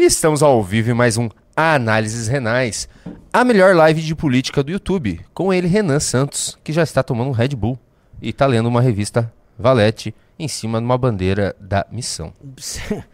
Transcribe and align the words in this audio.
E 0.00 0.06
estamos 0.06 0.42
ao 0.42 0.62
vivo 0.62 0.90
em 0.90 0.94
mais 0.94 1.18
um 1.18 1.28
Análises 1.54 2.26
Renais, 2.26 2.88
a 3.30 3.44
melhor 3.44 3.76
live 3.76 4.00
de 4.00 4.14
política 4.14 4.62
do 4.62 4.72
YouTube, 4.72 5.20
com 5.34 5.52
ele, 5.52 5.66
Renan 5.66 6.00
Santos, 6.00 6.58
que 6.64 6.72
já 6.72 6.82
está 6.82 7.02
tomando 7.02 7.28
um 7.28 7.32
Red 7.32 7.48
Bull 7.48 7.78
e 8.22 8.30
está 8.30 8.46
lendo 8.46 8.66
uma 8.66 8.80
revista 8.80 9.30
Valete 9.58 10.14
em 10.38 10.48
cima 10.48 10.78
de 10.78 10.86
uma 10.86 10.96
bandeira 10.96 11.54
da 11.60 11.84
missão. 11.92 12.32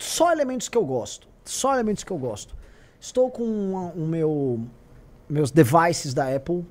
Só 0.00 0.32
elementos 0.32 0.66
que 0.70 0.78
eu 0.78 0.84
gosto. 0.86 1.28
Só 1.44 1.74
elementos 1.74 2.02
que 2.02 2.10
eu 2.10 2.16
gosto. 2.16 2.56
Estou 2.98 3.30
com 3.30 3.44
o 3.44 4.06
meu 4.06 4.66
meus 5.28 5.50
devices 5.50 6.14
da 6.14 6.34
Apple 6.34 6.64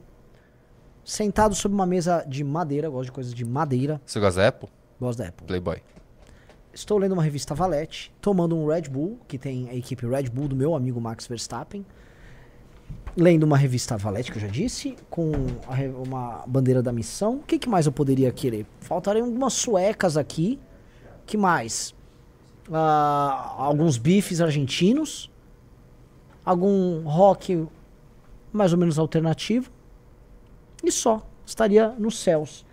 sentado 1.04 1.54
sobre 1.54 1.76
uma 1.76 1.86
mesa 1.86 2.26
de 2.28 2.44
madeira, 2.44 2.90
gosto 2.90 3.06
de 3.06 3.12
coisas 3.12 3.36
de 3.36 3.46
madeira. 3.46 4.02
Você 4.04 4.20
gosta 4.20 4.42
da 4.42 4.48
Apple? 4.48 4.70
Gosto 5.00 5.20
da 5.20 5.28
Apple. 5.28 5.46
Playboy. 5.46 5.80
Estou 6.76 6.98
lendo 6.98 7.14
uma 7.14 7.24
revista 7.24 7.56
Valete, 7.56 8.12
tomando 8.20 8.54
um 8.54 8.68
Red 8.68 8.90
Bull, 8.90 9.18
que 9.30 9.38
tem 9.38 9.70
a 9.70 9.74
equipe 9.74 10.06
Red 10.06 10.24
Bull 10.24 10.50
do 10.50 10.58
meu 10.58 10.76
amigo 10.76 11.00
Max 11.00 11.26
Verstappen. 11.26 11.86
Lendo 13.16 13.44
uma 13.44 13.58
revista 13.58 13.96
Valete, 13.96 14.30
que 14.30 14.38
eu 14.38 14.42
já 14.42 14.50
disse, 14.50 14.94
com 15.10 15.32
uma 16.06 16.44
bandeira 16.46 16.84
da 16.84 16.92
missão. 16.92 17.38
O 17.38 17.44
que, 17.44 17.58
que 17.58 17.70
mais 17.70 17.86
eu 17.86 17.94
poderia 17.94 18.30
querer? 18.30 18.66
Faltariam 18.82 19.26
algumas 19.26 19.54
suecas 19.54 20.18
aqui. 20.18 20.60
que 21.26 21.38
mais? 21.38 21.96
Ah, 22.70 23.56
alguns 23.58 23.98
bifes 23.98 24.42
argentinos. 24.42 25.32
Algum 26.44 27.08
rock 27.08 27.70
mais 28.52 28.74
ou 28.74 28.78
menos 28.78 29.00
alternativo. 29.00 29.72
E 30.84 30.92
só. 30.92 31.26
Estaria 31.46 31.96
nos 31.98 32.20
céus. 32.20 32.66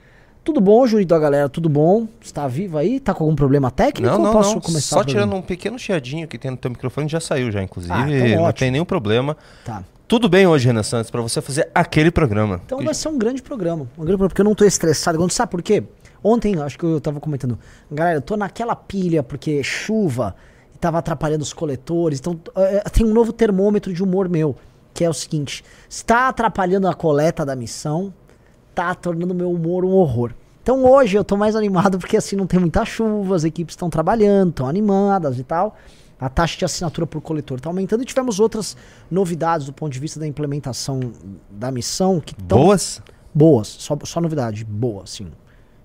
Tudo 0.45 0.61
bom, 0.61 0.85
Júlio 0.87 1.07
da 1.07 1.19
galera? 1.19 1.49
Tudo 1.49 1.69
bom? 1.69 2.09
Está 2.21 2.49
vivo 2.49 2.77
aí? 2.77 2.99
Tá 2.99 3.15
com 3.15 3.23
algum 3.25 3.37
problema 3.37 3.71
técnico? 3.71 4.11
Não, 4.13 4.21
não, 4.23 4.33
posso 4.33 4.55
não. 4.55 4.61
começar 4.61 4.97
Só 4.97 5.05
tirando 5.05 5.35
um 5.37 5.43
pequeno 5.43 5.79
chiadinho 5.79 6.27
que 6.27 6.37
tem 6.37 6.51
no 6.51 6.57
teu 6.57 6.71
microfone, 6.71 7.09
já 7.09 7.21
saiu 7.21 7.51
já, 7.53 7.63
inclusive. 7.63 7.93
Ah, 7.95 8.11
então 8.11 8.29
não 8.37 8.43
ótimo. 8.45 8.53
tem 8.59 8.71
nenhum 8.73 8.85
problema. 8.85 9.37
Tá. 9.65 9.85
Tudo 10.09 10.29
bem 10.29 10.47
hoje, 10.47 10.67
Renan 10.67 10.83
Santos, 10.83 11.11
pra 11.13 11.21
você 11.23 11.41
fazer 11.41 11.71
aquele 11.75 12.11
programa. 12.11 12.61
Então 12.67 12.79
Que- 12.79 12.85
vai 12.85 12.93
ser 12.93 13.09
um 13.09 13.17
grande 13.17 13.41
programa. 13.41 13.83
Um 13.97 14.03
grande 14.03 14.19
programa, 14.19 14.29
porque 14.29 14.41
eu 14.41 14.45
não 14.45 14.55
tô 14.55 14.65
estressado. 14.65 15.17
Quando- 15.17 15.31
Sabe 15.31 15.51
por 15.51 15.63
quê? 15.63 15.85
Ontem, 16.25 16.61
acho 16.61 16.77
que 16.79 16.85
eu 16.85 17.01
tava 17.01 17.21
comentando. 17.21 17.57
Galera, 17.91 18.17
eu 18.19 18.23
tô 18.23 18.37
naquela 18.37 18.75
pilha 18.75 19.23
porque 19.23 19.63
chuva 19.63 20.35
e 20.75 20.79
tava 20.79 20.99
atrapalhando 20.99 21.43
os 21.43 21.53
coletores. 21.53 22.19
Então, 22.19 22.39
eh, 22.57 22.83
tem 22.93 23.07
um 23.07 23.15
novo 23.15 23.33
termômetro 23.33 23.93
de 23.93 24.03
humor 24.03 24.29
meu, 24.29 24.57
que 24.93 25.05
é 25.05 25.09
o 25.09 25.15
seguinte: 25.15 25.65
está 25.89 26.29
atrapalhando 26.29 26.87
a 26.89 26.95
coleta 26.95 27.47
da 27.47 27.57
missão, 27.57 28.13
tá 28.75 28.95
tornando 28.95 29.35
meu 29.35 29.51
humor 29.51 29.85
um 29.85 29.91
horror. 29.93 30.33
Então 30.63 30.85
hoje 30.85 31.17
eu 31.17 31.25
tô 31.25 31.37
mais 31.37 31.57
animado 31.57 31.99
porque 31.99 32.17
assim 32.17 32.37
não 32.37 32.47
tem 32.47 32.61
muita 32.61 32.85
chuva, 32.85 33.35
as 33.35 33.45
equipes 33.45 33.73
estão 33.73 33.91
trabalhando, 33.91 34.51
estão 34.51 34.69
animadas 34.69 35.39
e 35.39 35.43
tal. 35.45 35.77
A 36.21 36.29
taxa 36.29 36.57
de 36.57 36.65
assinatura 36.65 37.05
por 37.05 37.21
coletor 37.21 37.61
tá 37.61 37.69
aumentando 37.69 38.03
e 38.03 38.07
tivemos 38.07 38.39
outras 38.39 38.77
novidades 39.11 39.67
do 39.67 39.73
ponto 39.73 39.93
de 39.93 39.99
vista 39.99 40.21
da 40.21 40.27
implementação 40.27 41.01
da 41.51 41.73
missão 41.73 42.21
que 42.21 42.33
estão 42.33 42.59
Boas? 42.59 43.03
boas, 43.35 43.67
só, 43.67 43.99
só 44.05 44.21
novidade, 44.21 44.65
boa, 44.65 45.05
sim. 45.05 45.27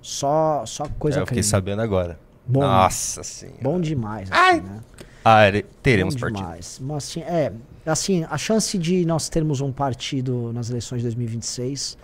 Só, 0.02 0.63
só 0.65 0.85
coisa 0.99 1.19
É, 1.19 1.21
eu 1.23 1.27
fiquei 1.27 1.41
sabendo 1.41 1.81
agora. 1.81 2.19
Bom. 2.45 2.61
Nossa 2.61 3.23
senhora. 3.23 3.58
Bom 3.61 3.81
demais, 3.81 4.30
Ai! 4.31 4.59
assim, 4.59 4.61
né? 4.67 4.80
Ah, 5.25 5.43
ere- 5.45 5.65
teremos 5.81 6.13
Bom 6.15 6.21
partido. 6.21 6.38
demais. 6.38 6.80
Mas, 6.81 6.97
assim, 7.03 7.19
é, 7.21 7.52
assim, 7.85 8.25
a 8.30 8.38
chance 8.38 8.77
de 8.77 9.05
nós 9.05 9.27
termos 9.27 9.59
um 9.59 9.71
partido 9.71 10.53
nas 10.53 10.69
eleições 10.69 10.99
de 10.99 11.03
2026, 11.05 11.97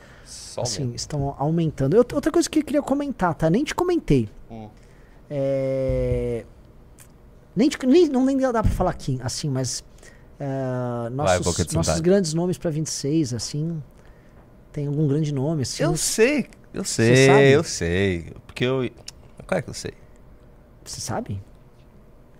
Só 0.53 0.61
assim, 0.61 0.81
mesmo. 0.81 0.95
estão 0.95 1.35
aumentando. 1.37 1.95
Eu- 1.95 2.05
outra 2.13 2.31
coisa 2.31 2.49
que 2.49 2.59
eu 2.59 2.63
queria 2.63 2.81
comentar, 2.81 3.33
tá? 3.33 3.49
Nem 3.49 3.63
te 3.63 3.73
comentei. 3.73 4.29
Hum. 4.51 4.69
É... 5.29 6.45
Nem, 7.55 7.69
te- 7.69 7.85
nem, 7.85 8.07
não 8.07 8.25
nem 8.25 8.37
dá 8.37 8.61
pra 8.61 8.71
falar 8.71 8.91
aqui, 8.91 9.19
assim, 9.23 9.49
mas 9.49 9.83
é, 10.39 11.09
nossos, 11.11 11.67
de 11.67 11.75
nossos 11.75 11.99
grandes 12.01 12.33
nomes 12.33 12.57
pra 12.57 12.69
26, 12.71 13.33
assim, 13.33 13.81
tem 14.71 14.87
algum 14.87 15.07
grande 15.07 15.33
nome, 15.33 15.61
assim? 15.61 15.83
Eu 15.83 15.95
sei, 15.95 16.47
eu 16.73 16.83
sei, 16.83 17.55
eu 17.55 17.63
sei. 17.63 18.33
Porque 18.45 18.65
eu. 18.65 18.89
Claro 19.45 19.63
que 19.63 19.69
eu 19.69 19.73
sei. 19.73 19.93
Você 20.83 20.99
sabe? 20.99 21.41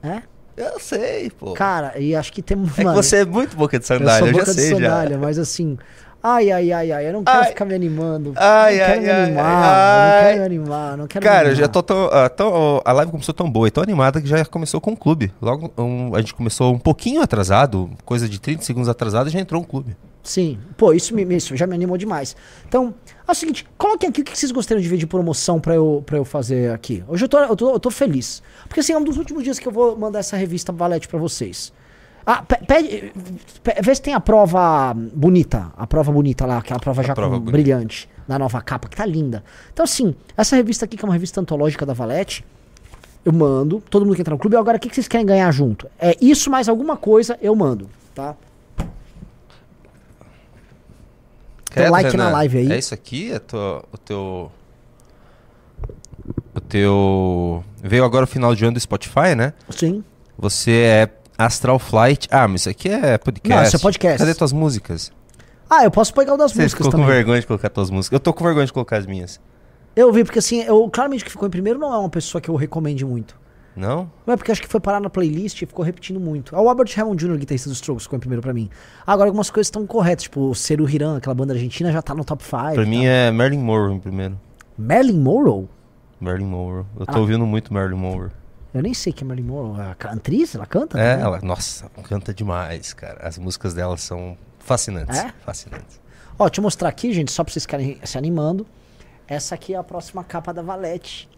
É? 0.01 0.23
Eu 0.55 0.79
sei, 0.79 1.29
pô. 1.31 1.53
Cara, 1.53 1.97
e 1.99 2.15
acho 2.15 2.31
que 2.33 2.41
temos. 2.41 2.77
é 2.77 2.83
que 2.83 2.91
você 2.91 3.17
é 3.17 3.25
muito 3.25 3.55
boca 3.55 3.79
de 3.79 3.83
eu 3.83 3.87
sandália, 3.87 4.19
sou 4.19 4.27
eu, 4.27 4.33
boca 4.33 4.45
já 4.45 4.51
de 4.53 4.61
sei 4.61 4.71
sandália, 4.71 5.17
mas 5.17 5.39
assim. 5.39 5.77
Ai, 6.25 6.49
ai, 6.51 6.71
ai, 6.71 6.91
ai, 6.93 7.07
eu 7.09 7.11
não 7.13 7.21
quero 7.23 7.39
Ai. 7.39 7.47
ficar 7.49 7.65
me 7.65 7.75
animando. 7.75 8.31
Ai, 8.37 8.77
não 8.77 8.85
quero 8.85 8.91
ai, 8.93 8.99
me 9.03 9.09
ai, 9.11 9.23
animar, 9.23 9.45
ai, 9.45 9.51
não 9.51 10.13
ai. 10.15 10.23
quero 10.23 10.39
me 10.39 10.45
animar, 10.45 10.97
não 10.97 11.07
quero 11.07 11.23
me 11.25 11.29
Cara, 11.29 11.39
animar. 11.49 11.55
já 11.57 11.67
tô 11.67 11.83
tão, 11.83 12.09
ah, 12.13 12.29
tão- 12.29 12.81
A 12.85 12.91
live 12.93 13.11
começou 13.11 13.33
tão 13.33 13.51
boa 13.51 13.67
e 13.67 13.71
tão 13.71 13.83
animada 13.83 14.21
que 14.21 14.27
já 14.27 14.45
começou 14.45 14.79
com 14.79 14.93
o 14.93 14.97
clube. 14.97 15.33
Logo, 15.41 15.69
um, 15.77 16.15
a 16.15 16.19
gente 16.21 16.33
começou 16.33 16.73
um 16.73 16.79
pouquinho 16.79 17.21
atrasado, 17.21 17.89
coisa 18.05 18.29
de 18.29 18.39
30 18.39 18.63
segundos 18.63 18.87
atrasado, 18.87 19.29
já 19.29 19.37
entrou 19.37 19.61
um 19.61 19.65
clube. 19.65 19.97
Sim, 20.23 20.57
pô, 20.77 20.93
isso, 20.93 21.13
me, 21.13 21.25
isso 21.35 21.57
já 21.57 21.67
me 21.67 21.75
animou 21.75 21.97
demais. 21.97 22.33
Então, 22.65 22.93
é 23.27 23.31
o 23.31 23.35
seguinte, 23.35 23.67
coloquem 23.77 24.07
aqui 24.07 24.21
o 24.21 24.23
que 24.23 24.37
vocês 24.39 24.53
gostariam 24.53 24.81
de 24.81 24.87
ver 24.87 24.95
de 24.95 25.05
promoção 25.05 25.59
pra 25.59 25.75
eu, 25.75 26.01
pra 26.05 26.15
eu 26.17 26.23
fazer 26.23 26.71
aqui. 26.71 27.03
Hoje 27.09 27.25
eu 27.25 27.27
tô, 27.27 27.37
eu, 27.39 27.55
tô, 27.57 27.71
eu 27.73 27.79
tô 27.81 27.91
feliz. 27.91 28.41
Porque 28.69 28.79
assim, 28.79 28.93
é 28.93 28.97
um 28.97 29.03
dos 29.03 29.17
últimos 29.17 29.43
dias 29.43 29.59
que 29.59 29.67
eu 29.67 29.71
vou 29.73 29.97
mandar 29.97 30.19
essa 30.19 30.37
revista 30.37 30.71
Valete 30.71 31.09
pra 31.09 31.19
vocês. 31.19 31.73
Ah, 32.25 32.41
pe- 32.41 32.59
pede, 32.65 33.11
pe- 33.63 33.81
vê 33.81 33.93
se 33.95 34.01
tem 34.01 34.13
a 34.13 34.19
prova 34.19 34.93
bonita, 34.95 35.71
a 35.77 35.85
prova 35.85 36.11
bonita 36.11 36.45
lá, 36.45 36.57
aquela 36.59 36.79
prova 36.79 37.03
já 37.03 37.13
prova 37.13 37.37
com 37.37 37.45
brilhante, 37.45 38.07
na 38.27 38.39
nova 38.39 38.61
capa, 38.61 38.87
que 38.87 38.95
tá 38.95 39.05
linda. 39.05 39.43
Então 39.73 39.83
assim, 39.83 40.15
essa 40.37 40.55
revista 40.55 40.85
aqui, 40.85 40.95
que 40.95 41.03
é 41.03 41.07
uma 41.07 41.13
revista 41.13 41.41
antológica 41.41 41.85
da 41.85 41.93
Valete, 41.93 42.45
eu 43.25 43.33
mando, 43.33 43.81
todo 43.89 44.05
mundo 44.05 44.15
que 44.15 44.21
entra 44.21 44.33
no 44.33 44.39
clube, 44.39 44.55
agora 44.55 44.77
o 44.77 44.79
que 44.79 44.87
que 44.89 44.95
vocês 44.95 45.07
querem 45.07 45.25
ganhar 45.25 45.51
junto? 45.51 45.89
É 45.99 46.15
isso 46.21 46.49
mais 46.49 46.69
alguma 46.69 46.95
coisa, 46.95 47.37
eu 47.41 47.53
mando, 47.55 47.89
tá? 48.15 48.35
Então, 51.71 51.89
like 51.89 52.15
na 52.15 52.29
live 52.29 52.57
aí. 52.59 52.71
É 52.71 52.77
isso 52.77 52.93
aqui? 52.93 53.31
É 53.31 53.39
tua- 53.39 53.83
o 53.91 53.97
teu. 53.97 54.51
O 56.55 56.59
teu. 56.61 57.63
Veio 57.81 58.05
agora 58.05 58.25
o 58.25 58.27
final 58.27 58.53
de 58.53 58.63
ano 58.63 58.75
do 58.75 58.79
Spotify, 58.79 59.33
né? 59.35 59.53
Sim. 59.71 60.03
Você 60.37 60.71
é 60.71 61.09
Astral 61.45 61.79
Flight. 61.79 62.27
Ah, 62.31 62.47
mas 62.47 62.61
isso 62.61 62.69
aqui 62.69 62.89
é 62.89 63.17
podcast. 63.17 63.49
Não, 63.55 63.63
isso 63.63 63.75
é 63.75 63.79
podcast. 63.79 64.19
Cadê 64.19 64.33
tuas 64.33 64.51
músicas? 64.53 65.11
Ah, 65.69 65.83
eu 65.83 65.91
posso 65.91 66.13
pegar 66.13 66.33
o 66.33 66.37
das 66.37 66.51
Você 66.51 66.61
músicas 66.63 66.85
ficou 66.85 66.91
com 66.91 66.97
também. 67.03 67.15
vergonha 67.15 67.39
de 67.41 67.47
colocar 67.47 67.69
tuas 67.69 67.89
músicas? 67.89 68.15
Eu 68.15 68.19
tô 68.19 68.33
com 68.33 68.43
vergonha 68.43 68.65
de 68.65 68.73
colocar 68.73 68.97
as 68.97 69.05
minhas. 69.05 69.39
Eu 69.95 70.11
vi, 70.11 70.23
porque 70.23 70.39
assim, 70.39 70.61
eu, 70.63 70.89
claramente 70.89 71.23
que 71.23 71.31
ficou 71.31 71.47
em 71.47 71.51
primeiro 71.51 71.79
não 71.79 71.93
é 71.93 71.97
uma 71.97 72.09
pessoa 72.09 72.41
que 72.41 72.49
eu 72.49 72.55
recomende 72.55 73.05
muito. 73.05 73.41
Não? 73.75 74.09
Não 74.25 74.35
é 74.35 74.37
porque 74.37 74.51
acho 74.51 74.61
que 74.61 74.67
foi 74.67 74.79
parar 74.79 74.99
na 74.99 75.09
playlist 75.09 75.61
e 75.61 75.65
ficou 75.65 75.83
repetindo 75.83 76.19
muito. 76.19 76.55
É 76.55 76.59
o 76.59 76.69
Albert 76.69 76.93
Hammond 76.95 77.25
Jr., 77.25 77.37
guitarrista 77.37 77.69
dos 77.69 77.77
Strokes, 77.79 78.03
ficou 78.03 78.17
em 78.17 78.19
primeiro 78.19 78.41
pra 78.41 78.53
mim. 78.53 78.69
Agora, 79.05 79.29
algumas 79.29 79.49
coisas 79.49 79.67
estão 79.67 79.85
corretas, 79.87 80.23
tipo 80.23 80.41
o 80.51 80.53
Seru 80.55 80.87
Hiran, 80.87 81.17
aquela 81.17 81.33
banda 81.33 81.53
argentina, 81.53 81.91
já 81.91 81.99
tá 82.01 82.13
no 82.13 82.23
top 82.23 82.43
5. 82.43 82.73
Pra 82.75 82.85
mim 82.85 83.05
é 83.05 83.31
Marilyn 83.31 83.61
Monroe 83.63 83.95
em 83.95 83.99
primeiro. 83.99 84.39
Marilyn 84.77 85.19
Monroe? 85.19 85.67
Marilyn 86.19 86.45
Monroe. 86.47 86.85
Eu 86.99 87.05
tô 87.07 87.17
Ah. 87.17 87.19
ouvindo 87.19 87.45
muito 87.47 87.73
Marilyn 87.73 87.97
Monroe. 87.97 88.29
Eu 88.73 88.81
nem 88.81 88.93
sei 88.93 89.13
que 89.13 89.23
é 89.23 89.27
Marilyn 89.27 89.47
Monroe. 89.47 89.81
A 89.81 89.95
cantriz? 89.95 90.55
Ela 90.55 90.65
canta? 90.65 90.99
É, 90.99 91.11
também? 91.11 91.25
ela, 91.25 91.41
nossa, 91.41 91.89
canta 92.03 92.33
demais, 92.33 92.91
cara. 92.93 93.19
As 93.27 93.37
músicas 93.37 93.73
dela 93.73 93.95
são 93.97 94.35
fascinantes. 94.59 95.17
É? 95.17 95.31
Fascinantes. 95.45 96.01
Ó, 96.39 96.47
deixa 96.47 96.59
eu 96.59 96.63
mostrar 96.63 96.89
aqui, 96.89 97.13
gente, 97.13 97.31
só 97.31 97.43
pra 97.43 97.53
vocês 97.53 97.63
ficarem 97.63 97.99
se 98.03 98.17
animando. 98.17 98.65
Essa 99.27 99.55
aqui 99.55 99.75
é 99.75 99.77
a 99.77 99.83
próxima 99.83 100.23
capa 100.23 100.51
da 100.51 100.61
Valete. 100.61 101.29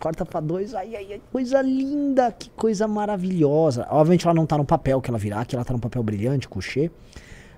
Corta 0.00 0.26
pra 0.26 0.40
dois. 0.40 0.74
Ai, 0.74 0.96
ai, 0.96 1.12
ai, 1.12 1.22
coisa 1.30 1.62
linda, 1.62 2.32
que 2.32 2.50
coisa 2.50 2.88
maravilhosa. 2.88 3.86
Obviamente 3.88 4.26
ela 4.26 4.34
não 4.34 4.44
tá 4.44 4.58
no 4.58 4.64
papel 4.64 5.00
que 5.00 5.08
ela 5.08 5.18
virá, 5.18 5.40
aqui 5.40 5.54
ela 5.54 5.64
tá 5.64 5.72
no 5.72 5.78
papel 5.78 6.02
brilhante, 6.02 6.48
couchê. 6.48 6.90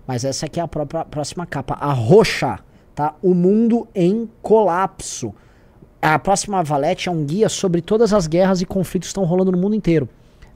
Mas 0.06 0.24
essa 0.24 0.44
aqui 0.44 0.60
é 0.60 0.62
a 0.62 0.68
própria 0.68 1.06
próxima 1.06 1.46
capa, 1.46 1.74
a 1.80 1.90
roxa, 1.92 2.58
tá? 2.94 3.14
O 3.22 3.32
mundo 3.32 3.88
em 3.94 4.30
colapso. 4.42 5.34
A 6.06 6.18
próxima 6.18 6.62
Valete 6.62 7.08
é 7.08 7.12
um 7.12 7.24
guia 7.24 7.48
sobre 7.48 7.80
todas 7.80 8.12
as 8.12 8.26
guerras 8.26 8.60
e 8.60 8.66
conflitos 8.66 9.06
que 9.06 9.12
estão 9.12 9.24
rolando 9.24 9.50
no 9.50 9.56
mundo 9.56 9.74
inteiro. 9.74 10.06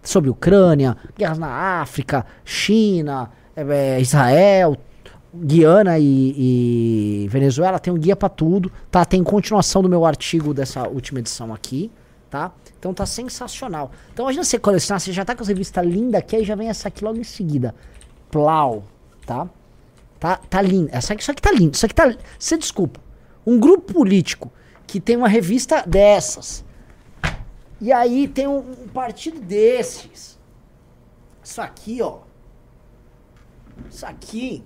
Sobre 0.02 0.28
Ucrânia, 0.28 0.94
guerras 1.16 1.38
na 1.38 1.80
África, 1.80 2.26
China, 2.44 3.30
eh, 3.56 3.98
Israel, 3.98 4.76
Guiana 5.34 5.98
e, 5.98 6.34
e 7.24 7.28
Venezuela 7.30 7.78
tem 7.78 7.90
um 7.90 7.96
guia 7.96 8.14
pra 8.14 8.28
tudo, 8.28 8.70
tá? 8.90 9.06
Tem 9.06 9.24
continuação 9.24 9.80
do 9.80 9.88
meu 9.88 10.04
artigo 10.04 10.52
dessa 10.52 10.86
última 10.86 11.20
edição 11.20 11.54
aqui, 11.54 11.90
tá? 12.28 12.52
Então 12.78 12.92
tá 12.92 13.06
sensacional. 13.06 13.90
Então 14.12 14.26
imagina 14.26 14.44
você 14.44 14.58
colecionar, 14.58 15.00
você 15.00 15.14
já 15.14 15.24
tá 15.24 15.34
com 15.34 15.42
essa 15.42 15.50
revista 15.50 15.80
linda 15.80 16.18
aqui, 16.18 16.36
aí 16.36 16.44
já 16.44 16.54
vem 16.54 16.68
essa 16.68 16.88
aqui 16.88 17.02
logo 17.02 17.18
em 17.18 17.24
seguida. 17.24 17.74
Plau, 18.30 18.84
tá? 19.24 19.48
Tá, 20.20 20.36
tá 20.36 20.60
lindo. 20.60 20.90
Essa 20.92 21.14
aqui, 21.14 21.22
isso 21.22 21.30
aqui 21.30 21.40
tá 21.40 21.52
lindo. 21.52 21.74
Isso 21.74 21.86
aqui 21.86 21.94
tá. 21.94 22.14
Você 22.38 22.58
desculpa. 22.58 23.00
Um 23.46 23.58
grupo 23.58 23.94
político 23.94 24.52
que 24.88 24.98
tem 24.98 25.16
uma 25.16 25.28
revista 25.28 25.84
dessas. 25.86 26.64
E 27.80 27.92
aí 27.92 28.26
tem 28.26 28.48
um, 28.48 28.58
um 28.58 28.88
partido 28.88 29.38
desses. 29.40 30.36
Isso 31.44 31.60
aqui, 31.60 32.02
ó. 32.02 32.18
Isso 33.90 34.04
aqui. 34.04 34.64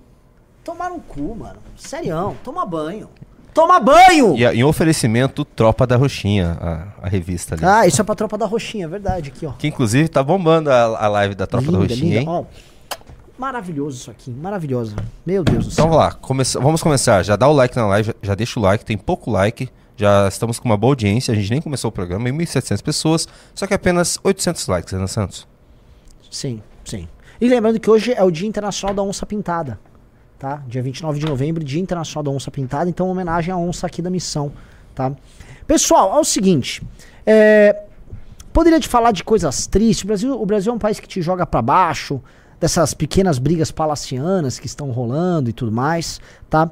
Tomar 0.63 0.91
um 0.91 0.99
cu, 0.99 1.35
mano. 1.35 1.59
Serião. 1.77 2.35
Toma 2.43 2.65
banho. 2.65 3.09
Toma 3.53 3.79
banho! 3.79 4.35
E 4.35 4.43
em 4.45 4.63
oferecimento, 4.63 5.45
Tropa 5.45 5.85
da 5.85 5.95
Roxinha, 5.95 6.57
a, 6.59 7.05
a 7.05 7.07
revista 7.07 7.53
ali. 7.53 7.63
Ah, 7.63 7.85
isso 7.85 8.01
é 8.01 8.03
pra 8.03 8.15
tropa 8.15 8.35
da 8.35 8.47
roxinha, 8.47 8.85
é 8.85 8.87
verdade, 8.87 9.29
aqui, 9.29 9.45
ó. 9.45 9.51
Que 9.51 9.67
inclusive 9.67 10.07
tá 10.09 10.23
bombando 10.23 10.71
a, 10.71 10.81
a 11.05 11.07
live 11.07 11.35
da 11.35 11.45
Tropa 11.45 11.71
da 11.71 11.77
Roxinha, 11.77 12.21
hein? 12.21 12.25
Ó, 12.27 12.45
maravilhoso 13.37 13.97
isso 13.97 14.09
aqui, 14.09 14.31
maravilhoso. 14.31 14.95
Meu 15.23 15.43
Deus 15.43 15.67
do 15.67 15.71
Então 15.71 15.85
céu. 15.85 15.85
vamos 15.85 15.97
lá, 15.97 16.11
começa- 16.13 16.59
vamos 16.59 16.81
começar. 16.81 17.21
Já 17.21 17.35
dá 17.35 17.47
o 17.47 17.53
like 17.53 17.75
na 17.75 17.85
live, 17.85 18.07
já, 18.07 18.13
já 18.23 18.33
deixa 18.33 18.59
o 18.59 18.63
like, 18.63 18.83
tem 18.83 18.97
pouco 18.97 19.29
like. 19.29 19.69
Já 19.95 20.27
estamos 20.27 20.59
com 20.59 20.65
uma 20.65 20.77
boa 20.77 20.91
audiência, 20.91 21.31
a 21.31 21.35
gente 21.35 21.51
nem 21.51 21.61
começou 21.61 21.89
o 21.89 21.91
programa, 21.91 22.27
1.700 22.29 22.81
pessoas, 22.81 23.27
só 23.53 23.67
que 23.67 23.73
apenas 23.73 24.17
800 24.23 24.67
likes, 24.67 24.91
Renan 24.91 25.07
Santos. 25.07 25.47
Sim, 26.31 26.61
sim. 26.83 27.07
E 27.39 27.47
lembrando 27.47 27.79
que 27.79 27.89
hoje 27.89 28.13
é 28.13 28.23
o 28.23 28.31
Dia 28.31 28.47
Internacional 28.47 28.95
da 28.95 29.03
Onça 29.03 29.25
Pintada, 29.25 29.79
tá? 30.39 30.63
Dia 30.67 30.81
29 30.81 31.19
de 31.19 31.25
novembro, 31.25 31.63
Dia 31.63 31.81
Internacional 31.81 32.23
da 32.23 32.31
Onça 32.31 32.49
Pintada, 32.49 32.89
então 32.89 33.07
homenagem 33.07 33.53
à 33.53 33.57
onça 33.57 33.85
aqui 33.85 34.01
da 34.01 34.09
missão, 34.09 34.51
tá? 34.95 35.11
Pessoal, 35.67 36.17
é 36.17 36.19
o 36.19 36.23
seguinte, 36.23 36.81
é, 37.25 37.83
poderia 38.51 38.79
te 38.79 38.87
falar 38.87 39.11
de 39.11 39.23
coisas 39.23 39.67
tristes, 39.67 40.03
o 40.03 40.07
Brasil, 40.07 40.41
o 40.41 40.45
Brasil 40.45 40.71
é 40.71 40.75
um 40.75 40.79
país 40.79 40.99
que 40.99 41.07
te 41.07 41.21
joga 41.21 41.45
pra 41.45 41.61
baixo, 41.61 42.19
dessas 42.59 42.93
pequenas 42.93 43.37
brigas 43.37 43.71
palacianas 43.71 44.57
que 44.57 44.67
estão 44.67 44.89
rolando 44.89 45.49
e 45.49 45.53
tudo 45.53 45.71
mais, 45.71 46.21
tá? 46.49 46.71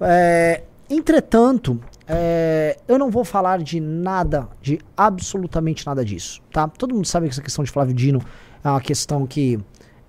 É, 0.00 0.62
entretanto, 0.88 1.78
é, 2.08 2.78
eu 2.86 2.98
não 2.98 3.10
vou 3.10 3.24
falar 3.24 3.58
de 3.58 3.80
nada, 3.80 4.48
de 4.62 4.78
absolutamente 4.96 5.84
nada 5.84 6.04
disso, 6.04 6.40
tá? 6.52 6.68
Todo 6.68 6.94
mundo 6.94 7.06
sabe 7.06 7.26
que 7.26 7.32
essa 7.32 7.42
questão 7.42 7.64
de 7.64 7.70
Flávio 7.70 7.94
Dino 7.94 8.22
é 8.62 8.68
uma 8.68 8.80
questão 8.80 9.26
que 9.26 9.58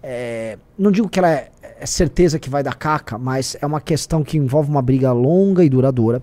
é, 0.04 0.60
não 0.78 0.92
digo 0.92 1.10
que 1.10 1.18
ela 1.18 1.32
é, 1.32 1.50
é 1.62 1.86
certeza 1.86 2.38
que 2.38 2.50
vai 2.50 2.62
dar 2.62 2.76
caca, 2.76 3.18
mas 3.18 3.58
é 3.62 3.66
uma 3.66 3.82
questão 3.82 4.24
que 4.24 4.38
envolve 4.38 4.70
uma 4.70 4.82
briga 4.82 5.12
longa 5.12 5.64
e 5.64 5.70
duradoura. 5.70 6.22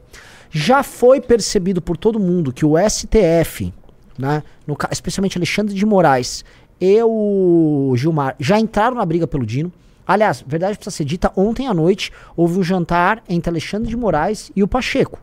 Já 0.49 0.85
foi 0.85 1.21
percebido 1.21 1.82
por 1.82 1.97
todo 1.97 2.20
mundo 2.20 2.53
que 2.53 2.65
o 2.65 2.77
STF, 2.79 3.75
né, 4.17 4.44
no 4.65 4.77
especialmente 4.93 5.37
Alexandre 5.37 5.75
de 5.75 5.85
Moraes 5.85 6.44
e 6.81 7.03
o 7.03 7.93
Gilmar, 7.97 8.37
já 8.38 8.61
entraram 8.61 8.97
na 8.97 9.05
briga 9.05 9.27
pelo 9.27 9.44
Dino. 9.44 9.73
Aliás, 10.06 10.44
verdade 10.47 10.77
precisa 10.77 10.94
ser 10.94 11.05
dita, 11.05 11.32
ontem 11.35 11.67
à 11.67 11.75
noite 11.75 12.12
houve 12.37 12.61
um 12.61 12.62
jantar 12.62 13.25
entre 13.29 13.50
Alexandre 13.50 13.88
de 13.88 13.97
Moraes 13.97 14.53
e 14.55 14.62
o 14.62 14.69
Pacheco. 14.69 15.19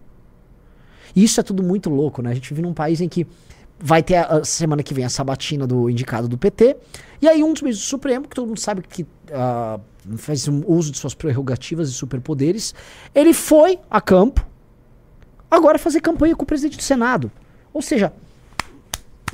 E 1.15 1.23
isso 1.23 1.39
é 1.39 1.43
tudo 1.43 1.61
muito 1.63 1.89
louco, 1.89 2.21
né? 2.21 2.31
A 2.31 2.33
gente 2.33 2.49
vive 2.49 2.61
num 2.61 2.73
país 2.73 3.01
em 3.01 3.09
que 3.09 3.27
vai 3.79 4.03
ter 4.03 4.15
a, 4.15 4.37
a 4.37 4.43
semana 4.43 4.83
que 4.83 4.93
vem 4.93 5.03
a 5.03 5.09
sabatina 5.09 5.65
do 5.65 5.89
indicado 5.89 6.27
do 6.27 6.37
PT. 6.37 6.77
E 7.21 7.27
aí 7.27 7.43
um 7.43 7.53
dos 7.53 7.61
ministros 7.61 7.87
do 7.87 7.89
Supremo, 7.89 8.27
que 8.27 8.35
todo 8.35 8.47
mundo 8.47 8.59
sabe 8.59 8.81
que 8.81 9.05
ah, 9.31 9.79
faz 10.17 10.47
um 10.47 10.63
uso 10.67 10.91
de 10.91 10.97
suas 10.97 11.13
prerrogativas 11.13 11.89
e 11.89 11.93
superpoderes, 11.93 12.73
ele 13.13 13.33
foi 13.33 13.79
a 13.89 13.99
campo 13.99 14.45
agora 15.49 15.77
fazer 15.77 15.99
campanha 15.99 16.35
com 16.35 16.43
o 16.43 16.45
presidente 16.45 16.77
do 16.77 16.83
Senado. 16.83 17.31
Ou 17.73 17.81
seja, 17.81 18.13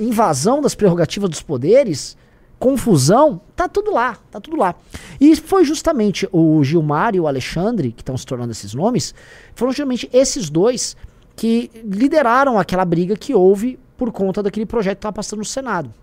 invasão 0.00 0.60
das 0.60 0.74
prerrogativas 0.74 1.30
dos 1.30 1.42
poderes, 1.42 2.16
confusão, 2.58 3.40
tá 3.54 3.68
tudo 3.68 3.92
lá, 3.92 4.18
tá 4.30 4.40
tudo 4.40 4.56
lá. 4.56 4.74
E 5.20 5.34
foi 5.36 5.64
justamente 5.64 6.28
o 6.32 6.62
Gilmar 6.64 7.14
e 7.14 7.20
o 7.20 7.26
Alexandre, 7.26 7.92
que 7.92 8.02
estão 8.02 8.16
se 8.16 8.26
tornando 8.26 8.52
esses 8.52 8.74
nomes, 8.74 9.14
foram 9.54 9.72
justamente 9.72 10.08
esses 10.12 10.50
dois 10.50 10.96
que 11.38 11.70
lideraram 11.84 12.58
aquela 12.58 12.84
briga 12.84 13.16
que 13.16 13.32
houve 13.32 13.78
por 13.96 14.10
conta 14.10 14.42
daquele 14.42 14.66
projeto 14.66 14.96
que 14.96 14.98
estava 14.98 15.12
passando 15.12 15.38
no 15.38 15.44
Senado. 15.44 15.94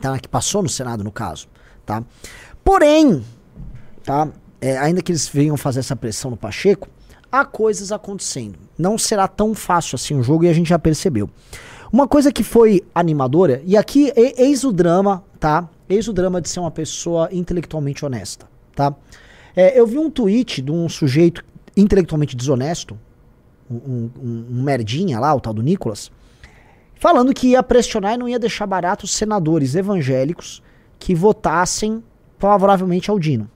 Tá? 0.00 0.16
Que 0.16 0.28
passou 0.28 0.62
no 0.62 0.68
Senado, 0.68 1.02
no 1.02 1.10
caso. 1.10 1.48
Tá? 1.84 2.04
Porém, 2.64 3.24
tá? 4.04 4.28
É, 4.60 4.78
ainda 4.78 5.02
que 5.02 5.10
eles 5.10 5.28
venham 5.28 5.56
fazer 5.56 5.80
essa 5.80 5.96
pressão 5.96 6.30
no 6.30 6.36
Pacheco, 6.36 6.88
há 7.32 7.44
coisas 7.44 7.90
acontecendo. 7.90 8.60
Não 8.78 8.96
será 8.96 9.26
tão 9.26 9.56
fácil 9.56 9.96
assim 9.96 10.14
o 10.14 10.22
jogo 10.22 10.44
e 10.44 10.48
a 10.48 10.52
gente 10.52 10.68
já 10.68 10.78
percebeu. 10.78 11.28
Uma 11.92 12.06
coisa 12.06 12.30
que 12.30 12.44
foi 12.44 12.84
animadora, 12.94 13.60
e 13.66 13.76
aqui 13.76 14.12
eis 14.14 14.62
o 14.62 14.70
drama, 14.70 15.24
tá? 15.40 15.68
Eis 15.88 16.06
o 16.06 16.12
drama 16.12 16.40
de 16.40 16.48
ser 16.48 16.60
uma 16.60 16.70
pessoa 16.70 17.28
intelectualmente 17.32 18.04
honesta, 18.04 18.46
tá? 18.76 18.94
É, 19.56 19.76
eu 19.76 19.84
vi 19.84 19.98
um 19.98 20.08
tweet 20.08 20.62
de 20.62 20.70
um 20.70 20.88
sujeito 20.88 21.44
intelectualmente 21.76 22.36
desonesto, 22.36 22.96
um, 23.70 24.10
um- 24.20 24.46
um 24.50 24.62
merdinha 24.62 25.18
lá, 25.20 25.34
o 25.34 25.40
tal 25.40 25.52
do 25.54 25.62
Nicolas, 25.62 26.10
falando 26.96 27.32
que 27.32 27.48
ia 27.48 27.62
pressionar 27.62 28.14
e 28.14 28.18
não 28.18 28.28
ia 28.28 28.38
deixar 28.38 28.66
barato 28.66 29.04
os 29.04 29.12
senadores 29.12 29.74
evangélicos 29.74 30.62
que 30.98 31.14
votassem 31.14 32.02
favoravelmente 32.38 33.10
ao 33.10 33.18
Dino. 33.18 33.48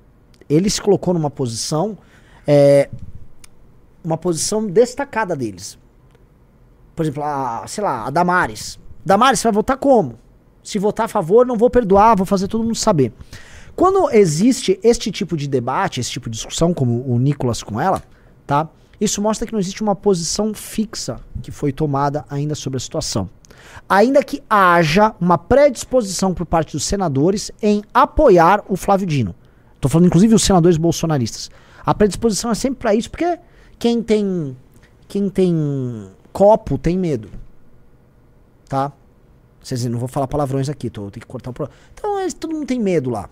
Ele 0.49 0.69
se 0.71 0.81
colocou 0.81 1.13
numa 1.15 1.31
posição, 1.31 1.97
é, 2.47 2.89
uma 4.03 4.17
posição 4.17 4.67
destacada 4.67 5.35
deles. 5.35 5.79
Por 6.95 7.03
exemplo, 7.03 7.23
a, 7.23 7.65
sei 7.67 7.83
lá, 7.83 8.07
a 8.07 8.11
Damares. 8.11 8.79
Damares, 9.05 9.41
você 9.41 9.49
vai 9.49 9.53
votar 9.55 9.77
como? 9.77 10.19
Se 10.63 10.79
votar 10.79 11.07
a 11.07 11.09
favor, 11.09 11.45
não 11.47 11.57
vou 11.57 11.69
perdoar, 11.69 12.17
vou 12.17 12.25
fazer 12.25 12.47
todo 12.49 12.63
mundo 12.65 12.75
saber. 12.77 13.13
Quando 13.77 14.09
existe 14.11 14.79
este 14.83 15.11
tipo 15.11 15.37
de 15.37 15.49
debate, 15.49 15.99
esse 16.01 16.11
tipo 16.11 16.31
de 16.31 16.37
discussão, 16.37 16.73
como 16.73 17.05
o 17.07 17.19
Nicolas 17.19 17.63
com 17.63 17.81
ela, 17.81 18.03
tá? 18.47 18.69
Isso 19.05 19.21
mostra 19.21 19.47
que 19.47 19.53
não 19.53 19.61
existe 19.61 19.83
uma 19.83 19.95
posição 19.95 20.55
fixa 20.55 21.21
que 21.43 21.51
foi 21.51 21.73
tomada 21.73 22.25
ainda 22.31 22.55
sobre 22.55 22.79
a 22.79 22.81
situação. 22.81 23.29
Ainda 23.87 24.25
que 24.25 24.43
haja 24.49 25.15
uma 25.21 25.37
predisposição 25.37 26.33
por 26.33 26.47
parte 26.47 26.73
dos 26.73 26.85
senadores 26.85 27.51
em 27.61 27.83
apoiar 27.93 28.65
o 28.67 28.77
Flávio 28.77 29.07
Dino. 29.07 29.35
Tô 29.79 29.91
falando 29.91 30.07
inclusive 30.07 30.35
os 30.35 30.43
senadores 30.43 30.79
bolsonaristas. 30.79 31.51
A 31.85 31.95
predisposição 31.95 32.51
é 32.51 32.55
sempre 32.55 32.79
para 32.79 32.95
isso, 32.95 33.11
porque 33.11 33.39
quem 33.79 34.03
tem 34.03 34.57
quem 35.07 35.29
tem 35.29 36.11
copo 36.33 36.79
tem 36.79 36.99
medo. 36.99 37.29
Tá? 38.67 38.91
Dizer, 39.63 39.91
não 39.91 39.99
vou 39.99 40.09
falar 40.09 40.27
palavrões 40.27 40.71
aqui, 40.71 40.89
tô, 40.89 41.11
tenho 41.11 41.21
que 41.21 41.27
cortar 41.27 41.51
o. 41.51 41.69
Então 41.93 42.19
eles, 42.21 42.33
todo 42.33 42.55
mundo 42.55 42.67
tem 42.67 42.81
medo 42.81 43.11
lá. 43.11 43.29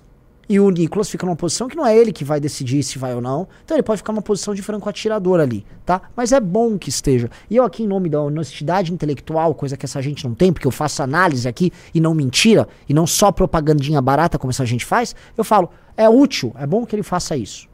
E 0.53 0.61
o 0.61 0.69
Nicolas 0.69 1.09
fica 1.09 1.25
numa 1.25 1.35
posição 1.35 1.67
que 1.67 1.75
não 1.75 1.87
é 1.87 1.97
ele 1.97 2.13
que 2.13 2.27
vai 2.27 2.39
decidir 2.39 2.83
se 2.83 2.99
vai 2.99 3.15
ou 3.15 3.23
não. 3.23 3.49
Então 3.65 3.75
ele 3.75 3.83
pode 3.83 3.97
ficar 4.03 4.13
numa 4.13 4.21
posição 4.21 4.55
de 4.55 4.61
franco 4.61 4.87
atirador 4.87 5.41
ali, 5.41 5.65
tá? 5.83 6.03
Mas 6.15 6.31
é 6.31 6.39
bom 6.39 6.77
que 6.77 6.91
esteja. 6.91 7.31
E 7.49 7.57
eu 7.57 7.65
aqui, 7.65 7.85
em 7.85 7.87
nome 7.87 8.11
da 8.11 8.21
honestidade 8.21 8.93
intelectual, 8.93 9.55
coisa 9.55 9.79
que 9.79 9.87
essa 9.87 10.03
gente 10.03 10.29
não 10.29 10.35
tem, 10.35 10.53
porque 10.53 10.67
eu 10.67 10.71
faço 10.71 11.03
análise 11.03 11.49
aqui 11.49 11.73
e 11.95 12.01
não 12.03 12.13
mentira, 12.13 12.69
e 12.87 12.93
não 12.93 13.07
só 13.07 13.33
propagandinha 13.33 14.03
barata 14.03 14.39
como 14.39 14.51
essa 14.51 14.67
gente 14.67 14.85
faz, 14.85 15.17
eu 15.39 15.43
falo, 15.43 15.71
é 15.97 16.07
útil, 16.07 16.55
é 16.59 16.67
bom 16.67 16.85
que 16.85 16.95
ele 16.95 17.03
faça 17.03 17.35
isso. 17.35 17.67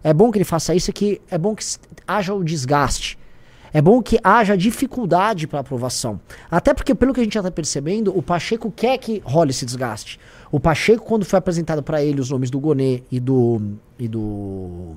É 0.00 0.14
bom 0.14 0.30
que 0.30 0.38
ele 0.38 0.44
faça 0.44 0.72
isso, 0.76 0.92
é 0.92 0.92
que 0.92 1.20
é 1.28 1.36
bom 1.36 1.56
que 1.56 1.64
haja 2.06 2.32
o 2.32 2.44
desgaste. 2.44 3.18
É 3.72 3.80
bom 3.80 4.02
que 4.02 4.18
haja 4.22 4.56
dificuldade 4.56 5.46
para 5.46 5.60
aprovação. 5.60 6.20
Até 6.50 6.74
porque, 6.74 6.94
pelo 6.94 7.14
que 7.14 7.20
a 7.20 7.24
gente 7.24 7.32
já 7.32 7.40
está 7.40 7.50
percebendo, 7.50 8.16
o 8.16 8.22
Pacheco 8.22 8.70
quer 8.70 8.98
que 8.98 9.22
role 9.24 9.50
esse 9.50 9.64
desgaste. 9.64 10.20
O 10.50 10.60
Pacheco, 10.60 11.04
quando 11.04 11.24
foi 11.24 11.38
apresentado 11.38 11.82
para 11.82 12.02
ele 12.02 12.20
os 12.20 12.28
nomes 12.28 12.50
do 12.50 12.60
Gonê 12.60 13.02
e 13.10 13.18
do. 13.18 13.60
e 13.98 14.06
do. 14.06 14.94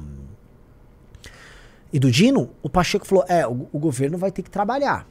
e 1.94 2.00
do 2.00 2.12
Dino, 2.12 2.50
o 2.62 2.70
Pacheco 2.70 3.08
falou: 3.08 3.24
é, 3.30 3.48
o, 3.48 3.68
o 3.72 3.80
governo 3.80 4.18
vai 4.18 4.32
ter 4.32 4.42
que 4.42 4.50
trabalhar. 4.50 5.08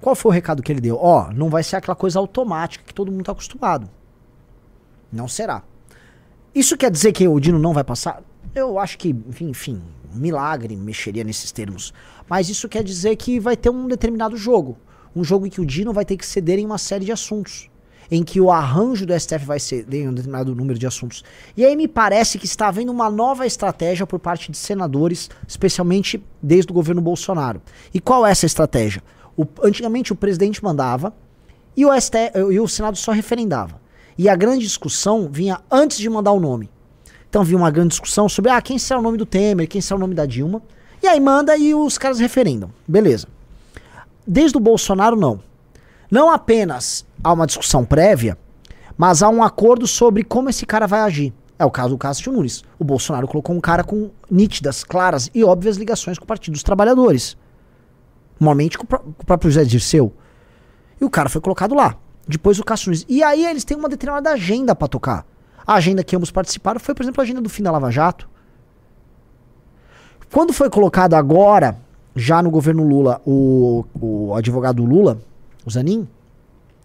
Qual 0.00 0.14
foi 0.14 0.30
o 0.30 0.32
recado 0.32 0.62
que 0.62 0.70
ele 0.70 0.80
deu? 0.80 0.96
Ó, 0.96 1.30
não 1.32 1.50
vai 1.50 1.62
ser 1.62 1.76
aquela 1.76 1.96
coisa 1.96 2.18
automática 2.18 2.84
que 2.86 2.94
todo 2.94 3.10
mundo 3.10 3.20
está 3.20 3.32
acostumado. 3.32 3.90
Não 5.12 5.26
será. 5.26 5.62
Isso 6.54 6.76
quer 6.76 6.90
dizer 6.90 7.12
que 7.12 7.26
o 7.26 7.38
Dino 7.40 7.58
não 7.58 7.72
vai 7.72 7.84
passar? 7.84 8.22
Eu 8.54 8.78
acho 8.78 8.98
que, 8.98 9.10
enfim, 9.10 9.48
enfim, 9.50 9.82
um 10.14 10.18
milagre 10.18 10.74
mexeria 10.76 11.22
nesses 11.22 11.52
termos. 11.52 11.92
Mas 12.28 12.48
isso 12.48 12.68
quer 12.68 12.82
dizer 12.82 13.16
que 13.16 13.38
vai 13.38 13.56
ter 13.56 13.70
um 13.70 13.86
determinado 13.86 14.36
jogo. 14.36 14.76
Um 15.14 15.22
jogo 15.22 15.46
em 15.46 15.50
que 15.50 15.60
o 15.60 15.66
Dino 15.66 15.92
vai 15.92 16.04
ter 16.04 16.16
que 16.16 16.26
ceder 16.26 16.58
em 16.58 16.66
uma 16.66 16.78
série 16.78 17.04
de 17.04 17.12
assuntos. 17.12 17.68
Em 18.10 18.24
que 18.24 18.40
o 18.40 18.50
arranjo 18.50 19.06
do 19.06 19.18
STF 19.18 19.44
vai 19.44 19.60
ceder 19.60 20.02
em 20.02 20.08
um 20.08 20.12
determinado 20.12 20.52
número 20.54 20.76
de 20.78 20.84
assuntos. 20.86 21.22
E 21.56 21.64
aí 21.64 21.76
me 21.76 21.86
parece 21.86 22.38
que 22.40 22.44
está 22.44 22.66
havendo 22.66 22.90
uma 22.90 23.08
nova 23.08 23.46
estratégia 23.46 24.04
por 24.04 24.18
parte 24.18 24.50
de 24.50 24.56
senadores, 24.58 25.30
especialmente 25.46 26.20
desde 26.42 26.72
o 26.72 26.74
governo 26.74 27.00
Bolsonaro. 27.00 27.62
E 27.94 28.00
qual 28.00 28.26
é 28.26 28.32
essa 28.32 28.46
estratégia? 28.46 29.00
O- 29.36 29.46
antigamente 29.62 30.12
o 30.12 30.16
presidente 30.16 30.62
mandava 30.62 31.14
e 31.76 31.86
o, 31.86 31.92
STF, 32.00 32.36
e 32.50 32.58
o 32.58 32.66
Senado 32.66 32.96
só 32.96 33.12
referendava. 33.12 33.80
E 34.18 34.28
a 34.28 34.34
grande 34.34 34.64
discussão 34.64 35.28
vinha 35.30 35.60
antes 35.70 35.98
de 35.98 36.10
mandar 36.10 36.32
o 36.32 36.40
nome. 36.40 36.68
Então 37.30 37.42
havia 37.42 37.56
uma 37.56 37.70
grande 37.70 37.90
discussão 37.90 38.28
sobre 38.28 38.50
ah, 38.50 38.60
quem 38.60 38.76
será 38.76 38.98
o 38.98 39.02
nome 39.02 39.16
do 39.16 39.24
Temer, 39.24 39.68
quem 39.68 39.80
será 39.80 39.96
o 39.96 40.00
nome 40.00 40.16
da 40.16 40.26
Dilma. 40.26 40.60
E 41.00 41.06
aí 41.06 41.20
manda 41.20 41.56
e 41.56 41.72
os 41.72 41.96
caras 41.96 42.18
referendam. 42.18 42.70
Beleza. 42.86 43.28
Desde 44.26 44.56
o 44.56 44.60
Bolsonaro, 44.60 45.14
não. 45.14 45.40
Não 46.10 46.28
apenas 46.28 47.06
há 47.22 47.32
uma 47.32 47.46
discussão 47.46 47.84
prévia, 47.84 48.36
mas 48.98 49.22
há 49.22 49.28
um 49.28 49.44
acordo 49.44 49.86
sobre 49.86 50.24
como 50.24 50.50
esse 50.50 50.66
cara 50.66 50.88
vai 50.88 51.00
agir. 51.00 51.32
É 51.56 51.64
o 51.64 51.70
caso 51.70 51.90
do 51.90 51.98
Cássio 51.98 52.32
Nunes. 52.32 52.64
O 52.78 52.84
Bolsonaro 52.84 53.28
colocou 53.28 53.54
um 53.54 53.60
cara 53.60 53.84
com 53.84 54.10
nítidas, 54.28 54.82
claras 54.82 55.30
e 55.32 55.44
óbvias 55.44 55.76
ligações 55.76 56.18
com 56.18 56.24
o 56.24 56.26
Partido 56.26 56.54
dos 56.54 56.64
Trabalhadores. 56.64 57.36
Normalmente 58.40 58.76
com 58.76 58.84
o 58.84 58.86
com 58.88 59.10
o 59.10 59.26
próprio 59.26 59.50
José 59.50 59.64
Dirceu. 59.64 60.12
E 61.00 61.04
o 61.04 61.10
cara 61.10 61.28
foi 61.28 61.40
colocado 61.40 61.76
lá. 61.76 61.94
Depois 62.26 62.58
o 62.58 62.64
Cássio 62.64 62.88
Nunes. 62.88 63.06
E 63.08 63.22
aí 63.22 63.46
eles 63.46 63.64
têm 63.64 63.76
uma 63.76 63.88
determinada 63.88 64.30
agenda 64.30 64.74
pra 64.74 64.88
tocar. 64.88 65.24
A 65.66 65.74
agenda 65.74 66.02
que 66.02 66.16
ambos 66.16 66.30
participaram 66.30 66.80
foi, 66.80 66.94
por 66.94 67.02
exemplo, 67.02 67.20
a 67.20 67.24
agenda 67.24 67.40
do 67.40 67.48
fim 67.48 67.62
da 67.62 67.70
Lava 67.70 67.90
Jato. 67.90 68.28
Quando 70.32 70.52
foi 70.52 70.70
colocado 70.70 71.14
agora 71.14 71.76
já 72.14 72.42
no 72.42 72.50
governo 72.50 72.86
Lula, 72.86 73.20
o, 73.26 73.84
o 74.00 74.34
advogado 74.34 74.84
Lula, 74.84 75.20
o 75.64 75.70
Zanin, 75.70 76.08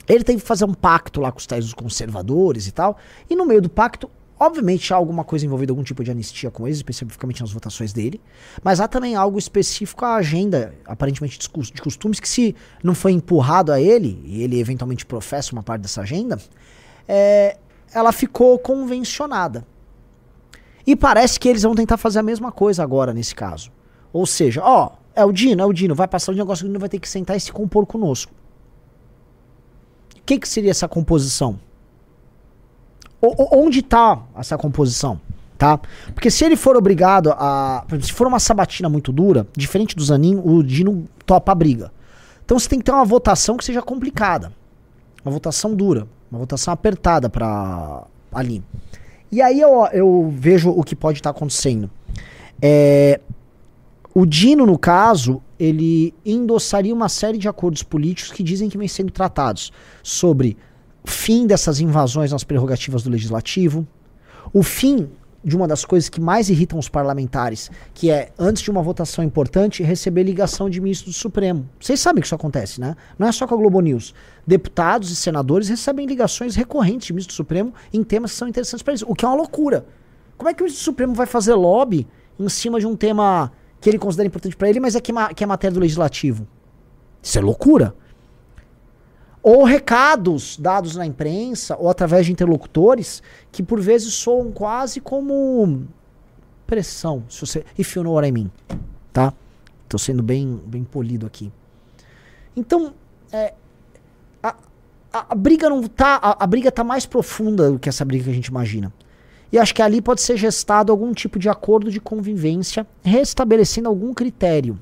ele 0.08 0.24
teve 0.24 0.42
que 0.42 0.48
fazer 0.48 0.66
um 0.66 0.74
pacto 0.74 1.20
lá 1.20 1.32
com 1.32 1.40
os 1.40 1.46
tais 1.46 1.66
dos 1.66 1.74
conservadores 1.74 2.68
e 2.68 2.72
tal. 2.72 2.98
E 3.30 3.36
no 3.36 3.46
meio 3.46 3.62
do 3.62 3.70
pacto, 3.70 4.10
obviamente 4.40 4.94
há 4.94 4.98
alguma 4.98 5.24
coisa 5.24 5.46
envolvida, 5.46 5.72
algum 5.72 5.84
tipo 5.84 6.04
de 6.04 6.12
anistia 6.12 6.52
com 6.52 6.68
eles, 6.68 6.78
especificamente 6.78 7.42
nas 7.42 7.52
votações 7.52 7.92
dele. 7.92 8.22
Mas 8.64 8.80
há 8.80 8.88
também 8.88 9.16
algo 9.16 9.38
específico 9.38 10.06
à 10.06 10.16
agenda, 10.16 10.74
aparentemente 10.86 11.40
de 11.40 11.50
costumes, 11.82 12.20
que 12.20 12.30
se 12.30 12.56
não 12.84 12.94
foi 12.94 13.14
empurrado 13.14 13.72
a 13.72 13.82
ele, 13.82 14.22
e 14.26 14.44
ele 14.44 14.60
eventualmente 14.60 15.06
professa 15.06 15.52
uma 15.54 15.64
parte 15.64 15.82
dessa 15.82 16.02
agenda, 16.02 16.40
é, 17.08 17.58
ela 17.96 18.12
ficou 18.12 18.60
convencionada. 18.60 19.66
E 20.86 20.96
parece 20.96 21.40
que 21.40 21.48
eles 21.48 21.64
vão 21.64 21.74
tentar 21.74 21.98
fazer 21.98 22.20
a 22.20 22.24
mesma 22.24 22.52
coisa 22.52 22.84
agora 22.84 23.14
nesse 23.14 23.34
caso. 23.34 23.72
Ou 24.12 24.26
seja, 24.26 24.62
ó, 24.64 24.92
é 25.16 25.24
o 25.24 25.32
Dino, 25.32 25.62
é 25.62 25.66
o 25.66 25.74
Dino, 25.74 25.96
vai 25.96 26.08
passar 26.08 26.32
o 26.32 26.36
negócio 26.36 26.64
que 26.64 26.68
o 26.68 26.70
Dino 26.70 26.80
vai 26.80 26.90
ter 26.90 27.00
que 27.00 27.08
sentar 27.10 27.36
e 27.38 27.40
se 27.40 27.52
compor 27.52 27.86
conosco. 27.86 28.32
O 30.18 30.22
que, 30.26 30.38
que 30.38 30.48
seria 30.48 30.72
essa 30.72 30.88
composição? 30.88 31.60
O, 33.22 33.58
onde 33.58 33.80
está 33.80 34.22
essa 34.36 34.58
composição? 34.58 35.20
Tá? 35.58 35.80
Porque 36.14 36.30
se 36.30 36.44
ele 36.44 36.58
for 36.58 36.76
obrigado 36.76 37.32
a. 37.32 37.86
Se 38.02 38.12
for 38.12 38.28
uma 38.28 38.40
sabatina 38.40 38.90
muito 38.90 39.12
dura, 39.14 39.48
diferente 39.56 39.96
do 39.96 40.04
Zanin, 40.04 40.42
o 40.44 40.62
Dino 40.62 41.08
topa 41.26 41.54
a 41.54 41.56
briga. 41.56 41.92
Então 42.44 42.60
você 42.60 42.68
tem 42.68 42.78
que 42.78 42.86
ter 42.86 42.92
uma 42.92 43.06
votação 43.06 43.56
que 43.56 43.64
seja 43.64 43.82
complicada. 43.82 44.52
Uma 45.24 45.32
votação 45.32 45.74
dura. 45.74 46.08
Uma 46.36 46.40
votação 46.40 46.74
apertada 46.74 47.30
para 47.30 48.04
ali. 48.30 48.62
E 49.32 49.42
aí 49.42 49.62
eu, 49.62 49.88
eu 49.94 50.34
vejo 50.36 50.70
o 50.70 50.84
que 50.84 50.94
pode 50.94 51.20
estar 51.20 51.32
tá 51.32 51.38
acontecendo. 51.38 51.90
É, 52.62 53.22
o 54.14 54.26
Dino, 54.26 54.66
no 54.66 54.78
caso, 54.78 55.42
ele 55.58 56.14
endossaria 56.26 56.94
uma 56.94 57.08
série 57.08 57.38
de 57.38 57.48
acordos 57.48 57.84
políticos 57.84 58.34
que 58.34 58.44
dizem 58.44 58.68
que 58.68 58.78
vem 58.78 58.88
sendo 58.88 59.12
tratados 59.12 59.72
sobre 60.04 60.58
fim 61.06 61.48
dessas 61.48 61.80
invasões 61.80 62.34
nas 62.34 62.44
prerrogativas 62.44 63.02
do 63.02 63.10
legislativo, 63.10 63.88
o 64.54 64.62
fim 64.62 65.10
de 65.46 65.56
uma 65.56 65.68
das 65.68 65.86
coisas 65.86 66.10
que 66.10 66.20
mais 66.20 66.50
irritam 66.50 66.80
os 66.80 66.90
parlamentares, 66.90 67.70
que 67.94 68.10
é, 68.10 68.32
antes 68.38 68.64
de 68.64 68.72
uma 68.72 68.82
votação 68.82 69.24
importante, 69.24 69.84
receber 69.84 70.24
ligação 70.24 70.68
de 70.68 70.82
ministro 70.82 71.12
do 71.12 71.14
Supremo. 71.14 71.70
Vocês 71.80 72.00
sabem 72.00 72.20
que 72.20 72.26
isso 72.26 72.34
acontece, 72.34 72.82
né? 72.82 72.96
Não 73.18 73.28
é 73.28 73.32
só 73.32 73.46
com 73.46 73.54
a 73.54 73.58
Globo 73.58 73.80
News. 73.80 74.16
Deputados 74.46 75.12
e 75.12 75.16
senadores 75.16 75.70
recebem 75.70 76.08
ligações 76.08 76.56
recorrentes 76.56 77.06
de 77.06 77.14
ministro 77.14 77.32
do 77.32 77.38
Supremo 77.38 77.72
em 77.94 78.04
temas 78.04 78.32
que 78.32 78.38
são 78.38 78.48
interessantes 78.48 78.82
para 78.82 78.94
eles, 78.94 79.04
o 79.04 79.14
que 79.14 79.24
é 79.24 79.28
uma 79.28 79.38
loucura. 79.38 79.86
Como 80.36 80.50
é 80.50 80.54
que 80.54 80.64
o 80.64 80.66
ministro 80.66 80.82
do 80.82 80.86
Supremo 80.86 81.14
vai 81.14 81.28
fazer 81.28 81.54
lobby 81.54 82.08
em 82.40 82.50
cima 82.50 82.80
de 82.80 82.88
um 82.88 82.96
tema 82.96 83.52
que 83.80 83.88
ele 83.88 84.00
considera 84.00 84.26
importante 84.26 84.56
para 84.56 84.68
ele, 84.68 84.80
mas 84.80 84.96
é 84.96 85.00
que, 85.00 85.14
que 85.36 85.44
é 85.44 85.48
matéria 85.48 85.76
do 85.76 85.80
legislativo? 85.80 86.48
Isso 87.22 87.38
é 87.38 87.42
loucura 87.42 87.96
ou 89.46 89.64
recados 89.64 90.58
dados 90.58 90.96
na 90.96 91.06
imprensa 91.06 91.78
ou 91.78 91.88
através 91.88 92.26
de 92.26 92.32
interlocutores 92.32 93.22
que 93.52 93.62
por 93.62 93.80
vezes 93.80 94.12
soam 94.16 94.52
quase 94.52 95.00
como 95.00 95.86
pressão, 96.66 97.24
se 97.30 97.42
você 97.42 97.64
if 97.78 97.96
you 97.96 98.02
know 98.02 98.14
what 98.14 98.28
I 98.28 98.32
mean, 98.32 98.50
tá? 99.14 99.32
Tô 99.88 100.00
sendo 100.00 100.24
bem 100.24 100.60
bem 100.66 100.84
polido 100.84 101.28
aqui. 101.28 101.52
Então, 102.56 102.96
é, 103.32 103.54
a, 104.42 104.56
a, 105.14 105.26
a, 105.30 105.36
briga 105.36 105.70
não 105.70 105.84
tá 105.84 106.16
a, 106.20 106.44
a 106.44 106.48
briga 106.48 106.72
tá 106.72 106.84
mais 106.84 107.06
profunda 107.06 107.70
do 107.70 107.78
que 107.78 107.88
essa 107.88 108.04
briga 108.04 108.24
que 108.24 108.32
a 108.32 108.34
gente 108.34 108.48
imagina. 108.48 108.92
E 109.52 109.60
acho 109.60 109.76
que 109.76 109.82
ali 109.84 110.02
pode 110.02 110.22
ser 110.22 110.38
gestado 110.38 110.92
algum 110.92 111.14
tipo 111.14 111.38
de 111.38 111.50
acordo 111.50 111.92
de 111.92 112.00
convivência, 112.00 112.88
restabelecendo 113.04 113.90
algum 113.90 114.12
critério. 114.12 114.80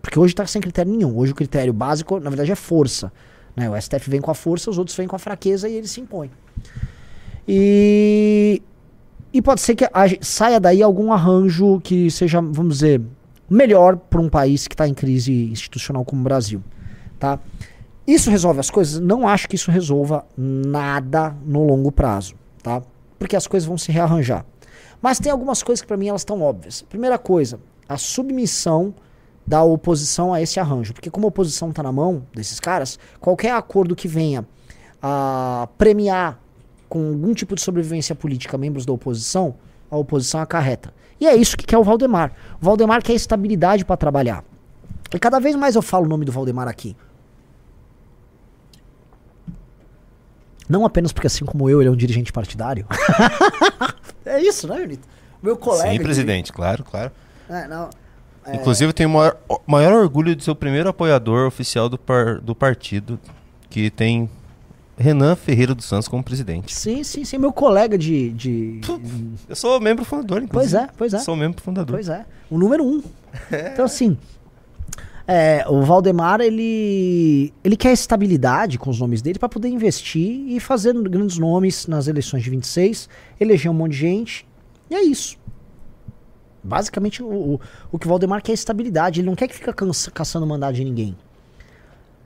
Porque 0.00 0.16
hoje 0.16 0.32
está 0.32 0.46
sem 0.46 0.62
critério 0.62 0.92
nenhum. 0.92 1.18
Hoje 1.18 1.32
o 1.32 1.34
critério 1.34 1.72
básico, 1.72 2.20
na 2.20 2.30
verdade, 2.30 2.52
é 2.52 2.54
força. 2.54 3.12
Né? 3.60 3.68
O 3.68 3.78
STF 3.78 4.08
vem 4.08 4.22
com 4.22 4.30
a 4.30 4.34
força, 4.34 4.70
os 4.70 4.78
outros 4.78 4.96
vêm 4.96 5.06
com 5.06 5.14
a 5.14 5.18
fraqueza 5.18 5.68
e 5.68 5.74
ele 5.74 5.86
se 5.86 6.00
impõe. 6.00 6.30
E, 7.46 8.62
e 9.34 9.42
pode 9.42 9.60
ser 9.60 9.74
que 9.74 9.84
saia 10.22 10.58
daí 10.58 10.82
algum 10.82 11.12
arranjo 11.12 11.78
que 11.80 12.10
seja, 12.10 12.40
vamos 12.40 12.76
dizer, 12.78 13.02
melhor 13.50 13.96
para 13.96 14.18
um 14.18 14.30
país 14.30 14.66
que 14.66 14.72
está 14.72 14.88
em 14.88 14.94
crise 14.94 15.50
institucional 15.50 16.06
como 16.06 16.22
o 16.22 16.24
Brasil. 16.24 16.62
Tá? 17.18 17.38
Isso 18.06 18.30
resolve 18.30 18.60
as 18.60 18.70
coisas? 18.70 18.98
Não 18.98 19.28
acho 19.28 19.46
que 19.46 19.56
isso 19.56 19.70
resolva 19.70 20.24
nada 20.34 21.36
no 21.44 21.62
longo 21.62 21.92
prazo, 21.92 22.34
tá? 22.62 22.82
Porque 23.18 23.36
as 23.36 23.46
coisas 23.46 23.68
vão 23.68 23.76
se 23.76 23.92
rearranjar. 23.92 24.46
Mas 25.02 25.18
tem 25.18 25.30
algumas 25.30 25.62
coisas 25.62 25.82
que 25.82 25.86
para 25.86 25.98
mim 25.98 26.08
elas 26.08 26.22
estão 26.22 26.40
óbvias. 26.40 26.80
Primeira 26.80 27.18
coisa, 27.18 27.60
a 27.86 27.98
submissão 27.98 28.94
da 29.46 29.62
oposição 29.62 30.32
a 30.32 30.40
esse 30.40 30.60
arranjo. 30.60 30.92
Porque 30.92 31.10
como 31.10 31.26
a 31.26 31.28
oposição 31.28 31.70
está 31.70 31.82
na 31.82 31.92
mão 31.92 32.26
desses 32.34 32.60
caras, 32.60 32.98
qualquer 33.20 33.52
acordo 33.52 33.96
que 33.96 34.06
venha 34.06 34.46
a 35.02 35.68
premiar 35.78 36.38
com 36.88 37.08
algum 37.08 37.32
tipo 37.32 37.54
de 37.54 37.60
sobrevivência 37.60 38.14
política 38.14 38.58
membros 38.58 38.84
da 38.84 38.92
oposição, 38.92 39.54
a 39.90 39.96
oposição 39.96 40.40
acarreta. 40.40 40.92
E 41.20 41.26
é 41.26 41.36
isso 41.36 41.56
que 41.56 41.66
quer 41.66 41.78
o 41.78 41.84
Valdemar. 41.84 42.32
O 42.60 42.64
Valdemar 42.64 43.02
quer 43.02 43.12
estabilidade 43.12 43.84
para 43.84 43.96
trabalhar. 43.96 44.44
E 45.12 45.18
cada 45.18 45.38
vez 45.38 45.54
mais 45.56 45.74
eu 45.74 45.82
falo 45.82 46.06
o 46.06 46.08
nome 46.08 46.24
do 46.24 46.32
Valdemar 46.32 46.68
aqui. 46.68 46.96
Não 50.68 50.86
apenas 50.86 51.12
porque, 51.12 51.26
assim 51.26 51.44
como 51.44 51.68
eu, 51.68 51.80
ele 51.80 51.88
é 51.88 51.92
um 51.92 51.96
dirigente 51.96 52.32
partidário. 52.32 52.86
é 54.24 54.40
isso, 54.40 54.68
né, 54.68 54.78
Junito? 54.78 55.06
Meu 55.42 55.56
colega. 55.56 55.90
Sim, 55.90 55.98
presidente, 56.00 56.52
claro, 56.52 56.84
claro. 56.84 57.10
É, 57.48 57.66
não, 57.66 57.90
é... 58.44 58.56
Inclusive, 58.56 58.92
tenho 58.92 59.10
o 59.10 59.12
maior, 59.12 59.36
maior, 59.66 59.92
orgulho 59.92 60.34
de 60.34 60.44
ser 60.44 60.50
o 60.50 60.56
primeiro 60.56 60.88
apoiador 60.88 61.46
oficial 61.46 61.88
do, 61.88 61.98
par, 61.98 62.40
do 62.40 62.54
partido, 62.54 63.18
que 63.68 63.90
tem 63.90 64.28
Renan 64.96 65.34
Ferreira 65.34 65.74
dos 65.74 65.86
Santos 65.86 66.08
como 66.08 66.22
presidente. 66.22 66.74
Sim, 66.74 67.02
sim, 67.02 67.24
sim. 67.24 67.38
Meu 67.38 67.52
colega 67.52 67.96
de. 67.96 68.30
de... 68.30 68.80
Eu 69.48 69.56
sou 69.56 69.80
membro 69.80 70.04
fundador, 70.04 70.42
inclusive. 70.42 70.72
Pois 70.72 70.84
é, 70.84 70.90
pois 70.96 71.14
é. 71.14 71.18
Sou 71.18 71.36
membro 71.36 71.62
fundador. 71.62 71.96
Pois 71.96 72.08
é. 72.08 72.24
O 72.50 72.58
número 72.58 72.84
um. 72.84 73.02
É. 73.50 73.72
Então, 73.72 73.84
assim. 73.84 74.18
É, 75.26 75.64
o 75.68 75.82
Valdemar, 75.82 76.40
ele, 76.40 77.52
ele 77.62 77.76
quer 77.76 77.92
estabilidade 77.92 78.76
com 78.76 78.90
os 78.90 78.98
nomes 78.98 79.22
dele 79.22 79.38
para 79.38 79.48
poder 79.48 79.68
investir 79.68 80.44
e 80.48 80.58
fazer 80.58 80.92
grandes 81.02 81.38
nomes 81.38 81.86
nas 81.86 82.08
eleições 82.08 82.42
de 82.42 82.50
26, 82.50 83.08
eleger 83.38 83.70
um 83.70 83.74
monte 83.74 83.92
de 83.92 83.98
gente. 83.98 84.46
E 84.90 84.94
é 84.96 85.04
isso. 85.04 85.38
Basicamente, 86.62 87.22
o, 87.22 87.54
o, 87.54 87.60
o 87.92 87.98
que 87.98 88.06
o 88.06 88.08
Valdemar 88.08 88.42
quer 88.42 88.52
é 88.52 88.54
estabilidade. 88.54 89.20
Ele 89.20 89.28
não 89.28 89.34
quer 89.34 89.48
que 89.48 89.54
fique 89.54 89.70
caçando 90.12 90.46
mandado 90.46 90.74
de 90.74 90.84
ninguém. 90.84 91.16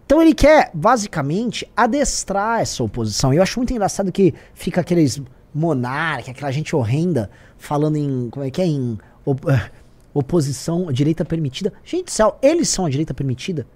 Então 0.06 0.20
ele 0.20 0.34
quer, 0.34 0.70
basicamente, 0.74 1.66
adestrar 1.76 2.60
essa 2.60 2.82
oposição. 2.82 3.32
E 3.32 3.36
eu 3.36 3.42
acho 3.42 3.58
muito 3.58 3.72
engraçado 3.72 4.12
que 4.12 4.34
fica 4.54 4.80
aqueles 4.80 5.20
monarca, 5.54 6.30
aquela 6.32 6.50
gente 6.50 6.74
horrenda, 6.74 7.30
falando 7.56 7.96
em. 7.96 8.28
Como 8.30 8.44
é 8.44 8.50
que 8.50 8.60
é? 8.60 8.66
Em 8.66 8.98
op, 9.24 9.42
oposição, 10.12 10.92
direita 10.92 11.24
permitida. 11.24 11.72
Gente, 11.84 12.12
céu, 12.12 12.38
eles 12.42 12.68
são 12.68 12.84
a 12.84 12.90
direita 12.90 13.14
permitida? 13.14 13.66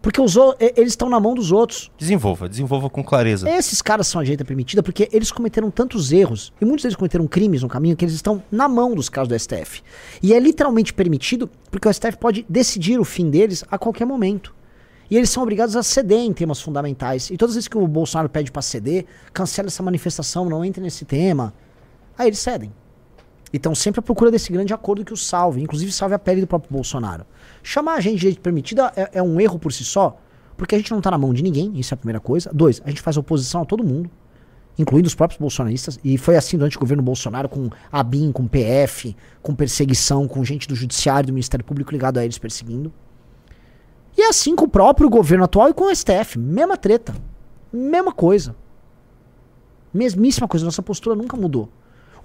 Porque 0.00 0.20
os, 0.20 0.36
eles 0.60 0.92
estão 0.92 1.08
na 1.08 1.18
mão 1.18 1.34
dos 1.34 1.50
outros. 1.50 1.90
Desenvolva, 1.98 2.48
desenvolva 2.48 2.88
com 2.88 3.02
clareza. 3.02 3.50
Esses 3.50 3.82
caras 3.82 4.06
são 4.06 4.20
a 4.20 4.24
direita 4.24 4.44
permitida 4.44 4.82
porque 4.82 5.08
eles 5.12 5.32
cometeram 5.32 5.70
tantos 5.70 6.12
erros, 6.12 6.52
e 6.60 6.64
muitos 6.64 6.82
deles 6.82 6.96
cometeram 6.96 7.26
crimes 7.26 7.62
no 7.62 7.68
caminho, 7.68 7.96
que 7.96 8.04
eles 8.04 8.14
estão 8.14 8.42
na 8.50 8.68
mão 8.68 8.94
dos 8.94 9.08
caras 9.08 9.28
do 9.28 9.38
STF. 9.38 9.82
E 10.22 10.32
é 10.32 10.38
literalmente 10.38 10.94
permitido 10.94 11.50
porque 11.70 11.88
o 11.88 11.92
STF 11.92 12.16
pode 12.18 12.46
decidir 12.48 12.98
o 12.98 13.04
fim 13.04 13.28
deles 13.28 13.64
a 13.70 13.76
qualquer 13.76 14.04
momento. 14.04 14.54
E 15.10 15.16
eles 15.16 15.30
são 15.30 15.42
obrigados 15.42 15.74
a 15.74 15.82
ceder 15.82 16.20
em 16.20 16.32
temas 16.32 16.60
fundamentais. 16.60 17.30
E 17.30 17.36
todas 17.36 17.52
as 17.52 17.56
vezes 17.56 17.68
que 17.68 17.78
o 17.78 17.86
Bolsonaro 17.88 18.28
pede 18.28 18.52
para 18.52 18.60
ceder, 18.60 19.06
cancela 19.32 19.68
essa 19.68 19.82
manifestação, 19.82 20.48
não 20.48 20.64
entre 20.64 20.82
nesse 20.82 21.04
tema. 21.04 21.54
Aí 22.16 22.28
eles 22.28 22.38
cedem. 22.38 22.72
E 23.52 23.56
estão 23.56 23.74
sempre 23.74 24.00
à 24.00 24.02
procura 24.02 24.30
desse 24.30 24.52
grande 24.52 24.74
acordo 24.74 25.04
que 25.04 25.12
o 25.12 25.16
salve, 25.16 25.62
inclusive 25.62 25.90
salve 25.90 26.14
a 26.14 26.18
pele 26.18 26.42
do 26.42 26.46
próprio 26.46 26.70
Bolsonaro. 26.70 27.24
Chamar 27.62 27.94
a 27.94 28.00
gente 28.00 28.14
de 28.14 28.20
direito 28.20 28.40
permitida 28.40 28.92
é, 28.94 29.10
é, 29.14 29.22
um 29.22 29.40
erro 29.40 29.58
por 29.58 29.72
si 29.72 29.84
só, 29.84 30.20
porque 30.56 30.74
a 30.74 30.78
gente 30.78 30.90
não 30.90 31.00
tá 31.00 31.10
na 31.10 31.18
mão 31.18 31.32
de 31.32 31.42
ninguém, 31.42 31.78
isso 31.78 31.94
é 31.94 31.96
a 31.96 31.96
primeira 31.96 32.20
coisa. 32.20 32.50
Dois, 32.52 32.82
a 32.84 32.90
gente 32.90 33.00
faz 33.00 33.16
oposição 33.16 33.62
a 33.62 33.64
todo 33.64 33.82
mundo, 33.82 34.10
incluindo 34.78 35.06
os 35.06 35.14
próprios 35.14 35.40
bolsonaristas, 35.40 35.98
e 36.04 36.18
foi 36.18 36.36
assim 36.36 36.58
durante 36.58 36.76
o 36.76 36.80
governo 36.80 37.02
Bolsonaro, 37.02 37.48
com 37.48 37.70
a 37.90 38.02
BIM, 38.02 38.32
com 38.32 38.46
PF, 38.46 39.16
com 39.40 39.54
perseguição, 39.54 40.28
com 40.28 40.44
gente 40.44 40.68
do 40.68 40.74
Judiciário, 40.74 41.28
do 41.28 41.32
Ministério 41.32 41.64
Público 41.64 41.90
ligado 41.90 42.18
a 42.18 42.24
eles 42.24 42.38
perseguindo. 42.38 42.92
E 44.16 44.22
é 44.22 44.28
assim 44.28 44.54
com 44.56 44.64
o 44.64 44.68
próprio 44.68 45.08
governo 45.08 45.44
atual 45.44 45.70
e 45.70 45.74
com 45.74 45.84
o 45.84 45.94
STF, 45.94 46.38
mesma 46.38 46.76
treta, 46.76 47.14
mesma 47.72 48.12
coisa. 48.12 48.54
Mesmíssima 49.94 50.46
coisa, 50.46 50.66
nossa 50.66 50.82
postura 50.82 51.16
nunca 51.16 51.36
mudou. 51.36 51.68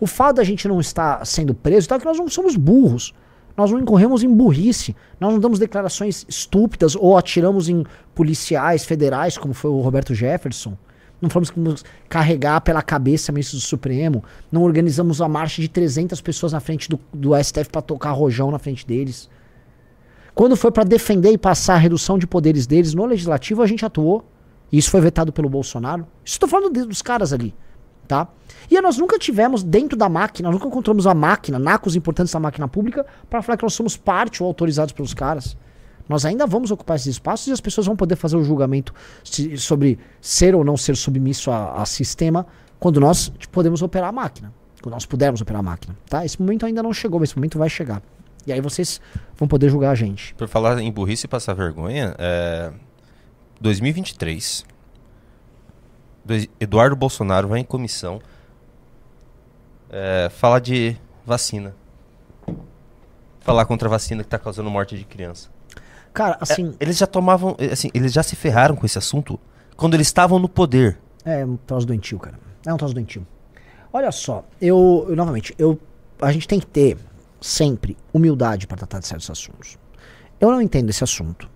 O 0.03 0.05
fato 0.05 0.35
da 0.35 0.43
gente 0.43 0.67
não 0.67 0.81
estar 0.81 1.25
sendo 1.25 1.53
preso 1.53 1.87
é 1.93 1.97
que 1.97 2.03
nós 2.03 2.17
não 2.17 2.27
somos 2.27 2.57
burros. 2.57 3.13
Nós 3.55 3.71
não 3.71 3.79
incorremos 3.79 4.21
em 4.21 4.27
burrice. 4.27 4.93
Nós 5.17 5.31
não 5.31 5.39
damos 5.39 5.59
declarações 5.59 6.25
estúpidas 6.27 6.93
ou 6.93 7.17
atiramos 7.17 7.69
em 7.69 7.85
policiais 8.13 8.83
federais, 8.83 9.37
como 9.37 9.53
foi 9.53 9.71
o 9.71 9.79
Roberto 9.79 10.13
Jefferson. 10.13 10.77
Não 11.21 11.29
fomos 11.29 11.53
carregar 12.09 12.59
pela 12.59 12.81
cabeça 12.81 13.31
ministro 13.31 13.57
do 13.57 13.61
Supremo. 13.61 14.25
Não 14.51 14.63
organizamos 14.63 15.21
a 15.21 15.29
marcha 15.29 15.61
de 15.61 15.69
300 15.69 16.19
pessoas 16.19 16.51
na 16.51 16.59
frente 16.59 16.89
do, 16.89 16.99
do 17.13 17.41
STF 17.41 17.69
para 17.69 17.81
tocar 17.81 18.11
rojão 18.11 18.51
na 18.51 18.59
frente 18.59 18.85
deles. 18.85 19.29
Quando 20.35 20.57
foi 20.57 20.69
para 20.69 20.83
defender 20.83 21.31
e 21.31 21.37
passar 21.37 21.75
a 21.75 21.77
redução 21.77 22.17
de 22.17 22.27
poderes 22.27 22.67
deles 22.67 22.93
no 22.93 23.05
legislativo, 23.05 23.61
a 23.61 23.67
gente 23.67 23.85
atuou. 23.85 24.29
E 24.69 24.77
isso 24.77 24.91
foi 24.91 24.99
vetado 24.99 25.31
pelo 25.31 25.47
Bolsonaro. 25.47 26.05
Estou 26.25 26.49
falando 26.49 26.87
dos 26.87 27.01
caras 27.01 27.31
ali, 27.31 27.55
tá? 28.07 28.27
E 28.69 28.79
nós 28.81 28.97
nunca 28.97 29.17
tivemos 29.19 29.63
dentro 29.63 29.97
da 29.97 30.09
máquina, 30.09 30.49
nunca 30.49 30.67
encontramos 30.67 31.05
a 31.05 31.13
máquina, 31.13 31.59
nacos 31.59 31.95
importantes 31.95 32.33
da 32.33 32.39
máquina 32.39 32.67
pública, 32.67 33.05
para 33.29 33.41
falar 33.41 33.57
que 33.57 33.63
nós 33.63 33.73
somos 33.73 33.97
parte 33.97 34.41
ou 34.41 34.47
autorizados 34.47 34.93
pelos 34.93 35.13
caras. 35.13 35.55
Nós 36.07 36.25
ainda 36.25 36.45
vamos 36.45 36.71
ocupar 36.71 36.95
esses 36.97 37.07
espaços 37.07 37.47
e 37.47 37.51
as 37.51 37.61
pessoas 37.61 37.87
vão 37.87 37.95
poder 37.95 38.15
fazer 38.15 38.35
o 38.35 38.43
julgamento 38.43 38.93
sobre 39.57 39.97
ser 40.19 40.53
ou 40.53 40.63
não 40.63 40.75
ser 40.75 40.97
submisso 40.97 41.49
a, 41.49 41.81
a 41.81 41.85
sistema 41.85 42.45
quando 42.79 42.99
nós 42.99 43.31
tipo, 43.37 43.53
podemos 43.53 43.81
operar 43.81 44.09
a 44.09 44.11
máquina. 44.11 44.53
Quando 44.81 44.95
nós 44.95 45.05
pudermos 45.05 45.39
operar 45.39 45.61
a 45.61 45.63
máquina, 45.63 45.95
tá? 46.09 46.25
Esse 46.25 46.41
momento 46.41 46.65
ainda 46.65 46.83
não 46.83 46.91
chegou, 46.91 47.17
mas 47.17 47.29
esse 47.29 47.37
momento 47.37 47.57
vai 47.57 47.69
chegar. 47.69 48.01
E 48.45 48.51
aí 48.51 48.59
vocês 48.59 48.99
vão 49.37 49.47
poder 49.47 49.69
julgar 49.69 49.91
a 49.91 49.95
gente. 49.95 50.35
Por 50.35 50.49
falar 50.49 50.77
em 50.79 50.91
burrice 50.91 51.25
e 51.25 51.29
passar 51.29 51.53
vergonha, 51.53 52.13
é... 52.17 52.69
2023, 53.61 54.65
Eduardo 56.59 56.95
Bolsonaro 56.95 57.47
vai 57.47 57.59
em 57.59 57.63
comissão 57.63 58.21
é, 59.89 60.29
falar 60.29 60.59
de 60.59 60.97
vacina. 61.25 61.75
Falar 63.41 63.65
contra 63.65 63.87
a 63.87 63.91
vacina 63.91 64.23
que 64.23 64.27
está 64.27 64.39
causando 64.39 64.69
morte 64.69 64.97
de 64.97 65.03
criança. 65.03 65.49
Cara, 66.13 66.35
É, 66.35 66.37
assim, 66.39 66.75
eles 66.79 66.97
já 66.97 67.07
tomavam, 67.07 67.55
é, 67.57 67.73
assim, 67.73 67.89
eles 67.93 68.13
já 68.13 68.23
se 68.23 68.35
ferraram 68.35 68.75
com 68.75 68.85
esse 68.85 68.97
assunto 68.97 69.39
quando 69.75 69.95
eles 69.95 70.07
estavam 70.07 70.39
no 70.39 70.47
poder. 70.47 70.97
É 71.25 71.45
um 71.45 71.57
troço 71.57 71.85
doentio, 71.85 72.19
cara. 72.19 72.39
É 72.65 72.73
um 72.73 72.77
troço 72.77 72.93
doentio. 72.93 73.25
Olha 73.91 74.11
só, 74.11 74.45
eu, 74.61 75.05
eu, 75.09 75.15
novamente, 75.15 75.53
eu, 75.57 75.79
a 76.21 76.31
gente 76.31 76.47
tem 76.47 76.59
que 76.59 76.65
ter 76.65 76.97
sempre 77.41 77.97
humildade 78.13 78.65
para 78.65 78.77
tratar 78.77 78.99
de 78.99 79.07
certos 79.07 79.29
assuntos. 79.29 79.77
Eu 80.39 80.49
não 80.51 80.61
entendo 80.61 80.89
esse 80.89 81.03
assunto. 81.03 81.49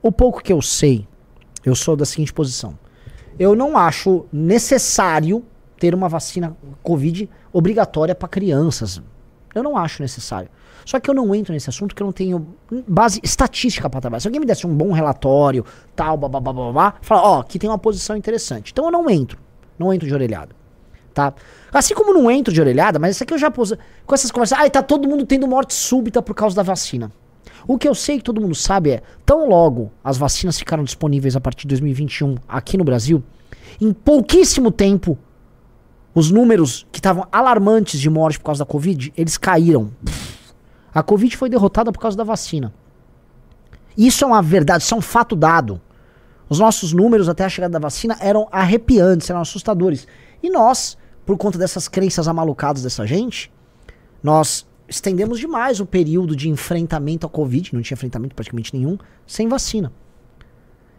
O 0.00 0.10
pouco 0.10 0.42
que 0.42 0.52
eu 0.52 0.62
sei, 0.62 1.06
eu 1.64 1.74
sou 1.74 1.96
da 1.96 2.04
seguinte 2.04 2.32
posição. 2.32 2.78
Eu 3.38 3.54
não 3.54 3.76
acho 3.76 4.26
necessário 4.32 5.44
ter 5.78 5.94
uma 5.94 6.08
vacina 6.08 6.56
Covid 6.82 7.28
obrigatória 7.52 8.14
para 8.14 8.28
crianças. 8.28 9.02
Eu 9.54 9.62
não 9.62 9.76
acho 9.76 10.00
necessário. 10.00 10.48
Só 10.84 10.98
que 10.98 11.08
eu 11.08 11.14
não 11.14 11.34
entro 11.34 11.52
nesse 11.52 11.68
assunto 11.68 11.90
porque 11.90 12.02
eu 12.02 12.06
não 12.06 12.12
tenho 12.12 12.46
base 12.88 13.20
estatística 13.22 13.88
para 13.88 14.00
trabalhar. 14.00 14.20
Se 14.20 14.28
alguém 14.28 14.40
me 14.40 14.46
desse 14.46 14.66
um 14.66 14.74
bom 14.74 14.92
relatório, 14.92 15.64
tal, 15.94 16.16
babá, 16.16 16.40
babá, 16.40 16.94
fala, 17.00 17.22
ó, 17.22 17.40
aqui 17.40 17.58
tem 17.58 17.70
uma 17.70 17.78
posição 17.78 18.16
interessante. 18.16 18.72
Então 18.72 18.84
eu 18.86 18.90
não 18.90 19.08
entro. 19.08 19.38
Não 19.78 19.92
entro 19.92 20.06
de 20.06 20.14
orelhada. 20.14 20.54
Tá? 21.12 21.34
Assim 21.72 21.94
como 21.94 22.12
não 22.12 22.30
entro 22.30 22.52
de 22.52 22.60
orelhada, 22.60 22.98
mas 22.98 23.16
isso 23.16 23.22
aqui 23.22 23.34
eu 23.34 23.38
já 23.38 23.50
pus 23.50 23.74
com 24.06 24.14
essas 24.14 24.30
conversas. 24.30 24.58
Ai, 24.58 24.70
tá 24.70 24.82
todo 24.82 25.08
mundo 25.08 25.26
tendo 25.26 25.46
morte 25.46 25.74
súbita 25.74 26.22
por 26.22 26.34
causa 26.34 26.56
da 26.56 26.62
vacina. 26.62 27.12
O 27.66 27.78
que 27.78 27.88
eu 27.88 27.94
sei 27.94 28.18
que 28.18 28.24
todo 28.24 28.40
mundo 28.40 28.54
sabe 28.54 28.90
é, 28.90 29.02
tão 29.24 29.48
logo 29.48 29.90
as 30.02 30.16
vacinas 30.16 30.58
ficaram 30.58 30.84
disponíveis 30.84 31.36
a 31.36 31.40
partir 31.40 31.62
de 31.62 31.68
2021 31.68 32.36
aqui 32.48 32.76
no 32.76 32.84
Brasil, 32.84 33.22
em 33.80 33.92
pouquíssimo 33.92 34.70
tempo, 34.70 35.18
os 36.14 36.30
números 36.30 36.86
que 36.92 36.98
estavam 36.98 37.26
alarmantes 37.32 37.98
de 37.98 38.10
morte 38.10 38.38
por 38.38 38.46
causa 38.46 38.64
da 38.64 38.66
Covid, 38.66 39.12
eles 39.16 39.38
caíram. 39.38 39.90
A 40.94 41.02
Covid 41.02 41.36
foi 41.36 41.48
derrotada 41.48 41.90
por 41.90 41.98
causa 41.98 42.16
da 42.16 42.24
vacina. 42.24 42.72
Isso 43.96 44.24
é 44.24 44.26
uma 44.26 44.42
verdade, 44.42 44.82
isso 44.82 44.94
é 44.94 44.98
um 44.98 45.02
fato 45.02 45.34
dado. 45.34 45.80
Os 46.48 46.58
nossos 46.58 46.92
números 46.92 47.28
até 47.28 47.44
a 47.44 47.48
chegada 47.48 47.72
da 47.72 47.78
vacina 47.78 48.16
eram 48.20 48.46
arrepiantes, 48.50 49.30
eram 49.30 49.40
assustadores. 49.40 50.06
E 50.42 50.50
nós, 50.50 50.98
por 51.24 51.38
conta 51.38 51.58
dessas 51.58 51.88
crenças 51.88 52.28
amalucadas 52.28 52.82
dessa 52.82 53.06
gente, 53.06 53.50
nós 54.22 54.66
estendemos 54.94 55.38
demais 55.38 55.80
o 55.80 55.86
período 55.86 56.36
de 56.36 56.48
enfrentamento 56.48 57.26
à 57.26 57.30
Covid, 57.30 57.74
não 57.74 57.82
tinha 57.82 57.94
enfrentamento 57.94 58.34
praticamente 58.34 58.76
nenhum, 58.76 58.98
sem 59.26 59.48
vacina. 59.48 59.92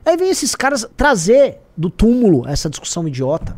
Aí 0.05 0.17
vem 0.17 0.29
esses 0.29 0.55
caras 0.55 0.87
trazer 0.97 1.59
do 1.77 1.89
túmulo 1.89 2.47
essa 2.47 2.69
discussão 2.69 3.07
idiota. 3.07 3.57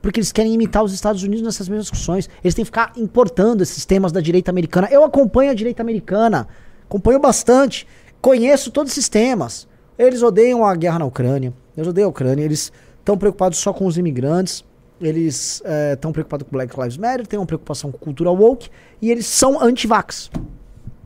Porque 0.00 0.18
eles 0.18 0.32
querem 0.32 0.54
imitar 0.54 0.82
os 0.82 0.94
Estados 0.94 1.22
Unidos 1.22 1.42
nessas 1.42 1.68
mesmas 1.68 1.86
discussões. 1.86 2.28
Eles 2.42 2.54
têm 2.54 2.64
que 2.64 2.68
ficar 2.68 2.92
importando 2.96 3.62
esses 3.62 3.84
temas 3.84 4.12
da 4.12 4.20
direita 4.20 4.50
americana. 4.50 4.88
Eu 4.90 5.04
acompanho 5.04 5.50
a 5.50 5.54
direita 5.54 5.82
americana, 5.82 6.48
acompanho 6.84 7.20
bastante, 7.20 7.86
conheço 8.20 8.70
todos 8.70 8.92
esses 8.92 9.08
temas. 9.08 9.68
Eles 9.98 10.22
odeiam 10.22 10.64
a 10.64 10.74
guerra 10.74 11.00
na 11.00 11.04
Ucrânia, 11.04 11.52
eles 11.76 11.88
odeiam 11.88 12.06
a 12.06 12.10
Ucrânia, 12.10 12.42
eles 12.42 12.72
estão 12.98 13.18
preocupados 13.18 13.58
só 13.58 13.72
com 13.72 13.84
os 13.84 13.98
imigrantes, 13.98 14.64
eles 15.00 15.62
estão 15.92 16.12
preocupados 16.12 16.46
com 16.46 16.52
Black 16.52 16.78
Lives 16.78 16.96
Matter, 16.96 17.26
têm 17.26 17.38
uma 17.38 17.46
preocupação 17.46 17.90
com 17.90 17.98
cultura 17.98 18.30
woke, 18.30 18.68
e 19.00 19.10
eles 19.10 19.26
são 19.26 19.60
anti-vax. 19.60 20.30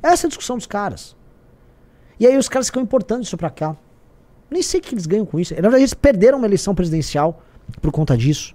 Essa 0.03 0.27
é 0.27 0.27
a 0.27 0.29
discussão 0.29 0.57
dos 0.57 0.67
caras. 0.67 1.17
E 2.19 2.27
aí 2.27 2.37
os 2.37 2.49
caras 2.49 2.67
ficam 2.67 2.83
importando 2.83 3.23
isso 3.23 3.37
pra 3.37 3.51
cá. 3.51 3.77
Nem 4.51 4.63
sei 4.63 4.81
o 4.81 4.83
que 4.83 4.95
eles 4.95 5.07
ganham 5.07 5.27
com 5.27 5.41
isso. 5.41 5.55
Na 5.55 5.63
verdade, 5.63 5.81
eles 5.83 5.95
perderam 5.95 6.39
uma 6.39 6.47
eleição 6.47 6.75
presidencial 6.75 7.43
por 7.81 7.91
conta 7.91 8.17
disso. 8.17 8.55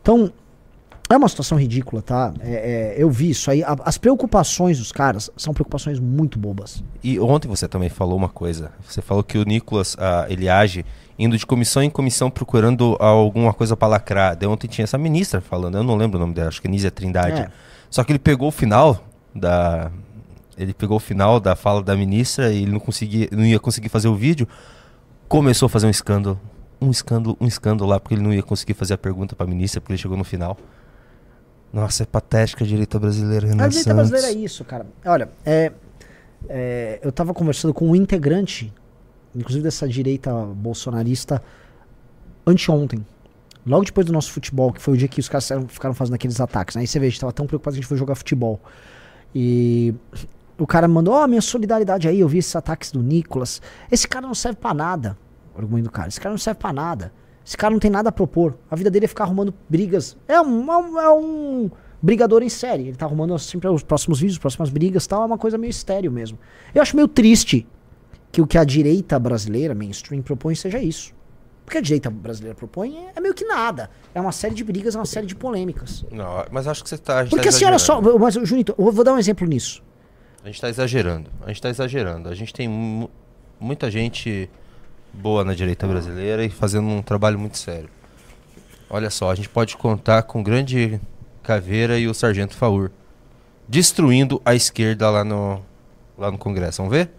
Então, 0.00 0.32
é 1.08 1.16
uma 1.16 1.28
situação 1.28 1.58
ridícula, 1.58 2.02
tá? 2.02 2.32
É, 2.40 2.94
é, 2.94 2.94
eu 2.96 3.10
vi 3.10 3.30
isso 3.30 3.50
aí. 3.50 3.62
As 3.84 3.98
preocupações 3.98 4.78
dos 4.78 4.90
caras 4.90 5.30
são 5.36 5.52
preocupações 5.52 6.00
muito 6.00 6.38
bobas. 6.38 6.82
E 7.02 7.18
ontem 7.20 7.48
você 7.48 7.68
também 7.68 7.88
falou 7.88 8.16
uma 8.16 8.28
coisa. 8.28 8.72
Você 8.88 9.02
falou 9.02 9.22
que 9.22 9.38
o 9.38 9.44
Nicolas, 9.44 9.96
ah, 9.98 10.26
ele 10.28 10.48
age 10.48 10.84
indo 11.18 11.36
de 11.36 11.46
comissão 11.46 11.82
em 11.82 11.90
comissão 11.90 12.30
procurando 12.30 12.96
alguma 12.98 13.52
coisa 13.52 13.76
pra 13.76 13.88
lacrar. 13.88 14.36
De 14.36 14.46
ontem 14.46 14.66
tinha 14.66 14.84
essa 14.84 14.98
ministra 14.98 15.40
falando, 15.40 15.78
eu 15.78 15.82
não 15.82 15.96
lembro 15.96 16.18
o 16.18 16.20
nome 16.20 16.34
dela, 16.34 16.48
acho 16.48 16.60
que 16.60 16.68
é 16.68 16.70
Nízia 16.70 16.90
Trindade. 16.90 17.42
É. 17.42 17.48
Só 17.90 18.04
que 18.04 18.12
ele 18.12 18.18
pegou 18.18 18.48
o 18.48 18.52
final 18.52 19.02
da 19.34 19.90
ele 20.56 20.72
pegou 20.72 20.96
o 20.96 21.00
final 21.00 21.38
da 21.38 21.54
fala 21.54 21.82
da 21.82 21.94
ministra 21.94 22.50
e 22.50 22.62
ele 22.62 22.72
não 22.72 22.80
conseguia, 22.80 23.28
não 23.30 23.44
ia 23.44 23.60
conseguir 23.60 23.90
fazer 23.90 24.08
o 24.08 24.14
vídeo. 24.14 24.48
Começou 25.28 25.66
a 25.66 25.68
fazer 25.68 25.86
um 25.86 25.90
escândalo, 25.90 26.40
um 26.80 26.90
escândalo, 26.90 27.36
um 27.40 27.46
escândalo 27.46 27.90
lá 27.90 28.00
porque 28.00 28.14
ele 28.14 28.22
não 28.22 28.32
ia 28.32 28.42
conseguir 28.42 28.74
fazer 28.74 28.94
a 28.94 28.98
pergunta 28.98 29.36
pra 29.36 29.46
ministra 29.46 29.80
porque 29.80 29.92
ele 29.92 29.98
chegou 29.98 30.16
no 30.16 30.24
final. 30.24 30.56
Nossa, 31.72 32.04
é 32.04 32.06
patética 32.06 32.64
a 32.64 32.66
direita 32.66 32.98
brasileira, 32.98 33.48
Renan 33.48 33.64
A 33.64 33.68
direita 33.68 33.90
Santos. 33.90 34.10
brasileira 34.10 34.38
é 34.38 34.44
isso, 34.44 34.64
cara. 34.64 34.86
Olha, 35.04 35.28
é, 35.44 35.72
é, 36.48 37.00
eu 37.02 37.12
tava 37.12 37.34
conversando 37.34 37.74
com 37.74 37.90
um 37.90 37.94
integrante, 37.94 38.72
inclusive 39.36 39.62
dessa 39.62 39.86
direita 39.88 40.32
bolsonarista, 40.32 41.42
anteontem. 42.46 43.04
Logo 43.66 43.84
depois 43.84 44.06
do 44.06 44.12
nosso 44.12 44.30
futebol, 44.30 44.72
que 44.72 44.80
foi 44.80 44.94
o 44.94 44.96
dia 44.96 45.08
que 45.08 45.18
os 45.18 45.28
caras 45.28 45.48
ficaram- 45.68 45.94
fazendo 45.94 46.14
aqueles 46.14 46.40
ataques. 46.40 46.76
Né? 46.76 46.82
Aí 46.82 46.86
você 46.86 46.98
vê, 47.00 47.06
a 47.06 47.10
gente 47.10 47.20
tava 47.20 47.32
tão 47.32 47.46
preocupado 47.46 47.74
que 47.74 47.78
a 47.78 47.82
gente 47.82 47.88
foi 47.88 47.96
jogar 47.96 48.14
futebol. 48.14 48.60
E 49.34 49.92
o 50.56 50.66
cara 50.66 50.86
mandou, 50.86 51.14
ó, 51.14 51.26
minha 51.26 51.42
solidariedade 51.42 52.08
aí, 52.08 52.20
eu 52.20 52.28
vi 52.28 52.38
esses 52.38 52.54
ataques 52.54 52.92
do 52.92 53.02
Nicolas. 53.02 53.60
Esse 53.90 54.06
cara 54.06 54.26
não 54.26 54.34
serve 54.34 54.58
pra 54.58 54.72
nada. 54.72 55.18
O 55.54 55.58
argumento 55.58 55.84
do 55.84 55.90
cara, 55.90 56.08
esse 56.08 56.20
cara 56.20 56.32
não 56.32 56.38
serve 56.38 56.60
pra 56.60 56.72
nada. 56.72 57.12
Esse 57.44 57.56
cara 57.56 57.72
não 57.72 57.80
tem 57.80 57.90
nada 57.90 58.08
a 58.08 58.12
propor. 58.12 58.56
A 58.70 58.76
vida 58.76 58.90
dele 58.90 59.06
é 59.06 59.08
ficar 59.08 59.24
arrumando 59.24 59.52
brigas. 59.68 60.16
É 60.28 60.40
um, 60.40 60.72
é 60.72 60.76
um, 60.78 61.00
é 61.00 61.12
um 61.12 61.70
brigador 62.00 62.42
em 62.42 62.48
série. 62.48 62.88
Ele 62.88 62.96
tá 62.96 63.06
arrumando 63.06 63.36
sempre 63.38 63.68
os 63.68 63.82
próximos 63.82 64.20
vídeos, 64.20 64.36
as 64.36 64.40
próximas 64.40 64.70
brigas 64.70 65.06
tal. 65.06 65.22
É 65.22 65.26
uma 65.26 65.38
coisa 65.38 65.58
meio 65.58 65.70
estéreo 65.70 66.10
mesmo. 66.12 66.38
Eu 66.74 66.82
acho 66.82 66.94
meio 66.94 67.08
triste 67.08 67.66
que 68.36 68.42
o 68.42 68.46
que 68.46 68.58
a 68.58 68.64
direita 68.64 69.18
brasileira, 69.18 69.74
mainstream, 69.74 70.20
propõe 70.20 70.54
seja 70.54 70.78
isso. 70.78 71.14
Porque 71.64 71.78
a 71.78 71.80
direita 71.80 72.10
brasileira 72.10 72.54
propõe 72.54 73.06
é, 73.16 73.18
meio 73.18 73.32
que 73.32 73.46
nada. 73.46 73.88
É 74.14 74.20
uma 74.20 74.30
série 74.30 74.54
de 74.54 74.62
brigas, 74.62 74.94
é 74.94 74.98
uma 74.98 75.06
série 75.06 75.26
de 75.26 75.34
polêmicas. 75.34 76.04
Não, 76.12 76.44
mas 76.52 76.68
acho 76.68 76.82
que 76.84 76.90
você 76.90 76.98
tá. 76.98 77.20
a 77.20 77.22
gente 77.22 77.30
Porque 77.30 77.48
tá 77.48 77.56
assim, 77.56 77.64
olha 77.64 77.78
só, 77.78 77.98
mas, 78.18 78.34
Junito, 78.34 78.74
eu 78.78 78.92
vou 78.92 79.02
dar 79.02 79.14
um 79.14 79.18
exemplo 79.18 79.46
nisso. 79.48 79.82
A 80.44 80.48
gente 80.48 80.60
tá 80.60 80.68
exagerando. 80.68 81.30
A 81.40 81.48
gente 81.48 81.62
tá 81.62 81.70
exagerando. 81.70 82.28
A 82.28 82.34
gente 82.34 82.52
tem 82.52 82.68
mu- 82.68 83.08
muita 83.58 83.90
gente 83.90 84.50
boa 85.14 85.42
na 85.42 85.54
direita 85.54 85.86
brasileira 85.86 86.44
e 86.44 86.50
fazendo 86.50 86.86
um 86.86 87.00
trabalho 87.00 87.38
muito 87.38 87.56
sério. 87.56 87.88
Olha 88.90 89.08
só, 89.08 89.30
a 89.30 89.34
gente 89.34 89.48
pode 89.48 89.78
contar 89.78 90.24
com 90.24 90.40
o 90.40 90.42
grande 90.42 91.00
Caveira 91.42 91.98
e 91.98 92.06
o 92.06 92.12
Sargento 92.12 92.54
Faur 92.54 92.90
destruindo 93.66 94.42
a 94.44 94.54
esquerda 94.54 95.08
lá 95.08 95.24
no, 95.24 95.62
lá 96.18 96.30
no 96.30 96.36
Congresso. 96.36 96.82
Vamos 96.82 96.94
ver? 96.98 97.10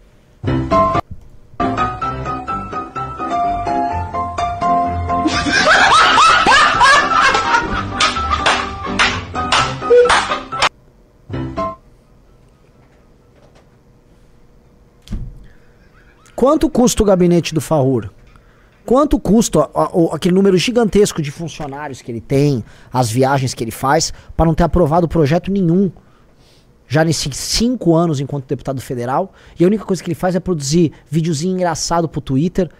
Quanto 16.48 16.70
custa 16.70 17.02
o 17.02 17.04
gabinete 17.04 17.52
do 17.54 17.60
Farrur? 17.60 18.08
Quanto 18.86 19.20
custa 19.20 19.68
aquele 20.10 20.34
número 20.34 20.56
gigantesco 20.56 21.20
de 21.20 21.30
funcionários 21.30 22.00
que 22.00 22.10
ele 22.10 22.22
tem, 22.22 22.64
as 22.90 23.10
viagens 23.10 23.52
que 23.52 23.62
ele 23.62 23.70
faz, 23.70 24.14
para 24.34 24.46
não 24.46 24.54
ter 24.54 24.62
aprovado 24.62 25.06
projeto 25.06 25.50
nenhum 25.50 25.92
já 26.88 27.04
nesses 27.04 27.36
cinco 27.36 27.94
anos 27.94 28.18
enquanto 28.18 28.46
deputado 28.46 28.80
federal? 28.80 29.34
E 29.60 29.64
a 29.64 29.66
única 29.66 29.84
coisa 29.84 30.02
que 30.02 30.08
ele 30.08 30.14
faz 30.14 30.34
é 30.34 30.40
produzir 30.40 30.90
videozinho 31.10 31.54
engraçado 31.54 32.08
pro 32.08 32.22
Twitter, 32.22 32.70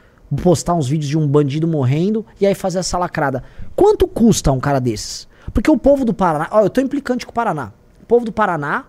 postar 0.42 0.72
uns 0.72 0.88
vídeos 0.88 1.10
de 1.10 1.18
um 1.18 1.28
bandido 1.28 1.68
morrendo 1.68 2.24
e 2.40 2.46
aí 2.46 2.54
fazer 2.54 2.78
essa 2.78 2.96
lacrada. 2.96 3.44
Quanto 3.76 4.08
custa 4.08 4.50
um 4.50 4.60
cara 4.60 4.80
desses? 4.80 5.28
Porque 5.52 5.70
o 5.70 5.76
povo 5.76 6.06
do 6.06 6.14
Paraná. 6.14 6.48
Ó, 6.52 6.62
eu 6.62 6.70
tô 6.70 6.80
implicante 6.80 7.26
com 7.26 7.32
o 7.32 7.34
Paraná. 7.34 7.70
O 8.00 8.06
povo 8.06 8.24
do 8.24 8.32
Paraná 8.32 8.86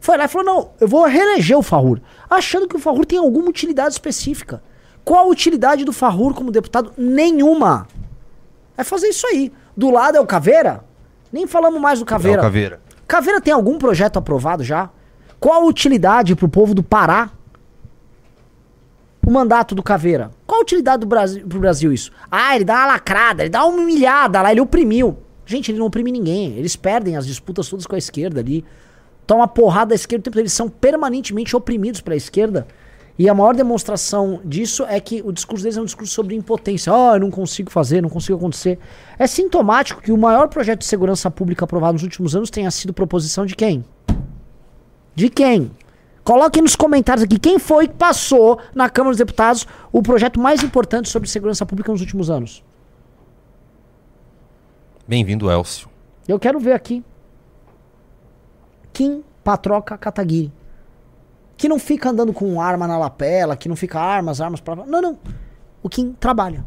Foi 0.00 0.16
lá 0.16 0.24
e 0.24 0.28
falou: 0.28 0.46
não, 0.46 0.70
eu 0.80 0.88
vou 0.88 1.04
reeleger 1.04 1.58
o 1.58 1.62
Farrur. 1.62 2.00
Achando 2.28 2.68
que 2.68 2.76
o 2.76 2.78
Farrur 2.78 3.04
tem 3.04 3.18
alguma 3.18 3.48
utilidade 3.48 3.94
específica. 3.94 4.62
Qual 5.04 5.26
a 5.26 5.28
utilidade 5.28 5.84
do 5.84 5.92
Farrur 5.92 6.34
como 6.34 6.50
deputado? 6.50 6.92
Nenhuma. 6.96 7.86
É 8.76 8.84
fazer 8.84 9.08
isso 9.08 9.26
aí. 9.26 9.52
Do 9.76 9.90
lado 9.90 10.16
é 10.16 10.20
o 10.20 10.26
Caveira? 10.26 10.84
Nem 11.32 11.46
falamos 11.46 11.80
mais 11.80 11.98
do 11.98 12.04
Caveira. 12.04 12.38
É 12.38 12.40
o 12.40 12.44
Caveira. 12.44 12.80
Caveira 13.06 13.40
tem 13.40 13.52
algum 13.52 13.78
projeto 13.78 14.18
aprovado 14.18 14.62
já? 14.62 14.90
Qual 15.40 15.62
a 15.62 15.64
utilidade 15.64 16.34
pro 16.34 16.48
povo 16.48 16.74
do 16.74 16.82
Pará? 16.82 17.30
O 19.26 19.30
mandato 19.30 19.74
do 19.74 19.82
Caveira. 19.82 20.30
Qual 20.46 20.60
a 20.60 20.62
utilidade 20.62 21.00
do 21.00 21.06
Brasil, 21.06 21.46
pro 21.46 21.60
Brasil 21.60 21.92
isso? 21.92 22.10
Ah, 22.30 22.56
ele 22.56 22.64
dá 22.64 22.74
uma 22.74 22.86
lacrada, 22.86 23.42
ele 23.42 23.50
dá 23.50 23.64
uma 23.64 23.78
humilhada 23.78 24.40
lá, 24.40 24.52
ele 24.52 24.60
oprimiu. 24.60 25.18
Gente, 25.44 25.70
ele 25.70 25.78
não 25.78 25.86
oprime 25.86 26.12
ninguém. 26.12 26.56
Eles 26.56 26.76
perdem 26.76 27.16
as 27.16 27.26
disputas 27.26 27.68
todas 27.68 27.86
com 27.86 27.94
a 27.94 27.98
esquerda 27.98 28.40
ali. 28.40 28.64
Toma 29.28 29.46
porrada 29.46 29.90
da 29.90 29.94
esquerda 29.94 30.22
o 30.22 30.24
tempo 30.24 30.34
todo. 30.36 30.40
Eles 30.40 30.54
são 30.54 30.70
permanentemente 30.70 31.54
oprimidos 31.54 32.00
pela 32.00 32.16
esquerda. 32.16 32.66
E 33.18 33.28
a 33.28 33.34
maior 33.34 33.54
demonstração 33.54 34.40
disso 34.42 34.86
é 34.88 34.98
que 34.98 35.20
o 35.22 35.30
discurso 35.30 35.62
deles 35.64 35.76
é 35.76 35.82
um 35.82 35.84
discurso 35.84 36.14
sobre 36.14 36.34
impotência. 36.34 36.90
Ah, 36.90 37.16
eu 37.16 37.20
não 37.20 37.30
consigo 37.30 37.70
fazer, 37.70 38.00
não 38.00 38.08
consigo 38.08 38.38
acontecer. 38.38 38.78
É 39.18 39.26
sintomático 39.26 40.00
que 40.00 40.10
o 40.10 40.16
maior 40.16 40.48
projeto 40.48 40.78
de 40.78 40.86
segurança 40.86 41.30
pública 41.30 41.66
aprovado 41.66 41.92
nos 41.92 42.02
últimos 42.02 42.34
anos 42.34 42.48
tenha 42.48 42.70
sido 42.70 42.94
proposição 42.94 43.44
de 43.44 43.54
quem? 43.54 43.84
De 45.14 45.28
quem? 45.28 45.70
Coloquem 46.24 46.62
nos 46.62 46.74
comentários 46.74 47.24
aqui 47.24 47.38
quem 47.38 47.58
foi 47.58 47.86
que 47.86 47.94
passou 47.96 48.58
na 48.74 48.88
Câmara 48.88 49.10
dos 49.10 49.18
Deputados 49.18 49.66
o 49.92 50.00
projeto 50.00 50.40
mais 50.40 50.62
importante 50.62 51.10
sobre 51.10 51.28
segurança 51.28 51.66
pública 51.66 51.92
nos 51.92 52.00
últimos 52.00 52.30
anos. 52.30 52.64
Bem-vindo, 55.06 55.50
Elcio. 55.50 55.86
Eu 56.26 56.38
quero 56.38 56.58
ver 56.58 56.72
aqui. 56.72 57.04
Kim 58.92 59.22
Patroca 59.42 59.96
Kataguiri. 59.96 60.52
Que 61.56 61.68
não 61.68 61.78
fica 61.78 62.10
andando 62.10 62.32
com 62.32 62.60
arma 62.60 62.86
na 62.86 62.96
lapela, 62.96 63.56
que 63.56 63.68
não 63.68 63.74
fica 63.76 63.98
armas, 63.98 64.40
armas 64.40 64.60
pra. 64.60 64.76
Não, 64.76 65.00
não. 65.00 65.18
O 65.82 65.88
Kim 65.88 66.12
trabalha. 66.12 66.64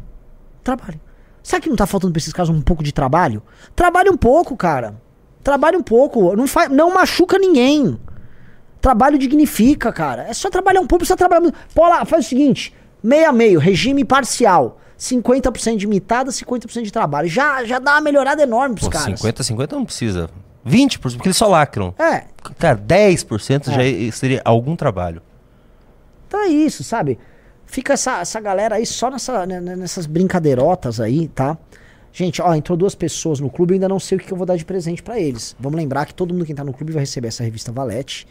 Trabalha. 0.62 1.00
Sabe 1.42 1.62
que 1.62 1.68
não 1.68 1.76
tá 1.76 1.86
faltando 1.86 2.12
pra 2.12 2.18
esses 2.18 2.32
casos 2.32 2.54
um 2.54 2.60
pouco 2.60 2.82
de 2.82 2.92
trabalho? 2.92 3.42
Trabalhe 3.74 4.10
um 4.10 4.16
pouco, 4.16 4.56
cara. 4.56 4.94
Trabalhe 5.42 5.76
um 5.76 5.82
pouco. 5.82 6.36
Não, 6.36 6.46
faz, 6.46 6.70
não 6.70 6.94
machuca 6.94 7.38
ninguém. 7.38 7.98
Trabalho 8.80 9.18
dignifica, 9.18 9.92
cara. 9.92 10.22
É 10.28 10.34
só 10.34 10.50
trabalhar 10.50 10.80
um 10.80 10.86
pouco, 10.86 11.00
precisa 11.00 11.16
trabalhar 11.16 11.40
muito. 11.40 11.58
Pô 11.74 11.86
lá, 11.88 12.04
faz 12.04 12.26
o 12.26 12.28
seguinte: 12.28 12.74
meio 13.02 13.28
a 13.28 13.32
meio, 13.32 13.58
regime 13.58 14.04
parcial. 14.04 14.78
50% 14.98 15.76
de 15.78 15.86
mitada, 15.88 16.30
50% 16.30 16.82
de 16.82 16.92
trabalho. 16.92 17.28
Já, 17.28 17.64
já 17.64 17.80
dá 17.80 17.94
uma 17.94 18.00
melhorada 18.00 18.40
enorme 18.42 18.76
pros 18.76 18.86
Pô, 18.86 18.92
caras. 18.92 19.18
50, 19.18 19.42
50 19.42 19.76
não 19.76 19.84
precisa. 19.84 20.30
20%, 20.66 20.98
porque 21.16 21.28
eles 21.28 21.36
só 21.36 21.46
lacram. 21.48 21.94
É, 21.98 22.24
Cara, 22.58 22.76
10% 22.76 23.68
É. 23.70 23.74
já 23.74 23.84
i- 23.84 24.10
seria 24.12 24.42
algum 24.44 24.74
trabalho. 24.76 25.22
Então 26.28 26.40
é 26.40 26.48
isso, 26.48 26.82
sabe? 26.82 27.18
Fica 27.66 27.92
essa, 27.94 28.20
essa 28.20 28.40
galera 28.40 28.74
aí 28.76 28.84
só 28.86 29.10
nessa, 29.10 29.46
né, 29.46 29.60
né, 29.60 29.76
nessas 29.76 30.06
brincadeirotas 30.06 31.00
aí, 31.00 31.28
tá? 31.28 31.56
Gente, 32.12 32.42
ó, 32.42 32.54
entrou 32.54 32.76
duas 32.76 32.94
pessoas 32.94 33.40
no 33.40 33.48
clube, 33.48 33.72
eu 33.72 33.76
ainda 33.76 33.88
não 33.88 33.98
sei 34.00 34.18
o 34.18 34.20
que 34.20 34.30
eu 34.30 34.36
vou 34.36 34.44
dar 34.46 34.56
de 34.56 34.64
presente 34.64 35.02
pra 35.02 35.18
eles. 35.18 35.56
Vamos 35.58 35.76
lembrar 35.78 36.04
que 36.04 36.12
todo 36.12 36.34
mundo 36.34 36.44
que 36.44 36.52
tá 36.52 36.62
no 36.64 36.72
clube 36.72 36.92
vai 36.92 37.00
receber 37.02 37.28
essa 37.28 37.42
revista 37.42 37.72
Valete. 37.72 38.26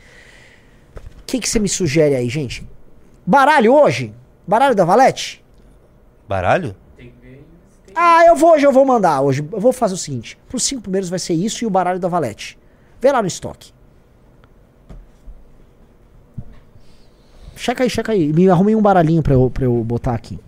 O 0.95 1.25
que 1.25 1.39
que 1.39 1.49
você 1.49 1.57
me 1.59 1.69
sugere 1.69 2.15
aí, 2.15 2.29
gente? 2.29 2.67
Baralho 3.25 3.73
hoje? 3.73 4.13
Baralho 4.45 4.75
da 4.75 4.85
Valete? 4.85 5.43
Baralho? 6.27 6.75
Ah, 7.95 8.25
eu 8.25 8.35
vou 8.35 8.53
hoje, 8.53 8.65
eu 8.65 8.71
vou 8.71 8.85
mandar 8.85 9.21
hoje. 9.21 9.47
Eu 9.51 9.59
vou 9.59 9.73
fazer 9.73 9.93
o 9.93 9.97
seguinte: 9.97 10.37
pros 10.47 10.63
cinco 10.63 10.83
primeiros 10.83 11.09
vai 11.09 11.19
ser 11.19 11.33
isso 11.33 11.63
e 11.63 11.67
o 11.67 11.69
baralho 11.69 11.99
da 11.99 12.07
Valete. 12.07 12.57
Vê 12.99 13.11
lá 13.11 13.21
no 13.21 13.27
estoque. 13.27 13.73
Checa 17.55 17.83
aí, 17.83 17.89
checa 17.89 18.11
aí. 18.11 18.33
Me 18.33 18.49
arrumei 18.49 18.75
um 18.75 18.81
baralhinho 18.81 19.21
pra 19.21 19.33
eu, 19.33 19.49
pra 19.49 19.65
eu 19.65 19.83
botar 19.83 20.13
aqui. 20.13 20.39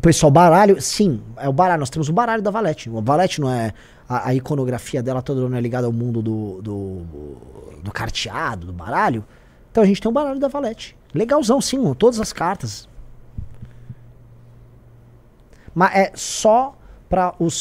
Pessoal, 0.00 0.30
baralho, 0.30 0.80
sim, 0.80 1.20
é 1.36 1.48
o 1.48 1.52
baralho. 1.52 1.80
Nós 1.80 1.90
temos 1.90 2.08
o 2.08 2.12
baralho 2.12 2.42
da 2.42 2.50
Valete. 2.50 2.88
O 2.88 3.02
Valete 3.02 3.40
não 3.40 3.50
é. 3.50 3.72
A, 4.08 4.28
a 4.28 4.34
iconografia 4.34 5.02
dela 5.02 5.20
toda 5.20 5.48
não 5.48 5.56
é 5.56 5.60
ligada 5.60 5.86
ao 5.86 5.92
mundo 5.92 6.22
do, 6.22 6.62
do, 6.62 7.02
do 7.82 7.92
carteado, 7.92 8.66
do 8.66 8.72
baralho. 8.72 9.24
Então 9.70 9.82
a 9.82 9.86
gente 9.86 10.00
tem 10.00 10.08
um 10.08 10.14
baralho 10.14 10.38
da 10.38 10.48
Valete. 10.48 10.96
Legalzão, 11.12 11.60
sim, 11.60 11.92
todas 11.94 12.20
as 12.20 12.32
cartas. 12.32 12.88
Mas 15.78 15.94
é 15.94 16.12
só 16.16 16.76
para 17.08 17.32
os 17.38 17.54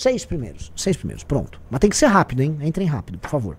seis 0.00 0.24
primeiros. 0.24 0.70
Seis 0.76 0.96
primeiros, 0.96 1.24
pronto. 1.24 1.60
Mas 1.68 1.80
tem 1.80 1.90
que 1.90 1.96
ser 1.96 2.06
rápido, 2.06 2.44
hein? 2.44 2.56
Entrem 2.62 2.86
rápido, 2.86 3.18
por 3.18 3.28
favor. 3.28 3.56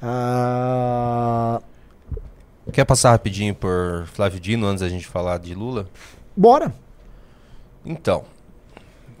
Ah, 0.00 1.60
Quer 2.72 2.86
passar 2.86 3.10
rapidinho 3.10 3.54
por 3.54 4.06
Flávio 4.06 4.40
Dino 4.40 4.66
antes 4.66 4.80
da 4.80 4.88
gente 4.88 5.06
falar 5.06 5.36
de 5.36 5.54
Lula? 5.54 5.86
bora. 6.34 6.74
Então, 7.84 8.24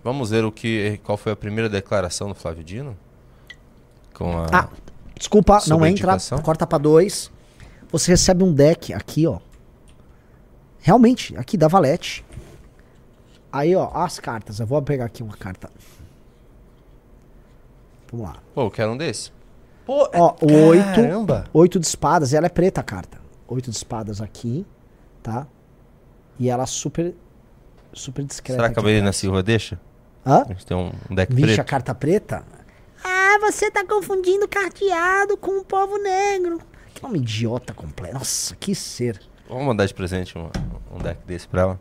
vamos 0.02 0.30
ver 0.30 0.42
o 0.46 0.50
que, 0.50 0.98
qual 1.04 1.18
foi 1.18 1.32
a 1.32 1.36
primeira 1.36 1.68
declaração 1.68 2.28
do 2.28 2.34
Flávio 2.34 2.64
Dino? 2.64 2.96
Com 4.14 4.38
a... 4.38 4.46
Ah, 4.50 4.68
desculpa, 5.18 5.58
não 5.68 5.84
entra. 5.84 6.16
Corta 6.42 6.66
pra 6.66 6.78
dois. 6.78 7.30
Você 7.92 8.12
recebe 8.12 8.42
um 8.42 8.54
deck 8.54 8.94
aqui, 8.94 9.26
ó. 9.26 9.38
Realmente, 10.80 11.36
aqui 11.36 11.58
da 11.58 11.68
Valete. 11.68 12.24
Aí, 13.54 13.76
ó, 13.76 13.88
as 13.94 14.18
cartas. 14.18 14.58
Eu 14.58 14.66
vou 14.66 14.82
pegar 14.82 15.04
aqui 15.04 15.22
uma 15.22 15.36
carta. 15.36 15.70
Vamos 18.10 18.26
lá. 18.26 18.36
Pô, 18.52 18.62
eu 18.62 18.70
quero 18.70 18.90
um 18.90 18.96
desse. 18.96 19.30
Pô, 19.86 20.08
Ó, 20.12 20.34
o 20.42 20.68
oito. 20.70 20.84
Caramba! 20.96 21.44
Oito 21.52 21.78
de 21.78 21.86
espadas, 21.86 22.32
e 22.32 22.36
ela 22.36 22.46
é 22.46 22.48
preta 22.48 22.80
a 22.80 22.84
carta. 22.84 23.20
Oito 23.46 23.70
de 23.70 23.76
espadas 23.76 24.20
aqui, 24.20 24.66
tá? 25.22 25.46
E 26.36 26.50
ela 26.50 26.66
super. 26.66 27.14
Super 27.92 28.24
discreta. 28.24 28.60
Será 28.60 28.74
que 28.74 28.80
a 28.80 28.82
Marina. 28.82 29.12
Silva 29.12 29.40
deixa? 29.40 29.78
Hã? 30.26 30.42
A 30.42 30.48
gente 30.48 30.66
tem 30.66 30.76
um, 30.76 30.90
deck 31.14 31.32
Vixe, 31.32 31.52
a 31.52 31.54
preto. 31.54 31.68
carta 31.68 31.94
preta? 31.94 32.44
Ah, 33.04 33.38
você 33.40 33.70
tá 33.70 33.86
confundindo 33.86 34.48
carteado 34.48 35.36
com 35.36 35.60
o 35.60 35.64
povo 35.64 35.96
negro. 35.98 36.58
Que 36.92 37.00
nome 37.00 37.20
idiota 37.20 37.72
completo. 37.72 38.14
Nossa, 38.14 38.56
que 38.56 38.74
ser. 38.74 39.20
Vamos 39.48 39.64
mandar 39.64 39.86
de 39.86 39.94
presente 39.94 40.36
um, 40.36 40.50
um 40.92 40.98
deck 40.98 41.20
desse 41.24 41.46
pra 41.46 41.60
ela. 41.62 41.80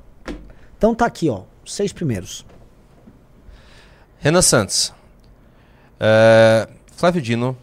Então 0.78 0.94
tá 0.94 1.08
aqui, 1.08 1.30
ó. 1.32 1.46
Os 1.64 1.74
seis 1.74 1.94
primeiros. 1.94 2.46
Renan 4.20 4.42
Santos. 4.42 4.94
É, 6.00 6.68
Flávio 6.96 7.22
Dino 7.22 7.58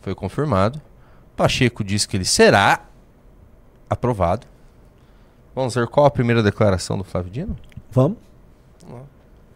foi 0.00 0.14
confirmado. 0.14 0.80
Pacheco 1.36 1.84
disse 1.84 2.08
que 2.08 2.16
ele 2.16 2.24
será 2.24 2.84
aprovado. 3.88 4.46
Vamos 5.54 5.74
ver 5.74 5.86
qual 5.86 6.06
a 6.06 6.10
primeira 6.10 6.42
declaração 6.42 6.98
do 6.98 7.04
Flávio 7.04 7.30
Dino? 7.30 7.56
Vamos? 7.90 8.18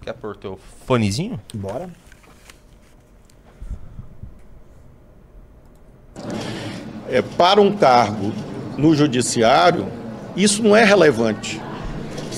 Quer 0.01 0.15
pôr 0.15 0.37
teu 0.37 0.59
fonezinho? 0.85 1.41
Bora. 1.55 1.89
é, 7.13 7.21
para 7.21 7.61
um 7.61 7.77
cargo 7.77 8.33
no 8.79 8.95
judiciário, 8.95 9.87
isso 10.35 10.63
não 10.63 10.75
é 10.75 10.83
relevante. 10.83 11.61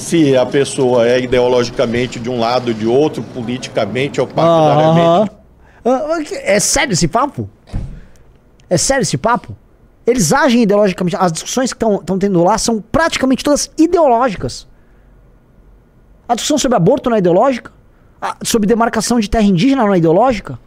Se 0.05 0.37
a 0.37 0.45
pessoa 0.45 1.09
é 1.09 1.19
ideologicamente 1.21 2.21
de 2.21 2.29
um 2.29 2.39
lado 2.39 2.69
ou 2.69 2.75
de 2.75 2.87
outro, 2.87 3.23
politicamente 3.23 4.21
ou 4.21 4.27
partidariamente. 4.27 5.33
Ah, 5.83 6.23
que- 6.23 6.35
É 6.35 6.61
sério 6.61 6.93
esse 6.93 7.09
papo? 7.09 7.49
É 8.69 8.77
sério 8.77 9.01
esse 9.03 9.17
papo? 9.17 9.57
Eles 10.07 10.31
agem 10.33 10.63
ideologicamente. 10.63 11.17
As 11.17 11.33
discussões 11.33 11.73
que 11.73 11.83
estão 11.83 12.19
tendo 12.19 12.45
lá 12.45 12.59
são 12.59 12.81
praticamente 12.93 13.43
todas 13.43 13.71
ideológicas. 13.79 14.67
A 16.29 16.35
discussão 16.35 16.59
sobre 16.59 16.77
aborto 16.77 17.09
não 17.09 17.17
é 17.17 17.21
ideológica? 17.21 17.73
A- 18.21 18.37
sobre 18.45 18.67
demarcação 18.67 19.19
de 19.19 19.29
terra 19.31 19.45
indígena 19.45 19.85
não 19.85 19.95
é 19.95 19.99
ideológica? 19.99 20.59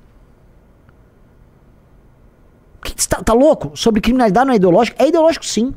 Tá, 3.07 3.23
tá 3.23 3.33
louco? 3.33 3.77
Sobre 3.77 4.01
criminalidade 4.01 4.47
não 4.47 4.53
é 4.53 4.57
ideológico? 4.57 5.01
É 5.01 5.07
ideológico 5.07 5.45
sim. 5.45 5.73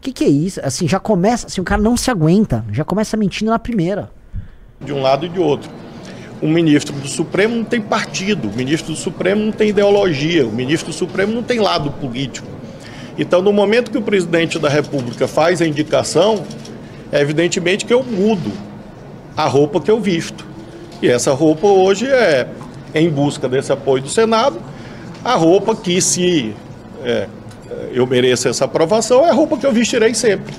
Que, 0.00 0.12
que 0.12 0.24
é 0.24 0.28
isso? 0.28 0.60
Assim, 0.62 0.88
já 0.88 0.98
começa. 0.98 1.46
Assim, 1.46 1.60
o 1.60 1.64
cara 1.64 1.80
não 1.80 1.96
se 1.96 2.10
aguenta. 2.10 2.64
Já 2.72 2.84
começa 2.84 3.16
mentindo 3.16 3.50
na 3.50 3.58
primeira. 3.58 4.10
de 4.80 4.92
um 4.92 5.02
lado 5.02 5.26
e 5.26 5.28
de 5.28 5.38
outro. 5.38 5.70
O 6.40 6.48
ministro 6.48 6.94
do 6.96 7.06
Supremo 7.06 7.54
não 7.54 7.64
tem 7.64 7.80
partido, 7.82 8.48
o 8.48 8.56
ministro 8.56 8.94
do 8.94 8.98
Supremo 8.98 9.44
não 9.44 9.52
tem 9.52 9.68
ideologia, 9.68 10.46
o 10.46 10.50
ministro 10.50 10.90
do 10.90 10.94
Supremo 10.96 11.34
não 11.34 11.42
tem 11.42 11.60
lado 11.60 11.90
político. 11.90 12.46
Então, 13.18 13.42
no 13.42 13.52
momento 13.52 13.90
que 13.90 13.98
o 13.98 14.02
presidente 14.02 14.58
da 14.58 14.70
República 14.70 15.28
faz 15.28 15.60
a 15.60 15.66
indicação, 15.66 16.42
é 17.12 17.20
evidentemente 17.20 17.84
que 17.84 17.92
eu 17.92 18.02
mudo 18.02 18.50
a 19.36 19.44
roupa 19.46 19.82
que 19.82 19.90
eu 19.90 20.00
visto. 20.00 20.46
E 21.02 21.08
essa 21.08 21.34
roupa 21.34 21.66
hoje 21.66 22.06
é, 22.06 22.48
em 22.94 23.10
busca 23.10 23.46
desse 23.46 23.70
apoio 23.70 24.02
do 24.02 24.08
Senado, 24.08 24.58
a 25.22 25.34
roupa 25.34 25.76
que, 25.76 26.00
se 26.00 26.54
é, 27.04 27.28
eu 27.92 28.06
mereço 28.06 28.48
essa 28.48 28.64
aprovação, 28.64 29.26
é 29.26 29.30
a 29.30 29.34
roupa 29.34 29.56
que 29.56 29.66
eu 29.66 29.72
vestirei 29.72 30.14
sempre 30.14 30.54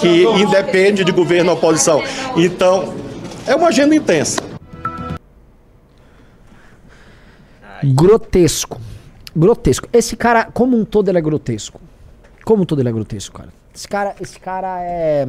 que 0.00 0.24
independe 0.24 1.04
de 1.04 1.12
governo 1.12 1.52
ou 1.52 1.56
oposição. 1.56 2.02
Então, 2.36 2.94
é 3.46 3.54
uma 3.54 3.68
agenda 3.68 3.94
intensa. 3.94 4.40
Grotesco. 7.84 8.80
Grotesco. 9.34 9.88
Esse 9.92 10.16
cara, 10.16 10.44
como 10.44 10.76
um 10.76 10.84
todo, 10.84 11.08
ele 11.08 11.18
é 11.18 11.20
grotesco. 11.20 11.80
Como 12.44 12.62
um 12.62 12.66
todo, 12.66 12.80
ele 12.80 12.88
é 12.88 12.92
grotesco, 12.92 13.36
cara. 13.36 13.50
Esse 13.74 13.88
cara, 13.88 14.14
esse 14.20 14.38
cara 14.38 14.80
é. 14.82 15.26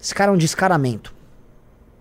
Esse 0.00 0.14
cara 0.14 0.30
é 0.30 0.34
um 0.34 0.38
descaramento. 0.38 1.14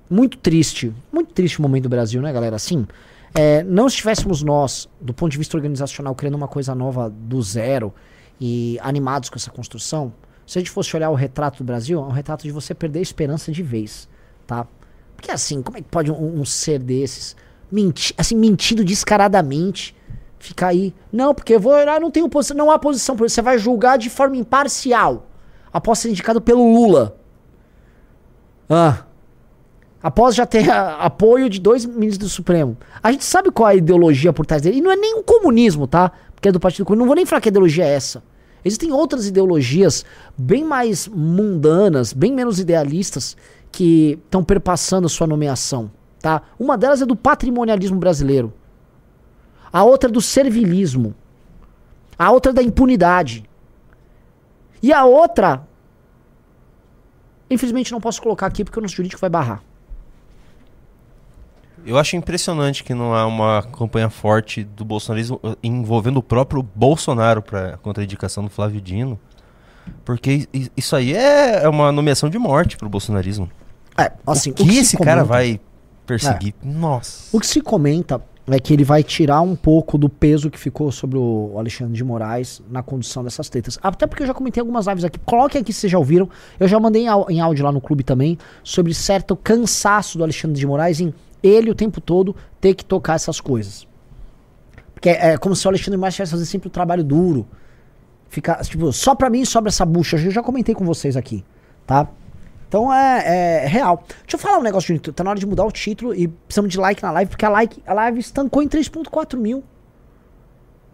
Muito 0.09 0.37
triste. 0.37 0.93
Muito 1.11 1.33
triste 1.33 1.59
o 1.59 1.61
momento 1.61 1.83
do 1.83 1.89
Brasil, 1.89 2.21
né, 2.21 2.31
galera? 2.31 2.55
Assim, 2.55 2.87
é, 3.35 3.63
não 3.63 3.87
estivéssemos 3.87 4.41
nós, 4.41 4.89
do 4.99 5.13
ponto 5.13 5.31
de 5.31 5.37
vista 5.37 5.57
organizacional, 5.57 6.15
criando 6.15 6.35
uma 6.35 6.47
coisa 6.47 6.73
nova 6.73 7.09
do 7.09 7.41
zero 7.41 7.93
e 8.39 8.79
animados 8.81 9.29
com 9.29 9.35
essa 9.35 9.51
construção, 9.51 10.13
se 10.47 10.57
a 10.57 10.61
gente 10.61 10.71
fosse 10.71 10.95
olhar 10.95 11.09
o 11.09 11.15
retrato 11.15 11.57
do 11.57 11.63
Brasil, 11.65 11.99
é 11.99 12.01
um 12.01 12.11
retrato 12.11 12.43
de 12.43 12.51
você 12.51 12.73
perder 12.73 12.99
a 12.99 13.01
esperança 13.01 13.51
de 13.51 13.61
vez, 13.61 14.07
tá? 14.47 14.65
Porque 15.17 15.31
assim, 15.31 15.61
como 15.61 15.77
é 15.77 15.81
que 15.81 15.87
pode 15.89 16.09
um, 16.11 16.39
um 16.39 16.45
ser 16.45 16.79
desses, 16.79 17.35
menti 17.69 18.13
assim, 18.17 18.35
mentindo 18.35 18.85
descaradamente, 18.85 19.93
ficar 20.39 20.67
aí, 20.67 20.93
não, 21.11 21.33
porque 21.33 21.55
eu 21.55 21.59
vou, 21.59 21.73
ah, 21.73 21.99
não 21.99 22.11
tenho 22.11 22.29
posição, 22.29 22.55
não 22.55 22.71
há 22.71 22.79
posição, 22.79 23.15
você 23.15 23.41
vai 23.41 23.57
julgar 23.57 23.97
de 23.97 24.09
forma 24.09 24.37
imparcial, 24.37 25.27
após 25.73 25.99
ser 25.99 26.09
indicado 26.09 26.39
pelo 26.39 26.73
Lula. 26.73 27.17
Ah, 28.69 29.03
após 30.05 30.35
já 30.35 30.45
ter 30.45 30.69
apoio 30.69 31.49
de 31.49 31.59
dois 31.59 31.83
ministros 31.83 32.29
do 32.29 32.29
Supremo. 32.29 32.77
A 33.01 33.11
gente 33.11 33.25
sabe 33.25 33.49
qual 33.49 33.67
é 33.67 33.71
a 33.71 33.75
ideologia 33.75 34.31
por 34.31 34.45
trás 34.45 34.61
dele. 34.61 34.77
E 34.77 34.81
não 34.81 34.91
é 34.91 34.95
nem 34.95 35.15
o 35.17 35.23
comunismo, 35.23 35.87
tá? 35.87 36.11
Porque 36.35 36.47
é 36.47 36.51
do 36.51 36.59
Partido 36.59 36.85
Comunista. 36.85 36.99
Não 36.99 37.07
vou 37.07 37.15
nem 37.15 37.25
falar 37.25 37.41
que 37.41 37.49
ideologia 37.49 37.85
é 37.85 37.89
essa. 37.89 38.23
Existem 38.63 38.91
outras 38.91 39.25
ideologias 39.25 40.05
bem 40.37 40.63
mais 40.63 41.07
mundanas, 41.07 42.13
bem 42.13 42.31
menos 42.31 42.59
idealistas, 42.59 43.35
que 43.71 44.19
estão 44.25 44.43
perpassando 44.43 45.09
sua 45.09 45.25
nomeação, 45.25 45.89
tá? 46.21 46.43
Uma 46.59 46.77
delas 46.77 47.01
é 47.01 47.05
do 47.07 47.15
patrimonialismo 47.15 47.97
brasileiro. 47.97 48.53
A 49.73 49.83
outra 49.83 50.07
é 50.07 50.13
do 50.13 50.21
servilismo. 50.21 51.15
A 52.15 52.29
outra 52.29 52.51
é 52.51 52.53
da 52.53 52.61
impunidade. 52.61 53.43
E 54.83 54.93
a 54.93 55.03
outra, 55.03 55.67
infelizmente 57.49 57.91
não 57.91 57.99
posso 57.99 58.21
colocar 58.21 58.45
aqui 58.45 58.63
porque 58.63 58.77
o 58.77 58.83
nosso 58.83 58.93
jurídico 58.93 59.19
vai 59.19 59.31
barrar. 59.31 59.63
Eu 61.85 61.97
acho 61.97 62.15
impressionante 62.15 62.83
que 62.83 62.93
não 62.93 63.13
há 63.13 63.27
uma 63.27 63.61
campanha 63.63 64.09
forte 64.09 64.63
do 64.63 64.83
bolsonarismo 64.83 65.39
uh, 65.43 65.55
envolvendo 65.61 66.17
o 66.17 66.23
próprio 66.23 66.63
Bolsonaro 66.63 67.41
pra, 67.41 67.77
contra 67.77 68.01
a 68.01 68.05
indicação 68.05 68.43
do 68.43 68.49
Flávio 68.49 68.81
Dino. 68.81 69.19
Porque 70.03 70.47
isso 70.75 70.95
aí 70.95 71.13
é 71.13 71.63
é 71.63 71.69
uma 71.69 71.91
nomeação 71.91 72.27
de 72.29 72.39
morte 72.39 72.75
pro 72.75 72.89
bolsonarismo. 72.89 73.49
É, 73.97 74.11
assim, 74.25 74.49
o 74.49 74.53
que, 74.53 74.63
se 74.71 74.79
esse 74.79 74.97
cara 74.97 75.21
comenta- 75.21 75.25
vai 75.25 75.59
perseguir? 76.07 76.55
Nossa. 76.63 77.35
O 77.35 77.39
que 77.39 77.45
se 77.45 77.61
comenta 77.61 78.21
é 78.47 78.59
que 78.59 78.73
ele 78.73 78.83
vai 78.83 79.03
tirar 79.03 79.41
um 79.41 79.55
pouco 79.55 79.97
do 79.97 80.07
peso 80.09 80.49
que 80.51 80.59
ficou 80.59 80.91
sobre 80.91 81.17
o 81.17 81.53
Alexandre 81.57 81.93
de 81.93 82.03
Moraes 82.03 82.61
na 82.69 82.83
condução 82.83 83.23
dessas 83.23 83.49
tretas. 83.49 83.79
Até 83.81 84.05
porque 84.05 84.23
eu 84.23 84.27
já 84.27 84.33
comentei 84.33 84.61
algumas 84.61 84.85
lives 84.87 85.03
aqui. 85.03 85.19
Coloquem 85.19 85.61
aqui 85.61 85.73
se 85.73 85.81
vocês 85.81 85.91
já 85.91 85.97
ouviram. 85.97 86.29
Eu 86.59 86.67
já 86.67 86.79
mandei 86.79 87.05
em 87.29 87.39
áudio 87.39 87.65
lá 87.65 87.71
no 87.71 87.81
clube 87.81 88.03
também 88.03 88.37
sobre 88.63 88.93
certo 88.93 89.35
cansaço 89.35 90.17
do 90.17 90.23
Alexandre 90.23 90.59
de 90.59 90.67
Moraes 90.67 90.99
em 90.99 91.13
ele 91.41 91.69
o 91.69 91.75
tempo 91.75 92.01
todo 92.01 92.35
ter 92.59 92.73
que 92.73 92.83
tocar 92.83 93.15
essas 93.15 93.39
coisas. 93.39 93.87
Porque 94.93 95.09
é, 95.09 95.33
é 95.33 95.37
como 95.37 95.55
se 95.55 95.67
o 95.67 95.69
Alexandre 95.69 95.97
Moraes 95.97 96.15
tivesse 96.15 96.31
fazendo 96.31 96.47
sempre 96.47 96.67
o 96.67 96.71
trabalho 96.71 97.03
duro. 97.03 97.47
Fica, 98.27 98.55
tipo, 98.63 98.91
só 98.91 99.13
pra 99.13 99.29
mim 99.29 99.45
sobra 99.45 99.69
essa 99.69 99.85
bucha. 99.85 100.17
Eu 100.17 100.31
já 100.31 100.41
comentei 100.41 100.73
com 100.73 100.83
vocês 100.83 101.15
aqui, 101.15 101.45
tá? 101.85 102.07
Então 102.67 102.91
é, 102.91 103.63
é 103.63 103.67
real. 103.67 104.03
Deixa 104.23 104.35
eu 104.35 104.39
falar 104.39 104.57
um 104.57 104.63
negócio, 104.63 104.87
Junito. 104.87 105.13
Tá 105.13 105.23
na 105.23 105.29
hora 105.29 105.39
de 105.39 105.45
mudar 105.45 105.65
o 105.65 105.71
título 105.71 106.13
e 106.13 106.27
precisamos 106.27 106.71
de 106.71 106.79
like 106.79 107.01
na 107.01 107.11
live, 107.11 107.29
porque 107.29 107.45
a, 107.45 107.49
like, 107.49 107.81
a 107.85 107.93
live 107.93 108.19
estancou 108.19 108.63
em 108.63 108.67
3.4 108.67 109.37
mil. 109.37 109.63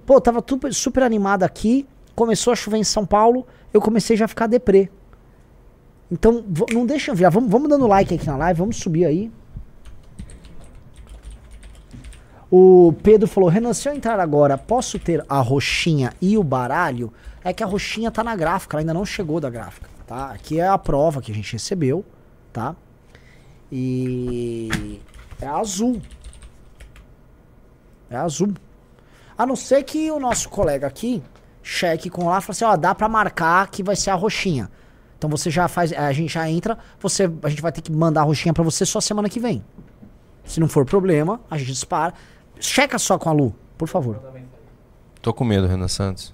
Pô, 0.06 0.20
tava 0.20 0.44
super, 0.48 0.74
super 0.74 1.04
animado 1.04 1.44
aqui. 1.44 1.88
Começou 2.14 2.54
a 2.54 2.56
chover 2.56 2.78
em 2.78 2.84
São 2.84 3.06
Paulo. 3.06 3.48
Eu 3.74 3.82
comecei 3.82 4.18
já 4.18 4.26
a 4.26 4.28
ficar 4.28 4.48
deprê. 4.48 4.92
Então, 6.12 6.44
não 6.74 6.86
deixa 6.86 7.12
eu 7.12 7.16
ver. 7.16 7.30
Vamos, 7.30 7.50
vamos 7.50 7.70
dando 7.70 7.88
like 7.88 8.14
aqui 8.14 8.28
na 8.28 8.36
live. 8.36 8.60
Vamos 8.60 8.78
subir 8.78 9.06
aí. 9.06 9.32
O 12.52 12.94
Pedro 13.02 13.30
falou: 13.30 13.50
Renan, 13.50 13.74
se 13.74 13.88
eu 13.88 13.94
entrar 13.94 14.20
agora, 14.20 14.58
posso 14.58 15.00
ter 15.00 15.24
a 15.30 15.40
roxinha 15.40 16.12
e 16.22 16.38
o 16.38 16.44
baralho? 16.44 17.14
É 17.42 17.54
que 17.54 17.64
a 17.64 17.66
roxinha 17.66 18.12
tá 18.12 18.24
na 18.24 18.36
gráfica, 18.36 18.76
ela 18.76 18.82
ainda 18.82 18.94
não 18.94 19.06
chegou 19.06 19.40
da 19.40 19.50
gráfica, 19.50 19.90
tá? 20.06 20.32
Aqui 20.32 20.60
é 20.60 20.68
a 20.68 20.78
prova 20.78 21.22
que 21.22 21.32
a 21.32 21.36
gente 21.36 21.54
recebeu, 21.54 22.04
tá? 22.52 22.76
E 23.72 25.00
é 25.42 25.48
azul. 25.48 26.02
É 28.10 28.18
azul. 28.18 28.54
A 29.38 29.46
não 29.46 29.56
ser 29.56 29.84
que 29.84 30.12
o 30.12 30.20
nosso 30.20 30.50
colega 30.50 30.86
aqui 30.86 31.24
cheque 31.64 32.10
com 32.10 32.26
lá 32.26 32.40
e 32.40 32.42
fale 32.42 32.52
assim: 32.52 32.66
ó, 32.66 32.76
dá 32.76 32.94
pra 32.94 33.08
marcar 33.08 33.70
que 33.70 33.82
vai 33.82 33.96
ser 33.96 34.10
a 34.10 34.16
roxinha. 34.16 34.70
Então 35.18 35.30
você 35.30 35.50
já 35.50 35.70
faz, 35.70 35.94
a 35.94 36.12
gente 36.12 36.34
já 36.34 36.50
entra, 36.50 36.78
você, 37.00 37.32
a 37.44 37.50
gente 37.50 37.62
vai 37.62 37.72
ter 37.72 37.82
que 37.82 37.92
mandar 37.92 38.22
a 38.22 38.24
roxinha 38.24 38.54
pra 38.54 38.64
você 38.64 38.86
só 38.86 39.00
semana 39.00 39.30
que 39.30 39.40
vem. 39.40 39.64
Se 40.44 40.60
não 40.60 40.68
for 40.68 40.86
problema, 40.86 41.40
a 41.50 41.58
gente 41.58 41.72
dispara. 41.72 42.14
Checa 42.62 42.97
só 43.00 43.17
com 43.17 43.28
a 43.30 43.34
Lu, 43.34 43.54
por 43.78 43.88
favor. 43.88 44.19
Tô 45.21 45.34
com 45.34 45.43
medo, 45.43 45.67
Renan 45.67 45.88
Santos. 45.88 46.34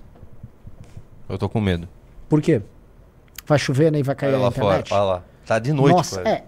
Eu 1.27 1.37
tô 1.37 1.49
com 1.49 1.59
medo. 1.59 1.87
Por 2.29 2.41
quê? 2.41 2.61
Vai 3.45 3.57
chover, 3.57 3.91
né? 3.91 3.99
E 3.99 4.03
vai 4.03 4.15
cair 4.15 4.29
Olha 4.29 4.37
a 4.37 4.41
lá 4.43 4.51
fora, 4.51 4.65
internet. 4.79 4.93
olha 4.93 5.03
lá. 5.03 5.23
Tá 5.45 5.59
de 5.59 5.71
noite, 5.73 5.95
Nossa, 5.95 6.21
é. 6.21 6.43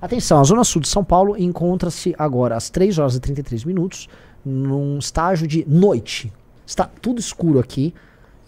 Atenção, 0.00 0.38
a 0.40 0.44
Zona 0.44 0.62
Sul 0.62 0.82
de 0.82 0.88
São 0.88 1.02
Paulo 1.02 1.36
encontra-se 1.38 2.14
agora 2.18 2.54
às 2.54 2.68
3 2.68 2.98
horas 2.98 3.14
e 3.16 3.20
33 3.20 3.64
minutos 3.64 4.08
num 4.44 4.98
estágio 4.98 5.46
de 5.48 5.64
noite. 5.66 6.30
Está 6.66 6.84
tudo 7.00 7.18
escuro 7.18 7.58
aqui. 7.58 7.94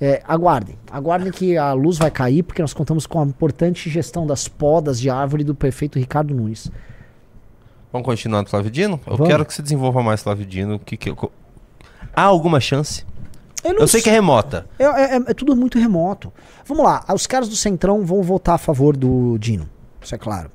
É, 0.01 0.23
aguardem. 0.29 0.79
Aguardem 0.91 1.33
que 1.33 1.57
a 1.57 1.73
luz 1.73 1.99
vai 1.99 2.11
cair, 2.11 2.43
porque 2.43 2.63
nós 2.63 2.73
contamos 2.75 3.07
com 3.07 3.21
a 3.21 3.25
importante 3.25 3.89
gestão 3.91 4.27
das 4.27 4.47
podas 4.47 5.01
de 5.01 5.09
árvore 5.11 5.43
do 5.43 5.55
prefeito 5.55 5.99
Ricardo 5.99 6.35
Nunes. 6.35 6.71
Vamos 7.93 8.05
continuar 8.05 8.43
no 8.43 8.49
Flávio 8.49 8.71
Dino? 8.71 9.01
Eu 9.07 9.17
Vamos. 9.17 9.29
quero 9.29 9.45
que 9.47 9.55
você 9.55 9.63
desenvolva 9.63 10.03
mais 10.03 10.23
Flávio 10.23 10.45
Dino. 10.45 10.79
Que, 10.79 10.97
que, 10.97 11.13
co- 11.15 11.33
Há 12.15 12.23
alguma 12.23 12.61
chance? 12.61 13.05
não 13.65 13.73
Eu 13.81 13.89
sei 13.89 14.01
que 14.03 14.09
é 14.09 14.13
remota. 14.13 14.67
É, 14.79 14.85
é- 14.85 15.17
é- 15.17 15.35
tudo 15.35 15.57
muito 15.57 15.79
remoto. 15.79 16.33
Vamos 16.67 16.85
lá, 16.85 17.05
os 17.15 17.27
caras 17.27 17.49
do 17.49 17.57
Centrão 17.57 18.05
vão 18.05 18.23
votar 18.23 18.55
a 18.55 18.59
favor 18.59 18.97
do 18.97 19.37
Dino. 19.39 19.69
Isso 20.01 20.15
é 20.15 20.19
claro. 20.19 20.51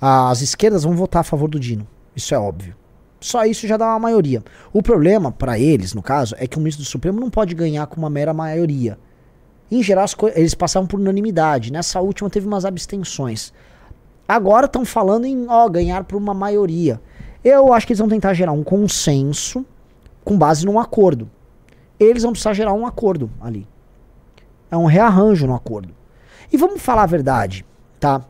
As 0.00 0.40
esquerdas 0.42 0.84
vão 0.84 0.94
votar 0.94 1.20
a 1.20 1.24
favor 1.24 1.48
do 1.48 1.58
Dino. 1.58 1.86
Isso 2.14 2.34
é 2.34 2.38
óbvio. 2.38 2.74
Só 3.20 3.44
isso 3.46 3.66
já 3.66 3.76
dá 3.78 3.86
uma 3.86 3.98
maioria. 3.98 4.42
O 4.72 4.82
problema, 4.82 5.32
pra 5.32 5.58
eles, 5.58 5.94
no 5.94 6.02
caso, 6.02 6.34
é 6.38 6.46
que 6.46 6.56
o 6.58 6.60
ministro 6.60 6.84
do 6.84 6.88
Supremo 6.88 7.18
não 7.18 7.30
pode 7.30 7.54
ganhar 7.54 7.86
com 7.86 7.96
uma 7.96 8.10
mera 8.10 8.34
maioria. 8.34 8.98
Em 9.70 9.82
geral, 9.82 10.04
eles 10.34 10.54
passavam 10.54 10.86
por 10.86 11.00
unanimidade. 11.00 11.72
Nessa 11.72 12.00
última 12.00 12.28
teve 12.28 12.46
umas 12.46 12.66
abstenções. 12.66 13.52
Agora 14.26 14.66
estão 14.66 14.84
falando 14.84 15.24
em 15.26 15.46
ó, 15.48 15.68
ganhar 15.68 16.04
por 16.04 16.16
uma 16.16 16.34
maioria. 16.34 17.00
Eu 17.42 17.72
acho 17.72 17.86
que 17.86 17.92
eles 17.92 18.00
vão 18.00 18.08
tentar 18.08 18.34
gerar 18.34 18.52
um 18.52 18.64
consenso 18.64 19.64
com 20.24 20.38
base 20.38 20.64
num 20.64 20.78
acordo 20.78 21.28
eles 21.98 22.22
vão 22.22 22.32
precisar 22.32 22.54
gerar 22.54 22.72
um 22.72 22.86
acordo 22.86 23.30
ali. 23.40 23.66
É 24.70 24.76
um 24.76 24.86
rearranjo 24.86 25.46
no 25.46 25.54
acordo. 25.54 25.94
E 26.52 26.56
vamos 26.56 26.82
falar 26.82 27.04
a 27.04 27.06
verdade, 27.06 27.64
tá? 28.00 28.22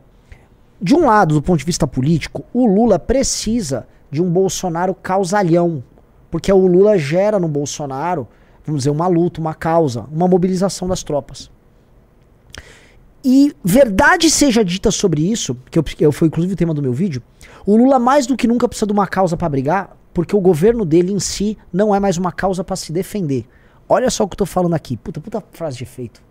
De 0.81 0.93
um 0.93 1.05
lado, 1.05 1.35
do 1.35 1.41
ponto 1.41 1.59
de 1.59 1.65
vista 1.65 1.87
político, 1.87 2.43
o 2.53 2.65
Lula 2.65 2.99
precisa 2.99 3.87
de 4.11 4.21
um 4.21 4.29
Bolsonaro 4.29 4.93
causalhão. 4.93 5.83
Porque 6.29 6.51
o 6.51 6.67
Lula 6.67 6.97
gera 6.97 7.39
no 7.39 7.47
Bolsonaro, 7.47 8.27
vamos 8.65 8.81
dizer, 8.81 8.89
uma 8.89 9.07
luta, 9.07 9.39
uma 9.39 9.53
causa, 9.53 10.05
uma 10.11 10.27
mobilização 10.27 10.87
das 10.87 11.01
tropas. 11.01 11.49
E 13.27 13.55
verdade 13.63 14.29
seja 14.29 14.63
dita 14.63 14.91
sobre 14.91 15.19
isso, 15.19 15.57
que 15.71 15.79
eu, 15.79 15.83
eu 15.99 16.11
foi 16.11 16.27
inclusive 16.27 16.53
o 16.53 16.55
tema 16.55 16.75
do 16.75 16.81
meu 16.81 16.93
vídeo, 16.93 17.23
o 17.65 17.75
Lula 17.75 17.97
mais 17.97 18.27
do 18.27 18.37
que 18.37 18.47
nunca 18.47 18.67
precisa 18.67 18.85
de 18.85 18.93
uma 18.93 19.07
causa 19.07 19.35
pra 19.35 19.49
brigar, 19.49 19.97
porque 20.13 20.35
o 20.35 20.39
governo 20.39 20.85
dele 20.85 21.11
em 21.11 21.19
si 21.19 21.57
não 21.73 21.93
é 21.93 21.99
mais 21.99 22.17
uma 22.17 22.31
causa 22.31 22.63
pra 22.63 22.75
se 22.75 22.91
defender. 22.93 23.47
Olha 23.89 24.11
só 24.11 24.23
o 24.23 24.27
que 24.27 24.35
eu 24.35 24.37
tô 24.37 24.45
falando 24.45 24.75
aqui. 24.75 24.95
Puta, 24.95 25.19
puta 25.19 25.43
frase 25.53 25.75
de 25.75 25.83
efeito. 25.83 26.21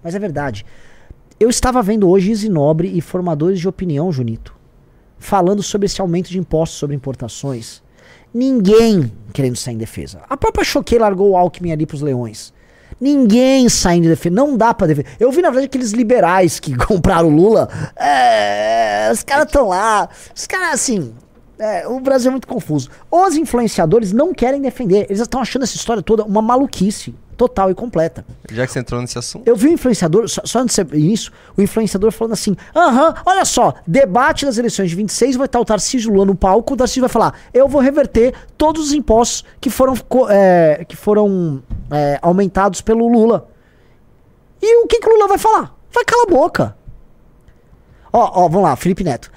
Mas 0.00 0.14
é 0.14 0.18
verdade. 0.20 0.64
Eu 1.40 1.50
estava 1.50 1.82
vendo 1.82 2.08
hoje 2.08 2.30
Isinobre 2.30 2.96
e 2.96 3.00
formadores 3.00 3.58
de 3.58 3.66
opinião, 3.66 4.12
Junito, 4.12 4.54
falando 5.18 5.60
sobre 5.60 5.86
esse 5.86 6.00
aumento 6.00 6.30
de 6.30 6.38
impostos 6.38 6.78
sobre 6.78 6.94
importações. 6.94 7.82
Ninguém 8.32 9.10
querendo 9.32 9.56
sair 9.56 9.74
em 9.74 9.78
defesa. 9.78 10.22
A 10.28 10.36
própria 10.36 10.64
Choquei 10.64 11.00
largou 11.00 11.30
o 11.30 11.36
Alckmin 11.36 11.72
ali 11.72 11.84
pros 11.84 12.00
leões. 12.00 12.54
Ninguém 13.00 13.68
saindo 13.68 14.04
de 14.04 14.08
defesa. 14.10 14.34
Não 14.34 14.56
dá 14.56 14.72
pra 14.74 14.86
defender. 14.86 15.08
Eu 15.18 15.30
vi, 15.30 15.42
na 15.42 15.48
verdade, 15.48 15.66
aqueles 15.66 15.92
liberais 15.92 16.58
que 16.60 16.74
compraram 16.86 17.28
o 17.28 17.34
Lula. 17.34 17.68
É, 17.96 19.10
os 19.12 19.22
caras 19.22 19.46
estão 19.46 19.68
lá. 19.68 20.08
Os 20.34 20.46
caras, 20.46 20.74
assim. 20.74 21.14
é, 21.58 21.86
o 21.86 22.00
Brasil 22.00 22.28
é 22.28 22.32
muito 22.32 22.46
confuso. 22.48 22.90
Os 23.10 23.36
influenciadores 23.36 24.12
não 24.12 24.32
querem 24.32 24.60
defender. 24.60 25.06
Eles 25.08 25.20
estão 25.20 25.40
achando 25.40 25.62
essa 25.62 25.76
história 25.76 26.02
toda 26.02 26.24
uma 26.24 26.42
maluquice. 26.42 27.14
Total 27.34 27.70
e 27.70 27.74
completa. 27.74 28.24
Já 28.50 28.66
que 28.66 28.72
você 28.72 28.78
entrou 28.78 29.00
nesse 29.00 29.18
assunto. 29.18 29.46
Eu 29.46 29.56
vi 29.56 29.68
um 29.68 29.72
influenciador, 29.72 30.28
só, 30.28 30.42
só 30.44 30.60
antes 30.60 30.78
disso, 30.92 31.32
o 31.56 31.62
influenciador 31.62 32.10
falando 32.12 32.32
assim: 32.32 32.56
aham, 32.74 33.14
olha 33.26 33.44
só, 33.44 33.74
debate 33.86 34.46
das 34.46 34.58
eleições 34.58 34.90
de 34.90 34.96
26 34.96 35.36
vai 35.36 35.46
estar 35.46 35.60
o 35.60 35.64
Tarcísio 35.64 36.12
Lula 36.12 36.26
no 36.26 36.34
palco, 36.34 36.74
o 36.74 36.76
Tarcísio 36.76 37.02
vai 37.02 37.10
falar: 37.10 37.34
eu 37.52 37.68
vou 37.68 37.80
reverter 37.80 38.34
todos 38.56 38.86
os 38.86 38.92
impostos 38.92 39.44
que 39.60 39.70
foram, 39.70 39.94
é, 40.30 40.84
que 40.88 40.96
foram 40.96 41.62
é, 41.90 42.18
aumentados 42.22 42.80
pelo 42.80 43.08
Lula. 43.08 43.48
E 44.62 44.84
o 44.84 44.86
que, 44.86 45.00
que 45.00 45.08
o 45.08 45.12
Lula 45.12 45.28
vai 45.28 45.38
falar? 45.38 45.76
Vai 45.92 46.04
calar 46.04 46.26
a 46.26 46.30
boca. 46.30 46.76
Ó, 48.12 48.44
ó, 48.44 48.48
vamos 48.48 48.62
lá, 48.62 48.76
Felipe 48.76 49.04
Neto. 49.04 49.30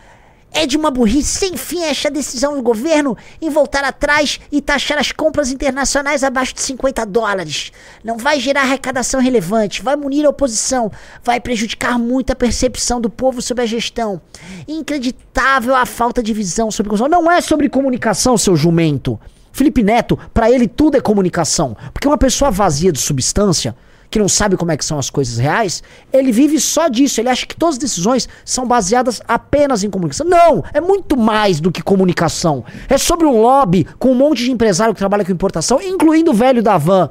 É 0.52 0.66
de 0.66 0.78
uma 0.78 0.90
burrice 0.90 1.38
sem 1.40 1.58
fim 1.58 1.84
esta 1.84 2.10
decisão 2.10 2.56
do 2.56 2.64
governo 2.64 3.16
em 3.42 3.50
voltar 3.50 3.84
atrás 3.84 4.40
e 4.52 4.62
taxar 4.62 4.98
as 4.98 5.12
compras 5.12 5.52
internacionais 5.52 6.24
abaixo 6.24 6.54
de 6.54 6.62
50 6.62 7.06
dólares. 7.06 7.72
Não 8.04 8.18
vai 8.18 8.40
gerar 8.40 8.62
arrecadação 8.62 9.22
relevante, 9.22 9.84
vai 9.84 9.96
munir 9.96 10.26
a 10.26 10.30
oposição, 10.30 10.92
vai 11.24 11.40
prejudicar 11.40 12.00
muito 12.00 12.32
a 12.32 12.36
percepção 12.36 13.00
do 13.00 13.10
povo 13.10 13.42
sobre 13.42 13.64
a 13.64 13.68
gestão. 13.68 14.22
Increditável 14.68 15.76
a 15.76 15.86
falta 15.86 16.24
de 16.24 16.34
visão 16.34 16.72
sobre. 16.72 16.98
Não 17.08 17.32
é 17.32 17.42
sobre 17.42 17.70
comunicação, 17.70 18.38
seu 18.38 18.56
jumento. 18.56 19.20
Felipe 19.52 19.82
Neto, 19.84 20.18
para 20.34 20.52
ele 20.52 20.68
tudo 20.68 20.98
é 20.98 21.02
comunicação. 21.02 21.76
Porque 21.92 22.08
uma 22.08 22.18
pessoa 22.18 22.52
vazia 22.52 22.92
de 22.92 23.00
substância 23.00 23.76
que 24.10 24.20
não 24.20 24.30
sabe 24.30 24.56
como 24.56 24.72
é 24.72 24.78
que 24.78 24.86
são 24.86 24.98
as 24.98 25.10
coisas 25.10 25.38
reais, 25.38 25.84
ele 26.14 26.32
vive 26.32 26.60
só 26.60 26.88
disso. 26.88 27.20
Ele 27.20 27.30
acha 27.30 27.46
que 27.46 27.56
todas 27.56 27.76
as 27.76 27.80
decisões 27.80 28.28
são 28.46 28.66
baseadas 28.66 29.22
apenas 29.28 29.84
em 29.84 29.90
comunicação. 29.90 30.28
Não, 30.28 30.64
é 30.74 30.80
muito 30.80 31.18
mais 31.18 31.60
do 31.60 31.72
que 31.72 31.82
comunicação. 31.82 32.64
É 32.88 32.98
sobre 32.98 33.26
um 33.26 33.42
lobby 33.42 33.86
com 34.00 34.12
um 34.12 34.16
monte 34.16 34.46
de 34.46 34.52
empresário 34.52 34.94
que 34.94 35.00
trabalha 35.00 35.26
com 35.26 35.32
importação, 35.32 35.82
incluindo 35.82 36.32
o 36.32 36.34
velho 36.34 36.64
da 36.64 36.78
van, 36.78 37.10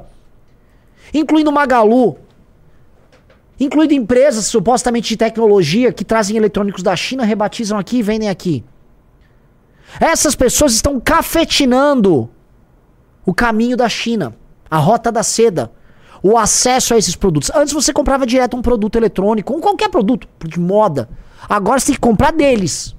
incluindo 1.13 1.51
o 1.51 1.53
Magalu, 1.53 2.17
incluindo 3.59 3.93
empresas 3.93 4.47
supostamente 4.47 5.09
de 5.09 5.17
tecnologia 5.17 5.91
que 5.91 6.03
trazem 6.03 6.35
eletrônicos 6.35 6.81
da 6.81 6.95
China, 6.95 7.23
rebatizam 7.23 7.77
aqui 7.77 7.97
e 7.97 8.03
vendem 8.03 8.29
aqui. 8.29 8.63
Essas 9.99 10.35
pessoas 10.35 10.73
estão 10.73 10.99
cafetinando 10.99 12.29
o 13.25 13.33
caminho 13.33 13.77
da 13.77 13.87
China, 13.87 14.35
a 14.69 14.77
rota 14.77 15.11
da 15.11 15.21
seda 15.21 15.71
o 16.21 16.37
acesso 16.37 16.93
a 16.93 16.97
esses 16.97 17.15
produtos. 17.15 17.51
Antes 17.53 17.73
você 17.73 17.93
comprava 17.93 18.25
direto 18.25 18.57
um 18.57 18.61
produto 18.61 18.95
eletrônico, 18.95 19.53
ou 19.53 19.59
qualquer 19.59 19.89
produto 19.89 20.27
de 20.45 20.59
moda. 20.59 21.09
Agora 21.47 21.79
você 21.79 21.87
tem 21.87 21.95
que 21.95 22.01
comprar 22.01 22.31
deles. 22.31 22.95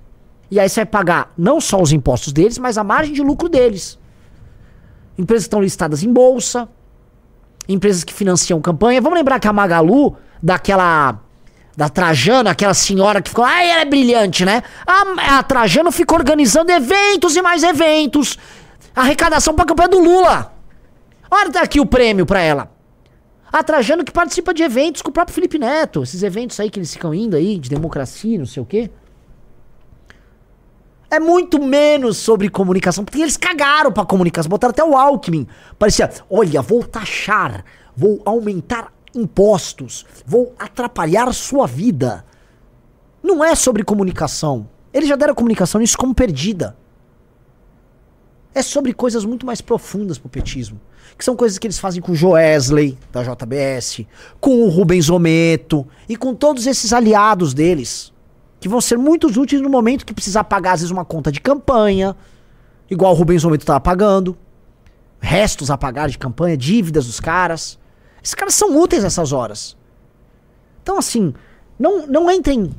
E 0.51 0.59
aí 0.59 0.69
você 0.69 0.81
vai 0.81 0.87
pagar 0.87 1.33
não 1.37 1.61
só 1.61 1.81
os 1.81 1.93
impostos 1.93 2.33
deles, 2.33 2.59
mas 2.59 2.79
a 2.79 2.85
margem 2.85 3.13
de 3.13 3.23
lucro 3.23 3.49
deles. 3.49 3.99
Empresas 5.19 5.45
que 5.45 5.49
estão 5.49 5.61
listadas 5.61 6.03
em 6.03 6.13
bolsa, 6.13 6.69
empresas 7.69 8.03
que 8.03 8.15
financiam 8.15 8.61
campanha. 8.61 9.01
Vamos 9.01 9.19
lembrar 9.19 9.39
que 9.39 9.49
a 9.49 9.53
Magalu, 9.53 10.17
daquela. 10.43 11.21
Da 11.77 11.89
Trajano, 11.89 12.49
aquela 12.49 12.75
senhora 12.75 13.23
que 13.23 13.29
ficou. 13.29 13.45
Ai, 13.45 13.71
ela 13.71 13.83
é 13.83 13.85
brilhante, 13.85 14.45
né? 14.45 14.65
A, 14.85 15.39
a 15.39 15.43
Trajano 15.45 15.93
ficou 15.93 16.19
organizando 16.19 16.73
eventos 16.73 17.37
e 17.37 17.43
mais 17.43 17.63
eventos. 17.63 18.37
Arrecadação 18.97 19.55
pra 19.55 19.65
campanha 19.65 19.91
do 19.91 20.01
Lula. 20.01 20.53
Olha 21.31 21.53
tá 21.53 21.63
aqui 21.63 21.79
o 21.79 21.87
prêmio 21.87 22.27
pra 22.27 22.41
ela. 22.41 22.78
A 23.51 23.63
Trajano 23.63 24.05
que 24.05 24.13
participa 24.13 24.53
de 24.53 24.63
eventos 24.63 25.01
com 25.01 25.09
o 25.09 25.13
próprio 25.13 25.35
Felipe 25.35 25.59
Neto. 25.59 26.03
Esses 26.03 26.23
eventos 26.23 26.61
aí 26.61 26.69
que 26.69 26.79
eles 26.79 26.93
ficam 26.93 27.15
indo 27.15 27.35
aí, 27.35 27.59
de 27.59 27.71
democracia, 27.71 28.39
não 28.39 28.47
sei 28.47 28.63
o 28.63 28.67
quê. 28.67 28.91
É 31.11 31.19
muito 31.19 31.63
menos 31.63 32.19
sobre 32.19 32.51
comunicação, 32.51 33.03
porque 33.03 33.19
eles 33.19 33.39
cagaram 33.39 33.91
pra 33.91 34.05
comunicação. 34.05 34.51
Botaram 34.51 34.73
até 34.73 34.85
o 34.85 34.95
Alckmin. 34.95 35.47
Parecia, 35.79 36.11
olha, 36.29 36.61
vou 36.61 36.85
taxar, 36.85 37.65
vou 37.97 38.21
aumentar 38.27 38.93
impostos, 39.15 40.05
vou 40.27 40.55
atrapalhar 40.59 41.33
sua 41.33 41.67
vida. 41.67 42.27
Não 43.23 43.43
é 43.43 43.55
sobre 43.55 43.83
comunicação. 43.83 44.69
Eles 44.93 45.09
já 45.09 45.17
deram 45.17 45.35
comunicação 45.35 45.81
isso 45.81 45.97
como 45.97 46.15
perdida. 46.15 46.77
É 48.55 48.61
sobre 48.61 48.93
coisas 48.93 49.25
muito 49.25 49.47
mais 49.47 49.63
profundas 49.63 50.19
pro 50.19 50.29
petismo 50.29 50.79
que 51.17 51.25
são 51.25 51.37
coisas 51.37 51.59
que 51.59 51.67
eles 51.67 51.79
fazem 51.79 52.03
com 52.03 52.13
o 52.13 52.15
Joesley, 52.15 52.99
da 53.13 53.23
JBS, 53.23 54.07
com 54.41 54.63
o 54.63 54.69
Rubens 54.69 55.09
Ometo 55.09 55.87
e 56.09 56.17
com 56.17 56.35
todos 56.35 56.67
esses 56.67 56.93
aliados 56.93 57.55
deles, 57.55 58.13
que 58.61 58.69
vão 58.69 58.81
ser 58.81 58.99
muito 58.99 59.27
úteis 59.29 59.63
no 59.63 59.69
momento 59.69 60.05
que 60.05 60.15
precisar 60.15 60.45
pagar, 60.45 60.73
às 60.73 60.81
vezes, 60.81 60.91
uma 60.91 61.05
conta 61.05 61.31
de 61.31 61.41
campanha, 61.41 62.17
igual 62.91 63.13
o 63.13 63.17
Rubens 63.17 63.45
Ometo 63.45 63.63
estava 63.63 63.81
pagando, 63.81 64.37
restos 65.21 65.71
a 65.71 65.79
pagar 65.79 66.09
de 66.09 66.19
campanha, 66.19 66.57
dívidas 66.57 67.07
dos 67.07 67.21
caras. 67.21 67.79
Esses 68.23 68.35
caras 68.35 68.55
são 68.55 68.79
úteis 68.81 69.03
nessas 69.03 69.33
horas. 69.33 69.77
Então, 70.83 70.99
assim, 70.99 71.35
não, 71.79 72.07
não 72.07 72.31
entrem 72.31 72.71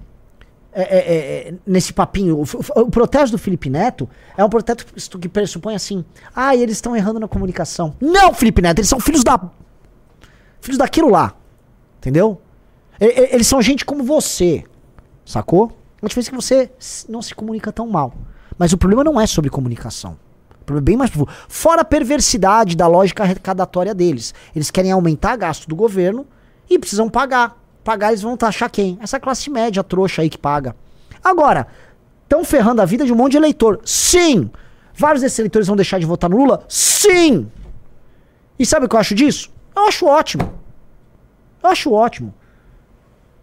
é, 0.84 0.98
é, 0.98 1.50
é, 1.50 1.54
nesse 1.66 1.94
papinho. 1.94 2.38
O, 2.38 2.82
o, 2.82 2.90
protesto 2.90 3.36
do 3.36 3.38
Felipe 3.38 3.70
Neto 3.70 4.10
é 4.38 4.44
um 4.44 4.50
protesto 4.50 5.20
que 5.20 5.28
pressupõe 5.28 5.76
assim: 5.76 6.06
ah, 6.36 6.56
eles 6.56 6.78
estão 6.78 6.96
errando 6.96 7.20
na 7.20 7.28
comunicação. 7.28 7.96
Não, 8.00 8.34
Felipe 8.34 8.62
Neto, 8.62 8.80
eles 8.80 8.90
são 8.90 9.00
filhos 9.00 9.24
da. 9.24 9.40
Filhos 10.62 10.78
daquilo 10.78 11.10
lá. 11.10 11.36
Entendeu? 11.98 12.42
E, 13.00 13.06
eles 13.34 13.48
são 13.48 13.62
gente 13.62 13.86
como 13.86 14.04
você. 14.04 14.64
Sacou? 15.26 15.78
A 16.02 16.08
diferença 16.08 16.30
é 16.30 16.32
que 16.32 16.36
você 16.36 17.06
não 17.10 17.22
se 17.22 17.36
comunica 17.36 17.72
tão 17.72 17.88
mal. 17.88 18.14
Mas 18.58 18.74
o 18.74 18.78
problema 18.78 19.04
não 19.04 19.20
é 19.20 19.28
sobre 19.28 19.50
comunicação. 19.50 20.18
O 20.62 20.66
problema 20.66 20.84
é 20.84 20.90
bem 20.90 20.98
mais 20.98 21.10
profundo. 21.10 21.32
Fora 21.48 21.82
a 21.82 21.86
perversidade 21.86 22.76
da 22.76 22.88
lógica 22.88 23.24
arrecadatória 23.24 23.94
deles. 23.94 24.34
Eles 24.56 24.72
querem 24.72 24.92
aumentar 24.92 25.36
gasto 25.36 25.68
do 25.68 25.76
governo 25.76 26.26
e 26.70 26.78
precisam 26.78 27.10
pagar 27.10 27.58
pagar, 27.90 28.10
eles 28.10 28.22
vão 28.22 28.38
taxar 28.38 28.70
quem? 28.70 29.00
Essa 29.02 29.20
classe 29.20 29.50
média 29.50 29.84
trouxa 29.84 30.22
aí 30.22 30.30
que 30.30 30.38
paga. 30.38 30.76
Agora, 31.24 31.66
estão 32.22 32.46
ferrando 32.46 32.84
a 32.84 32.86
vida 32.86 33.04
de 33.04 33.12
um 33.12 33.16
monte 33.16 33.32
de 33.32 33.38
eleitor. 33.38 33.80
Sim! 33.84 34.52
Vários 34.94 35.24
desses 35.24 35.40
eleitores 35.40 35.68
vão 35.68 35.76
deixar 35.76 35.98
de 35.98 36.06
votar 36.06 36.30
no 36.30 36.38
Lula? 36.38 36.64
Sim! 36.70 37.50
E 38.60 38.66
sabe 38.66 38.86
o 38.86 38.90
que 38.90 38.96
eu 38.96 39.00
acho 39.00 39.16
disso? 39.16 39.52
Eu 39.76 39.88
acho 39.88 40.06
ótimo. 40.06 40.54
Eu 41.64 41.70
acho 41.72 41.92
ótimo. 41.92 42.32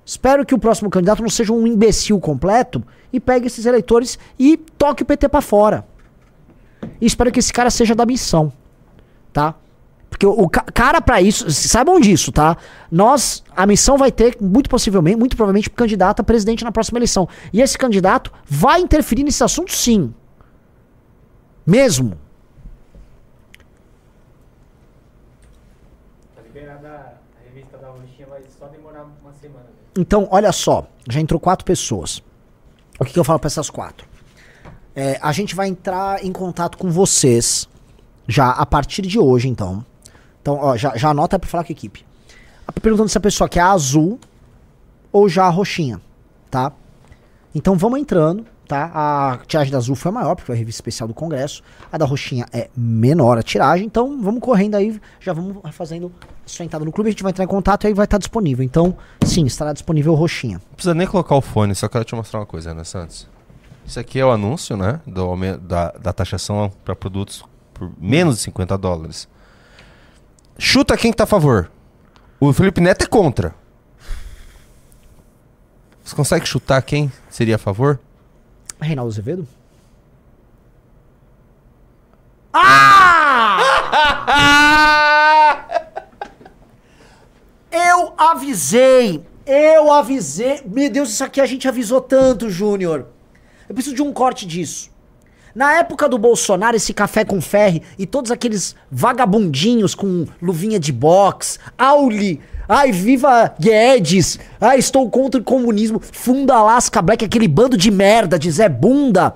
Espero 0.05 0.47
que 0.47 0.55
o 0.55 0.59
próximo 0.61 0.91
candidato 0.91 1.23
não 1.23 1.29
seja 1.29 1.53
um 1.53 1.67
imbecil 1.67 2.21
completo 2.21 2.85
e 3.13 3.19
pegue 3.19 3.49
esses 3.49 3.67
eleitores 3.67 4.17
e 4.39 4.57
toque 4.57 5.03
o 5.03 5.07
PT 5.07 5.29
para 5.29 5.41
fora. 5.41 5.85
E 7.01 7.07
espero 7.07 7.33
que 7.33 7.41
esse 7.41 7.53
cara 7.53 7.69
seja 7.69 7.97
da 7.97 8.07
missão, 8.07 8.53
tá? 9.33 9.57
Porque 10.17 10.27
o, 10.27 10.45
o 10.45 10.49
cara 10.49 10.99
para 10.99 11.21
isso, 11.21 11.51
saibam 11.51 12.01
disso, 12.01 12.33
tá? 12.33 12.57
Nós, 12.91 13.45
a 13.55 13.67
missão 13.67 13.99
vai 13.99 14.11
ter, 14.11 14.35
muito 14.41 14.71
possivelmente, 14.71 15.19
muito 15.19 15.37
provavelmente, 15.37 15.69
candidato 15.69 16.21
a 16.21 16.25
presidente 16.25 16.65
na 16.65 16.73
próxima 16.73 16.99
eleição. 16.99 17.29
E 17.53 17.61
esse 17.61 17.77
candidato 17.77 18.33
vai 18.47 18.81
interferir 18.81 19.25
nesse 19.25 19.45
assunto 19.45 19.73
sim. 19.75 20.15
Mesmo. 21.67 22.19
Tá 26.35 26.43
semana. 29.39 29.67
Então, 29.99 30.27
olha 30.31 30.51
só, 30.51 30.87
já 31.11 31.21
entrou 31.21 31.39
quatro 31.39 31.67
pessoas. 31.67 32.23
O 32.99 33.05
que, 33.05 33.13
que 33.13 33.19
eu 33.19 33.25
falo 33.25 33.39
para 33.39 33.49
essas 33.49 33.69
quatro? 33.69 34.09
É, 34.95 35.19
a 35.21 35.31
gente 35.31 35.55
vai 35.55 35.69
entrar 35.69 36.25
em 36.25 36.33
contato 36.33 36.79
com 36.79 36.91
vocês 36.91 37.69
já 38.27 38.49
a 38.49 38.65
partir 38.65 39.03
de 39.03 39.19
hoje, 39.19 39.47
então. 39.47 39.85
Então, 40.47 40.61
ó, 40.61 40.77
já, 40.77 40.97
já 40.97 41.09
anota 41.09 41.41
pra 41.41 41.51
falar 41.51 41.65
com 41.65 41.73
a 41.73 41.75
equipe. 41.75 42.07
Perguntando 42.81 43.09
se 43.09 43.19
a 43.19 43.21
pessoa 43.21 43.49
quer 43.49 43.63
a 43.63 43.73
azul 43.73 44.17
ou 45.11 45.29
já 45.29 45.45
a 45.45 45.49
roxinha, 45.49 46.01
tá? 46.49 46.71
Então 47.53 47.75
vamos 47.75 47.99
entrando, 47.99 48.47
tá? 48.69 48.93
A 48.95 49.39
tiragem 49.45 49.73
da 49.73 49.79
azul 49.79 49.97
foi 49.97 50.13
maior, 50.13 50.37
porque 50.37 50.47
foi 50.47 50.55
a 50.55 50.59
revista 50.59 50.79
especial 50.79 51.09
do 51.09 51.15
Congresso. 51.15 51.65
A 51.91 51.99
da 51.99 52.05
roxinha 52.05 52.47
é 52.53 52.71
menor 52.77 53.39
a 53.39 53.43
tiragem, 53.43 53.87
então 53.87 54.23
vamos 54.23 54.41
correndo 54.41 54.77
aí, 54.77 55.01
já 55.19 55.33
vamos 55.33 55.57
fazendo 55.73 56.13
sua 56.45 56.65
entrada 56.65 56.85
no 56.85 56.93
clube, 56.93 57.09
a 57.09 57.11
gente 57.11 57.25
vai 57.25 57.31
entrar 57.31 57.43
em 57.43 57.49
contato 57.49 57.83
e 57.83 57.87
aí 57.89 57.93
vai 57.93 58.05
estar 58.05 58.19
disponível. 58.19 58.65
Então, 58.65 58.97
sim, 59.25 59.45
estará 59.47 59.73
disponível 59.73 60.15
roxinha. 60.15 60.59
Não 60.69 60.75
precisa 60.77 60.95
nem 60.95 61.09
colocar 61.09 61.35
o 61.35 61.41
fone, 61.41 61.75
só 61.75 61.89
quero 61.89 62.05
te 62.05 62.15
mostrar 62.15 62.39
uma 62.39 62.47
coisa, 62.47 62.71
Ana 62.71 62.85
Santos. 62.85 63.29
Isso 63.85 63.99
aqui 63.99 64.21
é 64.21 64.25
o 64.25 64.31
anúncio, 64.31 64.77
né? 64.77 65.01
Do, 65.05 65.35
da, 65.57 65.91
da 65.91 66.13
taxação 66.13 66.71
para 66.85 66.95
produtos 66.95 67.43
por 67.75 67.91
menos 68.01 68.37
de 68.37 68.43
50 68.43 68.79
dólares. 68.79 69.29
Chuta 70.59 70.97
quem 70.97 71.11
que 71.11 71.17
tá 71.17 71.25
a 71.25 71.27
favor. 71.27 71.71
O 72.41 72.53
Felipe 72.53 72.81
Neto 72.81 73.05
é 73.05 73.07
contra. 73.07 73.55
Você 76.03 76.15
consegue 76.15 76.47
chutar 76.47 76.81
quem 76.83 77.13
seria 77.29 77.57
a 77.57 77.59
favor? 77.59 77.99
Reinaldo 78.81 79.11
Azevedo? 79.11 79.47
Ah! 82.53 83.59
eu 87.71 88.15
avisei! 88.17 89.27
Eu 89.45 89.93
avisei! 89.93 90.63
Meu 90.65 90.91
Deus, 90.91 91.11
isso 91.11 91.25
aqui 91.25 91.41
a 91.41 91.47
gente 91.47 91.69
avisou 91.69 92.01
tanto, 92.01 92.49
Júnior. 92.49 93.07
Eu 93.69 93.75
preciso 93.75 93.97
de 93.97 94.03
um 94.03 94.13
corte 94.13 94.47
disso. 94.47 94.91
Na 95.57 95.79
época 95.79 96.07
do 96.07 96.19
Bolsonaro, 96.19 96.77
esse 96.77 96.93
café 96.93 97.25
com 97.25 97.41
ferre 97.41 97.81
e 97.99 98.05
todos 98.05 98.31
aqueles 98.31 98.77
vagabundinhos 98.91 99.95
com 99.95 100.27
luvinha 100.43 100.79
de 100.79 100.93
boxe, 100.93 101.59
Auli, 101.79 102.43
ai, 102.69 102.93
viva 102.93 103.55
Guedes, 103.59 104.39
ai, 104.61 104.79
estou 104.79 105.09
contra 105.09 105.41
o 105.41 105.45
comunismo, 105.45 105.99
funda 105.99 106.57
Alaska 106.57 107.01
Black, 107.01 107.25
aquele 107.25 107.49
bando 107.49 107.75
de 107.75 107.91
merda 107.91 108.39
de 108.39 108.51
Zé 108.51 108.69
Bunda. 108.69 109.35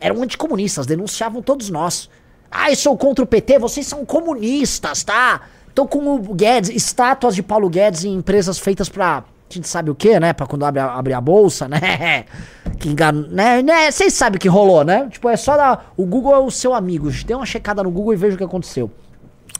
Eram 0.00 0.20
anticomunistas, 0.20 0.84
denunciavam 0.84 1.40
todos 1.40 1.70
nós. 1.70 2.10
Ai, 2.50 2.74
sou 2.74 2.98
contra 2.98 3.22
o 3.22 3.28
PT, 3.28 3.60
vocês 3.60 3.86
são 3.86 4.04
comunistas, 4.04 5.04
tá? 5.04 5.42
Tô 5.72 5.86
com 5.86 6.12
o 6.12 6.34
Guedes, 6.34 6.70
estátuas 6.70 7.36
de 7.36 7.42
Paulo 7.44 7.70
Guedes 7.70 8.04
em 8.04 8.14
empresas 8.14 8.58
feitas 8.58 8.88
pra 8.88 9.22
a 9.48 9.54
gente 9.54 9.68
sabe 9.68 9.90
o 9.90 9.94
que, 9.94 10.18
né? 10.18 10.32
Pra 10.32 10.46
quando 10.46 10.64
abre 10.64 10.80
a, 10.80 10.92
abre 10.92 11.12
a 11.12 11.20
bolsa, 11.20 11.68
né? 11.68 12.24
Que 12.78 12.90
engano, 12.90 13.26
né? 13.30 13.62
né? 13.62 13.90
Vocês 13.90 14.12
sabem 14.12 14.36
o 14.36 14.40
que 14.40 14.48
rolou, 14.48 14.84
né? 14.84 15.08
Tipo, 15.10 15.30
é 15.30 15.36
só 15.36 15.56
dar. 15.56 15.92
O 15.96 16.04
Google 16.04 16.34
é 16.34 16.38
o 16.38 16.50
seu 16.50 16.74
amigo. 16.74 17.10
Dê 17.24 17.34
uma 17.34 17.46
checada 17.46 17.82
no 17.82 17.90
Google 17.90 18.12
e 18.12 18.16
veja 18.16 18.34
o 18.34 18.38
que 18.38 18.44
aconteceu. 18.44 18.90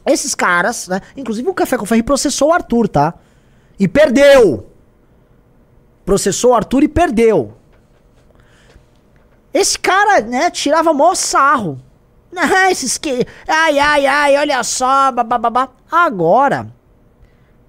Esses 0.04 0.34
caras, 0.34 0.86
né? 0.86 1.00
Inclusive 1.16 1.48
o 1.48 1.54
Café 1.54 1.78
com 1.78 1.86
Ferro 1.86 2.04
processou 2.04 2.50
o 2.50 2.52
Arthur, 2.52 2.88
tá? 2.88 3.14
E 3.78 3.88
perdeu. 3.88 4.70
Processou 6.04 6.50
o 6.50 6.54
Arthur 6.54 6.82
e 6.82 6.88
perdeu. 6.88 7.56
Esse 9.54 9.78
cara, 9.78 10.20
né, 10.20 10.50
tirava 10.50 10.92
mó 10.92 11.14
sarro. 11.14 11.80
Ah, 12.36 12.70
esses 12.70 12.98
que. 12.98 13.26
Ai, 13.48 13.78
ai, 13.78 14.06
ai, 14.06 14.36
olha 14.36 14.62
só. 14.62 15.10
Agora, 15.90 16.68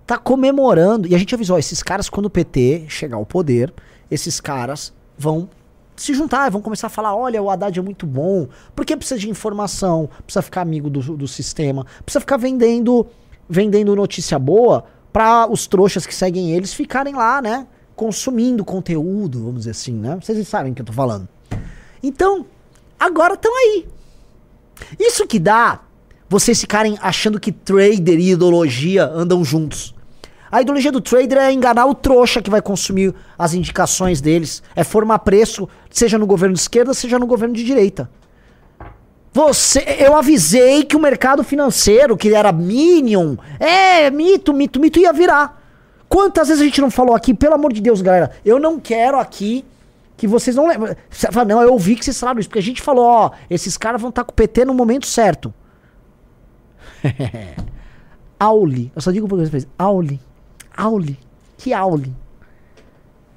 tá 0.07 0.17
comemorando. 0.17 1.07
E 1.07 1.13
a 1.13 1.17
gente 1.17 1.35
avisou, 1.35 1.59
esses 1.59 1.83
caras, 1.83 2.09
quando 2.09 2.27
o 2.27 2.29
PT 2.29 2.85
chegar 2.87 3.17
ao 3.17 3.25
poder, 3.25 3.73
esses 4.09 4.39
caras 4.39 4.93
vão 5.17 5.49
se 5.97 6.13
juntar, 6.13 6.49
vão 6.49 6.61
começar 6.61 6.87
a 6.87 6.89
falar: 6.89 7.13
olha, 7.13 7.43
o 7.43 7.49
Haddad 7.49 7.77
é 7.77 7.81
muito 7.81 8.07
bom, 8.07 8.47
porque 8.73 8.95
precisa 8.95 9.19
de 9.19 9.29
informação, 9.29 10.09
precisa 10.23 10.41
ficar 10.41 10.61
amigo 10.61 10.89
do, 10.89 11.17
do 11.17 11.27
sistema, 11.27 11.85
precisa 12.05 12.21
ficar 12.21 12.37
vendendo, 12.37 13.05
vendendo 13.49 13.95
notícia 13.95 14.39
boa 14.39 14.85
para 15.11 15.51
os 15.51 15.67
trouxas 15.67 16.05
que 16.05 16.15
seguem 16.15 16.53
eles 16.53 16.73
ficarem 16.73 17.13
lá, 17.13 17.41
né? 17.41 17.67
Consumindo 17.95 18.63
conteúdo, 18.63 19.39
vamos 19.39 19.61
dizer 19.61 19.71
assim, 19.71 19.93
né? 19.93 20.17
Vocês 20.21 20.47
sabem 20.47 20.71
o 20.71 20.75
que 20.75 20.81
eu 20.81 20.85
tô 20.85 20.93
falando. 20.93 21.27
Então, 22.01 22.45
agora 22.99 23.33
estão 23.33 23.51
aí. 23.57 23.87
Isso 24.99 25.25
que 25.25 25.39
dá 25.39 25.81
vocês 26.29 26.61
ficarem 26.61 26.97
achando 27.01 27.39
que 27.39 27.51
trader 27.51 28.19
e 28.19 28.31
ideologia 28.31 29.05
andam 29.05 29.43
juntos. 29.43 29.96
A 30.51 30.61
ideologia 30.61 30.91
do 30.91 31.01
trader 31.01 31.37
é 31.37 31.51
enganar 31.51 31.85
o 31.85 31.93
trouxa 31.93 32.41
que 32.41 32.49
vai 32.49 32.61
consumir 32.61 33.13
as 33.37 33.53
indicações 33.53 34.21
deles. 34.21 34.63
É 34.75 34.83
formar 34.83 35.19
preço, 35.19 35.67
seja 35.89 36.17
no 36.17 36.25
governo 36.25 36.53
de 36.53 36.61
esquerda, 36.61 36.93
seja 36.93 37.19
no 37.19 37.27
governo 37.27 37.53
de 37.53 37.63
direita. 37.63 38.09
Você, 39.33 39.85
eu 39.99 40.15
avisei 40.15 40.83
que 40.83 40.95
o 40.95 40.99
mercado 40.99 41.43
financeiro, 41.43 42.17
que 42.17 42.33
era 42.33 42.51
Minion, 42.51 43.35
é 43.59 44.09
mito, 44.09 44.53
mito, 44.53 44.79
mito, 44.79 44.99
ia 44.99 45.13
virar. 45.13 45.61
Quantas 46.09 46.47
vezes 46.47 46.61
a 46.61 46.65
gente 46.65 46.81
não 46.81 46.89
falou 46.89 47.15
aqui, 47.15 47.33
pelo 47.33 47.53
amor 47.53 47.71
de 47.71 47.81
Deus, 47.81 48.01
galera, 48.01 48.31
eu 48.43 48.59
não 48.59 48.79
quero 48.79 49.19
aqui 49.19 49.63
que 50.15 50.25
vocês 50.25 50.55
não 50.55 50.67
lembram. 50.67 50.95
Não, 51.47 51.61
eu 51.61 51.73
ouvi 51.73 51.95
que 51.95 52.03
vocês 52.03 52.19
falaram 52.19 52.39
isso, 52.39 52.49
porque 52.49 52.59
a 52.59 52.63
gente 52.63 52.81
falou, 52.81 53.05
ó, 53.05 53.31
esses 53.49 53.77
caras 53.77 54.01
vão 54.01 54.09
estar 54.09 54.23
tá 54.23 54.25
com 54.25 54.31
o 54.31 54.35
PT 54.35 54.65
no 54.65 54.73
momento 54.73 55.05
certo. 55.05 55.53
Auli, 58.39 58.91
eu 58.95 59.01
só 59.01 59.11
digo 59.11 59.27
pra 59.27 59.37
vocês, 59.37 59.67
Auli. 59.77 60.19
Aule. 60.78 61.19
Que 61.57 61.73
aule. 61.73 62.13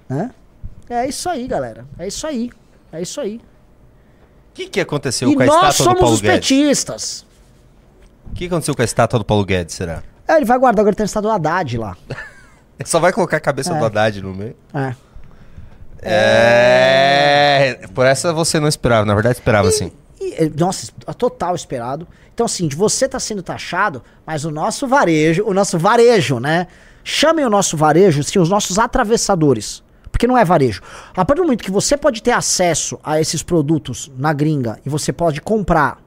Né? 0.09 0.31
É 0.89 1.07
isso 1.09 1.29
aí, 1.29 1.47
galera. 1.47 1.87
É 1.99 2.07
isso 2.07 2.27
aí. 2.27 2.51
É 2.93 3.01
isso 3.01 3.21
aí. 3.21 3.41
O 4.51 4.53
que, 4.53 4.69
que 4.69 4.81
aconteceu 4.81 5.31
e 5.31 5.35
com 5.35 5.43
a 5.43 5.47
nós 5.47 5.57
estátua 5.57 5.73
do 5.73 5.85
somos 5.85 6.01
Paulo 6.01 6.15
os 6.15 6.21
Guedes? 6.21 6.35
petistas. 6.49 7.27
O 8.31 8.35
que 8.35 8.47
aconteceu 8.47 8.75
com 8.75 8.83
a 8.83 8.85
estátua 8.85 9.19
do 9.19 9.25
Paulo 9.25 9.45
Guedes, 9.45 9.75
será? 9.75 10.03
É, 10.29 10.37
ele 10.37 10.45
vai 10.45 10.59
guardar 10.59 10.83
agora 10.83 10.95
tem 10.95 11.05
a 11.05 11.07
estátua 11.07 11.31
do 11.31 11.35
Haddad 11.35 11.79
lá. 11.79 11.97
Só 12.85 12.99
vai 12.99 13.13
colocar 13.13 13.37
a 13.37 13.41
cabeça 13.41 13.73
É. 13.75 13.79
do 13.79 13.85
Haddad 13.85 14.21
no 14.23 14.35
meio? 14.35 14.57
É. 14.75 14.95
É. 16.03 17.81
Por 17.95 18.07
essa 18.07 18.33
você 18.33 18.59
não 18.59 18.69
esperava, 18.69 19.05
na 19.05 19.15
verdade 19.15 19.35
esperava. 19.37 19.69
E, 20.21 20.35
é, 20.35 20.51
nossa, 20.57 20.91
é 21.07 21.13
total 21.13 21.55
esperado. 21.55 22.07
Então, 22.35 22.47
assim, 22.47 22.67
de 22.69 22.75
você 22.77 23.09
tá 23.09 23.19
sendo 23.21 23.43
taxado, 23.43 24.03
mas 24.27 24.45
o 24.45 24.51
nosso 24.51 24.87
varejo, 24.87 25.45
o 25.47 25.53
nosso 25.53 25.79
varejo, 25.79 26.41
né? 26.41 26.67
Chamem 27.03 27.45
o 27.45 27.51
nosso 27.51 27.77
varejo, 27.77 28.23
sim, 28.23 28.39
os 28.39 28.49
nossos 28.49 28.79
atravessadores. 28.79 29.83
Porque 30.11 30.27
não 30.27 30.37
é 30.37 30.45
varejo. 30.45 30.83
A 31.17 31.25
partir 31.25 31.41
do 31.41 31.45
momento 31.45 31.65
que 31.65 31.71
você 31.71 31.97
pode 31.97 32.23
ter 32.23 32.33
acesso 32.33 32.99
a 33.03 33.21
esses 33.21 33.43
produtos 33.43 34.11
na 34.17 34.33
gringa 34.33 34.79
e 34.85 34.89
você 34.89 35.13
pode 35.13 35.41
comprar, 35.41 35.99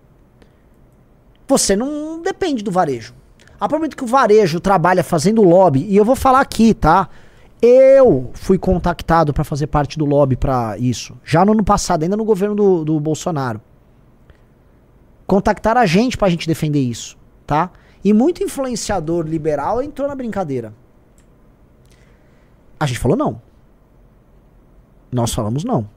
você 1.47 1.75
não 1.75 2.21
depende 2.21 2.63
do 2.63 2.71
varejo. 2.71 3.13
A 3.55 3.67
partir 3.67 3.73
do 3.73 3.77
momento 3.77 3.97
que 3.97 4.03
o 4.03 4.07
varejo 4.07 4.59
trabalha 4.59 5.03
fazendo 5.03 5.41
lobby, 5.41 5.85
e 5.89 5.95
eu 5.95 6.05
vou 6.05 6.15
falar 6.15 6.41
aqui, 6.41 6.73
tá? 6.73 7.09
Eu 7.61 8.29
fui 8.33 8.57
contactado 8.57 9.33
para 9.33 9.43
fazer 9.43 9.67
parte 9.67 9.97
do 9.97 10.03
lobby 10.03 10.35
para 10.35 10.77
isso. 10.77 11.17
Já 11.23 11.45
no 11.45 11.53
ano 11.53 11.63
passado, 11.63 12.03
ainda 12.03 12.17
no 12.17 12.25
governo 12.25 12.55
do, 12.55 12.83
do 12.83 12.99
Bolsonaro. 12.99 13.61
Contactaram 15.25 15.79
a 15.79 15.85
gente 15.85 16.17
pra 16.17 16.29
gente 16.29 16.45
defender 16.45 16.81
isso, 16.81 17.17
tá? 17.47 17.71
E 18.03 18.11
muito 18.11 18.43
influenciador 18.43 19.25
liberal 19.25 19.81
entrou 19.81 20.09
na 20.09 20.15
brincadeira. 20.15 20.73
A 22.83 22.85
gente 22.85 22.99
falou 22.99 23.15
não. 23.17 23.41
Nós 25.11 25.33
falamos 25.33 25.63
não. 25.63 25.87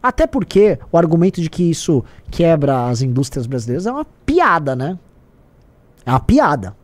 Até 0.00 0.26
porque 0.28 0.78
o 0.92 0.96
argumento 0.96 1.40
de 1.40 1.50
que 1.50 1.64
isso 1.68 2.04
quebra 2.30 2.88
as 2.88 3.02
indústrias 3.02 3.46
brasileiras 3.46 3.84
é 3.84 3.90
uma 3.90 4.04
piada, 4.04 4.76
né? 4.76 4.96
É 6.06 6.10
uma 6.10 6.20
piada. 6.20 6.76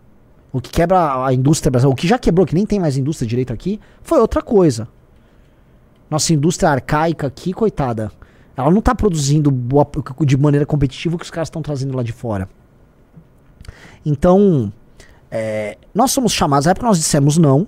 O 0.52 0.60
que 0.60 0.68
quebra 0.70 1.24
a 1.24 1.32
indústria 1.32 1.70
brasileira, 1.70 1.94
o 1.94 1.96
que 1.96 2.08
já 2.08 2.18
quebrou, 2.18 2.44
que 2.44 2.54
nem 2.54 2.66
tem 2.66 2.80
mais 2.80 2.96
indústria 2.96 3.28
direito 3.28 3.52
aqui, 3.52 3.80
foi 4.02 4.18
outra 4.18 4.42
coisa. 4.42 4.88
Nossa 6.10 6.32
indústria 6.32 6.70
arcaica 6.70 7.28
aqui, 7.28 7.52
coitada, 7.52 8.10
ela 8.56 8.70
não 8.70 8.80
tá 8.80 8.94
produzindo 8.94 9.50
boa- 9.50 9.86
de 10.20 10.36
maneira 10.36 10.66
competitiva 10.66 11.14
o 11.14 11.18
que 11.18 11.24
os 11.24 11.30
caras 11.30 11.46
estão 11.48 11.62
trazendo 11.62 11.96
lá 11.96 12.02
de 12.02 12.12
fora. 12.12 12.48
Então, 14.04 14.72
é, 15.30 15.78
nós 15.94 16.10
somos 16.10 16.32
chamados, 16.32 16.66
na 16.66 16.72
época 16.72 16.86
nós 16.86 16.98
dissemos 16.98 17.38
não. 17.38 17.66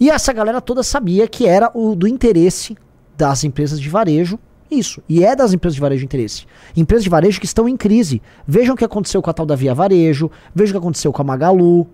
E 0.00 0.10
essa 0.10 0.32
galera 0.32 0.60
toda 0.60 0.82
sabia 0.82 1.26
que 1.26 1.46
era 1.46 1.70
o 1.74 1.94
do 1.94 2.06
interesse 2.06 2.76
das 3.16 3.44
empresas 3.44 3.80
de 3.80 3.88
varejo. 3.88 4.38
Isso. 4.70 5.02
E 5.08 5.24
é 5.24 5.34
das 5.34 5.52
empresas 5.52 5.74
de 5.74 5.80
varejo 5.80 6.04
interesse. 6.04 6.46
Empresas 6.76 7.04
de 7.04 7.10
varejo 7.10 7.40
que 7.40 7.46
estão 7.46 7.68
em 7.68 7.76
crise. 7.76 8.22
Vejam 8.46 8.74
o 8.74 8.78
que 8.78 8.84
aconteceu 8.84 9.22
com 9.22 9.30
a 9.30 9.32
tal 9.32 9.46
da 9.46 9.56
Via 9.56 9.74
Varejo. 9.74 10.30
Vejam 10.54 10.72
o 10.72 10.80
que 10.80 10.84
aconteceu 10.84 11.12
com 11.12 11.22
a 11.22 11.24
Magalu. 11.24 11.86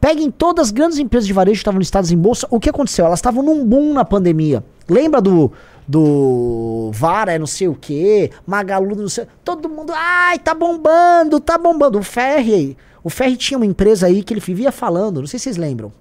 Peguem 0.00 0.30
todas 0.30 0.66
as 0.66 0.70
grandes 0.70 0.98
empresas 0.98 1.26
de 1.26 1.32
varejo 1.32 1.54
que 1.54 1.60
estavam 1.60 1.78
listadas 1.78 2.10
em 2.10 2.18
bolsa. 2.18 2.46
O 2.50 2.60
que 2.60 2.68
aconteceu? 2.68 3.06
Elas 3.06 3.20
estavam 3.20 3.42
num 3.42 3.64
boom 3.64 3.94
na 3.94 4.04
pandemia. 4.04 4.62
Lembra 4.88 5.20
do 5.20 5.50
do 5.86 6.90
Vara, 6.92 7.32
é 7.32 7.38
não 7.38 7.46
sei 7.46 7.68
o 7.68 7.74
que, 7.74 8.30
Magalu, 8.46 8.96
não 8.96 9.08
sei. 9.08 9.26
Todo 9.44 9.68
mundo, 9.68 9.92
ai, 9.94 10.38
tá 10.38 10.54
bombando, 10.54 11.40
tá 11.40 11.58
bombando. 11.58 11.98
O 11.98 12.02
Ferri, 12.02 12.76
o 13.02 13.10
Ferri 13.10 13.36
tinha 13.36 13.58
uma 13.58 13.66
empresa 13.66 14.06
aí 14.06 14.22
que 14.22 14.32
ele 14.32 14.40
vivia 14.40 14.72
falando, 14.72 15.20
não 15.20 15.26
sei 15.26 15.38
se 15.38 15.44
vocês 15.44 15.56
lembram. 15.56 15.92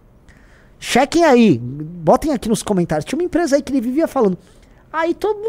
Chequem 0.86 1.24
aí, 1.24 1.58
botem 1.58 2.34
aqui 2.34 2.50
nos 2.50 2.62
comentários. 2.62 3.06
Tinha 3.06 3.18
uma 3.18 3.24
empresa 3.24 3.56
aí 3.56 3.62
que 3.62 3.72
ele 3.72 3.80
vivia 3.80 4.06
falando. 4.06 4.38
Aí 4.92 5.14
todo 5.14 5.40
mundo. 5.40 5.46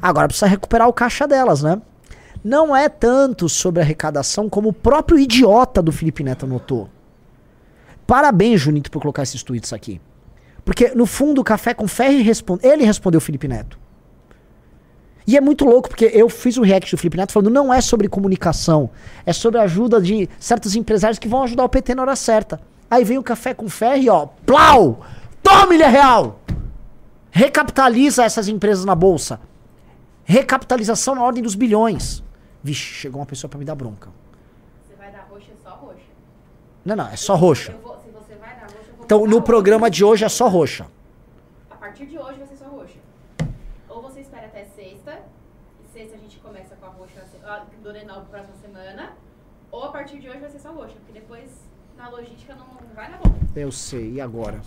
Agora 0.00 0.28
precisa 0.28 0.46
recuperar 0.46 0.88
o 0.88 0.92
caixa 0.92 1.26
delas, 1.26 1.60
né? 1.60 1.82
Não 2.44 2.74
é 2.74 2.88
tanto 2.88 3.48
sobre 3.48 3.82
arrecadação 3.82 4.48
como 4.48 4.68
o 4.68 4.72
próprio 4.72 5.18
idiota 5.18 5.82
do 5.82 5.90
Felipe 5.90 6.22
Neto 6.22 6.46
notou. 6.46 6.88
Parabéns, 8.06 8.60
Junito, 8.60 8.88
por 8.88 9.02
colocar 9.02 9.24
esses 9.24 9.42
tweets 9.42 9.72
aqui. 9.72 10.00
Porque, 10.64 10.94
no 10.94 11.04
fundo, 11.04 11.40
o 11.40 11.44
Café 11.44 11.74
com 11.74 11.88
Ferro 11.88 12.22
responde. 12.22 12.64
Ele 12.64 12.84
respondeu 12.84 13.18
o 13.18 13.20
Felipe 13.20 13.48
Neto. 13.48 13.76
E 15.28 15.36
é 15.36 15.42
muito 15.42 15.66
louco, 15.66 15.90
porque 15.90 16.06
eu 16.06 16.26
fiz 16.30 16.56
o 16.56 16.62
react 16.62 16.90
do 16.90 16.96
Felipe 16.98 17.18
Neto 17.18 17.32
falando 17.32 17.50
não 17.50 17.72
é 17.72 17.82
sobre 17.82 18.08
comunicação, 18.08 18.88
é 19.26 19.32
sobre 19.34 19.60
a 19.60 19.64
ajuda 19.64 20.00
de 20.00 20.26
certos 20.40 20.74
empresários 20.74 21.18
que 21.18 21.28
vão 21.28 21.42
ajudar 21.42 21.64
o 21.64 21.68
PT 21.68 21.94
na 21.94 22.00
hora 22.00 22.16
certa. 22.16 22.58
Aí 22.90 23.04
vem 23.04 23.18
o 23.18 23.22
Café 23.22 23.52
com 23.52 23.68
Ferro 23.68 23.98
e 23.98 24.08
ó, 24.08 24.26
plau! 24.46 25.04
Tome-lhe 25.42 25.82
a 25.82 25.88
real! 25.88 26.40
Recapitaliza 27.30 28.24
essas 28.24 28.48
empresas 28.48 28.86
na 28.86 28.94
bolsa. 28.94 29.38
Recapitalização 30.24 31.14
na 31.14 31.22
ordem 31.22 31.42
dos 31.42 31.54
bilhões. 31.54 32.24
Vixe, 32.62 32.94
chegou 32.94 33.20
uma 33.20 33.26
pessoa 33.26 33.50
pra 33.50 33.58
me 33.58 33.66
dar 33.66 33.74
bronca. 33.74 34.08
Você 34.86 34.94
vai 34.96 35.12
dar 35.12 35.28
roxa, 35.30 35.50
é 35.52 35.62
só 35.62 35.74
roxa. 35.76 36.00
Não, 36.86 36.96
não, 36.96 37.06
é 37.06 37.16
só 37.16 37.34
roxa. 37.34 37.76
Vou, 37.82 37.92
você 37.96 38.32
roxa, 38.32 38.78
Então, 39.04 39.18
no 39.26 39.26
roxa. 39.26 39.42
programa 39.42 39.90
de 39.90 40.02
hoje 40.02 40.24
é 40.24 40.28
só 40.30 40.48
roxa. 40.48 40.86
A 41.70 41.76
partir 41.76 42.06
de 42.06 42.18
hoje 42.18 42.38
vai 42.38 42.48
ser 42.48 42.56
só 42.56 42.64
roxa. 42.64 42.98
Ou 43.88 44.02
você 44.02 44.20
espera 44.20 44.46
até 44.46 44.64
sexta, 44.64 45.18
e 45.82 45.88
sexta 45.98 46.16
a 46.16 46.18
gente 46.18 46.38
começa 46.38 46.76
com 46.76 46.86
a 46.86 46.90
roxa 46.90 47.24
na 47.42 47.64
se- 47.92 47.98
ah, 47.98 48.02
durante 48.04 48.10
a 48.10 48.20
próxima 48.22 48.54
semana, 48.62 49.12
ou 49.70 49.84
a 49.84 49.88
partir 49.92 50.18
de 50.18 50.28
hoje 50.28 50.38
vai 50.38 50.50
ser 50.50 50.58
só 50.58 50.72
roxa, 50.72 50.94
porque 51.04 51.12
depois 51.12 51.44
na 51.96 52.08
logística 52.08 52.54
não 52.54 52.66
vai 52.94 53.10
na 53.10 53.16
bomba. 53.18 53.36
Eu 53.56 53.72
sei, 53.72 54.12
e 54.14 54.20
agora? 54.20 54.60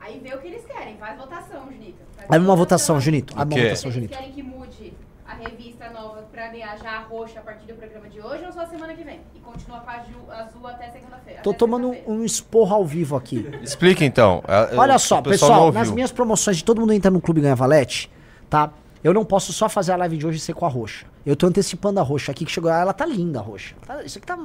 Aí 0.00 0.20
vê 0.20 0.34
o 0.34 0.38
que 0.38 0.46
eles 0.48 0.64
querem, 0.64 0.96
faz 0.96 1.18
votação, 1.18 1.64
Junito. 1.70 1.98
Faz 2.16 2.26
Abre 2.30 2.38
uma 2.48 2.56
votação, 2.56 3.00
Junito. 3.00 3.34
Abre 3.36 3.54
uma 3.56 3.64
votação, 3.64 3.90
Eles 3.90 3.94
Junito. 3.94 4.16
querem 4.16 4.32
que 4.32 4.42
mude 4.42 4.92
a 5.26 5.34
revista 5.34 5.90
nova 5.90 6.22
pra 6.32 6.48
ganhar 6.48 6.78
já 6.78 6.92
a 6.92 7.00
roxa 7.00 7.40
a 7.40 7.42
partir 7.42 7.66
do 7.66 7.74
programa 7.74 8.08
de 8.08 8.20
hoje 8.20 8.44
ou 8.46 8.52
só 8.52 8.64
semana 8.66 8.94
que 8.94 9.02
vem? 9.04 9.20
E 9.34 9.40
continua 9.40 9.80
com 9.80 9.90
a 9.90 9.98
ju- 9.98 10.30
azul 10.30 10.66
até 10.66 10.90
segunda-feira. 10.90 11.42
Tô 11.42 11.50
até 11.50 11.58
tomando 11.58 11.88
sexta-feira. 11.90 12.20
um 12.20 12.24
esporro 12.24 12.74
ao 12.74 12.84
vivo 12.86 13.16
aqui. 13.16 13.46
Explica 13.62 14.04
então. 14.04 14.42
É, 14.48 14.76
Olha 14.76 14.94
o 14.94 14.98
só, 14.98 15.16
não 15.16 15.22
pessoal, 15.24 15.64
ouviu. 15.66 15.80
nas 15.80 15.90
minhas 15.90 16.12
promoções 16.12 16.56
de 16.56 16.64
todo 16.64 16.80
mundo 16.80 16.92
entra 16.92 17.10
no 17.10 17.20
Clube 17.20 17.40
Ganha 17.40 17.56
Valete, 17.56 18.10
tá? 18.48 18.70
Eu 19.02 19.14
não 19.14 19.24
posso 19.24 19.52
só 19.52 19.68
fazer 19.68 19.92
a 19.92 19.96
live 19.96 20.16
de 20.16 20.26
hoje 20.26 20.38
e 20.38 20.40
ser 20.40 20.54
com 20.54 20.66
a 20.66 20.68
roxa. 20.68 21.06
Eu 21.24 21.36
tô 21.36 21.46
antecipando 21.46 22.00
a 22.00 22.02
roxa 22.02 22.32
aqui, 22.32 22.44
que 22.44 22.50
chegou. 22.52 22.70
Ela 22.70 22.92
tá 22.92 23.06
linda, 23.06 23.38
a 23.38 23.42
roxa. 23.42 23.74
Tá- 23.86 24.02
isso 24.02 24.18
aqui 24.18 24.26
tá 24.26 24.38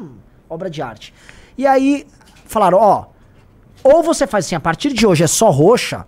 obra 0.50 0.70
de 0.70 0.82
arte. 0.82 1.14
E 1.58 1.66
aí, 1.66 2.06
falaram, 2.46 2.78
ó. 2.78 3.06
Ou 3.84 4.02
você 4.04 4.26
faz 4.28 4.46
assim, 4.46 4.56
a 4.56 4.60
partir 4.60 4.94
de 4.94 5.06
hoje 5.06 5.24
é 5.24 5.28
só 5.28 5.50
roxa, 5.50 6.06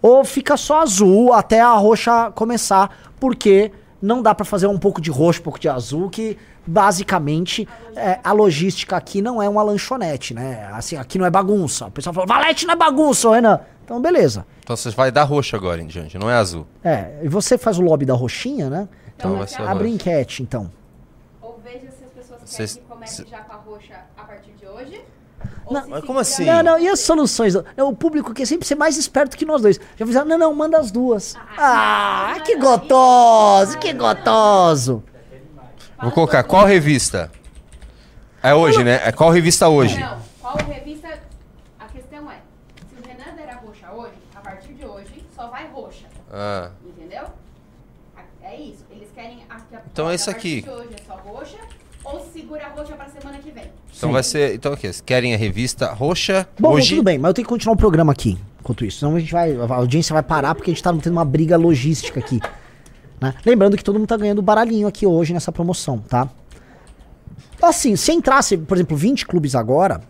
ou 0.00 0.24
fica 0.24 0.56
só 0.56 0.80
azul 0.82 1.32
até 1.32 1.60
a 1.60 1.72
roxa 1.74 2.32
começar, 2.32 3.12
porque 3.20 3.70
não 4.00 4.20
dá 4.20 4.34
pra 4.34 4.44
fazer 4.44 4.66
um 4.66 4.78
pouco 4.78 5.00
de 5.00 5.10
roxo, 5.10 5.40
um 5.40 5.44
pouco 5.44 5.60
de 5.60 5.68
azul, 5.68 6.10
que 6.10 6.36
basicamente 6.66 7.68
é, 7.96 8.18
a 8.22 8.32
logística 8.32 8.96
aqui 8.96 9.20
não 9.22 9.42
é 9.42 9.48
uma 9.48 9.62
lanchonete, 9.62 10.34
né? 10.34 10.68
Assim, 10.72 10.96
aqui 10.96 11.18
não 11.18 11.26
é 11.26 11.30
bagunça. 11.30 11.86
O 11.86 11.90
pessoal 11.90 12.12
fala, 12.14 12.26
Valete 12.26 12.66
não 12.66 12.74
é 12.74 12.76
bagunça, 12.76 13.30
Renan. 13.34 13.60
Então, 13.84 14.00
beleza. 14.00 14.46
Então 14.62 14.76
você 14.76 14.90
vai 14.90 15.10
dar 15.10 15.24
roxo 15.24 15.56
agora 15.56 15.82
em 15.82 15.86
diante, 15.86 16.16
não 16.18 16.30
é 16.30 16.34
azul. 16.34 16.66
É, 16.84 17.18
e 17.22 17.28
você 17.28 17.58
faz 17.58 17.78
o 17.78 17.82
lobby 17.82 18.06
da 18.06 18.14
roxinha, 18.14 18.70
né? 18.70 18.88
Então 19.16 19.30
Então, 19.32 19.38
vai 19.38 19.48
ser 19.48 19.62
abre 19.62 19.84
roxo. 19.84 19.94
enquete, 19.94 20.42
então. 20.42 20.70
Ou 21.40 21.60
veja 21.64 21.80
se 21.90 22.04
as 22.04 22.10
pessoas 22.12 22.40
Vocês- 22.44 22.72
querem 22.74 22.86
que 22.88 22.92
comece 22.94 23.26
já 23.28 23.38
com 23.40 23.52
a 23.52 23.56
roxa 23.56 23.94
a 24.16 24.22
partir 24.22 24.52
de 24.52 24.66
hoje. 24.66 25.00
Não, 25.70 25.88
mas 25.88 26.04
como 26.04 26.18
assim? 26.18 26.44
Não, 26.44 26.62
não, 26.62 26.78
e 26.78 26.88
as 26.88 27.00
soluções? 27.00 27.54
É 27.76 27.82
O 27.82 27.92
público 27.94 28.32
quer 28.32 28.46
sempre 28.46 28.66
ser 28.66 28.74
mais 28.76 28.96
esperto 28.96 29.36
que 29.36 29.44
nós 29.44 29.62
dois. 29.62 29.80
Já 29.96 30.06
fizeram, 30.06 30.26
não, 30.26 30.38
não, 30.38 30.54
manda 30.54 30.78
as 30.78 30.90
duas. 30.90 31.34
Ah, 31.58 32.34
que 32.44 32.56
gotoso, 32.56 33.78
que 33.78 33.92
gotoso. 33.92 35.02
Vou 36.02 36.10
colocar 36.10 36.42
qual 36.42 36.66
revista? 36.66 37.30
É 38.42 38.52
hoje, 38.54 38.82
né? 38.82 39.00
É 39.04 39.12
qual 39.12 39.30
revista 39.30 39.68
hoje? 39.68 39.98
Não, 40.00 40.18
qual 40.40 40.56
revista. 40.56 41.08
A 41.78 41.84
questão 41.86 42.30
é: 42.30 42.38
se 42.88 42.96
o 43.00 43.06
Renan 43.08 43.36
der 43.36 43.48
a 43.50 43.56
roxa 43.58 43.90
hoje, 43.92 44.14
a 44.34 44.40
partir 44.40 44.72
de 44.74 44.84
hoje, 44.84 45.24
só 45.34 45.46
vai 45.48 45.68
roxa. 45.68 46.06
Ah, 46.32 46.70
Entendeu? 46.84 47.24
É 48.42 48.56
isso. 48.56 48.84
Eles 48.90 49.08
querem. 49.14 49.44
A, 49.48 49.54
que 49.60 49.76
a, 49.76 49.82
Então 49.92 50.10
é 50.10 50.14
isso 50.16 50.28
a 50.28 50.32
partir 50.32 50.58
aqui. 50.58 50.62
de 50.62 50.70
hoje 50.70 50.88
é 51.00 51.02
só 51.06 51.14
roxa. 51.14 51.58
Ou 52.04 52.20
segura 52.32 52.66
a 52.66 52.68
roxa 52.70 52.94
pra 52.96 53.06
semana 53.06 53.38
que 53.38 53.52
vem. 53.52 53.70
então 53.96 54.10
vai 54.10 54.24
ser. 54.24 54.56
Então 54.56 54.72
o 54.72 54.76
quê? 54.76 54.88
Vocês 54.88 55.00
querem 55.00 55.34
a 55.34 55.36
revista 55.36 55.92
roxa 55.92 56.48
Bom, 56.58 56.72
hoje? 56.72 56.96
tudo 56.96 57.04
bem, 57.04 57.16
mas 57.16 57.28
eu 57.28 57.34
tenho 57.34 57.46
que 57.46 57.48
continuar 57.48 57.74
o 57.74 57.78
programa 57.78 58.10
aqui, 58.12 58.36
enquanto 58.58 58.84
isso. 58.84 58.98
Senão 58.98 59.14
a 59.14 59.20
gente 59.20 59.32
vai. 59.32 59.54
A 59.54 59.74
audiência 59.76 60.12
vai 60.12 60.22
parar 60.24 60.56
porque 60.56 60.72
a 60.72 60.74
gente 60.74 60.82
tá 60.82 60.92
tendo 60.94 61.12
uma 61.12 61.24
briga 61.24 61.56
logística 61.56 62.18
aqui. 62.18 62.40
né? 63.22 63.34
Lembrando 63.46 63.76
que 63.76 63.84
todo 63.84 63.98
mundo 63.98 64.08
tá 64.08 64.16
ganhando 64.16 64.42
baralhinho 64.42 64.86
aqui 64.86 65.06
hoje 65.06 65.32
nessa 65.32 65.52
promoção, 65.52 65.98
tá? 65.98 66.28
Assim, 67.62 67.94
se 67.94 68.12
entrasse, 68.12 68.56
por 68.56 68.76
exemplo, 68.76 68.96
20 68.96 69.26
clubes 69.26 69.54
agora, 69.54 70.00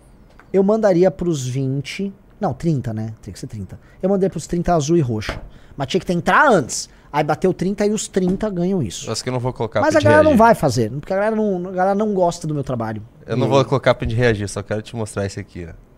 eu 0.52 0.62
mandaria 0.62 1.10
pros 1.10 1.46
20. 1.46 2.12
Não, 2.40 2.54
30, 2.54 2.92
né? 2.94 3.14
Tem 3.22 3.32
que 3.32 3.38
ser 3.38 3.46
30. 3.46 3.78
Eu 4.02 4.08
mandaria 4.08 4.30
pros 4.30 4.46
30 4.46 4.74
azul 4.74 4.96
e 4.96 5.00
roxo. 5.00 5.38
Mas 5.76 5.86
tinha 5.88 6.00
que 6.00 6.06
ter 6.06 6.14
entrar 6.14 6.48
antes. 6.48 6.88
Aí 7.12 7.22
bateu 7.22 7.52
30 7.52 7.86
e 7.86 7.90
os 7.90 8.08
30 8.08 8.48
ganham 8.48 8.82
isso. 8.82 9.10
Acho 9.10 9.22
que 9.22 9.28
eu 9.28 9.32
não 9.34 9.40
vou 9.40 9.52
colocar 9.52 9.82
Mas 9.82 9.94
a 9.94 10.00
galera 10.00 10.22
não 10.22 10.30
reagir. 10.30 10.38
vai 10.38 10.54
fazer, 10.54 10.90
porque 10.90 11.12
a 11.12 11.16
galera 11.16 11.36
não, 11.36 11.68
a 11.68 11.72
galera 11.72 11.94
não 11.94 12.14
gosta 12.14 12.46
do 12.46 12.54
meu 12.54 12.64
trabalho. 12.64 13.02
Eu 13.26 13.36
não 13.36 13.48
vou 13.48 13.62
colocar 13.66 13.94
pra 13.94 14.08
gente 14.08 14.16
reagir, 14.16 14.48
só 14.48 14.62
quero 14.62 14.80
te 14.80 14.96
mostrar 14.96 15.26
esse 15.26 15.38
aqui, 15.38 15.68
ó. 15.68 15.91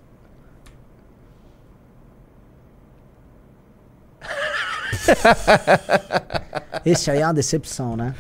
Esse 6.85 7.11
aí 7.11 7.21
é 7.21 7.27
uma 7.27 7.35
decepção, 7.35 7.97
né? 7.97 8.15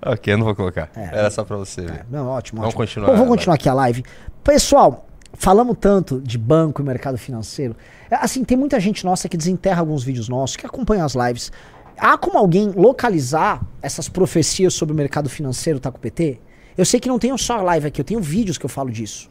Ok, 0.00 0.32
eu 0.32 0.38
não 0.38 0.44
vou 0.44 0.54
colocar. 0.54 0.90
É. 0.94 1.18
Era 1.18 1.30
só 1.30 1.44
pra 1.44 1.56
você 1.56 1.82
ver. 1.82 2.06
Não, 2.10 2.28
ótimo, 2.28 2.60
Vamos 2.60 2.74
ótimo. 2.74 2.86
continuar 2.86 3.06
Bom, 3.08 3.16
vamos 3.16 3.28
continuar 3.28 3.54
aqui 3.56 3.68
a 3.68 3.74
live. 3.74 4.04
Pessoal, 4.44 5.06
falamos 5.34 5.76
tanto 5.80 6.20
de 6.20 6.38
banco 6.38 6.80
e 6.80 6.84
mercado 6.84 7.18
financeiro. 7.18 7.76
É, 8.10 8.16
Assim, 8.16 8.44
tem 8.44 8.56
muita 8.56 8.78
gente 8.78 9.04
nossa 9.04 9.28
que 9.28 9.36
desenterra 9.36 9.80
alguns 9.80 10.04
vídeos 10.04 10.28
nossos, 10.28 10.56
que 10.56 10.66
acompanha 10.66 11.04
as 11.04 11.14
lives. 11.14 11.50
Há 11.96 12.16
como 12.16 12.38
alguém 12.38 12.70
localizar 12.70 13.60
essas 13.82 14.08
profecias 14.08 14.72
sobre 14.72 14.94
o 14.94 14.96
mercado 14.96 15.28
financeiro 15.28 15.80
tá 15.80 15.90
com 15.90 15.98
o 15.98 16.00
PT? 16.00 16.40
Eu 16.76 16.84
sei 16.84 17.00
que 17.00 17.08
não 17.08 17.18
tenho 17.18 17.36
só 17.36 17.58
a 17.58 17.62
live 17.62 17.88
aqui, 17.88 18.00
eu 18.00 18.04
tenho 18.04 18.20
vídeos 18.20 18.56
que 18.56 18.64
eu 18.64 18.70
falo 18.70 18.90
disso. 18.90 19.28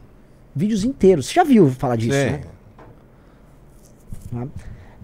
Vídeos 0.54 0.84
inteiros. 0.84 1.26
Você 1.28 1.34
já 1.34 1.44
viu 1.44 1.70
falar 1.70 1.96
disso, 1.96 2.12
Sim. 2.18 2.30
né? 2.30 2.40
Né? 4.30 4.48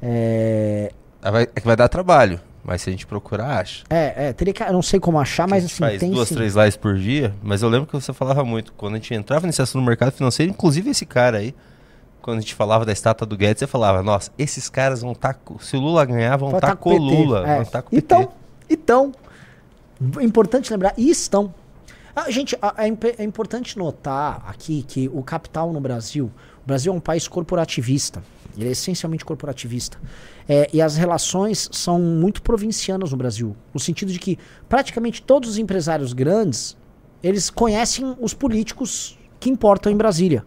É, 0.02 0.92
vai- 1.30 1.48
É 1.54 1.60
que 1.60 1.66
vai 1.66 1.76
dar 1.76 1.88
trabalho, 1.88 2.40
mas 2.62 2.82
se 2.82 2.90
a 2.90 2.92
gente 2.92 3.06
procurar, 3.06 3.60
acha. 3.60 3.84
é, 3.90 4.28
é, 4.28 4.32
teria 4.32 4.52
que. 4.52 4.62
Eu 4.62 4.72
não 4.72 4.82
sei 4.82 4.98
como 5.00 5.18
achar, 5.18 5.48
mas 5.48 5.64
assim, 5.64 5.76
faz 5.76 6.00
tem 6.00 6.10
duas, 6.10 6.28
sim. 6.28 6.34
três 6.34 6.54
lives 6.54 6.76
por 6.76 6.96
dia, 6.96 7.34
mas 7.42 7.62
eu 7.62 7.68
lembro 7.68 7.86
que 7.86 7.92
você 7.92 8.12
falava 8.12 8.44
muito. 8.44 8.72
Quando 8.72 8.94
a 8.94 8.96
gente 8.96 9.14
entrava 9.14 9.46
nesse 9.46 9.60
assunto 9.62 9.80
no 9.80 9.86
mercado 9.86 10.12
financeiro, 10.12 10.50
inclusive 10.50 10.90
esse 10.90 11.06
cara 11.06 11.38
aí, 11.38 11.54
quando 12.22 12.38
a 12.38 12.40
gente 12.40 12.54
falava 12.54 12.86
da 12.86 12.92
estátua 12.92 13.26
do 13.26 13.36
Guedes, 13.36 13.60
você 13.60 13.66
falava, 13.66 14.02
nossa, 14.02 14.30
esses 14.38 14.70
caras 14.70 15.02
vão 15.02 15.12
estar. 15.12 15.38
se 15.60 15.76
o 15.76 15.80
Lula 15.80 16.04
ganhar, 16.06 16.36
vão 16.38 16.54
estar 16.54 16.68
tá 16.68 16.76
com 16.76 16.90
o. 16.90 16.96
Lula. 16.96 17.46
É. 17.46 17.54
Vão 17.54 17.62
estar 17.62 17.82
com 17.82 17.94
o. 17.94 17.98
Então, 17.98 18.32
então, 18.68 19.12
importante 20.22 20.72
lembrar, 20.72 20.94
e 20.96 21.10
estão. 21.10 21.52
Ah, 22.16 22.30
gente, 22.30 22.56
ah, 22.62 22.74
é, 22.78 23.22
é 23.22 23.24
importante 23.24 23.76
notar 23.76 24.42
aqui 24.46 24.84
que 24.86 25.10
o 25.12 25.22
capital 25.22 25.72
no 25.72 25.80
Brasil, 25.80 26.30
o 26.62 26.66
Brasil 26.66 26.92
é 26.92 26.96
um 26.96 27.00
país 27.00 27.26
corporativista, 27.28 28.22
ele 28.56 28.68
é 28.68 28.72
essencialmente 28.72 29.24
corporativista. 29.24 29.98
É, 30.48 30.68
e 30.72 30.80
as 30.82 30.96
relações 30.96 31.68
são 31.72 31.98
muito 31.98 32.42
provincianas 32.42 33.10
no 33.10 33.16
Brasil, 33.16 33.56
no 33.72 33.80
sentido 33.80 34.12
de 34.12 34.18
que 34.18 34.38
praticamente 34.68 35.22
todos 35.22 35.48
os 35.50 35.58
empresários 35.58 36.12
grandes, 36.12 36.76
eles 37.22 37.50
conhecem 37.50 38.14
os 38.20 38.34
políticos 38.34 39.18
que 39.40 39.50
importam 39.50 39.90
em 39.92 39.96
Brasília 39.96 40.44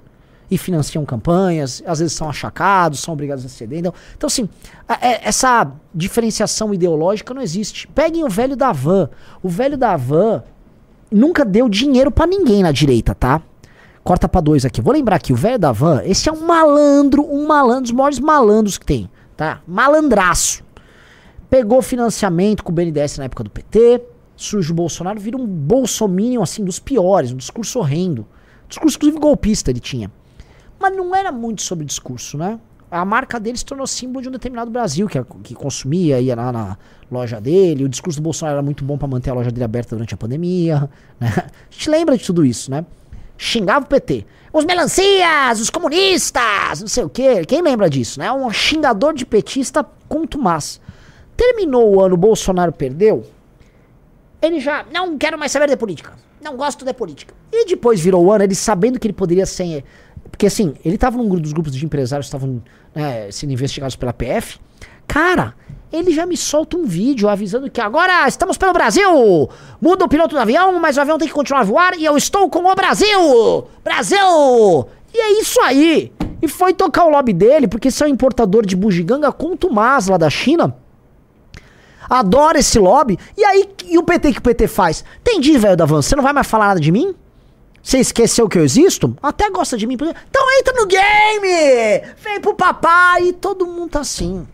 e 0.50 0.58
financiam 0.58 1.04
campanhas, 1.04 1.84
às 1.86 2.00
vezes 2.00 2.14
são 2.14 2.30
achacados, 2.30 3.00
são 3.02 3.14
obrigados 3.14 3.44
a 3.44 3.50
ceder. 3.50 3.80
Então, 3.80 3.94
então 4.16 4.28
assim, 4.28 4.48
a- 4.88 4.98
é- 5.06 5.28
essa 5.28 5.70
diferenciação 5.94 6.74
ideológica 6.74 7.34
não 7.34 7.42
existe. 7.42 7.88
Peguem 7.90 8.24
o 8.24 8.30
velho 8.30 8.56
da 8.56 8.72
van. 8.72 9.10
O 9.44 9.50
velho 9.50 9.78
da 9.78 9.98
van 9.98 10.44
nunca 11.12 11.44
deu 11.44 11.68
dinheiro 11.68 12.10
pra 12.12 12.26
ninguém 12.26 12.64
na 12.64 12.72
direita, 12.72 13.14
tá? 13.14 13.42
Corta 14.08 14.30
pra 14.30 14.40
dois 14.40 14.64
aqui. 14.64 14.80
Vou 14.80 14.94
lembrar 14.94 15.18
aqui, 15.18 15.34
o 15.34 15.36
velho 15.36 15.60
da 15.60 15.74
van, 15.74 16.02
esse 16.06 16.30
é 16.30 16.32
um 16.32 16.48
malandro, 16.48 17.30
um 17.30 17.46
malandro, 17.46 17.82
dos 17.82 17.92
maiores 17.92 18.20
malandros 18.20 18.78
que 18.78 18.86
tem, 18.86 19.10
tá? 19.36 19.60
Malandraço. 19.68 20.64
Pegou 21.50 21.82
financiamento 21.82 22.64
com 22.64 22.72
o 22.72 22.74
BNDES 22.74 23.18
na 23.18 23.26
época 23.26 23.44
do 23.44 23.50
PT, 23.50 24.02
surge 24.34 24.72
o 24.72 24.74
Bolsonaro, 24.74 25.20
vira 25.20 25.36
um 25.36 25.46
bolsominion, 25.46 26.42
assim, 26.42 26.64
dos 26.64 26.80
piores, 26.80 27.34
um 27.34 27.36
discurso 27.36 27.80
horrendo. 27.80 28.26
Discurso, 28.70 28.96
inclusive, 28.96 29.20
golpista 29.20 29.72
ele 29.72 29.82
tinha. 29.82 30.10
Mas 30.80 30.96
não 30.96 31.14
era 31.14 31.30
muito 31.30 31.62
sobre 31.62 31.84
discurso, 31.84 32.38
né? 32.38 32.62
A 32.90 33.04
marca 33.04 33.38
dele 33.38 33.58
se 33.58 33.66
tornou 33.66 33.86
símbolo 33.86 34.22
de 34.22 34.30
um 34.30 34.32
determinado 34.32 34.72
Brasil, 34.72 35.10
que, 35.10 35.22
que 35.44 35.54
consumia, 35.54 36.22
ia 36.22 36.34
lá 36.34 36.54
na 36.54 36.78
loja 37.12 37.42
dele. 37.42 37.84
O 37.84 37.90
discurso 37.90 38.22
do 38.22 38.24
Bolsonaro 38.24 38.56
era 38.56 38.64
muito 38.64 38.86
bom 38.86 38.98
pra 38.98 39.06
manter 39.06 39.32
a 39.32 39.34
loja 39.34 39.52
dele 39.52 39.66
aberta 39.66 39.98
durante 39.98 40.14
a 40.14 40.18
pandemia. 40.18 40.90
Né? 41.20 41.28
A 41.36 41.72
gente 41.72 41.90
lembra 41.90 42.18
de 42.18 42.24
tudo 42.24 42.46
isso, 42.46 42.72
né? 42.72 42.86
Xingava 43.38 43.86
o 43.86 43.88
PT. 43.88 44.26
Os 44.52 44.66
melancias, 44.66 45.60
os 45.60 45.70
comunistas, 45.70 46.82
não 46.82 46.88
sei 46.88 47.04
o 47.04 47.10
quê. 47.10 47.46
Quem 47.46 47.62
lembra 47.62 47.90
disso, 47.90 48.20
né? 48.20 48.32
Um 48.32 48.50
xingador 48.50 49.14
de 49.14 49.26
petista 49.26 49.86
contumaz. 50.08 50.82
Terminou 51.36 51.96
o 51.96 52.02
ano, 52.02 52.18
Bolsonaro 52.18 52.72
perdeu. 52.72 53.24
Ele 54.42 54.60
já, 54.60 54.86
não 54.92 55.18
quero 55.18 55.38
mais 55.38 55.52
saber 55.52 55.68
de 55.68 55.78
política. 55.78 56.14
Não 56.42 56.56
gosto 56.56 56.86
de 56.86 56.94
política. 56.94 57.34
E 57.52 57.66
depois 57.66 58.00
virou 58.00 58.26
o 58.26 58.32
ano, 58.32 58.44
ele 58.44 58.56
sabendo 58.56 59.00
que 59.00 59.08
ele 59.08 59.14
poderia 59.14 59.46
ser. 59.46 59.84
Porque 60.30 60.48
assim, 60.48 60.74
ele 60.84 60.96
estava 60.96 61.18
num 61.18 61.28
dos 61.28 61.54
grupos 61.54 61.74
de 61.74 61.86
empresários 61.86 62.28
que 62.28 62.36
estavam 62.36 62.62
né, 62.94 63.30
sendo 63.32 63.54
investigados 63.54 63.96
pela 63.96 64.14
PF. 64.14 64.60
Cara, 65.08 65.56
ele 65.92 66.12
já 66.12 66.26
me 66.26 66.36
solta 66.36 66.78
um 66.78 66.86
vídeo 66.86 67.30
avisando 67.30 67.70
que 67.70 67.80
agora 67.80 68.28
estamos 68.28 68.58
pelo 68.58 68.74
Brasil! 68.74 69.50
Muda 69.82 70.06
o 70.06 70.10
piloto 70.10 70.36
do 70.36 70.42
avião, 70.42 70.80
mas 70.80 70.98
o 70.98 71.02
avião 71.02 71.18
tem 71.18 71.28
que 71.28 71.34
continuar 71.34 71.62
a 71.62 71.64
voar 71.64 71.98
e 71.98 72.04
eu 72.04 72.18
estou 72.18 72.50
com 72.50 72.66
o 72.66 72.76
Brasil! 72.76 73.68
Brasil! 73.84 74.88
E 75.14 75.20
é 75.20 75.40
isso 75.40 75.62
aí! 75.62 76.12
E 76.42 76.48
foi 76.48 76.74
tocar 76.74 77.06
o 77.06 77.10
lobby 77.10 77.34
dele, 77.34 77.68
porque 77.68 77.88
esse 77.88 78.04
é 78.04 78.06
um 78.06 78.10
importador 78.10 78.66
de 78.66 78.76
bugiganga 78.76 79.32
contumaz 79.32 80.08
lá 80.08 80.18
da 80.18 80.30
China. 80.30 80.76
Adora 82.10 82.60
esse 82.60 82.78
lobby. 82.78 83.18
E 83.36 83.44
aí, 83.44 83.70
e 83.86 83.98
o 83.98 84.04
PT 84.04 84.34
que 84.34 84.40
o 84.40 84.44
PT 84.44 84.68
faz? 84.68 85.04
Entendi, 85.22 85.58
velho 85.58 85.76
da 85.76 85.86
van, 85.86 86.02
você 86.02 86.16
não 86.16 86.24
vai 86.24 86.34
mais 86.34 86.48
falar 86.48 86.68
nada 86.68 86.80
de 86.80 86.92
mim? 86.92 87.16
Você 87.82 88.00
esqueceu 88.00 88.50
que 88.50 88.58
eu 88.58 88.64
existo? 88.64 89.16
Até 89.22 89.50
gosta 89.50 89.78
de 89.78 89.88
mim. 89.88 89.96
Então 89.96 90.60
entra 90.60 90.74
no 90.74 90.86
game! 90.86 92.14
Vem 92.22 92.42
pro 92.42 92.54
papai! 92.54 93.30
E 93.30 93.34
todo 93.34 93.66
mundo 93.66 93.92
tá 93.92 94.02
assim. 94.02 94.46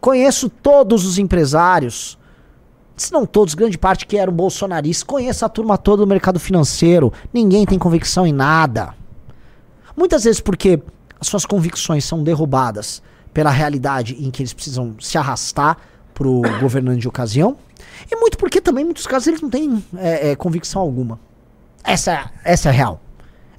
Conheço 0.00 0.48
todos 0.48 1.04
os 1.04 1.18
empresários. 1.18 2.18
Se 2.96 3.12
não 3.12 3.24
todos, 3.24 3.54
grande 3.54 3.78
parte 3.78 4.06
que 4.06 4.16
eram 4.16 4.32
bolsonaristas. 4.32 5.02
Conheço 5.02 5.44
a 5.44 5.48
turma 5.48 5.78
toda 5.78 6.02
do 6.02 6.06
mercado 6.06 6.38
financeiro. 6.40 7.12
Ninguém 7.32 7.64
tem 7.64 7.78
convicção 7.78 8.26
em 8.26 8.32
nada. 8.32 8.94
Muitas 9.96 10.24
vezes 10.24 10.40
porque 10.40 10.80
as 11.20 11.26
suas 11.26 11.44
convicções 11.44 12.04
são 12.04 12.22
derrubadas 12.22 13.02
pela 13.32 13.50
realidade 13.50 14.16
em 14.18 14.30
que 14.30 14.42
eles 14.42 14.52
precisam 14.52 14.96
se 15.00 15.18
arrastar 15.18 15.76
pro 16.14 16.42
governante 16.60 17.00
de 17.00 17.08
ocasião. 17.08 17.56
E 18.10 18.16
muito 18.16 18.36
porque 18.36 18.60
também, 18.60 18.82
em 18.82 18.86
muitos 18.86 19.06
casos, 19.06 19.28
eles 19.28 19.40
não 19.40 19.50
têm 19.50 19.84
é, 19.96 20.30
é, 20.30 20.36
convicção 20.36 20.80
alguma. 20.82 21.20
Essa, 21.84 22.30
essa 22.44 22.68
é 22.68 22.72
real. 22.72 23.00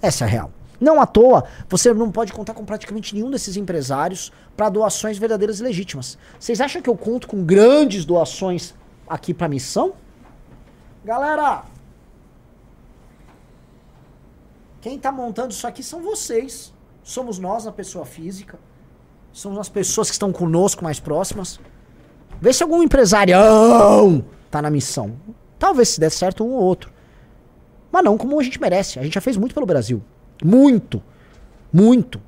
Essa 0.02 0.26
é 0.26 0.28
real. 0.28 0.52
Não 0.80 1.02
à 1.02 1.06
toa, 1.06 1.44
você 1.68 1.94
não 1.94 2.12
pode 2.12 2.32
contar 2.32 2.54
com 2.54 2.64
praticamente 2.64 3.14
nenhum 3.14 3.30
desses 3.30 3.58
empresários 3.58 4.32
para 4.56 4.70
doações 4.70 5.18
verdadeiras 5.18 5.60
e 5.60 5.64
legítimas. 5.64 6.18
Vocês 6.40 6.62
acham 6.62 6.82
que 6.82 6.90
eu 6.90 6.96
conto 6.96 7.28
com 7.28 7.44
grandes 7.44 8.06
doações 8.06 8.74
aqui 9.08 9.34
para 9.34 9.48
missão? 9.50 9.94
Galera, 11.04 11.64
quem 14.82 14.98
tá 14.98 15.12
montando 15.12 15.52
isso 15.52 15.68
aqui 15.68 15.84
são 15.84 16.02
vocês. 16.02 16.74
Somos 17.04 17.40
nós, 17.40 17.68
a 17.68 17.72
pessoa 17.72 18.06
física. 18.06 18.58
Somos 19.34 19.60
as 19.60 19.70
pessoas 19.70 20.08
que 20.10 20.14
estão 20.14 20.32
conosco 20.32 20.84
mais 20.84 21.00
próximas. 21.00 21.60
Vê 22.40 22.54
se 22.54 22.64
algum 22.64 22.82
empresarião 22.82 24.24
tá 24.50 24.62
na 24.62 24.70
missão. 24.70 25.16
Talvez 25.58 25.90
se 25.90 26.00
der 26.00 26.10
certo 26.10 26.44
um 26.46 26.52
ou 26.52 26.64
outro. 26.64 26.92
Mas 27.92 28.04
não 28.04 28.18
como 28.18 28.40
a 28.40 28.44
gente 28.44 28.62
merece. 28.62 29.00
A 29.00 29.04
gente 29.04 29.14
já 29.14 29.22
fez 29.22 29.36
muito 29.36 29.54
pelo 29.54 29.66
Brasil. 29.66 30.02
Muito. 30.44 31.02
Muito. 31.72 32.22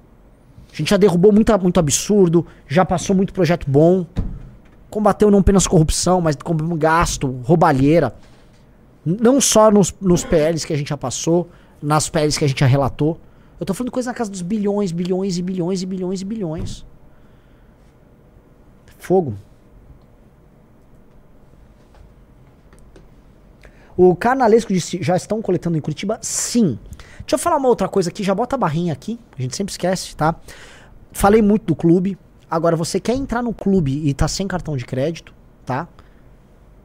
A 0.72 0.76
gente 0.76 0.90
já 0.90 0.98
derrubou 0.98 1.32
muita, 1.32 1.58
muito 1.58 1.80
absurdo, 1.80 2.46
já 2.68 2.86
passou 2.86 3.16
muito 3.16 3.34
projeto 3.34 3.70
bom. 3.70 4.06
Combateu 4.90 5.30
não 5.30 5.40
apenas 5.40 5.68
corrupção, 5.68 6.22
mas 6.22 6.36
como 6.36 6.76
gasto, 6.76 7.28
roubalheira. 7.44 8.16
Não 9.06 9.42
só 9.42 9.72
nos, 9.72 9.94
nos 10.00 10.24
PLs 10.24 10.66
que 10.66 10.74
a 10.74 10.78
gente 10.78 10.90
já 10.90 10.98
passou, 10.98 11.50
nas 11.82 12.10
PLs 12.10 12.38
que 12.38 12.46
a 12.46 12.48
gente 12.48 12.60
já 12.60 12.66
relatou. 12.66 13.20
Eu 13.60 13.66
tô 13.66 13.74
falando 13.74 13.92
coisa 13.92 14.10
na 14.10 14.14
casa 14.14 14.32
dos 14.32 14.42
bilhões, 14.42 14.92
bilhões 14.92 15.38
e 15.38 15.42
bilhões 15.42 15.82
e 15.82 15.86
bilhões 15.86 16.22
e 16.22 16.26
bilhões. 16.26 16.86
Fogo. 18.98 19.36
O 23.98 24.16
carnalesco 24.16 24.74
disse, 24.74 25.02
já 25.02 25.16
estão 25.16 25.42
coletando 25.42 25.78
em 25.78 25.82
Curitiba? 25.82 26.18
Sim. 26.22 26.80
Deixa 27.32 27.40
eu 27.40 27.44
falar 27.46 27.56
uma 27.56 27.70
outra 27.70 27.88
coisa 27.88 28.10
aqui, 28.10 28.26
já 28.26 28.36
bota 28.36 28.58
a 28.58 28.60
barrinha 28.60 28.92
aqui, 28.92 29.18
a 29.40 29.42
gente 29.42 29.56
sempre 29.56 29.72
esquece, 29.72 30.14
tá? 30.18 30.36
Falei 31.14 31.42
muito 31.42 31.66
do 31.66 31.74
clube. 31.74 32.18
Agora, 32.50 32.76
você 32.76 33.00
quer 33.00 33.14
entrar 33.14 33.42
no 33.42 33.54
clube 33.54 34.06
e 34.06 34.14
tá 34.14 34.28
sem 34.28 34.46
cartão 34.46 34.76
de 34.76 34.84
crédito, 34.84 35.34
tá? 35.66 35.88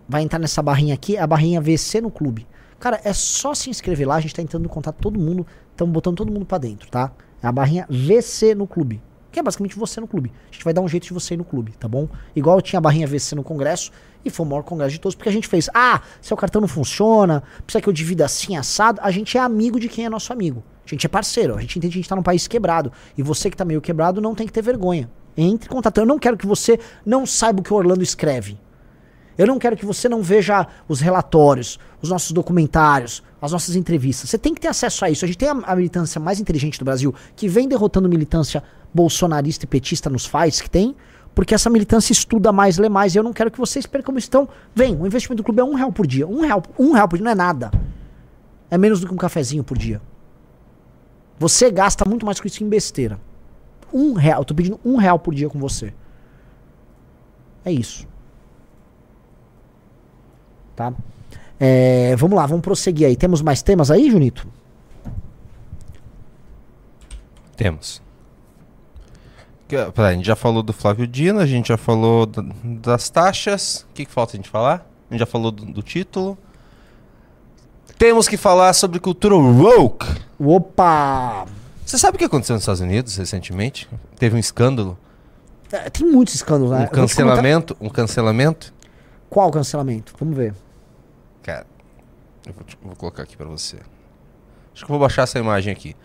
Vai 0.08 0.22
entrar 0.22 0.38
nessa 0.38 0.62
barrinha 0.62 0.94
aqui, 0.94 1.16
é 1.16 1.20
a 1.20 1.26
barrinha 1.26 1.60
VC 1.60 2.00
no 2.00 2.12
clube. 2.12 2.46
Cara, 2.78 3.00
é 3.02 3.12
só 3.12 3.54
se 3.54 3.70
inscrever 3.70 4.06
lá, 4.06 4.14
a 4.14 4.20
gente 4.20 4.36
tá 4.36 4.40
entrando 4.40 4.66
em 4.66 4.68
contato 4.68 4.94
todo 5.02 5.18
mundo, 5.18 5.44
estamos 5.72 5.92
botando 5.92 6.18
todo 6.18 6.30
mundo 6.30 6.46
pra 6.46 6.58
dentro, 6.58 6.88
tá? 6.88 7.10
É 7.42 7.46
a 7.48 7.50
barrinha 7.50 7.84
VC 7.90 8.54
no 8.54 8.68
clube. 8.68 9.02
Que 9.32 9.40
é 9.40 9.42
basicamente 9.42 9.76
você 9.76 10.00
no 10.00 10.06
clube. 10.06 10.32
A 10.48 10.52
gente 10.52 10.64
vai 10.64 10.72
dar 10.72 10.80
um 10.80 10.86
jeito 10.86 11.08
de 11.08 11.12
você 11.12 11.34
ir 11.34 11.38
no 11.38 11.44
clube, 11.44 11.72
tá 11.72 11.88
bom? 11.88 12.08
Igual 12.36 12.60
tinha 12.60 12.78
a 12.78 12.80
barrinha 12.80 13.08
VC 13.08 13.34
no 13.34 13.42
congresso, 13.42 13.90
e 14.26 14.30
foi 14.30 14.44
o 14.44 14.48
maior 14.48 14.62
congresso 14.62 14.92
de 14.92 15.00
todos, 15.00 15.14
porque 15.14 15.28
a 15.28 15.32
gente 15.32 15.46
fez, 15.46 15.68
ah, 15.72 16.00
seu 16.20 16.36
cartão 16.36 16.60
não 16.60 16.68
funciona, 16.68 17.42
precisa 17.64 17.80
que 17.80 17.88
eu 17.88 17.92
divida 17.92 18.24
assim, 18.24 18.56
assado. 18.56 19.00
A 19.02 19.10
gente 19.10 19.38
é 19.38 19.40
amigo 19.40 19.78
de 19.78 19.88
quem 19.88 20.04
é 20.04 20.10
nosso 20.10 20.32
amigo. 20.32 20.62
A 20.84 20.88
gente 20.88 21.06
é 21.06 21.08
parceiro, 21.08 21.56
a 21.56 21.60
gente 21.60 21.78
entende 21.78 21.92
que 21.92 21.98
a 21.98 22.02
gente 22.02 22.08
tá 22.08 22.16
num 22.16 22.22
país 22.22 22.46
quebrado. 22.46 22.92
E 23.16 23.22
você 23.22 23.50
que 23.50 23.56
tá 23.56 23.64
meio 23.64 23.80
quebrado 23.80 24.20
não 24.20 24.34
tem 24.34 24.46
que 24.46 24.52
ter 24.52 24.62
vergonha. 24.62 25.10
Entre 25.36 25.68
em 25.68 25.72
contato. 25.72 25.98
Eu 25.98 26.06
não 26.06 26.18
quero 26.18 26.36
que 26.36 26.46
você 26.46 26.78
não 27.04 27.26
saiba 27.26 27.60
o 27.60 27.62
que 27.62 27.72
o 27.72 27.76
Orlando 27.76 28.02
escreve. 28.02 28.58
Eu 29.36 29.46
não 29.46 29.58
quero 29.58 29.76
que 29.76 29.84
você 29.84 30.08
não 30.08 30.22
veja 30.22 30.66
os 30.88 31.00
relatórios, 31.00 31.78
os 32.00 32.08
nossos 32.08 32.32
documentários, 32.32 33.22
as 33.40 33.52
nossas 33.52 33.76
entrevistas. 33.76 34.30
Você 34.30 34.38
tem 34.38 34.54
que 34.54 34.60
ter 34.60 34.68
acesso 34.68 35.04
a 35.04 35.10
isso. 35.10 35.24
A 35.24 35.28
gente 35.28 35.36
tem 35.36 35.48
a, 35.48 35.52
a 35.52 35.76
militância 35.76 36.18
mais 36.18 36.40
inteligente 36.40 36.78
do 36.78 36.84
Brasil, 36.84 37.14
que 37.34 37.46
vem 37.46 37.68
derrotando 37.68 38.08
militância 38.08 38.62
bolsonarista 38.94 39.66
e 39.66 39.68
petista 39.68 40.08
nos 40.08 40.24
fights 40.24 40.60
que 40.60 40.70
tem, 40.70 40.96
porque 41.36 41.54
essa 41.54 41.68
militância 41.68 42.12
estuda 42.12 42.50
mais, 42.50 42.78
lê 42.78 42.88
mais. 42.88 43.14
E 43.14 43.18
eu 43.18 43.22
não 43.22 43.30
quero 43.30 43.50
que 43.50 43.58
vocês 43.58 43.84
percam 43.84 44.16
isso. 44.16 44.26
Então, 44.26 44.48
vem, 44.74 44.96
o 44.96 45.06
investimento 45.06 45.42
do 45.42 45.44
clube 45.44 45.60
é 45.60 45.64
um 45.64 45.74
real 45.74 45.92
por 45.92 46.06
dia. 46.06 46.26
Um 46.26 46.40
real, 46.40 46.62
um 46.78 46.92
real 46.92 47.06
por 47.06 47.16
dia 47.16 47.24
não 47.24 47.30
é 47.30 47.34
nada. 47.34 47.70
É 48.70 48.78
menos 48.78 49.00
do 49.00 49.06
que 49.06 49.12
um 49.12 49.18
cafezinho 49.18 49.62
por 49.62 49.76
dia. 49.76 50.00
Você 51.38 51.70
gasta 51.70 52.08
muito 52.08 52.24
mais 52.24 52.40
com 52.40 52.46
isso 52.46 52.64
em 52.64 52.68
besteira. 52.70 53.20
Um 53.92 54.14
real. 54.14 54.40
Eu 54.40 54.44
tô 54.46 54.54
pedindo 54.54 54.80
um 54.82 54.96
real 54.96 55.18
por 55.18 55.34
dia 55.34 55.50
com 55.50 55.58
você. 55.58 55.92
É 57.66 57.70
isso. 57.70 58.08
Tá? 60.74 60.90
É, 61.60 62.16
vamos 62.16 62.34
lá, 62.34 62.46
vamos 62.46 62.62
prosseguir 62.62 63.08
aí. 63.08 63.14
Temos 63.14 63.42
mais 63.42 63.60
temas 63.60 63.90
aí, 63.90 64.10
Junito? 64.10 64.48
Temos. 67.58 68.05
Que- 69.68 69.84
pera, 69.92 70.08
A 70.08 70.12
gente 70.14 70.26
já 70.26 70.36
falou 70.36 70.62
do 70.62 70.72
Flávio 70.72 71.06
Dino, 71.06 71.40
a 71.40 71.46
gente 71.46 71.68
já 71.68 71.76
falou 71.76 72.24
da- 72.26 72.44
das 72.64 73.08
taxas. 73.10 73.86
O 73.90 73.94
que, 73.94 74.04
que 74.04 74.12
falta 74.12 74.34
a 74.34 74.36
gente 74.36 74.48
falar? 74.48 74.86
A 75.10 75.14
gente 75.14 75.20
já 75.20 75.26
falou 75.26 75.50
do, 75.50 75.64
do 75.66 75.82
título. 75.82 76.38
Temos 77.98 78.28
que 78.28 78.36
falar 78.36 78.72
sobre 78.74 79.00
cultura 79.00 79.34
woke. 79.34 80.06
Opa! 80.38 81.46
Você 81.84 81.96
sabe 81.98 82.16
o 82.16 82.18
que 82.18 82.24
aconteceu 82.24 82.54
nos 82.54 82.62
Estados 82.62 82.80
Unidos 82.80 83.16
recentemente? 83.16 83.88
Teve 84.18 84.36
um 84.36 84.38
escândalo, 84.38 84.98
É, 85.72 85.88
Tem 85.90 86.06
muitos 86.06 86.34
escândalos, 86.34 86.70
né? 86.70 86.84
um 86.84 86.86
cancelamento, 86.88 87.76
um 87.80 87.88
cancelamento. 87.88 88.72
Qual 89.30 89.50
cancelamento? 89.50 90.14
Vamos 90.18 90.36
ver. 90.36 90.54
Cara, 91.42 91.66
eu 92.46 92.52
vou, 92.52 92.64
te- 92.64 92.78
vou 92.82 92.94
colocar 92.96 93.22
aqui 93.24 93.36
pra 93.36 93.46
você. 93.46 93.76
Acho 94.72 94.84
que 94.84 94.84
eu 94.84 94.88
vou 94.88 94.98
baixar 95.00 95.22
essa 95.22 95.38
imagem 95.38 95.72
aqui. 95.72 95.96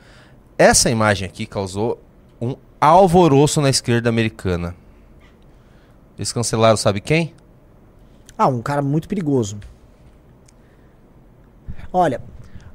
Essa 0.57 0.89
imagem 0.89 1.27
aqui 1.27 1.45
causou 1.45 1.99
um 2.41 2.55
alvoroço 2.79 3.61
na 3.61 3.69
esquerda 3.69 4.09
americana. 4.09 4.75
Eles 6.17 6.33
cancelaram, 6.33 6.75
sabe 6.75 6.99
quem? 6.99 7.33
Ah, 8.37 8.47
um 8.47 8.61
cara 8.61 8.81
muito 8.81 9.07
perigoso. 9.07 9.59
Olha, 11.93 12.21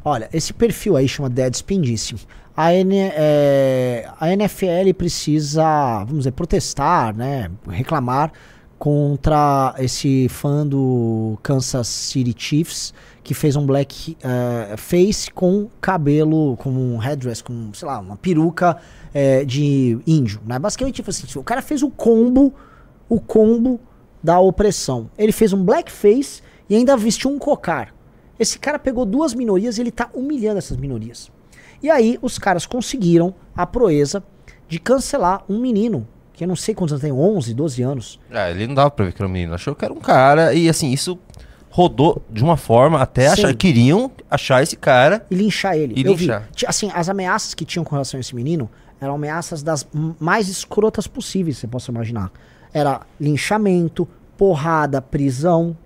olha, 0.04 0.28
esse 0.32 0.52
perfil 0.52 0.96
aí 0.96 1.08
chama 1.08 1.28
Deadspin 1.28 1.80
disse. 1.80 2.14
A, 2.56 2.72
N, 2.72 2.96
é, 2.96 4.08
a 4.18 4.30
NFL 4.32 4.94
precisa, 4.96 5.98
vamos 6.04 6.18
dizer, 6.18 6.32
protestar, 6.32 7.14
né? 7.14 7.50
Reclamar 7.68 8.32
contra 8.78 9.74
esse 9.78 10.28
fã 10.28 10.66
do 10.66 11.38
Kansas 11.42 11.88
City 11.88 12.34
Chiefs 12.36 12.94
que 13.26 13.34
fez 13.34 13.56
um 13.56 13.66
black 13.66 14.16
eh, 14.22 14.76
face 14.76 15.32
com 15.32 15.68
cabelo, 15.80 16.56
com 16.58 16.70
um 16.70 17.02
headdress, 17.02 17.42
com, 17.42 17.74
sei 17.74 17.88
lá, 17.88 17.98
uma 17.98 18.16
peruca 18.16 18.76
eh, 19.12 19.44
de 19.44 19.98
índio, 20.06 20.40
né? 20.46 20.60
Basicamente, 20.60 20.94
tipo 20.94 21.10
assim, 21.10 21.26
o 21.36 21.42
cara 21.42 21.60
fez 21.60 21.82
o 21.82 21.90
combo, 21.90 22.54
o 23.08 23.18
combo 23.18 23.80
da 24.22 24.38
opressão. 24.38 25.10
Ele 25.18 25.32
fez 25.32 25.52
um 25.52 25.64
blackface 25.64 26.40
e 26.70 26.76
ainda 26.76 26.96
vestiu 26.96 27.28
um 27.28 27.36
cocar. 27.36 27.92
Esse 28.38 28.60
cara 28.60 28.78
pegou 28.78 29.04
duas 29.04 29.34
minorias 29.34 29.76
e 29.76 29.80
ele 29.80 29.90
tá 29.90 30.08
humilhando 30.14 30.58
essas 30.58 30.76
minorias. 30.76 31.28
E 31.82 31.90
aí 31.90 32.20
os 32.22 32.38
caras 32.38 32.64
conseguiram 32.64 33.34
a 33.56 33.66
proeza 33.66 34.22
de 34.68 34.78
cancelar 34.78 35.42
um 35.48 35.58
menino, 35.58 36.06
que 36.32 36.44
eu 36.44 36.48
não 36.48 36.54
sei 36.54 36.76
quantos 36.76 36.92
anos 36.92 37.02
tem, 37.02 37.10
11, 37.10 37.54
12 37.54 37.82
anos. 37.82 38.20
Ah, 38.30 38.52
ele 38.52 38.68
não 38.68 38.74
dava 38.76 38.92
pra 38.92 39.04
ver 39.04 39.12
que 39.12 39.20
era 39.20 39.28
um 39.28 39.32
menino. 39.32 39.52
Achou 39.52 39.74
que 39.74 39.84
era 39.84 39.92
um 39.92 39.98
cara. 39.98 40.54
E 40.54 40.68
assim, 40.68 40.92
isso 40.92 41.18
rodou 41.76 42.22
de 42.30 42.42
uma 42.42 42.56
forma 42.56 43.02
até 43.02 43.28
achar. 43.28 43.54
Queriam 43.54 44.10
achar 44.30 44.62
esse 44.62 44.74
cara. 44.76 45.26
e 45.30 45.34
linchar 45.34 45.76
ele. 45.76 45.92
E 45.94 46.06
eu 46.06 46.14
linchar. 46.14 46.48
vi. 46.56 46.66
Assim, 46.66 46.90
as 46.94 47.10
ameaças 47.10 47.52
que 47.52 47.66
tinham 47.66 47.84
com 47.84 47.94
relação 47.94 48.16
a 48.16 48.20
esse 48.22 48.34
menino 48.34 48.70
eram 48.98 49.14
ameaças 49.14 49.62
das 49.62 49.86
mais 50.18 50.48
escrotas 50.48 51.06
possíveis, 51.06 51.58
você 51.58 51.66
possa 51.66 51.90
imaginar. 51.90 52.32
Era 52.72 53.02
linchamento, 53.20 54.08
porrada, 54.38 55.02
prisão. 55.02 55.76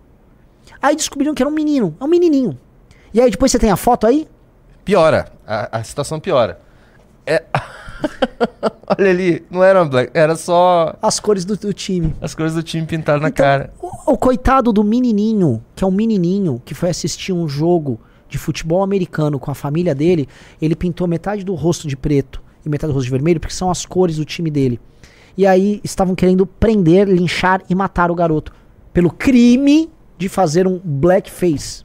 Aí 0.80 0.94
descobriram 0.94 1.34
que 1.34 1.42
era 1.42 1.50
um 1.50 1.54
menino, 1.54 1.96
é 2.00 2.04
um 2.04 2.08
menininho. 2.08 2.56
E 3.12 3.20
aí 3.20 3.28
depois 3.28 3.50
você 3.50 3.58
tem 3.58 3.72
a 3.72 3.76
foto 3.76 4.06
aí? 4.06 4.28
Piora. 4.84 5.32
A, 5.44 5.78
a 5.78 5.82
situação 5.82 6.20
piora. 6.20 6.60
É... 7.26 7.42
Olha 8.98 9.10
ali, 9.10 9.44
não 9.50 9.62
era 9.62 9.82
um 9.82 9.88
black, 9.88 10.10
era 10.14 10.34
só 10.36 10.96
As 11.00 11.20
cores 11.20 11.44
do, 11.44 11.56
do 11.56 11.72
time. 11.72 12.14
as 12.20 12.34
coisas 12.34 12.54
do 12.54 12.62
time 12.62 12.86
pintadas 12.86 13.22
na 13.22 13.28
Então, 13.28 13.44
cara. 13.44 13.72
O, 13.80 14.12
o 14.12 14.18
coitado 14.18 14.72
do 14.72 14.82
menininho, 14.82 15.62
que 15.74 15.84
é 15.84 15.86
um 15.86 15.92
menininho 15.92 16.60
que 16.64 16.74
foi 16.74 16.90
assistir 16.90 17.32
um 17.32 17.48
jogo 17.48 18.00
de 18.28 18.38
futebol 18.38 18.82
americano 18.82 19.38
com 19.38 19.50
a 19.50 19.54
família 19.54 19.94
dele, 19.94 20.28
ele 20.60 20.76
pintou 20.76 21.06
metade 21.06 21.44
do 21.44 21.54
rosto 21.54 21.86
de 21.86 21.96
preto 21.96 22.42
e 22.64 22.68
metade 22.68 22.92
do 22.92 22.94
rosto 22.94 23.06
de 23.06 23.12
vermelho, 23.12 23.40
porque 23.40 23.54
são 23.54 23.70
as 23.70 23.84
cores 23.84 24.16
do 24.16 24.24
time 24.24 24.50
dele. 24.50 24.80
E 25.36 25.46
aí 25.46 25.80
estavam 25.82 26.14
querendo 26.14 26.46
prender, 26.46 27.08
linchar 27.08 27.62
e 27.68 27.74
matar 27.74 28.10
o 28.10 28.14
garoto 28.14 28.52
pelo 28.92 29.10
crime 29.10 29.90
de 30.18 30.28
fazer 30.28 30.66
um 30.66 30.80
blackface. 30.82 31.84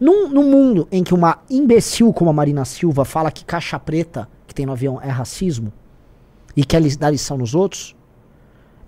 Num, 0.00 0.28
num 0.28 0.50
mundo 0.50 0.88
em 0.90 1.02
que 1.02 1.14
uma 1.14 1.38
imbecil 1.50 2.12
como 2.12 2.30
a 2.30 2.32
Marina 2.32 2.64
Silva 2.64 3.04
fala 3.04 3.30
que 3.30 3.44
caixa 3.44 3.78
preta 3.78 4.28
que 4.52 4.56
tem 4.56 4.66
no 4.66 4.72
avião 4.72 5.00
é 5.02 5.08
racismo 5.08 5.72
e 6.56 6.64
quer 6.64 6.80
dar 6.96 7.10
lição 7.10 7.38
nos 7.38 7.54
outros, 7.54 7.96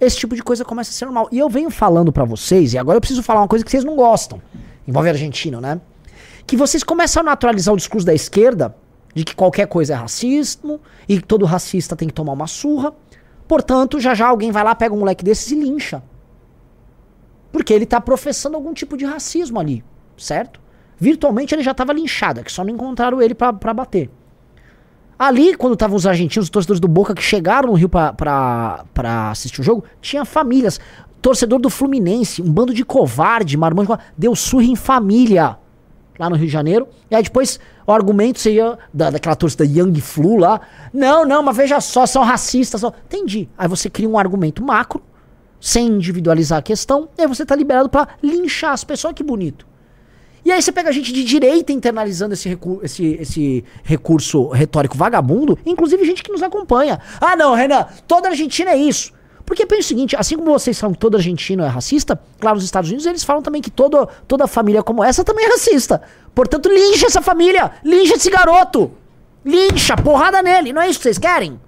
esse 0.00 0.16
tipo 0.18 0.34
de 0.34 0.42
coisa 0.42 0.64
começa 0.64 0.90
a 0.90 0.92
ser 0.92 1.06
normal. 1.06 1.28
E 1.32 1.38
eu 1.38 1.48
venho 1.48 1.70
falando 1.70 2.12
pra 2.12 2.24
vocês, 2.24 2.74
e 2.74 2.78
agora 2.78 2.96
eu 2.96 3.00
preciso 3.00 3.22
falar 3.22 3.40
uma 3.40 3.48
coisa 3.48 3.64
que 3.64 3.70
vocês 3.70 3.84
não 3.84 3.96
gostam. 3.96 4.40
Envolve 4.86 5.08
argentino, 5.08 5.60
né? 5.60 5.80
Que 6.46 6.56
vocês 6.56 6.82
começam 6.84 7.22
a 7.22 7.24
naturalizar 7.24 7.72
o 7.72 7.76
discurso 7.76 8.06
da 8.06 8.12
esquerda 8.12 8.76
de 9.14 9.24
que 9.24 9.34
qualquer 9.34 9.66
coisa 9.66 9.94
é 9.94 9.96
racismo 9.96 10.80
e 11.08 11.18
que 11.20 11.26
todo 11.26 11.46
racista 11.46 11.96
tem 11.96 12.08
que 12.08 12.14
tomar 12.14 12.32
uma 12.32 12.46
surra, 12.46 12.92
Portanto, 13.46 14.00
já 14.00 14.14
já 14.14 14.28
alguém 14.28 14.50
vai 14.50 14.64
lá, 14.64 14.74
pega 14.74 14.94
um 14.94 14.98
moleque 14.98 15.24
desses 15.24 15.50
e 15.50 15.54
lincha. 15.54 16.02
Porque 17.52 17.72
ele 17.72 17.86
tá 17.86 18.00
professando 18.00 18.56
algum 18.56 18.72
tipo 18.72 18.96
de 18.96 19.04
racismo 19.04 19.60
ali, 19.60 19.84
certo? 20.16 20.60
Virtualmente 20.98 21.54
ele 21.54 21.62
já 21.62 21.74
tava 21.74 21.92
linchado, 21.92 22.40
é 22.40 22.42
que 22.42 22.50
só 22.50 22.64
não 22.64 22.72
encontraram 22.72 23.20
ele 23.20 23.34
pra 23.34 23.52
bater. 23.52 24.10
Ali, 25.18 25.56
quando 25.56 25.74
estavam 25.74 25.96
os 25.96 26.06
argentinos, 26.06 26.46
os 26.46 26.50
torcedores 26.50 26.80
do 26.80 26.88
Boca 26.88 27.14
que 27.14 27.22
chegaram 27.22 27.68
no 27.68 27.74
Rio 27.74 27.88
pra 27.88 28.84
assistir 29.30 29.60
o 29.60 29.64
jogo, 29.64 29.84
tinha 30.00 30.24
famílias. 30.24 30.80
Torcedor 31.22 31.58
do 31.58 31.70
Fluminense, 31.70 32.42
um 32.42 32.52
bando 32.52 32.74
de 32.74 32.84
covarde, 32.84 33.56
marmanjo, 33.56 33.96
deu 34.16 34.34
surra 34.36 34.64
em 34.64 34.76
família 34.76 35.56
lá 36.18 36.28
no 36.28 36.36
Rio 36.36 36.46
de 36.46 36.52
Janeiro. 36.52 36.86
E 37.10 37.14
aí 37.14 37.22
depois 37.22 37.58
o 37.86 37.92
argumento 37.92 38.38
seria 38.38 38.78
da, 38.92 39.10
daquela 39.10 39.34
torcida 39.34 39.64
Young 39.64 40.00
Flu 40.00 40.36
lá. 40.36 40.60
Não, 40.92 41.24
não, 41.24 41.42
mas 41.42 41.56
veja 41.56 41.80
só, 41.80 42.06
são 42.06 42.22
racistas. 42.22 42.82
Entendi. 42.82 43.48
Aí 43.56 43.68
você 43.68 43.88
cria 43.88 44.08
um 44.08 44.18
argumento 44.18 44.62
macro, 44.62 45.02
sem 45.60 45.86
individualizar 45.86 46.58
a 46.58 46.62
questão, 46.62 47.08
e 47.16 47.22
aí 47.22 47.26
você 47.26 47.46
tá 47.46 47.56
liberado 47.56 47.88
para 47.88 48.08
linchar 48.22 48.72
as 48.72 48.84
pessoas. 48.84 49.14
Que 49.14 49.22
bonito. 49.22 49.66
E 50.44 50.52
aí 50.52 50.60
você 50.60 50.70
pega 50.70 50.92
gente 50.92 51.12
de 51.12 51.24
direita 51.24 51.72
internalizando 51.72 52.34
esse, 52.34 52.48
recu 52.48 52.80
esse, 52.82 53.16
esse 53.20 53.64
recurso 53.82 54.48
retórico 54.48 54.96
vagabundo, 54.96 55.58
inclusive 55.64 56.04
gente 56.04 56.22
que 56.22 56.30
nos 56.30 56.42
acompanha. 56.42 57.00
Ah, 57.20 57.34
não, 57.34 57.54
Renan, 57.54 57.86
toda 58.06 58.28
Argentina 58.28 58.70
é 58.72 58.76
isso. 58.76 59.12
Porque 59.46 59.66
pensa 59.66 59.80
o 59.80 59.84
seguinte, 59.84 60.16
assim 60.16 60.36
como 60.36 60.52
vocês 60.52 60.78
falam 60.78 60.94
que 60.94 61.00
todo 61.00 61.16
argentino 61.16 61.62
é 61.62 61.68
racista, 61.68 62.18
lá 62.42 62.54
nos 62.54 62.64
Estados 62.64 62.90
Unidos 62.90 63.06
eles 63.06 63.24
falam 63.24 63.42
também 63.42 63.60
que 63.60 63.70
todo, 63.70 64.08
toda 64.26 64.46
família 64.46 64.82
como 64.82 65.04
essa 65.04 65.22
também 65.22 65.46
é 65.46 65.48
racista. 65.50 66.02
Portanto, 66.34 66.68
lincha 66.68 67.06
essa 67.06 67.20
família, 67.22 67.72
lincha 67.84 68.14
esse 68.14 68.30
garoto. 68.30 68.92
Lincha, 69.44 69.96
porrada 69.96 70.42
nele, 70.42 70.72
não 70.72 70.80
é 70.80 70.88
isso 70.88 70.98
que 70.98 71.04
vocês 71.04 71.18
querem? 71.18 71.60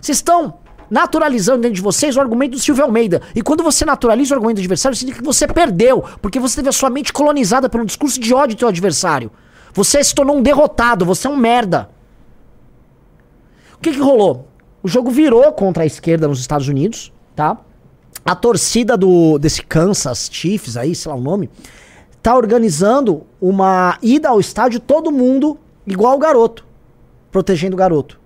Vocês 0.00 0.18
estão 0.18 0.58
naturalizando 0.90 1.62
dentro 1.62 1.76
de 1.76 1.82
vocês 1.82 2.16
o 2.16 2.20
argumento 2.20 2.52
do 2.52 2.58
Silvio 2.58 2.84
Almeida. 2.84 3.22
E 3.34 3.42
quando 3.42 3.62
você 3.62 3.84
naturaliza 3.84 4.34
o 4.34 4.36
argumento 4.36 4.56
do 4.56 4.60
adversário, 4.60 4.96
significa 4.96 5.22
que 5.22 5.26
você 5.26 5.46
perdeu, 5.46 6.04
porque 6.20 6.38
você 6.38 6.56
teve 6.56 6.68
a 6.68 6.72
sua 6.72 6.90
mente 6.90 7.12
colonizada 7.12 7.68
pelo 7.68 7.84
discurso 7.84 8.20
de 8.20 8.32
ódio 8.32 8.56
do 8.56 8.58
seu 8.60 8.68
adversário. 8.68 9.30
Você 9.72 10.02
se 10.02 10.14
tornou 10.14 10.36
um 10.36 10.42
derrotado, 10.42 11.04
você 11.04 11.26
é 11.26 11.30
um 11.30 11.36
merda. 11.36 11.90
O 13.74 13.78
que 13.78 13.92
que 13.92 14.00
rolou? 14.00 14.48
O 14.82 14.88
jogo 14.88 15.10
virou 15.10 15.52
contra 15.52 15.82
a 15.82 15.86
esquerda 15.86 16.28
nos 16.28 16.40
Estados 16.40 16.68
Unidos, 16.68 17.12
tá? 17.34 17.58
A 18.24 18.34
torcida 18.34 18.96
do 18.96 19.38
desse 19.38 19.62
Kansas 19.62 20.28
Chiefs 20.32 20.76
aí, 20.76 20.94
sei 20.94 21.10
lá 21.10 21.16
o 21.16 21.20
nome, 21.20 21.50
tá 22.22 22.34
organizando 22.34 23.24
uma 23.40 23.98
ida 24.02 24.28
ao 24.28 24.40
estádio 24.40 24.80
todo 24.80 25.12
mundo 25.12 25.58
igual 25.86 26.16
o 26.16 26.18
garoto, 26.18 26.64
protegendo 27.30 27.74
o 27.74 27.78
garoto. 27.78 28.18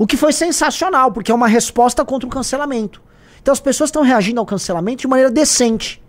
O 0.00 0.06
que 0.06 0.16
foi 0.16 0.32
sensacional, 0.32 1.12
porque 1.12 1.30
é 1.30 1.34
uma 1.34 1.46
resposta 1.46 2.02
contra 2.06 2.26
o 2.26 2.30
cancelamento. 2.30 3.02
Então 3.42 3.52
as 3.52 3.60
pessoas 3.60 3.88
estão 3.88 4.02
reagindo 4.02 4.40
ao 4.40 4.46
cancelamento 4.46 5.02
de 5.02 5.06
maneira 5.06 5.30
decente. 5.30 6.02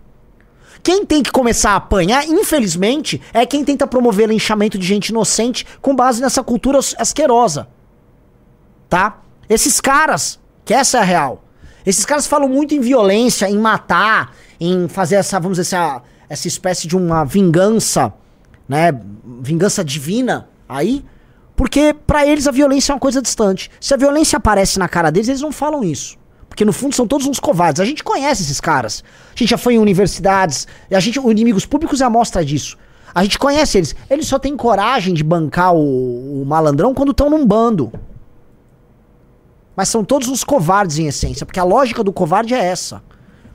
Quem 0.82 1.04
tem 1.04 1.22
que 1.22 1.30
começar 1.30 1.72
a 1.72 1.76
apanhar, 1.76 2.26
infelizmente, 2.26 3.20
é 3.34 3.44
quem 3.44 3.62
tenta 3.62 3.86
promover 3.86 4.30
linchamento 4.30 4.78
de 4.78 4.86
gente 4.86 5.10
inocente 5.10 5.66
com 5.82 5.94
base 5.94 6.22
nessa 6.22 6.42
cultura 6.42 6.78
asquerosa. 6.96 7.68
Tá? 8.88 9.20
Esses 9.46 9.78
caras, 9.78 10.40
que 10.64 10.72
essa 10.72 10.96
é 10.96 11.00
a 11.02 11.04
real. 11.04 11.44
Esses 11.84 12.06
caras 12.06 12.26
falam 12.26 12.48
muito 12.48 12.74
em 12.74 12.80
violência, 12.80 13.46
em 13.50 13.58
matar, 13.58 14.34
em 14.58 14.88
fazer 14.88 15.16
essa, 15.16 15.38
vamos 15.38 15.58
dizer, 15.58 15.76
essa, 15.76 16.02
essa 16.30 16.48
espécie 16.48 16.88
de 16.88 16.96
uma 16.96 17.24
vingança, 17.24 18.10
né? 18.66 18.90
Vingança 19.42 19.84
divina 19.84 20.48
aí. 20.66 21.04
Porque 21.56 21.94
para 22.06 22.26
eles 22.26 22.46
a 22.46 22.50
violência 22.50 22.92
é 22.92 22.94
uma 22.94 23.00
coisa 23.00 23.20
distante. 23.20 23.70
Se 23.80 23.94
a 23.94 23.96
violência 23.96 24.36
aparece 24.36 24.78
na 24.78 24.88
cara 24.88 25.10
deles, 25.10 25.28
eles 25.28 25.40
não 25.40 25.52
falam 25.52 25.84
isso. 25.84 26.16
Porque 26.48 26.64
no 26.64 26.72
fundo 26.72 26.94
são 26.94 27.06
todos 27.06 27.26
uns 27.26 27.40
covardes. 27.40 27.80
A 27.80 27.84
gente 27.84 28.04
conhece 28.04 28.42
esses 28.42 28.60
caras. 28.60 29.02
A 29.34 29.38
gente 29.38 29.50
já 29.50 29.58
foi 29.58 29.74
em 29.74 29.78
universidades. 29.78 30.66
A 30.90 31.00
gente, 31.00 31.18
o 31.18 31.30
Inimigos 31.30 31.64
Públicos 31.64 32.00
é 32.00 32.04
a 32.04 32.10
mostra 32.10 32.44
disso. 32.44 32.76
A 33.14 33.22
gente 33.22 33.38
conhece 33.38 33.78
eles. 33.78 33.94
Eles 34.08 34.26
só 34.26 34.38
têm 34.38 34.56
coragem 34.56 35.14
de 35.14 35.22
bancar 35.22 35.74
o, 35.74 36.42
o 36.42 36.44
malandrão 36.46 36.94
quando 36.94 37.12
estão 37.12 37.30
num 37.30 37.46
bando. 37.46 37.92
Mas 39.76 39.88
são 39.88 40.04
todos 40.04 40.28
uns 40.28 40.44
covardes 40.44 40.98
em 40.98 41.06
essência. 41.06 41.46
Porque 41.46 41.60
a 41.60 41.64
lógica 41.64 42.02
do 42.02 42.12
covarde 42.12 42.54
é 42.54 42.62
essa. 42.62 43.02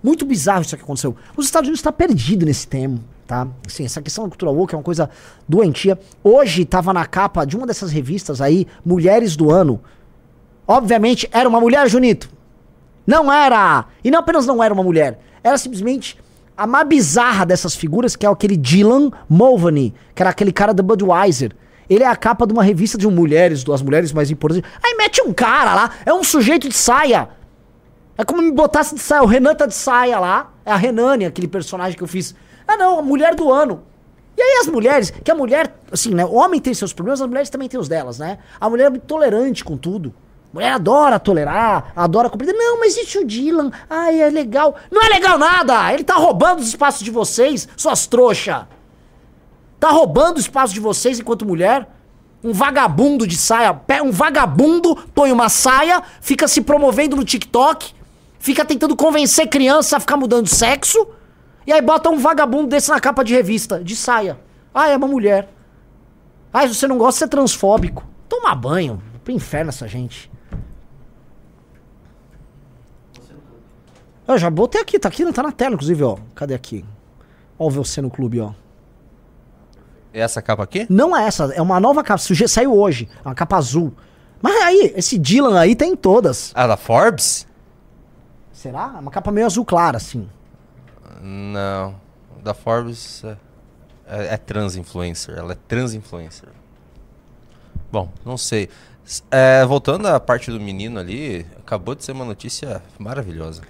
Muito 0.01 0.25
bizarro 0.25 0.61
isso 0.61 0.75
que 0.75 0.83
aconteceu. 0.83 1.15
Os 1.35 1.45
Estados 1.45 1.67
Unidos 1.67 1.79
está 1.79 1.91
perdido 1.91 2.45
nesse 2.45 2.67
tema 2.67 2.99
tá? 3.27 3.47
Essa 3.79 4.01
questão 4.01 4.23
da 4.23 4.29
cultura 4.29 4.51
woke 4.51 4.73
é 4.73 4.77
uma 4.77 4.83
coisa 4.83 5.09
doentia. 5.47 5.99
Hoje 6.23 6.63
tava 6.63 6.93
na 6.93 7.05
capa 7.05 7.45
de 7.45 7.57
uma 7.57 7.67
dessas 7.67 7.91
revistas 7.91 8.41
aí, 8.41 8.65
Mulheres 8.83 9.35
do 9.35 9.51
Ano. 9.51 9.81
Obviamente 10.65 11.29
era 11.31 11.47
uma 11.47 11.59
mulher, 11.59 11.87
Junito. 11.89 12.29
Não 13.05 13.31
era! 13.31 13.85
E 14.03 14.09
não 14.09 14.19
apenas 14.19 14.45
não 14.45 14.63
era 14.63 14.73
uma 14.73 14.83
mulher, 14.83 15.19
era 15.43 15.57
simplesmente 15.57 16.17
a 16.55 16.65
mais 16.65 16.87
bizarra 16.87 17.45
dessas 17.45 17.75
figuras, 17.75 18.15
que 18.15 18.25
é 18.25 18.29
aquele 18.29 18.57
Dylan 18.57 19.11
Mulvaney, 19.29 19.93
que 20.15 20.23
era 20.23 20.31
aquele 20.31 20.51
cara 20.51 20.73
da 20.73 20.81
Budweiser. 20.81 21.51
Ele 21.89 22.03
é 22.03 22.07
a 22.07 22.15
capa 22.15 22.47
de 22.47 22.51
uma 22.51 22.63
revista 22.63 22.97
de 22.97 23.07
mulheres, 23.07 23.63
duas 23.63 23.81
mulheres 23.81 24.11
mais 24.11 24.31
importantes. 24.31 24.69
Aí 24.83 24.95
mete 24.97 25.21
um 25.21 25.31
cara 25.31 25.75
lá, 25.75 25.91
é 26.05 26.13
um 26.13 26.23
sujeito 26.23 26.67
de 26.67 26.75
saia. 26.75 27.29
É 28.17 28.25
como 28.25 28.41
me 28.41 28.51
botasse 28.51 28.95
de 28.95 29.01
saia, 29.01 29.21
o 29.21 29.27
Renan 29.27 29.53
tá 29.53 29.67
de 29.67 29.75
saia 29.75 30.19
lá. 30.19 30.51
É 30.65 30.71
a 30.71 30.75
Renane, 30.75 31.25
aquele 31.25 31.47
personagem 31.47 31.95
que 31.95 32.03
eu 32.03 32.07
fiz 32.07 32.35
ah, 32.67 32.77
não, 32.77 32.99
a 32.99 33.01
mulher 33.01 33.33
do 33.33 33.51
ano. 33.51 33.83
E 34.37 34.41
aí 34.41 34.59
as 34.61 34.67
mulheres, 34.67 35.11
que 35.23 35.31
a 35.31 35.35
mulher, 35.35 35.73
assim, 35.91 36.13
né? 36.13 36.23
O 36.23 36.35
homem 36.35 36.59
tem 36.59 36.73
seus 36.73 36.93
problemas, 36.93 37.19
as 37.21 37.27
mulheres 37.27 37.49
também 37.49 37.67
têm 37.67 37.79
os 37.79 37.87
delas, 37.87 38.19
né? 38.19 38.37
A 38.59 38.69
mulher 38.69 38.85
é 38.85 38.89
muito 38.89 39.05
tolerante 39.05 39.63
com 39.63 39.75
tudo. 39.75 40.13
A 40.51 40.55
mulher 40.55 40.71
adora 40.73 41.19
tolerar, 41.19 41.91
adora 41.95 42.29
compreender. 42.29 42.57
Não, 42.57 42.79
mas 42.79 42.95
isso 42.95 43.19
o 43.19 43.25
Dylan, 43.25 43.71
ai, 43.89 44.21
é 44.21 44.29
legal. 44.29 44.75
Não 44.91 45.01
é 45.01 45.09
legal 45.09 45.39
nada! 45.39 45.91
Ele 45.91 46.03
tá 46.03 46.15
roubando 46.15 46.59
os 46.59 46.67
espaços 46.67 47.01
de 47.01 47.09
vocês, 47.09 47.67
suas 47.75 48.05
trouxas. 48.05 48.65
Tá 49.79 49.89
roubando 49.89 50.37
o 50.37 50.39
espaço 50.39 50.73
de 50.73 50.79
vocês 50.79 51.19
enquanto 51.19 51.45
mulher. 51.45 51.87
Um 52.43 52.53
vagabundo 52.53 53.25
de 53.25 53.35
saia, 53.35 53.75
um 54.03 54.11
vagabundo 54.11 54.95
põe 55.15 55.31
uma 55.31 55.49
saia, 55.49 56.03
fica 56.21 56.47
se 56.47 56.61
promovendo 56.61 57.15
no 57.15 57.25
TikTok, 57.25 57.93
fica 58.37 58.63
tentando 58.63 58.95
convencer 58.95 59.49
criança 59.49 59.97
a 59.97 59.99
ficar 59.99 60.15
mudando 60.15 60.47
sexo 60.47 61.07
e 61.67 61.73
aí 61.73 61.81
bota 61.81 62.09
um 62.09 62.17
vagabundo 62.17 62.67
desse 62.67 62.89
na 62.89 62.97
capa 62.97 63.25
de 63.25 63.33
revista, 63.33 63.83
de 63.83 63.93
saia. 63.93 64.39
Ah, 64.73 64.87
é 64.87 64.95
uma 64.95 65.07
mulher. 65.07 65.49
Ah, 66.53 66.65
se 66.65 66.73
você 66.73 66.87
não 66.87 66.97
gosta, 66.97 67.19
você 67.19 67.25
é 67.25 67.27
transfóbico. 67.27 68.07
Toma 68.29 68.55
banho. 68.55 69.03
Pro 69.21 69.33
inferno 69.33 69.67
essa 69.67 69.85
gente. 69.85 70.31
Eu 74.25 74.37
já 74.37 74.49
botei 74.49 74.79
aqui, 74.79 74.97
tá 74.97 75.09
aqui, 75.09 75.25
não 75.25 75.33
tá 75.33 75.43
na 75.43 75.51
tela, 75.51 75.75
inclusive, 75.75 76.03
ó. 76.03 76.17
Cadê 76.33 76.53
aqui? 76.53 76.85
Ó, 77.59 77.69
você 77.69 78.01
no 78.01 78.09
clube, 78.09 78.39
ó. 78.39 78.53
É 80.13 80.21
essa 80.21 80.41
capa 80.41 80.63
aqui? 80.63 80.87
Não 80.89 81.15
é 81.15 81.27
essa, 81.27 81.51
é 81.53 81.61
uma 81.61 81.81
nova 81.81 82.01
capa. 82.01 82.17
Saiu 82.47 82.73
hoje, 82.73 83.09
uma 83.25 83.35
capa 83.35 83.57
azul. 83.57 83.93
Mas 84.41 84.55
aí, 84.63 84.93
esse 84.95 85.17
Dylan 85.17 85.59
aí 85.59 85.75
tem 85.75 85.97
todas. 85.97 86.53
Ah, 86.55 86.65
da 86.65 86.77
Forbes? 86.77 87.45
Será? 88.53 88.93
É 88.95 88.99
uma 88.99 89.11
capa 89.11 89.33
meio 89.33 89.45
azul 89.45 89.65
clara, 89.65 89.97
assim. 89.97 90.29
Não. 91.27 91.95
Da 92.41 92.53
Forbes 92.53 93.23
é, 93.25 93.37
é, 94.07 94.33
é 94.33 94.37
trans 94.37 94.77
influencer. 94.77 95.37
Ela 95.37 95.51
é 95.51 95.57
trans 95.67 95.93
influencer. 95.93 96.49
Bom, 97.91 98.09
não 98.25 98.37
sei. 98.37 98.69
É, 99.29 99.65
voltando 99.65 100.07
à 100.07 100.19
parte 100.19 100.51
do 100.51 100.59
menino 100.59 100.99
ali, 100.99 101.45
acabou 101.59 101.95
de 101.95 102.03
ser 102.03 102.13
uma 102.13 102.23
notícia 102.23 102.81
maravilhosa. 102.97 103.61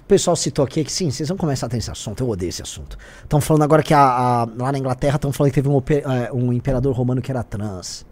O 0.00 0.04
pessoal 0.06 0.36
citou 0.36 0.64
aqui 0.64 0.84
que 0.84 0.92
sim, 0.92 1.10
vocês 1.10 1.28
vão 1.28 1.38
começar 1.38 1.66
a 1.66 1.68
ter 1.68 1.78
esse 1.78 1.90
assunto, 1.90 2.22
eu 2.22 2.28
odeio 2.28 2.50
esse 2.50 2.60
assunto. 2.60 2.98
Estão 3.22 3.40
falando 3.40 3.62
agora 3.62 3.82
que 3.82 3.94
a, 3.94 4.00
a, 4.00 4.44
lá 4.44 4.72
na 4.72 4.78
Inglaterra 4.78 5.16
estão 5.16 5.32
falando 5.32 5.50
que 5.52 5.54
teve 5.54 5.68
um, 5.68 5.78
é, 5.78 6.32
um, 6.32 6.52
imperador 6.52 6.94
romano 6.94 7.22
que 7.22 7.30
era 7.30 7.42
trans. 7.42 8.04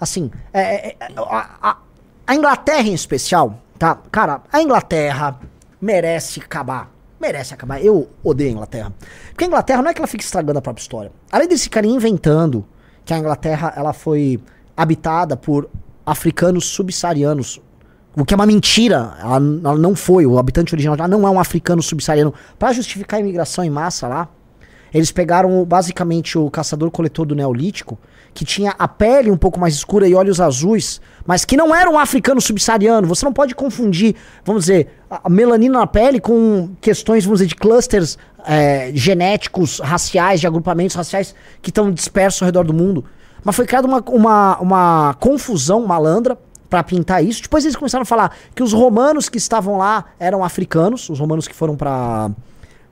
Assim, 0.00 0.30
é, 0.52 0.90
é, 0.90 0.96
é 1.00 1.08
a, 1.16 1.78
a 2.26 2.34
Inglaterra 2.34 2.86
em 2.86 2.94
especial, 2.94 3.60
tá? 3.78 3.98
Cara, 4.12 4.42
a 4.52 4.62
Inglaterra 4.62 5.40
merece 5.80 6.40
acabar 6.40 6.99
merece 7.20 7.52
acabar. 7.52 7.84
Eu 7.84 8.08
odeio 8.24 8.50
a 8.50 8.52
Inglaterra. 8.52 8.92
Porque 9.30 9.44
a 9.44 9.46
Inglaterra 9.46 9.82
não 9.82 9.90
é 9.90 9.94
que 9.94 10.00
ela 10.00 10.08
fique 10.08 10.24
estragando 10.24 10.58
a 10.58 10.62
própria 10.62 10.82
história. 10.82 11.12
Além 11.30 11.46
desse 11.46 11.68
cara 11.68 11.86
inventando 11.86 12.64
que 13.04 13.12
a 13.12 13.18
Inglaterra 13.18 13.72
ela 13.76 13.92
foi 13.92 14.40
habitada 14.76 15.36
por 15.36 15.68
africanos 16.06 16.64
subsaarianos, 16.66 17.60
o 18.16 18.24
que 18.24 18.34
é 18.34 18.36
uma 18.36 18.46
mentira. 18.46 19.16
Ela, 19.20 19.36
ela 19.36 19.76
não 19.76 19.94
foi. 19.94 20.26
O 20.26 20.38
habitante 20.38 20.74
original 20.74 20.96
já 20.96 21.06
não 21.06 21.26
é 21.26 21.30
um 21.30 21.38
africano 21.38 21.82
subsaariano. 21.82 22.34
Para 22.58 22.72
justificar 22.72 23.18
a 23.18 23.20
imigração 23.20 23.64
em 23.64 23.70
massa 23.70 24.08
lá, 24.08 24.28
eles 24.92 25.12
pegaram 25.12 25.64
basicamente 25.64 26.36
o 26.36 26.50
caçador-coletor 26.50 27.26
do 27.26 27.34
Neolítico, 27.34 27.98
que 28.40 28.44
tinha 28.46 28.74
a 28.78 28.88
pele 28.88 29.30
um 29.30 29.36
pouco 29.36 29.60
mais 29.60 29.74
escura 29.74 30.08
e 30.08 30.14
olhos 30.14 30.40
azuis, 30.40 30.98
mas 31.26 31.44
que 31.44 31.58
não 31.58 31.74
era 31.74 31.90
um 31.90 31.98
africano 31.98 32.40
subsaariano. 32.40 33.06
Você 33.06 33.22
não 33.22 33.34
pode 33.34 33.54
confundir, 33.54 34.16
vamos 34.42 34.62
dizer, 34.62 34.88
a 35.10 35.28
melanina 35.28 35.80
na 35.80 35.86
pele 35.86 36.18
com 36.18 36.70
questões, 36.80 37.22
vamos 37.22 37.40
dizer, 37.40 37.48
de 37.48 37.54
clusters 37.54 38.16
é, 38.46 38.92
genéticos, 38.94 39.78
raciais, 39.80 40.40
de 40.40 40.46
agrupamentos 40.46 40.96
raciais 40.96 41.34
que 41.60 41.68
estão 41.68 41.92
dispersos 41.92 42.40
ao 42.40 42.46
redor 42.46 42.64
do 42.64 42.72
mundo. 42.72 43.04
Mas 43.44 43.54
foi 43.54 43.66
criada 43.66 43.86
uma, 43.86 44.02
uma, 44.08 44.58
uma 44.58 45.14
confusão 45.20 45.86
malandra 45.86 46.38
pra 46.70 46.82
pintar 46.82 47.22
isso. 47.22 47.42
Depois 47.42 47.62
eles 47.66 47.76
começaram 47.76 48.04
a 48.04 48.06
falar 48.06 48.34
que 48.54 48.62
os 48.62 48.72
romanos 48.72 49.28
que 49.28 49.36
estavam 49.36 49.76
lá 49.76 50.06
eram 50.18 50.42
africanos, 50.42 51.10
os 51.10 51.18
romanos 51.18 51.46
que 51.46 51.54
foram 51.54 51.76
pra, 51.76 52.30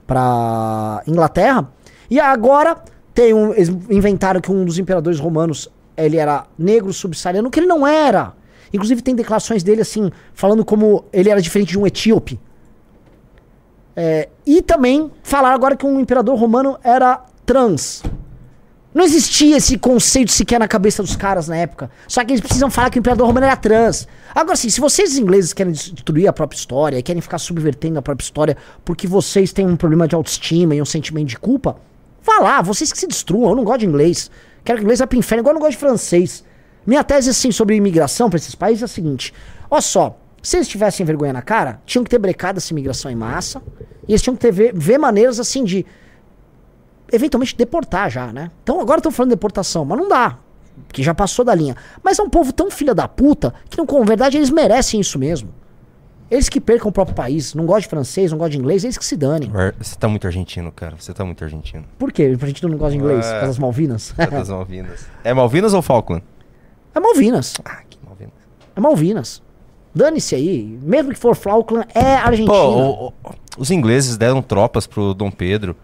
pra 0.07 1.03
Inglaterra. 1.07 1.70
E 2.11 2.20
agora 2.20 2.76
tem 3.19 3.35
um, 3.35 3.53
eles 3.53 3.69
inventaram 3.91 4.41
que 4.41 4.49
um 4.49 4.64
dos 4.64 4.79
imperadores 4.79 5.19
romanos 5.19 5.69
ele 5.97 6.19
era 6.19 6.47
negro 6.57 6.93
subsaariano, 6.93 7.51
que 7.51 7.59
ele 7.59 7.66
não 7.66 7.85
era. 7.85 8.33
Inclusive 8.73 9.03
tem 9.03 9.12
declarações 9.12 9.64
dele 9.64 9.81
assim, 9.81 10.12
falando 10.33 10.64
como 10.64 11.05
ele 11.12 11.29
era 11.29 11.43
diferente 11.43 11.71
de 11.71 11.79
um 11.81 11.85
etíope. 11.85 12.39
É, 13.97 14.29
e 14.47 14.62
também 14.62 15.11
falaram 15.25 15.57
agora 15.57 15.77
que 15.77 15.85
um 15.85 15.99
imperador 15.99 16.39
romano 16.39 16.79
era 16.85 17.25
trans. 17.45 18.05
Não 18.95 19.05
existia 19.05 19.57
esse 19.57 19.77
conceito 19.77 20.31
sequer 20.31 20.61
na 20.61 20.69
cabeça 20.69 21.03
dos 21.03 21.16
caras 21.16 21.49
na 21.49 21.57
época. 21.57 21.91
Só 22.07 22.25
que 22.25 22.31
eles 22.31 22.41
precisam 22.41 22.71
falar 22.71 22.89
que 22.89 22.99
o 22.99 23.01
imperador 23.01 23.27
romano 23.27 23.47
era 23.47 23.57
trans. 23.57 24.07
Agora, 24.33 24.53
assim, 24.53 24.71
se 24.71 24.81
vocês 24.81 25.19
ingleses 25.19 25.53
querem 25.53 25.73
destruir 25.73 26.29
a 26.29 26.33
própria 26.33 26.57
história 26.57 27.03
querem 27.03 27.21
ficar 27.21 27.39
subvertendo 27.39 27.99
a 27.99 28.03
própria 28.03 28.25
história 28.25 28.57
porque 28.85 29.09
vocês 29.09 29.53
têm 29.53 29.66
um 29.66 29.75
problema 29.75 30.07
de 30.07 30.14
autoestima 30.14 30.77
e 30.77 30.81
um 30.81 30.85
sentimento 30.85 31.27
de 31.27 31.37
culpa, 31.37 31.81
vá 32.23 32.39
lá, 32.41 32.62
vocês 32.62 32.93
que 32.93 32.99
se 32.99 33.07
destruam. 33.07 33.51
Eu 33.51 33.57
não 33.57 33.64
gosto 33.64 33.81
de 33.81 33.87
inglês. 33.87 34.31
Quero 34.64 34.79
que 34.79 34.85
inglês 34.85 35.01
vá 35.01 35.07
pro 35.07 35.19
inferno, 35.19 35.43
igual 35.43 35.53
eu 35.53 35.55
não 35.55 35.61
gosto 35.61 35.73
de 35.73 35.79
francês. 35.79 36.45
Minha 36.87 37.05
tese, 37.05 37.31
assim, 37.31 37.51
sobre 37.51 37.77
imigração 37.77 38.31
para 38.31 38.39
esses 38.39 38.55
países 38.55 38.83
é 38.83 38.85
a 38.87 38.89
seguinte: 38.89 39.33
olha 39.71 39.81
só, 39.81 40.19
se 40.43 40.57
eles 40.57 40.69
tivessem 40.69 41.05
vergonha 41.05 41.33
na 41.33 41.43
cara, 41.43 41.81
tinham 41.85 42.05
que 42.05 42.11
ter 42.11 42.19
brecado 42.19 42.59
essa 42.59 42.73
imigração 42.73 43.11
em 43.11 43.16
massa. 43.16 43.62
E 44.07 44.12
eles 44.12 44.23
tinham 44.23 44.35
que 44.35 44.41
ter 44.41 44.53
ver, 44.53 44.73
ver 44.75 44.99
maneiras 44.99 45.39
assim 45.39 45.64
de 45.64 45.85
eventualmente 47.12 47.57
deportar 47.57 48.11
já, 48.11 48.33
né? 48.33 48.51
Então 48.62 48.81
agora 48.81 48.99
estão 48.99 49.12
falando 49.12 49.31
de 49.31 49.37
deportação, 49.37 49.85
mas 49.85 49.99
não 49.99 50.09
dá. 50.09 50.39
Porque 50.87 51.03
já 51.03 51.12
passou 51.12 51.45
da 51.45 51.55
linha. 51.55 51.77
Mas 52.03 52.19
é 52.19 52.23
um 52.23 52.31
povo 52.31 52.53
tão 52.53 52.71
filha 52.71 52.95
da 52.95 53.09
puta 53.09 53.53
que, 53.69 53.85
com 53.85 54.05
verdade, 54.05 54.37
eles 54.37 54.51
merecem 54.51 55.01
isso 55.01 55.19
mesmo. 55.19 55.53
Eles 56.31 56.49
que 56.49 56.61
percam 56.61 56.89
o 56.89 56.93
próprio 56.93 57.14
país, 57.16 57.55
não 57.55 57.64
gostam 57.64 57.81
de 57.81 57.89
francês, 57.89 58.31
não 58.31 58.39
gostam 58.39 58.51
de 58.51 58.59
inglês, 58.59 58.85
eles 58.85 58.99
que 58.99 59.05
se 59.05 59.16
danem. 59.16 59.51
Você 59.79 59.97
tá 59.97 60.07
muito 60.09 60.26
argentino, 60.26 60.70
cara. 60.70 60.95
Você 60.99 61.14
tá 61.14 61.24
muito 61.24 61.43
argentino. 61.43 61.85
Por 61.99 62.12
quê? 62.12 62.37
A 62.41 62.47
gente 62.47 62.62
não 62.66 62.76
gosta 62.76 62.91
de 62.93 62.99
inglês? 62.99 63.24
É. 63.24 63.29
Por 63.29 63.33
causa 63.41 63.47
das 63.47 63.59
Malvinas? 63.59 64.14
É 64.18 64.26
das 64.26 64.49
Malvinas. 64.51 65.07
É 65.24 65.33
Malvinas 65.35 65.72
ou 65.74 65.81
Falkland? 65.83 66.22
é 66.95 67.01
Malvinas. 67.01 67.55
Ah, 67.64 67.79
que 67.89 67.99
Malvinas. 68.05 68.33
É 68.76 68.81
Malvinas. 68.81 69.43
Dane-se 69.95 70.35
aí. 70.35 70.79
Mesmo 70.83 71.12
que 71.12 71.18
for 71.18 71.35
Falkland, 71.35 71.87
é 71.95 72.16
Argentina. 72.16 72.53
Pô, 72.53 72.68
o- 72.68 73.09
o- 73.09 73.12
os 73.57 73.70
ingleses 73.70 74.16
deram 74.18 74.43
tropas 74.43 74.87
pro 74.87 75.14
Dom 75.14 75.31
Pedro 75.31 75.74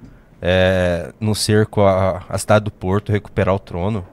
é, 0.42 1.10
no 1.18 1.34
cerco 1.34 1.80
à, 1.80 2.22
à 2.28 2.36
cidade 2.38 2.66
do 2.66 2.70
Porto 2.70 3.10
recuperar 3.10 3.54
o 3.54 3.58
trono. 3.58 4.04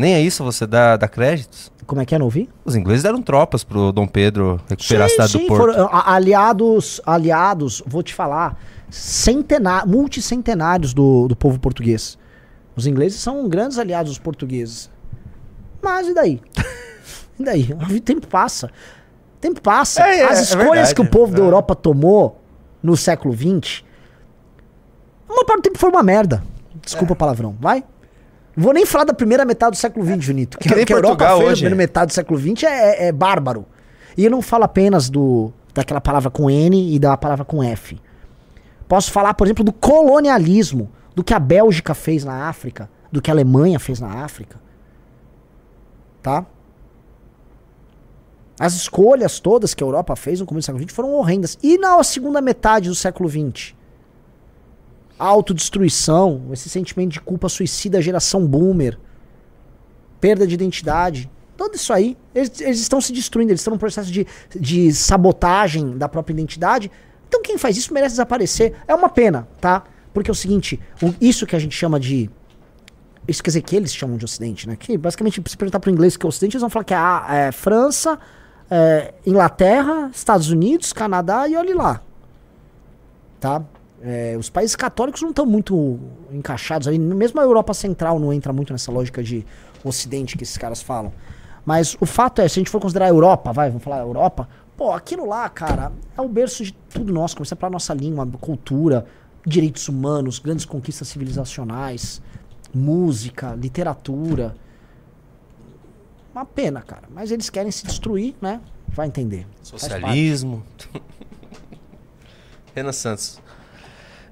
Nem 0.00 0.14
é 0.14 0.20
isso 0.20 0.42
você 0.42 0.66
dá, 0.66 0.96
dá 0.96 1.06
créditos? 1.06 1.70
Como 1.86 2.00
é 2.00 2.06
que 2.06 2.14
é, 2.14 2.18
não 2.18 2.24
ouvi? 2.26 2.48
Os 2.64 2.74
ingleses 2.76 3.02
deram 3.02 3.20
tropas 3.20 3.62
pro 3.64 3.92
Dom 3.92 4.06
Pedro 4.06 4.58
recuperar 4.68 5.06
a 5.06 5.08
cidade 5.10 5.32
do 5.32 5.40
Porto. 5.46 5.60
foram, 5.74 5.88
a- 5.92 6.14
aliados, 6.14 7.00
aliados, 7.04 7.82
vou 7.86 8.02
te 8.02 8.14
falar, 8.14 8.58
centená 8.88 9.84
multicentenários 9.84 10.94
do, 10.94 11.28
do 11.28 11.36
povo 11.36 11.58
português. 11.58 12.16
Os 12.76 12.86
ingleses 12.86 13.20
são 13.20 13.46
grandes 13.48 13.78
aliados 13.78 14.12
dos 14.12 14.18
portugueses. 14.18 14.90
Mas 15.82 16.08
e 16.08 16.14
daí? 16.14 16.40
e 17.38 17.44
daí? 17.44 17.68
O 17.94 18.00
tempo 18.00 18.26
passa. 18.26 18.68
O 18.68 19.40
tempo 19.40 19.60
passa. 19.60 20.02
É, 20.06 20.20
é, 20.20 20.24
As 20.24 20.38
é 20.38 20.42
escolhas 20.42 20.66
verdade. 20.88 20.94
que 20.94 21.00
o 21.02 21.06
povo 21.10 21.32
da 21.34 21.40
É. 21.42 21.44
Europa 21.44 21.74
tomou 21.74 22.40
no 22.82 22.96
século 22.96 23.34
XX, 23.34 23.82
uma 25.28 25.44
parte 25.44 25.60
do 25.60 25.62
tempo 25.64 25.78
foi 25.78 25.90
uma 25.90 26.02
merda. 26.02 26.42
Desculpa 26.82 27.12
o 27.12 27.16
palavrão, 27.16 27.54
vai? 27.60 27.84
Vou 28.60 28.72
nem 28.72 28.84
falar 28.84 29.04
da 29.04 29.14
primeira 29.14 29.44
metade 29.44 29.72
do 29.72 29.76
século 29.80 30.04
XX, 30.04 30.20
Junito. 30.24 30.58
Que, 30.58 30.68
É 30.68 30.74
que 30.74 30.84
que 30.86 30.92
a 30.92 30.96
Europa 30.96 31.26
fez 31.26 31.38
na 31.38 31.44
hoje. 31.44 31.52
primeira 31.62 31.76
metade 31.76 32.06
do 32.08 32.12
século 32.14 32.38
XX 32.38 32.64
é, 32.64 32.66
é- 32.68 33.06
é 33.08 33.12
bárbaro. 33.12 33.64
E 34.16 34.24
eu 34.24 34.30
não 34.30 34.42
falo 34.42 34.64
apenas 34.64 35.08
do 35.08 35.52
daquela 35.72 36.00
palavra 36.00 36.30
com 36.30 36.50
N 36.50 36.94
e 36.94 36.98
da 36.98 37.16
palavra 37.16 37.44
com 37.44 37.62
F. 37.62 37.98
Posso 38.88 39.10
falar, 39.12 39.34
por 39.34 39.46
exemplo, 39.46 39.62
do 39.64 39.72
colonialismo, 39.72 40.90
do 41.14 41.22
que 41.22 41.32
a 41.32 41.38
Bélgica 41.38 41.94
fez 41.94 42.24
na 42.24 42.48
África, 42.48 42.90
do 43.10 43.22
que 43.22 43.30
a 43.30 43.34
Alemanha 43.34 43.78
fez 43.78 44.00
na 44.00 44.24
África. 44.24 44.60
Tá? 46.22 46.44
As 48.58 48.74
escolhas 48.74 49.40
todas 49.40 49.72
que 49.72 49.82
a 49.82 49.86
Europa 49.86 50.14
fez 50.16 50.40
no 50.40 50.44
começo 50.46 50.64
do 50.64 50.66
século 50.66 50.84
XX 50.84 50.94
foram 50.94 51.12
horrendas. 51.14 51.56
E 51.62 51.78
na 51.78 52.02
segunda 52.02 52.40
metade 52.42 52.88
do 52.88 52.94
século 52.94 53.28
XX? 53.28 53.74
Autodestruição, 55.20 56.42
esse 56.52 56.68
sentimento 56.68 57.12
de 57.12 57.20
culpa 57.20 57.48
suicida, 57.48 58.00
geração 58.00 58.46
boomer, 58.46 58.98
perda 60.20 60.46
de 60.46 60.54
identidade. 60.54 61.30
Tudo 61.56 61.74
isso 61.74 61.92
aí, 61.92 62.16
eles, 62.34 62.60
eles 62.60 62.80
estão 62.80 63.00
se 63.00 63.12
destruindo, 63.12 63.52
eles 63.52 63.60
estão 63.60 63.72
num 63.72 63.78
processo 63.78 64.10
de, 64.10 64.26
de 64.58 64.92
sabotagem 64.94 65.96
da 65.98 66.08
própria 66.08 66.32
identidade. 66.32 66.90
Então 67.28 67.42
quem 67.42 67.58
faz 67.58 67.76
isso 67.76 67.92
merece 67.92 68.14
desaparecer. 68.14 68.74
É 68.88 68.94
uma 68.94 69.08
pena, 69.08 69.46
tá? 69.60 69.84
Porque 70.12 70.30
é 70.30 70.32
o 70.32 70.34
seguinte, 70.34 70.80
o- 71.02 71.14
isso 71.20 71.46
que 71.46 71.54
a 71.54 71.58
gente 71.58 71.76
chama 71.76 72.00
de. 72.00 72.30
Isso 73.28 73.42
quer 73.42 73.50
dizer 73.50 73.62
que 73.62 73.76
eles 73.76 73.94
chamam 73.94 74.16
de 74.16 74.24
Ocidente, 74.24 74.66
né? 74.66 74.74
Que 74.74 74.96
basicamente, 74.96 75.40
se 75.46 75.56
perguntar 75.56 75.80
inglês 75.90 76.14
o 76.14 76.18
que 76.18 76.26
é 76.26 76.28
Ocidente, 76.28 76.56
eles 76.56 76.62
vão 76.62 76.70
falar 76.70 76.84
que 76.84 76.94
é, 76.94 76.96
a- 76.96 77.26
é 77.30 77.52
França, 77.52 78.18
é, 78.70 79.12
Inglaterra, 79.26 80.10
Estados 80.12 80.50
Unidos, 80.50 80.92
Canadá 80.92 81.46
e 81.46 81.56
olhe 81.56 81.74
lá. 81.74 82.00
Tá? 83.38 83.62
É, 84.02 84.34
os 84.38 84.48
países 84.48 84.74
católicos 84.74 85.20
não 85.20 85.30
estão 85.30 85.44
muito 85.44 85.98
encaixados 86.32 86.88
aí, 86.88 86.98
mesmo 86.98 87.38
a 87.38 87.42
Europa 87.42 87.74
Central 87.74 88.18
não 88.18 88.32
entra 88.32 88.52
muito 88.52 88.72
nessa 88.72 88.90
lógica 88.90 89.22
de 89.22 89.44
Ocidente 89.84 90.36
que 90.36 90.42
esses 90.42 90.56
caras 90.56 90.80
falam. 90.80 91.12
Mas 91.64 91.96
o 92.00 92.06
fato 92.06 92.40
é, 92.40 92.48
se 92.48 92.58
a 92.58 92.60
gente 92.60 92.70
for 92.70 92.80
considerar 92.80 93.06
a 93.06 93.08
Europa, 93.10 93.52
vai, 93.52 93.68
vamos 93.68 93.84
falar 93.84 93.98
Europa, 93.98 94.48
pô, 94.76 94.92
aquilo 94.92 95.26
lá, 95.26 95.48
cara, 95.48 95.92
é 96.16 96.20
o 96.20 96.28
berço 96.28 96.64
de 96.64 96.72
tudo 96.72 97.12
nosso, 97.12 97.36
começar 97.36 97.56
pela 97.56 97.70
nossa 97.70 97.92
língua, 97.92 98.26
cultura, 98.40 99.06
direitos 99.46 99.88
humanos, 99.88 100.38
grandes 100.38 100.64
conquistas 100.64 101.08
civilizacionais, 101.08 102.22
música, 102.74 103.54
literatura. 103.54 104.54
Uma 106.32 106.44
pena, 106.44 106.80
cara. 106.80 107.02
Mas 107.10 107.30
eles 107.30 107.50
querem 107.50 107.70
se 107.70 107.84
destruir, 107.84 108.34
né? 108.40 108.60
Vai 108.88 109.06
entender. 109.06 109.46
Socialismo. 109.62 110.62
Renan 112.74 112.92
Santos. 112.92 113.40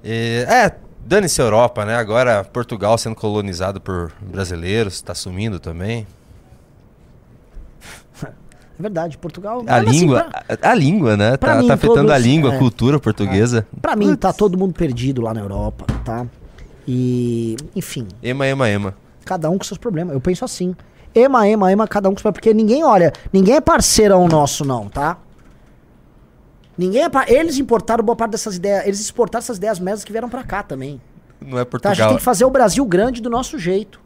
É, 0.03 0.45
é, 0.49 0.75
dane-se 1.05 1.41
a 1.41 1.45
Europa, 1.45 1.85
né? 1.85 1.95
Agora 1.95 2.43
Portugal 2.43 2.97
sendo 2.97 3.15
colonizado 3.15 3.79
por 3.81 4.11
brasileiros, 4.21 5.01
tá 5.01 5.13
sumindo 5.15 5.59
também. 5.59 6.05
É 8.79 8.81
verdade, 8.81 9.17
Portugal. 9.17 9.61
A 9.67 9.75
assim, 9.75 9.89
língua, 9.89 10.23
pra- 10.23 10.43
a, 10.61 10.71
a 10.71 10.73
língua, 10.73 11.17
né? 11.17 11.35
pra 11.35 11.55
Tá, 11.55 11.61
mim, 11.61 11.67
tá 11.67 11.73
afetando 11.73 11.99
a 12.11 12.15
todos- 12.15 12.21
língua, 12.25 12.51
a 12.51 12.55
é. 12.55 12.57
cultura 12.57 12.97
portuguesa. 12.97 13.67
Pra 13.81 13.93
mim, 13.93 14.15
tá 14.15 14.31
todo 14.31 14.57
mundo 14.57 14.73
perdido 14.73 15.21
lá 15.21 15.33
na 15.33 15.41
Europa, 15.41 15.85
tá? 16.05 16.25
E, 16.87 17.57
enfim, 17.75 18.07
Ema, 18.23 18.47
ema, 18.47 18.69
ema. 18.69 18.95
cada 19.25 19.49
um 19.49 19.57
com 19.57 19.65
seus 19.65 19.77
problemas. 19.77 20.13
Eu 20.13 20.21
penso 20.21 20.45
assim. 20.45 20.73
Ema, 21.13 21.45
ema, 21.45 21.69
ema, 21.69 21.87
cada 21.89 22.07
um 22.07 22.13
com 22.13 22.19
seus 22.19 22.23
problemas. 22.23 22.35
Porque 22.39 22.53
ninguém, 22.53 22.81
olha, 22.85 23.11
ninguém 23.33 23.55
é 23.55 23.61
parceirão 23.61 24.29
nosso, 24.29 24.63
não, 24.63 24.87
tá? 24.87 25.17
Ninguém 26.79 27.03
é 27.03 27.09
par... 27.09 27.29
Eles 27.29 27.57
importaram 27.57 28.03
boa 28.03 28.15
parte 28.15 28.31
dessas 28.31 28.55
ideias. 28.55 28.85
Eles 28.85 29.01
exportaram 29.01 29.43
essas 29.43 29.57
ideias 29.57 29.79
merdas 29.79 30.03
que 30.05 30.11
vieram 30.13 30.29
pra 30.29 30.43
cá 30.43 30.63
também. 30.63 31.01
Não 31.41 31.59
é 31.59 31.65
Tá? 31.65 31.67
A 31.67 31.67
gente 31.67 31.69
Portugal. 31.81 32.07
tem 32.09 32.17
que 32.17 32.23
fazer 32.23 32.45
o 32.45 32.49
Brasil 32.49 32.85
grande 32.85 33.21
do 33.21 33.29
nosso 33.29 33.59
jeito. 33.59 33.99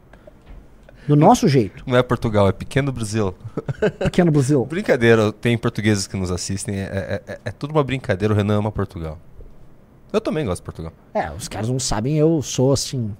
Do 1.06 1.14
nosso 1.14 1.46
jeito. 1.46 1.84
Não 1.86 1.96
é 1.96 2.02
Portugal, 2.02 2.48
é 2.48 2.52
pequeno 2.52 2.90
Brasil. 2.90 3.32
Pequeno 4.00 4.32
Brasil. 4.32 4.64
Brincadeira, 4.64 5.30
tem 5.32 5.56
portugueses 5.56 6.06
que 6.06 6.16
nos 6.16 6.30
assistem. 6.30 6.76
É, 6.80 6.82
é- 6.82 7.22
é- 7.34 7.40
é 7.44 7.50
tudo 7.52 7.70
uma 7.72 7.84
brincadeira, 7.84 8.32
o 8.32 8.36
Renan 8.36 8.56
ama 8.58 8.72
Portugal. 8.72 9.18
Eu 10.12 10.20
também 10.20 10.44
gosto 10.46 10.62
de 10.62 10.64
Portugal. 10.64 10.92
É, 11.12 11.30
os 11.30 11.46
caras 11.46 11.68
não 11.68 11.78
sabem, 11.78 12.16
eu 12.16 12.40
sou 12.42 12.72
assim. 12.72 13.14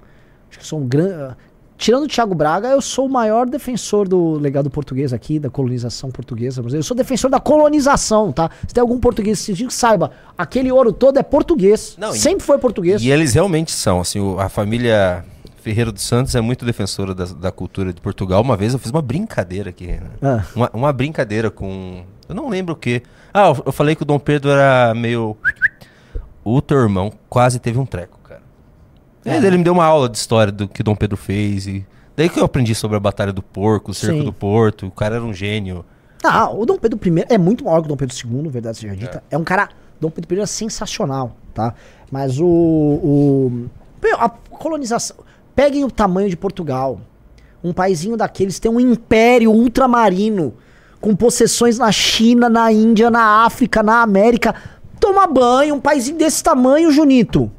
Acho 0.48 0.58
que 0.60 0.66
sou 0.66 0.80
um 0.80 0.88
grande. 0.88 1.36
Tirando 1.76 2.04
o 2.04 2.08
Thiago 2.08 2.34
Braga, 2.34 2.68
eu 2.68 2.80
sou 2.80 3.06
o 3.06 3.08
maior 3.10 3.46
defensor 3.46 4.06
do 4.08 4.34
legado 4.38 4.70
português 4.70 5.12
aqui, 5.12 5.38
da 5.40 5.50
colonização 5.50 6.10
portuguesa. 6.10 6.62
Eu 6.72 6.82
sou 6.82 6.96
defensor 6.96 7.28
da 7.30 7.40
colonização, 7.40 8.30
tá? 8.32 8.48
Se 8.66 8.72
tem 8.72 8.80
algum 8.80 8.98
português 9.00 9.38
sentido 9.40 9.66
que 9.68 9.74
saiba, 9.74 10.12
aquele 10.38 10.70
ouro 10.70 10.92
todo 10.92 11.18
é 11.18 11.22
português. 11.22 11.96
Não, 11.98 12.14
e- 12.14 12.18
Sempre 12.18 12.44
foi 12.44 12.58
português. 12.58 13.02
E 13.02 13.10
eles 13.10 13.34
realmente 13.34 13.72
são, 13.72 14.00
assim, 14.00 14.20
o- 14.20 14.38
a 14.38 14.48
família 14.48 15.24
Ferreira 15.62 15.90
dos 15.90 16.02
Santos 16.02 16.34
é 16.34 16.40
muito 16.40 16.64
defensora 16.64 17.14
da, 17.14 17.24
da 17.24 17.50
cultura 17.50 17.92
de 17.92 18.00
Portugal. 18.00 18.40
Uma 18.42 18.56
vez 18.56 18.72
eu 18.72 18.78
fiz 18.78 18.90
uma 18.90 19.02
brincadeira 19.02 19.70
aqui, 19.70 19.86
Renan. 19.86 20.10
Ah. 20.22 20.44
Uma, 20.54 20.70
uma 20.74 20.92
brincadeira 20.92 21.50
com. 21.50 22.04
Eu 22.28 22.34
não 22.34 22.48
lembro 22.48 22.74
o 22.74 22.76
que. 22.76 23.02
Ah, 23.32 23.48
eu, 23.48 23.62
eu 23.66 23.72
falei 23.72 23.96
que 23.96 24.02
o 24.02 24.06
Dom 24.06 24.18
Pedro 24.18 24.50
era 24.50 24.94
meio. 24.94 25.36
O 26.44 26.60
teu 26.60 26.78
irmão 26.78 27.10
quase 27.28 27.58
teve 27.58 27.78
um 27.78 27.86
treco. 27.86 28.13
É. 29.24 29.36
Ele, 29.36 29.58
me 29.58 29.64
deu 29.64 29.72
uma 29.72 29.84
aula 29.84 30.08
de 30.08 30.18
história 30.18 30.52
do 30.52 30.68
que 30.68 30.82
Dom 30.82 30.94
Pedro 30.94 31.16
fez. 31.16 31.66
E 31.66 31.86
daí 32.16 32.28
que 32.28 32.38
eu 32.38 32.44
aprendi 32.44 32.74
sobre 32.74 32.96
a 32.96 33.00
Batalha 33.00 33.32
do 33.32 33.42
Porco, 33.42 33.90
o 33.90 33.94
cerco 33.94 34.18
Sim. 34.18 34.24
do 34.24 34.32
Porto. 34.32 34.86
O 34.86 34.90
cara 34.90 35.16
era 35.16 35.24
um 35.24 35.32
gênio. 35.32 35.84
Ah, 36.22 36.50
o 36.50 36.64
Dom 36.64 36.78
Pedro 36.78 36.98
I 37.04 37.24
é 37.28 37.38
muito 37.38 37.64
maior 37.64 37.80
que 37.80 37.86
o 37.86 37.88
Dom 37.88 37.96
Pedro 37.96 38.16
II, 38.16 38.48
verdade 38.48 38.78
seja 38.78 38.96
dita. 38.96 39.22
É, 39.30 39.36
um 39.36 39.44
cara. 39.44 39.68
Dom 40.00 40.10
Pedro 40.10 40.36
I 40.36 40.40
é 40.40 40.46
sensacional, 40.46 41.36
tá? 41.52 41.74
Mas 42.10 42.38
o. 42.38 42.46
o 42.46 43.70
a 44.18 44.28
colonização. 44.28 45.16
Peguem 45.54 45.84
o 45.84 45.90
tamanho 45.90 46.28
de 46.28 46.36
Portugal. 46.36 47.00
Um 47.62 47.72
paizinho 47.72 48.16
daqueles 48.16 48.58
tem 48.58 48.70
um 48.70 48.78
império 48.78 49.50
ultramarino 49.50 50.52
com 51.00 51.14
possessões 51.14 51.78
na 51.78 51.92
China, 51.92 52.48
na 52.48 52.72
Índia, 52.72 53.10
na 53.10 53.44
África, 53.44 53.82
na 53.82 54.02
América. 54.02 54.54
Toma 54.98 55.26
banho, 55.26 55.74
um 55.74 55.80
paizinho 55.80 56.18
desse 56.18 56.42
tamanho, 56.42 56.90
Junito. 56.90 57.50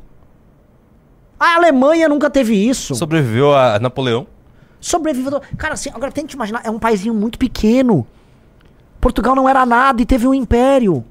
A 1.39 1.55
Alemanha 1.55 2.07
nunca 2.07 2.29
teve 2.29 2.55
isso. 2.55 2.95
Sobreviveu 2.95 3.55
a 3.55 3.79
Napoleão. 3.79 4.27
Sobreviveu. 4.79 5.41
Cara, 5.57 5.73
assim, 5.73 5.89
agora 5.93 6.11
tente 6.11 6.35
imaginar, 6.35 6.61
é 6.63 6.69
um 6.69 6.79
paizinho 6.79 7.13
muito 7.13 7.37
pequeno. 7.37 8.05
Portugal 9.01 9.35
não 9.35 9.47
era 9.47 9.65
nada 9.65 10.01
e 10.01 10.05
teve 10.05 10.27
um 10.27 10.33
império. 10.33 11.03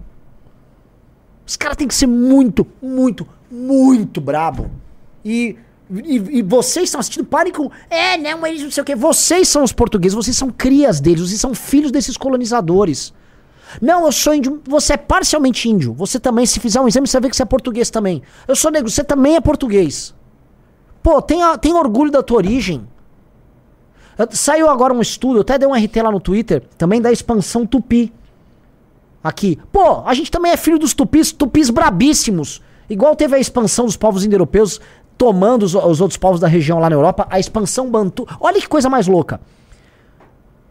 Os 1.47 1.57
caras 1.57 1.77
têm 1.77 1.87
que 1.87 1.95
ser 1.95 2.07
muito, 2.07 2.67
muito, 2.81 3.27
muito 3.51 4.21
brabo. 4.21 4.71
E, 5.25 5.57
e, 5.91 6.39
e 6.39 6.43
vocês 6.43 6.85
estão 6.85 7.01
assistindo, 7.01 7.25
parem 7.27 7.53
com. 7.53 7.71
É, 7.91 8.17
não, 8.17 8.47
eles 8.47 8.63
não 8.63 8.71
sei 8.71 8.83
o 8.83 8.85
quê. 8.85 8.95
Vocês 8.95 9.49
são 9.49 9.63
os 9.63 9.73
portugueses, 9.73 10.15
vocês 10.15 10.37
são 10.37 10.51
crias 10.51 11.01
deles, 11.01 11.29
vocês 11.29 11.41
são 11.41 11.55
filhos 11.55 11.93
desses 11.93 12.17
colonizadores. 12.17 13.13
Não, 13.81 14.07
eu 14.07 14.13
sou 14.13 14.35
índio. 14.35 14.63
Você 14.67 14.95
é 14.95 14.97
parcialmente 14.97 15.69
índio. 15.69 15.93
Você 15.95 16.19
também, 16.19 16.47
se 16.47 16.61
fizer 16.61 16.81
um 16.81 16.89
exame, 16.89 17.07
você 17.07 17.19
vai 17.19 17.23
ver 17.23 17.31
que 17.31 17.37
você 17.37 17.43
é 17.43 17.47
português 17.47 17.91
também. 17.91 18.23
Eu 18.47 18.57
sou 18.57 18.71
negro, 18.71 18.91
você 18.91 19.03
também 19.03 19.37
é 19.37 19.41
português. 19.41 20.14
Pô, 21.05 21.21
tem, 21.21 21.41
tem 21.59 21.75
orgulho 21.75 22.11
da 22.11 22.23
tua 22.23 22.39
origem. 22.39 22.89
Saiu 24.31 24.71
agora 24.71 24.95
um 24.95 25.03
estudo, 25.03 25.37
eu 25.37 25.41
até 25.43 25.59
dei 25.59 25.69
um 25.69 25.75
RT 25.75 25.97
lá 26.03 26.11
no 26.11 26.19
Twitter, 26.19 26.67
também 26.79 26.99
da 26.99 27.13
expansão 27.13 27.67
tupi. 27.67 28.11
Aqui. 29.23 29.59
Pô, 29.71 30.03
a 30.07 30.15
gente 30.15 30.31
também 30.31 30.53
é 30.53 30.57
filho 30.57 30.79
dos 30.79 30.95
tupis, 30.95 31.31
tupis 31.31 31.69
brabíssimos. 31.69 32.63
Igual 32.89 33.15
teve 33.15 33.37
a 33.37 33.39
expansão 33.39 33.85
dos 33.85 33.99
povos 33.99 34.25
indo-europeus 34.25 34.81
tomando 35.19 35.65
os, 35.65 35.75
os 35.75 36.01
outros 36.01 36.17
povos 36.17 36.41
da 36.41 36.49
região 36.49 36.79
lá 36.79 36.89
na 36.89 36.97
Europa, 36.97 37.27
a 37.29 37.39
expansão 37.39 37.91
bantu. 37.91 38.27
Olha 38.41 38.59
que 38.59 38.67
coisa 38.67 38.89
mais 38.89 39.07
louca. 39.07 39.43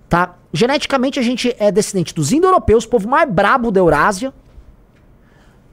Tá? 0.10 0.34
Geneticamente 0.52 1.20
a 1.20 1.24
gente 1.24 1.56
é 1.60 1.72
descendente 1.72 2.12
dos 2.12 2.32
indo-europeus, 2.32 2.88
povo 2.88 3.08
mais 3.08 3.30
brabo 3.30 3.70
da 3.70 3.80
Eurásia, 3.80 4.34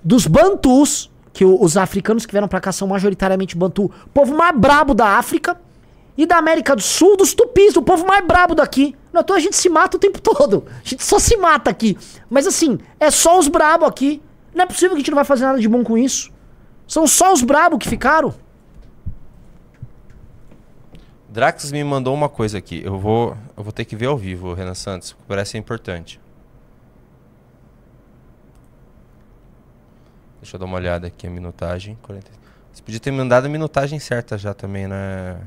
dos 0.05 0.27
bantus, 0.27 1.10
que 1.33 1.45
os 1.45 1.77
africanos 1.77 2.27
que 2.27 2.33
vieram 2.33 2.49
pra 2.49 2.61
cá 2.61 2.73
são 2.73 2.89
majoritariamente 2.89 3.57
bantu, 3.57 3.91
povo 4.13 4.35
mais 4.35 4.57
brabo 4.57 4.95
da 4.95 5.19
África, 5.19 5.57
e 6.17 6.27
da 6.27 6.37
América 6.37 6.77
do 6.77 6.83
Sul, 6.83 7.17
dos 7.17 7.33
tupis, 7.33 7.77
o 7.77 7.83
povo 7.83 8.07
mais 8.07 8.23
brabo 8.27 8.55
daqui. 8.55 8.95
Não, 9.11 9.23
então 9.23 9.35
a 9.35 9.41
gente 9.41 9.57
se 9.57 9.71
mata 9.71 9.97
o 9.97 10.01
tempo 10.01 10.21
todo. 10.23 10.67
A 10.69 10.87
gente 10.87 11.03
só 11.03 11.19
se 11.19 11.37
mata 11.37 11.71
aqui. 11.71 11.97
Mas 12.29 12.47
assim, 12.47 12.79
é 12.99 13.11
só 13.11 13.39
os 13.39 13.49
brabo 13.49 13.87
aqui. 13.87 14.23
Não 14.55 14.65
é 14.65 14.67
possível 14.67 14.91
que 14.91 14.97
a 14.97 14.99
gente 14.99 15.11
não 15.11 15.17
vai 15.17 15.25
fazer 15.25 15.45
nada 15.45 15.59
de 15.59 15.69
bom 15.69 15.83
com 15.83 15.97
isso. 15.97 16.31
São 16.87 17.07
só 17.07 17.33
os 17.33 17.43
brabo 17.43 17.79
que 17.79 17.89
ficaram. 17.89 18.35
Drax 21.29 21.71
me 21.71 21.83
mandou 21.85 22.13
uma 22.13 22.29
coisa 22.29 22.59
aqui. 22.59 22.83
Eu 22.85 22.99
vou, 22.99 23.37
eu 23.57 23.63
vou 23.63 23.73
ter 23.73 23.85
que 23.85 23.95
ver 23.97 24.07
ao 24.07 24.19
vivo, 24.19 24.53
Renan 24.53 24.75
Santos. 24.75 25.17
Parece 25.27 25.57
importante. 25.57 26.21
Deixa 30.41 30.57
eu 30.57 30.59
dar 30.59 30.67
uma 30.67 30.77
olhada 30.77 31.07
aqui 31.07 31.27
a 31.27 31.31
minutagem. 31.31 31.99
40... 32.03 32.31
Você 32.73 32.83
podia 32.83 33.01
ter 33.01 33.11
me 33.11 33.19
mandado 33.19 33.47
a 33.47 33.49
minutagem 33.49 33.99
certa 33.99 34.39
já 34.39 34.55
também, 34.55 34.87
né? 34.87 35.41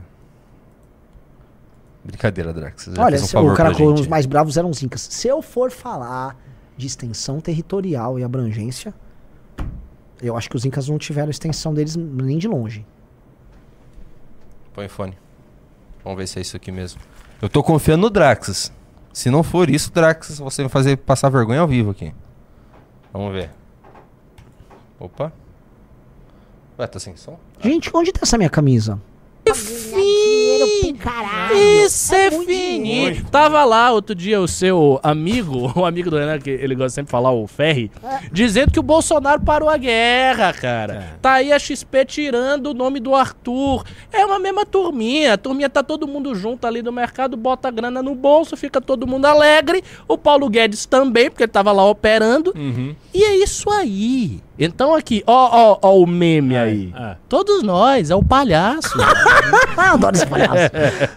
Brincadeira, 2.03 2.53
Drax. 2.53 2.89
Olha, 2.97 3.17
um 3.17 3.51
o 3.51 3.55
cara 3.55 3.73
gente. 3.73 4.01
os 4.01 4.07
mais 4.07 4.25
bravos 4.25 4.57
eram 4.57 4.69
os 4.69 4.83
incas. 4.83 5.01
Se 5.01 5.27
eu 5.27 5.41
for 5.41 5.71
falar 5.71 6.37
de 6.75 6.85
extensão 6.85 7.39
territorial 7.39 8.19
e 8.19 8.23
abrangência, 8.23 8.93
eu 10.21 10.35
acho 10.35 10.49
que 10.49 10.55
os 10.55 10.65
incas 10.65 10.89
não 10.89 10.97
tiveram 10.97 11.29
extensão 11.29 11.73
deles 11.73 11.95
nem 11.95 12.37
de 12.37 12.47
longe. 12.47 12.85
Põe 14.73 14.89
fone. 14.89 15.17
Vamos 16.03 16.17
ver 16.17 16.27
se 16.27 16.39
é 16.39 16.41
isso 16.41 16.57
aqui 16.57 16.71
mesmo. 16.71 16.99
Eu 17.41 17.47
tô 17.47 17.63
confiando 17.63 18.01
no 18.01 18.09
Draxas. 18.09 18.71
Se 19.13 19.29
não 19.29 19.43
for 19.43 19.69
isso, 19.69 19.91
Draxas, 19.91 20.39
você 20.39 20.63
vai 20.63 20.69
fazer 20.69 20.97
passar 20.97 21.29
vergonha 21.29 21.61
ao 21.61 21.67
vivo 21.67 21.91
aqui. 21.91 22.13
Vamos 23.13 23.31
ver. 23.31 23.51
Opa. 25.03 25.33
Ué, 26.79 26.87
tá 26.87 26.97
sem 26.97 27.17
som? 27.17 27.37
Gente, 27.59 27.91
onde 27.93 28.13
tá 28.13 28.21
essa 28.23 28.37
minha 28.37 28.49
camisa? 28.49 29.01
Isso 31.53 32.15
é 32.15 32.31
fininho. 32.31 33.25
Tava 33.25 33.65
lá 33.65 33.91
outro 33.91 34.15
dia 34.15 34.39
o 34.39 34.47
seu 34.47 35.01
amigo, 35.03 35.71
o 35.77 35.85
amigo 35.85 36.09
do 36.09 36.17
Renan, 36.17 36.39
que 36.39 36.49
ele 36.49 36.73
gosta 36.73 36.91
sempre 36.91 37.07
de 37.07 37.11
falar, 37.11 37.31
o 37.31 37.45
Ferri, 37.45 37.91
dizendo 38.31 38.71
que 38.71 38.79
o 38.79 38.83
Bolsonaro 38.83 39.41
parou 39.41 39.69
a 39.69 39.75
guerra, 39.75 40.53
cara. 40.53 41.17
Tá 41.21 41.33
aí 41.33 41.51
a 41.51 41.59
XP 41.59 42.05
tirando 42.05 42.67
o 42.67 42.73
nome 42.73 43.01
do 43.01 43.13
Arthur. 43.13 43.83
É 44.11 44.25
uma 44.25 44.39
mesma 44.39 44.65
turminha. 44.65 45.33
A 45.33 45.37
turminha 45.37 45.69
tá 45.69 45.83
todo 45.83 46.07
mundo 46.07 46.33
junto 46.33 46.65
ali 46.65 46.81
no 46.81 46.93
mercado, 46.93 47.35
bota 47.35 47.67
a 47.67 47.71
grana 47.71 48.01
no 48.01 48.15
bolso, 48.15 48.55
fica 48.55 48.79
todo 48.79 49.05
mundo 49.05 49.25
alegre. 49.25 49.83
O 50.07 50.17
Paulo 50.17 50.49
Guedes 50.49 50.85
também, 50.85 51.29
porque 51.29 51.43
ele 51.43 51.51
tava 51.51 51.73
lá 51.73 51.85
operando. 51.85 52.53
E 53.13 53.23
é 53.23 53.35
isso 53.43 53.69
aí. 53.69 54.41
Então 54.57 54.93
aqui, 54.93 55.23
ó, 55.25 55.71
ó, 55.73 55.79
ó 55.81 55.97
o 55.99 56.05
meme 56.05 56.55
aí. 56.55 56.93
é. 56.95 57.15
Todos 57.27 57.63
nós, 57.63 58.11
é 58.11 58.15
o 58.15 58.23
palhaço. 58.23 58.93
Adoro 59.75 60.15
esse 60.15 60.27
palhaço. 60.27 60.69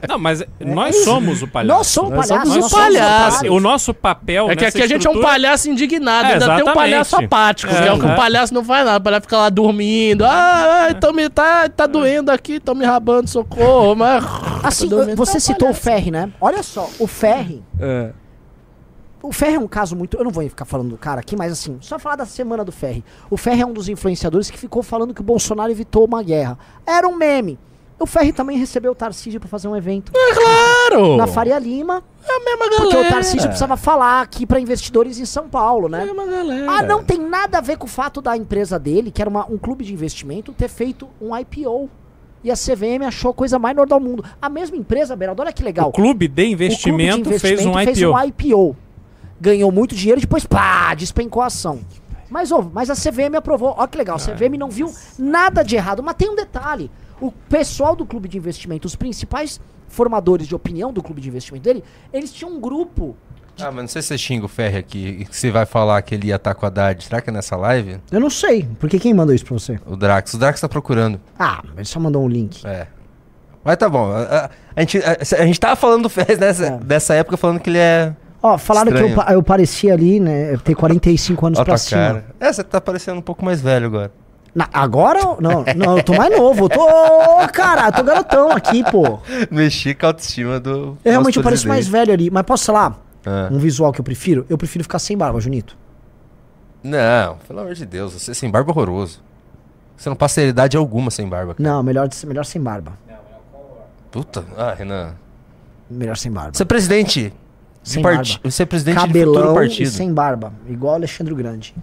Não, 0.09 0.19
mas 0.19 0.43
nós 0.59 1.05
somos 1.05 1.43
o 1.43 1.49
palhaço. 1.49 1.79
Nós 1.79 1.87
somos 1.87 2.11
Nós 2.13 2.29
palhaços. 2.29 2.49
somos 2.53 2.63
nós 2.63 2.73
o 2.73 2.77
palhaço. 2.77 3.37
otários. 3.37 3.55
O 3.57 3.61
nosso 3.61 3.93
papel 3.95 4.51
É 4.51 4.57
que 4.57 4.65
aqui 4.65 4.83
a 4.83 4.87
gente 4.87 5.07
é 5.07 5.11
um 5.11 5.21
palhaço 5.21 5.69
indignado, 5.69 6.29
É, 6.29 6.33
ainda 6.33 6.45
tem 6.47 6.55
um 6.55 6.57
exatamente. 6.57 6.75
palhaço 6.75 7.17
apático, 7.17 7.73
que 7.75 7.79
é 7.89 7.93
o 7.93 7.99
que 8.01 8.07
É. 8.07 8.13
o 8.13 8.17
palhaço 8.17 8.55
não 8.55 8.65
faz 8.65 8.87
nada, 8.87 8.99
o 8.99 9.03
palhaço 9.03 9.23
fica 9.23 9.37
lá 9.37 9.49
dormindo, 9.51 10.25
ah, 10.25 10.85
ai, 10.87 10.95
tô 10.95 11.13
me, 11.13 11.29
tá, 11.29 11.69
tá 11.69 11.87
doendo 11.87 12.31
aqui, 12.31 12.59
tô 12.59 12.75
me 12.75 12.87
rabando, 12.87 13.29
socorro, 13.29 13.95
mas... 13.95 14.25
Assim, 14.63 14.89
você 15.15 15.37
É 15.37 15.41
citou 15.41 15.69
o 15.69 15.73
palhaço. 15.73 15.83
Ferri, 15.83 16.11
né? 16.11 16.31
Olha 16.41 16.63
só, 16.63 16.89
o 16.99 17.07
Ferri. 17.07 17.63
É. 17.79 18.11
O 19.27 19.33
Ferri 19.33 19.55
é 19.55 19.59
um 19.59 19.67
caso 19.69 19.97
muito. 19.97 20.17
Eu 20.17 20.25
não 20.25 20.31
vou 20.31 20.47
ficar 20.49 20.65
falando 20.65 20.91
do 20.91 20.97
cara 20.99 21.21
aqui, 21.21 21.35
mas 21.37 21.51
assim, 21.53 21.77
só 21.81 21.99
falar 21.99 22.17
da 22.17 22.27
semana 22.27 22.65
do 22.65 22.73
Ferri. 22.73 23.05
O 23.29 23.37
Ferri 23.37 23.63
é 23.63 23.67
um 23.67 23.73
dos 23.73 23.89
influenciadores 23.89 24.51
que 24.51 24.59
ficou 24.59 24.83
falando 24.83 25.13
que 25.15 25.21
o 25.21 25.25
Bolsonaro 25.25 25.71
evitou 25.71 26.05
uma 26.05 26.23
guerra. 26.23 26.59
Era 26.87 27.07
um 27.09 27.17
meme. 27.17 27.59
O 27.99 28.05
Ferri 28.07 28.31
também 28.31 28.59
recebeu 28.59 28.93
o 28.93 28.95
Tarcísio 28.95 29.41
pra 29.41 29.49
fazer 29.49 29.69
um 29.69 29.75
evento 29.77 30.13
Claro! 30.13 31.17
na 31.17 31.27
Faria 31.27 31.59
Lima, 31.59 32.03
É 32.29 32.37
a 32.37 32.41
mesma 32.41 32.67
galera. 32.69 32.83
porque 32.83 32.97
o 32.97 33.09
Tarcísio 33.11 33.47
precisava 33.49 33.77
falar 33.77 34.21
aqui 34.21 34.45
pra 34.47 34.61
investidores 34.61 35.19
em 35.19 35.25
São 35.25 35.49
Paulo, 35.49 35.87
É 35.87 35.89
a 35.89 35.91
né? 36.01 36.05
mesma 36.05 36.27
galera. 36.27 36.71
Ah, 36.73 36.83
não 36.83 37.03
tem 37.03 37.19
nada 37.19 37.57
a 37.59 37.61
ver 37.63 37.79
com 37.79 37.87
o 37.87 37.89
fato 37.89 38.21
da 38.21 38.37
empresa 38.37 38.79
dele, 38.79 39.11
que 39.11 39.23
era 39.23 39.31
uma- 39.31 39.47
um 39.51 39.57
clube 39.57 39.83
de 39.85 39.95
investimento, 39.95 40.53
ter 40.53 40.69
feito 40.69 41.09
um 41.21 41.35
IPO. 41.37 41.89
E 42.45 42.51
a 42.51 42.55
CVM 42.55 43.03
achou 43.07 43.31
a 43.31 43.35
coisa 43.35 43.59
mais 43.59 43.75
normal 43.75 43.99
do 43.99 44.05
mundo. 44.07 44.25
A 44.41 44.49
mesma 44.51 44.77
empresa, 44.77 45.17
Beraldo, 45.17 45.41
olha 45.43 45.53
que 45.53 45.65
legal. 45.65 45.89
O 45.89 45.93
clube 45.93 46.29
de 46.29 46.33
O 46.33 46.35
clube 46.35 46.47
de 46.47 46.53
investimento, 46.53 47.39
fez 47.41 47.65
um 47.65 47.73
fez 47.75 47.99
IPO. 47.99 48.13
um 48.13 48.25
IPO. 48.25 48.77
Ganhou 49.41 49.71
muito 49.71 49.95
dinheiro, 49.95 50.21
depois 50.21 50.45
pá, 50.47 50.95
despencou 50.95 51.43
a 51.43 51.47
ação. 51.47 51.81
Mas, 52.31 52.51
ô, 52.51 52.63
mas 52.73 52.91
a 52.91 52.95
CVM 52.95 53.37
aprovou. 53.37 53.75
Olha 53.77 53.87
que 53.89 53.97
legal, 53.99 54.17
a 54.17 54.19
CVM 54.19 54.57
não 54.59 54.69
viu 54.71 54.93
nada 55.19 55.63
de 55.63 55.77
errado. 55.77 56.03
Mas 56.03 56.15
tem 56.17 56.29
um 56.31 56.35
detalhe: 56.35 56.91
o 57.21 57.31
pessoal 57.31 57.95
do 57.95 58.05
clube 58.07 58.29
de 58.29 58.37
investimento, 58.39 58.87
os 58.87 58.97
principais 58.97 59.61
formadores 59.89 60.49
de 60.49 60.55
opinião 60.55 60.93
do 60.93 61.03
clube 61.03 61.21
de 61.21 61.29
investimento 61.29 61.63
dele, 61.65 61.85
eles 62.13 62.33
tinham 62.33 62.53
um 62.53 62.61
grupo. 62.61 63.17
Ah, 63.59 63.71
mas 63.71 63.77
não 63.85 63.89
sei 63.89 64.03
se 64.03 64.09
você 64.09 64.19
xinga 64.19 64.45
o 64.45 64.49
Ferri 64.49 64.77
aqui 64.77 65.19
e 65.21 65.25
que 65.25 65.35
você 65.35 65.51
vai 65.51 65.65
falar 65.65 66.03
que 66.03 66.15
ele 66.15 66.27
ia 66.29 66.37
estar 66.37 66.55
com 66.55 66.67
a 66.67 66.69
Haddad. 66.69 67.03
Será 67.05 67.23
que 67.23 67.31
é 67.31 67.33
nessa 67.33 67.57
live? 67.57 67.99
Eu 68.11 68.21
não 68.21 68.29
sei, 68.29 68.69
porque 68.79 68.99
quem 68.99 69.15
mandou 69.15 69.35
isso 69.35 69.45
pra 69.47 69.55
você? 69.55 69.79
O 69.87 69.97
Drax. 69.97 70.35
O 70.35 70.39
Drax 70.39 70.61
tá 70.61 70.69
procurando. 70.69 71.19
Ah, 71.39 71.63
ele 71.75 71.85
só 71.87 71.99
mandou 72.01 72.23
um 72.23 72.29
link. 72.29 72.67
É. 72.67 72.87
Mas 73.65 73.77
tá 73.79 73.89
bom. 73.89 74.11
A, 74.13 74.21
a- 74.23 74.51
a 74.77 74.81
gente, 74.81 74.99
a, 74.99 75.17
a 75.43 75.47
gente 75.47 75.59
tava 75.59 75.75
falando 75.75 76.03
do 76.03 76.11
Ferri 76.11 76.37
nessa, 76.37 76.67
É. 76.67 76.79
dessa 76.79 77.15
época, 77.15 77.37
falando 77.39 77.61
que 77.61 77.71
ele 77.71 77.79
é. 77.79 78.15
Ó, 78.55 78.59
falaram 78.59 78.93
que 78.93 78.99
eu, 78.99 79.07
Estranho. 79.09 79.31
eu 79.37 79.43
parecia 79.43 79.93
ali, 79.95 80.21
né? 80.21 80.57
Ter 80.59 80.75
45 80.75 81.47
anos 81.47 81.61
pra 81.61 81.77
cima. 81.77 82.01
cara. 82.01 82.25
É, 82.39 82.53
você 82.53 82.63
tá 82.63 82.81
parecendo 82.81 83.19
um 83.19 83.23
pouco 83.23 83.45
mais 83.45 83.61
velho 83.61 83.87
agora. 83.87 84.13
Na- 84.55 84.69
agora? 84.73 85.21
Não, 85.41 85.65
não, 85.77 85.99
eu 85.99 86.03
tô 86.05 86.15
mais 86.15 86.37
novo. 86.37 86.65
Eu 86.65 86.69
tô. 86.69 86.87
Cara, 87.53 87.89
eu 87.89 87.93
tô 87.93 88.03
garotão 88.03 88.51
aqui, 88.51 88.83
pô. 88.91 89.19
Mexi 89.51 89.95
com 89.95 90.07
a 90.07 90.09
autoestima 90.11 90.59
do. 90.61 90.97
Eu 91.05 91.11
realmente 91.13 91.27
nosso 91.37 91.39
eu 91.41 91.43
pareço 91.45 91.69
mais 91.69 91.87
velho 91.89 92.13
ali. 92.13 92.31
Mas 92.31 92.43
posso 92.45 92.65
falar? 92.67 92.99
Ah. 93.27 93.49
Um 93.51 93.59
visual 93.59 93.93
que 93.93 94.01
eu 94.01 94.05
prefiro? 94.05 94.47
Eu 94.49 94.57
prefiro 94.57 94.85
ficar 94.85 94.99
sem 94.99 95.17
barba, 95.17 95.41
Junito. 95.41 95.77
Não, 96.83 97.37
pelo 97.49 97.61
amor 97.61 97.75
de 97.75 97.85
Deus, 97.85 98.13
você 98.13 98.33
sem 98.33 98.51
barba 98.51 98.71
é 98.71 98.73
horroroso. 98.73 99.21
Você 99.97 100.09
não 100.09 100.17
passa 100.17 100.35
seriedade 100.37 100.77
alguma 100.77 101.11
sem 101.11 101.29
barba. 101.29 101.55
cara. 101.55 101.69
Não, 101.69 101.83
melhor, 101.83 102.09
melhor 102.27 102.45
sem 102.45 102.61
barba. 102.63 102.93
Puta. 104.11 104.45
Ah, 104.57 104.73
Renan. 104.75 105.15
Melhor 105.91 106.17
sem 106.17 106.31
barba. 106.31 106.53
Você 106.55 106.63
é 106.63 106.67
presidente. 106.67 107.33
Sem 107.87 108.03
parti- 108.03 108.35
barba. 108.35 108.51
Você 108.51 108.63
é 108.63 108.67
presidente 108.67 108.95
de 108.95 109.01
futuro 109.01 109.33
Cabelão 109.35 109.55
partido. 109.55 109.91
sem 109.91 110.13
barba. 110.13 110.53
Igual 110.69 110.95
Alexandre 110.95 111.35
Grande. 111.35 111.75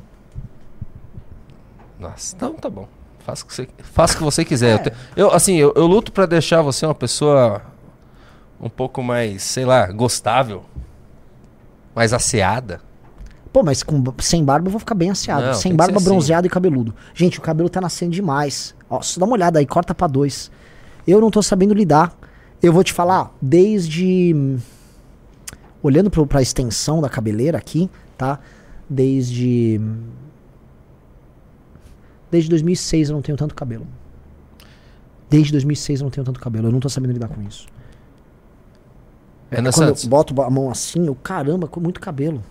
Nossa, 1.99 2.35
então 2.35 2.53
tá 2.53 2.69
bom. 2.69 2.87
Faça 3.19 3.43
o 3.43 3.47
que 3.47 3.53
você, 3.53 3.67
faça 3.81 4.13
o 4.15 4.17
que 4.17 4.23
você 4.23 4.43
quiser. 4.43 4.73
Eu, 4.73 4.79
te- 4.83 4.93
eu, 5.15 5.31
assim, 5.33 5.55
eu, 5.55 5.71
eu 5.75 5.87
luto 5.87 6.11
pra 6.11 6.25
deixar 6.25 6.61
você 6.61 6.85
uma 6.85 6.93
pessoa 6.95 7.61
um 8.59 8.69
pouco 8.69 9.01
mais, 9.01 9.43
sei 9.43 9.63
lá, 9.65 9.87
gostável. 9.87 10.63
Mais 11.95 12.11
asseada. 12.11 12.81
Pô, 13.53 13.63
mas 13.63 13.83
com, 13.83 14.03
sem 14.19 14.43
barba 14.43 14.67
eu 14.67 14.71
vou 14.71 14.79
ficar 14.79 14.95
bem 14.95 15.09
asseado. 15.11 15.45
Não, 15.45 15.53
sem 15.53 15.73
barba, 15.75 15.97
assim. 15.97 16.05
bronzeado 16.05 16.47
e 16.47 16.49
cabeludo. 16.49 16.93
Gente, 17.13 17.39
o 17.39 17.41
cabelo 17.41 17.69
tá 17.69 17.79
nascendo 17.79 18.11
demais. 18.11 18.75
Ó, 18.89 19.01
só 19.01 19.19
dá 19.19 19.25
uma 19.25 19.35
olhada 19.35 19.59
aí, 19.59 19.65
corta 19.65 19.93
pra 19.95 20.07
dois. 20.07 20.51
Eu 21.07 21.21
não 21.21 21.29
tô 21.31 21.41
sabendo 21.41 21.73
lidar. 21.73 22.13
Eu 22.61 22.73
vou 22.73 22.83
te 22.83 22.91
falar, 22.91 23.31
desde. 23.41 24.57
Olhando 25.83 26.09
pro, 26.09 26.25
pra 26.25 26.41
extensão 26.41 26.99
da 27.01 27.09
cabeleira 27.09 27.57
aqui, 27.57 27.89
tá? 28.17 28.39
Desde. 28.89 29.79
Desde 32.31 32.49
2006 32.49 33.09
eu 33.09 33.13
não 33.15 33.21
tenho 33.21 33.37
tanto 33.37 33.53
cabelo. 33.53 33.85
Desde 35.29 35.51
2006 35.51 35.99
eu 35.99 36.03
não 36.05 36.11
tenho 36.11 36.25
tanto 36.25 36.39
cabelo. 36.39 36.67
Eu 36.67 36.71
não 36.71 36.79
tô 36.79 36.89
sabendo 36.89 37.11
lidar 37.13 37.27
com 37.27 37.41
isso. 37.43 37.67
Renan 39.51 39.71
Quando 39.71 39.87
Santos. 39.89 40.03
eu 40.05 40.09
boto 40.09 40.41
a 40.41 40.49
mão 40.49 40.71
assim, 40.71 41.05
eu, 41.05 41.13
caramba, 41.15 41.67
com 41.67 41.79
muito 41.79 41.99
cabelo. 41.99 42.43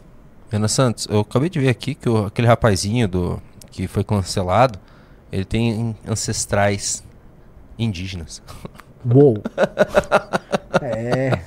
Renan 0.50 0.68
Santos, 0.68 1.08
eu 1.10 1.20
acabei 1.20 1.48
de 1.48 1.58
ver 1.58 1.68
aqui 1.70 1.94
que 1.94 2.08
o- 2.08 2.26
aquele 2.26 2.46
rapazinho 2.46 3.08
do 3.08 3.42
que 3.70 3.88
foi 3.88 4.04
cancelado, 4.04 4.78
ele 5.32 5.44
tem 5.44 5.96
ancestrais 6.06 7.02
indígenas. 7.78 8.40
Uou. 9.04 9.42
é. 10.80 11.40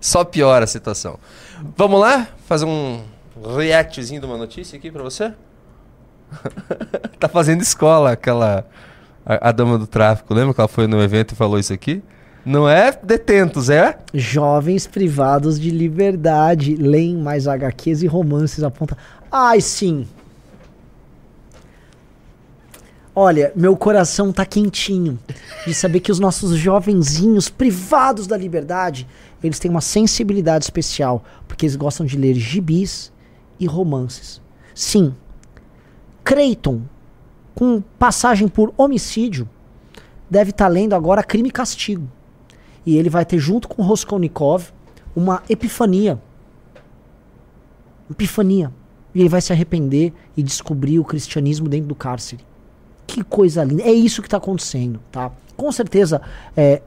Só 0.00 0.24
piora 0.24 0.64
a 0.64 0.68
situação. 0.68 1.18
Vamos 1.76 2.00
lá? 2.00 2.28
Fazer 2.46 2.64
um 2.64 3.02
reactzinho 3.56 4.20
de 4.20 4.26
uma 4.26 4.36
notícia 4.36 4.76
aqui 4.76 4.90
pra 4.90 5.02
você? 5.02 5.32
tá 7.18 7.28
fazendo 7.28 7.62
escola 7.62 8.12
aquela 8.12 8.66
a, 9.24 9.48
a 9.48 9.52
dama 9.52 9.78
do 9.78 9.86
tráfico. 9.86 10.32
Lembra 10.32 10.54
que 10.54 10.60
ela 10.60 10.68
foi 10.68 10.86
no 10.86 11.02
evento 11.02 11.32
e 11.32 11.36
falou 11.36 11.58
isso 11.58 11.72
aqui? 11.72 12.02
Não 12.44 12.68
é 12.68 12.96
detentos, 13.02 13.68
é? 13.68 13.98
Jovens 14.14 14.86
privados 14.86 15.58
de 15.58 15.68
liberdade 15.70 16.76
leem 16.76 17.16
mais 17.16 17.48
HQs 17.48 18.02
e 18.02 18.06
romances 18.06 18.62
aponta. 18.62 18.96
Ai, 19.32 19.60
sim. 19.60 20.06
Olha, 23.18 23.50
meu 23.56 23.74
coração 23.74 24.30
tá 24.30 24.44
quentinho 24.44 25.18
de 25.66 25.72
saber 25.72 26.00
que 26.00 26.12
os 26.12 26.20
nossos 26.20 26.54
jovenzinhos 26.58 27.48
privados 27.48 28.26
da 28.26 28.36
liberdade, 28.36 29.08
eles 29.42 29.58
têm 29.58 29.70
uma 29.70 29.80
sensibilidade 29.80 30.66
especial, 30.66 31.24
porque 31.48 31.64
eles 31.64 31.76
gostam 31.76 32.04
de 32.04 32.14
ler 32.14 32.34
gibis 32.34 33.10
e 33.58 33.64
romances. 33.64 34.42
Sim. 34.74 35.14
Creighton, 36.22 36.82
com 37.54 37.82
passagem 37.98 38.48
por 38.48 38.74
homicídio, 38.76 39.48
deve 40.28 40.50
estar 40.50 40.68
lendo 40.68 40.92
agora 40.92 41.24
Crime 41.24 41.48
e 41.48 41.52
Castigo. 41.52 42.06
E 42.84 42.98
ele 42.98 43.08
vai 43.08 43.24
ter, 43.24 43.38
junto 43.38 43.66
com 43.66 43.82
Raskolnikov, 43.82 44.74
uma 45.16 45.42
epifania. 45.48 46.20
Epifania. 48.10 48.70
E 49.14 49.20
ele 49.20 49.30
vai 49.30 49.40
se 49.40 49.54
arrepender 49.54 50.12
e 50.36 50.42
descobrir 50.42 50.98
o 50.98 51.04
cristianismo 51.04 51.66
dentro 51.66 51.88
do 51.88 51.94
cárcere. 51.94 52.44
Que 53.06 53.22
coisa 53.22 53.62
linda. 53.64 53.82
É 53.82 53.92
isso 53.92 54.22
que 54.22 54.26
está 54.26 54.36
acontecendo, 54.36 55.00
tá? 55.10 55.30
Com 55.56 55.70
certeza, 55.72 56.20
é, 56.56 56.82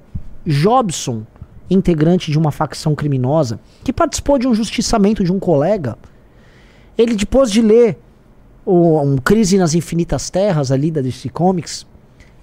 Jobson, 0.45 1.23
integrante 1.69 2.31
de 2.31 2.37
uma 2.37 2.51
facção 2.51 2.95
criminosa, 2.95 3.59
que 3.83 3.93
participou 3.93 4.37
de 4.37 4.47
um 4.47 4.53
justiçamento 4.53 5.23
de 5.23 5.31
um 5.31 5.39
colega, 5.39 5.97
ele 6.97 7.15
depois 7.15 7.51
de 7.51 7.61
ler 7.61 7.97
o, 8.65 9.01
um 9.01 9.17
Crise 9.17 9.57
nas 9.57 9.73
Infinitas 9.73 10.29
Terras 10.29 10.71
ali 10.71 10.91
da 10.91 11.01
DC 11.01 11.29
Comics, 11.29 11.85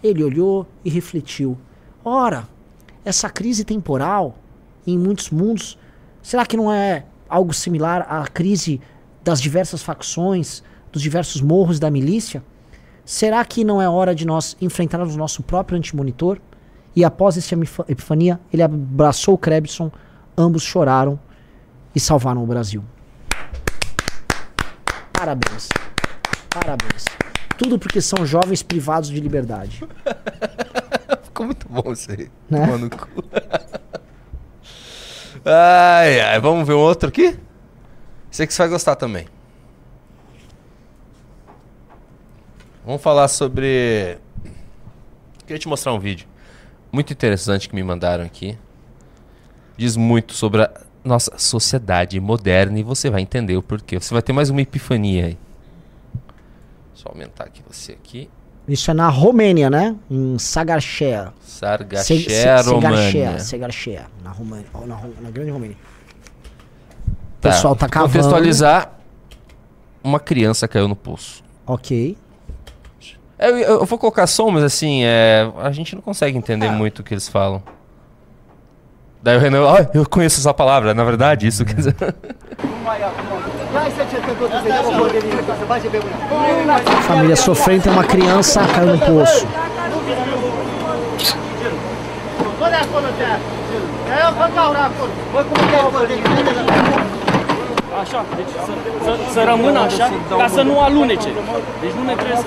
ele 0.02 0.22
olhou 0.22 0.66
e 0.84 0.90
refletiu. 0.90 1.56
Ora, 2.04 2.48
essa 3.04 3.28
crise 3.28 3.64
temporal 3.64 4.36
em 4.86 4.96
muitos 4.96 5.30
mundos, 5.30 5.78
será 6.22 6.46
que 6.46 6.56
não 6.56 6.72
é 6.72 7.04
algo 7.28 7.52
similar 7.52 8.06
à 8.08 8.26
crise 8.26 8.80
das 9.22 9.40
diversas 9.40 9.82
facções, 9.82 10.62
dos 10.92 11.02
diversos 11.02 11.40
morros 11.40 11.78
da 11.78 11.90
milícia? 11.90 12.42
Será 13.06 13.44
que 13.44 13.62
não 13.62 13.80
é 13.80 13.88
hora 13.88 14.12
de 14.12 14.26
nós 14.26 14.56
enfrentarmos 14.60 15.14
o 15.14 15.18
nosso 15.18 15.40
próprio 15.40 15.78
antimonitor? 15.78 16.40
E 16.94 17.04
após 17.04 17.38
essa 17.38 17.54
epifania, 17.88 18.40
ele 18.52 18.64
abraçou 18.64 19.34
o 19.34 19.38
Krebson, 19.38 19.92
ambos 20.36 20.64
choraram 20.64 21.16
e 21.94 22.00
salvaram 22.00 22.42
o 22.42 22.46
Brasil. 22.46 22.82
Parabéns. 25.12 25.68
Parabéns. 26.50 27.04
Tudo 27.56 27.78
porque 27.78 28.00
são 28.00 28.26
jovens 28.26 28.64
privados 28.64 29.08
de 29.08 29.20
liberdade. 29.20 29.84
Ficou 31.22 31.46
muito 31.46 31.68
bom 31.68 31.92
isso 31.92 32.10
aí. 32.10 32.28
Né? 32.50 32.66
Tomar 32.66 32.78
no 32.78 32.90
cu. 32.90 33.08
ai, 35.44 36.20
ai, 36.20 36.40
vamos 36.40 36.66
ver 36.66 36.74
um 36.74 36.80
outro 36.80 37.08
aqui? 37.08 37.38
Sei 38.32 38.48
que 38.48 38.52
você 38.52 38.62
vai 38.62 38.68
gostar 38.68 38.96
também. 38.96 39.28
Vamos 42.86 43.02
falar 43.02 43.26
sobre. 43.28 44.16
Queria 45.44 45.58
te 45.58 45.68
mostrar 45.68 45.92
um 45.92 45.98
vídeo 45.98 46.26
muito 46.92 47.12
interessante 47.12 47.68
que 47.68 47.74
me 47.74 47.82
mandaram 47.82 48.24
aqui. 48.24 48.56
Diz 49.76 49.96
muito 49.96 50.32
sobre 50.32 50.62
a 50.62 50.70
nossa 51.04 51.32
sociedade 51.36 52.18
moderna 52.20 52.78
e 52.78 52.82
você 52.82 53.10
vai 53.10 53.20
entender 53.20 53.56
o 53.56 53.62
porquê. 53.62 53.98
Você 54.00 54.14
vai 54.14 54.22
ter 54.22 54.32
mais 54.32 54.50
uma 54.50 54.62
epifania 54.62 55.26
aí. 55.26 55.38
Eu 57.04 57.12
aumentar 57.12 57.44
aqui 57.44 57.62
você 57.68 57.92
aqui. 57.92 58.28
Isso 58.66 58.90
é 58.90 58.94
na 58.94 59.08
Romênia, 59.08 59.70
né? 59.70 59.94
Em 60.10 60.36
Sagarchea. 60.38 61.32
Se- 61.40 61.60
Sargachea, 61.60 63.38
se- 63.38 63.46
Segarchea, 63.46 64.06
România. 64.24 64.24
Na 64.24 64.30
Romênia, 64.32 64.66
na, 64.86 65.22
na 65.22 65.30
grande 65.30 65.50
Romênia. 65.52 65.76
O 67.06 67.40
Tá, 67.40 67.50
pessoal 67.50 67.76
tá 67.76 67.88
cavando. 67.88 68.12
Contextualizar. 68.12 68.92
Uma 70.02 70.18
criança 70.18 70.66
caiu 70.66 70.88
no 70.88 70.96
poço. 70.96 71.44
Ok. 71.64 72.16
Eu, 73.38 73.56
eu- 73.58 73.80
eu 73.80 73.84
vou 73.84 73.98
colocar 73.98 74.26
som, 74.26 74.50
mas 74.50 74.64
assim, 74.64 75.02
é, 75.04 75.48
a 75.62 75.70
gente 75.70 75.94
não 75.94 76.02
consegue 76.02 76.36
entender 76.38 76.70
muito 76.70 77.00
o 77.00 77.02
que 77.02 77.12
eles 77.14 77.28
falam. 77.28 77.62
Daí 79.22 79.36
o 79.36 79.40
Renan, 79.40 79.66
"Ah, 79.68 79.86
eu 79.92 80.08
conheço 80.08 80.38
essa 80.40 80.54
palavra, 80.54 80.94
na 80.94 81.04
verdade, 81.04 81.46
isso 81.46 81.64
quer 81.64 81.74
dizer. 81.74 81.94
Família 87.02 87.36
sofrendo, 87.36 87.82
tem 87.82 87.92
uma 87.92 88.04
criança, 88.04 88.60
caiu 88.68 88.96
no 88.96 88.98
poço. 88.98 89.46
Așa, 98.02 98.24
deci 98.36 98.52
să, 98.66 98.72
să, 99.04 99.12
să 99.32 99.40
rămână 99.50 99.78
așa, 99.78 100.06
ca 100.38 100.48
să 100.48 100.62
nu 100.62 100.80
alunece. 100.80 101.28
Deci 101.80 101.94
nu 101.98 102.02
ne 102.04 102.14
trebuie 102.14 102.36
să... 102.36 102.46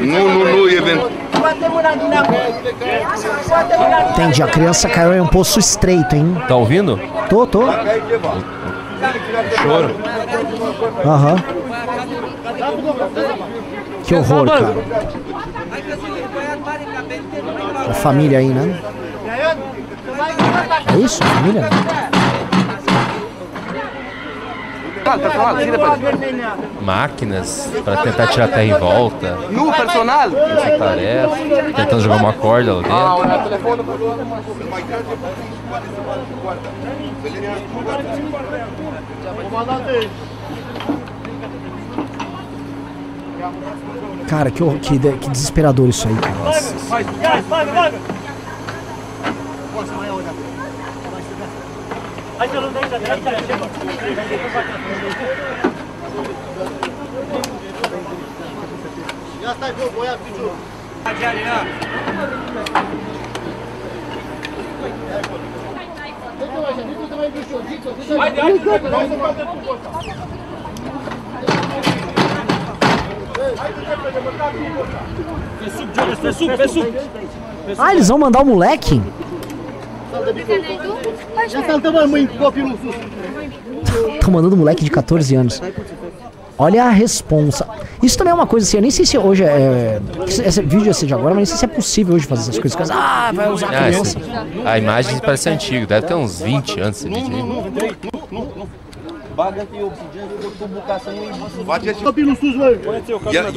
Nu, 0.00 0.22
nu, 0.34 0.42
nu, 0.56 0.70
event. 0.78 1.00
Entendi, 4.08 4.42
a 4.42 4.46
criança 4.46 4.88
caiu 4.88 5.12
em 5.12 5.20
um 5.22 5.26
poço 5.26 5.58
estreito, 5.58 6.14
hein? 6.14 6.44
Tá 6.48 6.54
ouvindo? 6.54 6.98
Tô, 7.28 7.46
tô. 7.46 7.62
Choro. 9.62 9.90
Aham. 11.04 11.38
Que 14.04 14.14
horror, 14.14 14.46
cara. 14.48 14.74
A 17.88 17.94
família 17.94 18.38
aí, 18.38 18.48
né? 18.48 18.80
É 20.92 20.96
isso, 20.98 21.22
família? 21.22 21.68
Máquinas 26.80 27.70
pra 27.84 27.96
tentar 27.98 28.26
tirar 28.28 28.44
a 28.44 28.48
terra 28.48 28.64
em 28.64 28.78
volta. 28.78 29.38
Nu, 29.50 29.72
personal. 29.72 30.28
Essa 30.28 30.78
tarefa. 30.78 31.36
Tentando 31.74 32.02
jogar 32.02 32.16
uma 32.16 32.32
corda 32.32 32.74
lá 32.74 32.82
dentro. 32.82 33.00
Cara, 44.28 44.50
que, 44.50 44.62
que, 44.80 44.98
que 44.98 45.30
desesperador 45.30 45.88
isso 45.88 46.08
aí, 46.08 46.16
cara. 46.16 46.34
Pe 66.38 66.46
sub, 66.46 67.60
Jonas, 67.60 68.36
pe 68.38 68.58
sub, 68.60 68.80
pe 68.80 69.04
sub! 70.04 70.49
Ah, 77.78 77.92
eles 77.92 78.08
vão 78.08 78.18
mandar 78.18 78.42
o 78.42 78.46
moleque? 78.46 79.00
Estão 84.14 84.32
mandando 84.32 84.54
o 84.54 84.58
moleque 84.58 84.84
de 84.84 84.90
14 84.90 85.34
anos. 85.34 85.62
Olha 86.58 86.84
a 86.84 86.90
responsa. 86.90 87.66
Isso 88.02 88.18
também 88.18 88.32
é 88.32 88.34
uma 88.34 88.46
coisa 88.46 88.66
assim, 88.66 88.76
eu 88.76 88.82
nem 88.82 88.90
sei 88.90 89.06
se 89.06 89.16
hoje 89.16 89.44
é. 89.44 89.98
Esse, 90.26 90.42
esse 90.42 90.62
vídeo 90.62 90.90
é 90.90 91.06
de 91.06 91.14
agora, 91.14 91.28
mas 91.30 91.36
nem 91.36 91.46
sei 91.46 91.56
se 91.56 91.64
é 91.64 91.68
possível 91.68 92.14
hoje 92.16 92.26
fazer 92.26 92.42
essas 92.50 92.58
coisas. 92.58 92.90
Ah, 92.90 93.30
vai 93.32 93.50
usar 93.50 93.68
Ah, 93.68 93.84
criança. 93.86 94.18
esse- 94.18 94.66
a 94.66 94.78
imagem 94.78 95.18
parece 95.20 95.48
antiga, 95.48 95.86
deve 95.86 96.06
ter 96.06 96.14
uns 96.14 96.40
20 96.42 96.78
anos 96.80 96.98
esse 96.98 97.08
vídeo 97.08 97.34
aí. 97.34 98.19
Bagă 99.40 99.60
întâi 99.60 99.82
oxigen 99.88 100.26
cu 100.42 100.48
tubul 100.58 100.82
ca 100.86 100.96
să 101.04 101.10
nu-i... 101.16 101.64
Faceți... 101.64 102.02
Copilul 102.02 102.36
sus, 102.40 102.54
băi! 102.56 102.78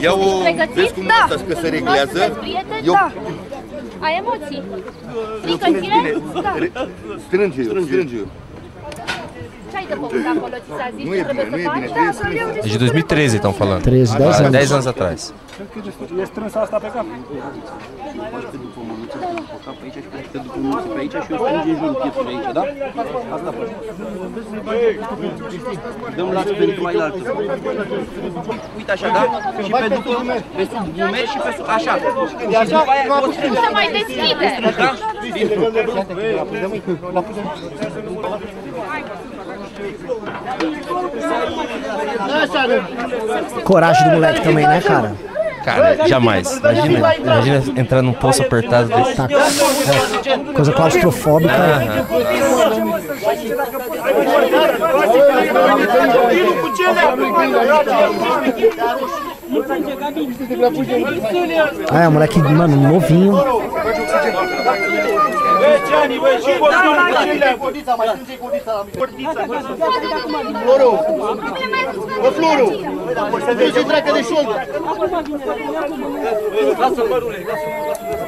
Ia 0.01 0.13
o... 0.13 0.27
Vezi 0.73 0.93
cum 0.93 1.05
da. 1.13 1.35
că 1.47 1.55
se 1.61 1.67
reglează? 1.69 2.19
eu... 2.83 2.93
Da. 2.93 3.11
Ai 3.99 4.13
emoții. 4.21 4.63
Frică-ți 5.41 5.87
Da. 6.41 6.55
Strânge-o, 7.27 7.81
strânge-o. 7.81 8.25
Ce 9.73 9.79
ai 9.81 9.85
de 9.91 9.97
făcut 10.03 10.25
acolo? 10.35 10.55
Ți 10.65 10.71
s-a 10.79 10.87
zis 10.95 11.05
Nu 11.07 11.13
ce 11.17 11.23
trebuie 11.29 11.45
bine, 11.49 11.63
să 11.63 11.69
faci? 11.69 12.15
să 12.19 12.25
É 12.67 12.77
de 12.77 12.77
2013 12.77 13.37
estão 13.39 13.53
falando. 13.61 13.81
13, 13.83 14.17
10 14.17 14.29
Ah, 14.29 14.45
anos. 14.45 14.51
10 14.59 14.73
anos 14.73 14.87
atrás. 14.93 15.19
E 16.21 16.23
strâns 16.31 16.53
asta 16.63 16.77
pe 16.83 16.89
cap. 16.95 17.05
Pe 20.93 20.99
aici 20.99 21.11
și 21.25 21.31
eu 21.33 21.37
strânge 21.47 21.69
în 21.71 21.77
jurul 21.79 21.97
pieptului 22.01 22.33
aici, 22.35 22.51
da? 22.57 22.63
Asta 23.35 23.49
faci. 23.57 23.71
Dăm 26.15 26.29
la 26.37 26.41
speric 26.41 26.81
mai 26.81 26.93
la 26.95 27.03
altă. 27.03 27.17
Uite 28.77 28.91
așa, 28.91 29.07
da? 29.17 29.23
Și 29.63 29.71
pe 29.81 29.87
după, 29.95 30.11
pe 30.55 30.63
sub 30.71 30.85
umeri 31.07 31.27
și 31.33 31.37
pe 31.45 31.51
sub, 31.57 31.65
așa. 31.77 31.93
Și 31.95 32.69
după 32.69 32.91
aia 32.93 33.05
o 33.27 33.31
strângi. 33.31 33.59
Se 33.65 33.69
mai 33.77 33.87
deschide. 33.97 34.47
Da? 34.77 34.89
Coragem 43.63 44.03
do 44.05 44.11
moleque 44.11 44.41
também, 44.41 44.67
né, 44.67 44.81
cara? 44.81 45.15
Cara, 45.63 46.07
jamais. 46.07 46.57
Imagina, 46.57 47.15
imagina 47.15 47.63
entrar 47.79 48.01
num 48.01 48.13
poço 48.13 48.41
apertado 48.41 48.89
desse. 48.89 49.15
Tá. 49.15 49.27
É, 49.31 50.53
coisa 50.53 50.73
claustrofóbica. 50.73 51.53
É, 61.91 62.07
moleque, 62.09 62.39
mano, 62.39 62.75
novinho. 62.75 63.37
10 65.63 65.95
ani, 66.01 66.17
băi, 66.23 66.37
și 66.43 66.51
copilul 66.59 66.95
Bă, 72.21 72.29
Floru, 72.37 72.67
să 73.45 73.53
vezi 73.57 73.73
ce 73.73 73.83
treacă 73.83 74.11
de 74.13 74.21
șoldă. 74.29 74.55
Lasă 76.79 77.01
părule, 77.09 77.37
Știi, 77.37 78.22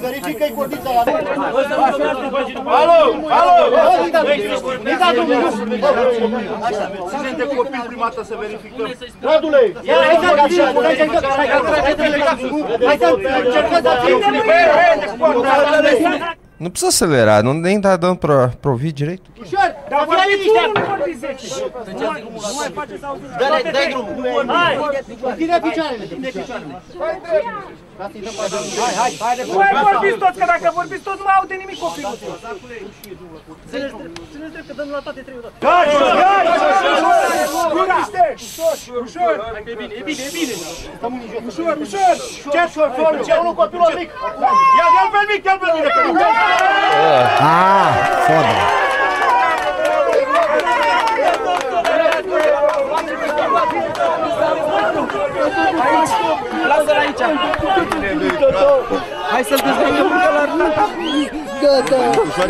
verifică-i 0.00 0.52
cordița 0.56 0.90
la 0.96 1.02
Alo, 2.78 3.00
alo! 3.28 3.54
Ține 7.08 7.32
de 7.36 7.44
copil 7.56 7.84
prima 7.86 8.08
dată 8.08 8.24
să 8.24 8.34
verificăm. 8.40 8.94
Radule! 9.20 9.72
Ia, 9.82 9.94
hai 9.94 10.16
așa, 10.44 10.72
Não 16.60 16.70
precisa 16.70 16.88
acelerar, 16.90 17.42
não 17.42 17.54
nem 17.54 17.80
tá 17.80 17.96
dando 17.96 18.18
pra, 18.18 18.48
pra 18.48 18.70
ouvir 18.70 18.92
direito. 18.92 19.30
Dar 19.88 20.04
fără 20.06 20.20
liniște! 20.28 20.60
Nu 20.74 20.84
vorbi 20.88 21.12
10! 21.18 21.46
Nu 21.96 22.54
mai 22.56 22.70
face 22.74 22.96
să 22.98 23.06
auzi! 23.06 23.22
Dă-i 23.38 23.62
dă 23.62 23.70
drumul. 23.90 24.44
Hai! 28.00 28.10
Ține 28.12 28.30
picioarele, 28.30 28.60
ține 28.66 29.42
picioarele. 29.42 29.44
Nu 29.50 29.56
mai 29.58 29.72
vorbiți 29.90 30.18
toți, 30.24 30.38
că 30.40 30.46
dacă 30.54 30.66
vorbiți 30.80 31.04
toți 31.08 31.18
nu 31.20 31.26
mai 31.28 31.36
aude 31.38 31.54
nimic 31.62 31.78
copilul 31.84 32.12
ăsta. 32.14 32.26
Țineți 34.32 34.52
drept 34.54 34.66
că 34.68 34.74
dăm 34.78 34.88
la 34.96 35.00
toate 35.06 35.20
trei 35.26 35.38
odată. 35.40 35.54
Gata! 35.66 35.98
Gata! 37.90 38.22
Ușor! 38.46 38.76
Ușor! 39.06 39.34
Hai 39.54 39.62
că 39.66 39.70
e 39.74 39.76
bine, 39.82 39.94
e 40.00 40.02
bine, 40.08 40.22
e 40.28 40.32
bine! 40.38 40.54
Ușor, 41.48 41.74
ușor! 41.84 42.14
Ce 42.52 42.60
ușor, 42.68 42.88
ușor! 42.94 43.12
Ce 43.26 43.32
unul 43.42 43.54
copilul 43.60 43.90
mic! 43.98 44.10
Ia, 44.78 44.86
ia-l 44.96 45.08
pe 45.14 45.20
mic, 45.30 45.42
ia-l 45.48 45.58
pe 45.62 45.68
mic! 45.74 45.84
Ah, 47.50 47.90
foda. 48.26 48.54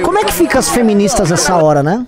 Como 0.05 0.19
é 0.19 0.25
que 0.25 0.33
fica 0.33 0.59
as 0.59 0.69
feministas 0.71 1.31
nessa 1.31 1.57
hora, 1.57 1.83
né? 1.83 2.07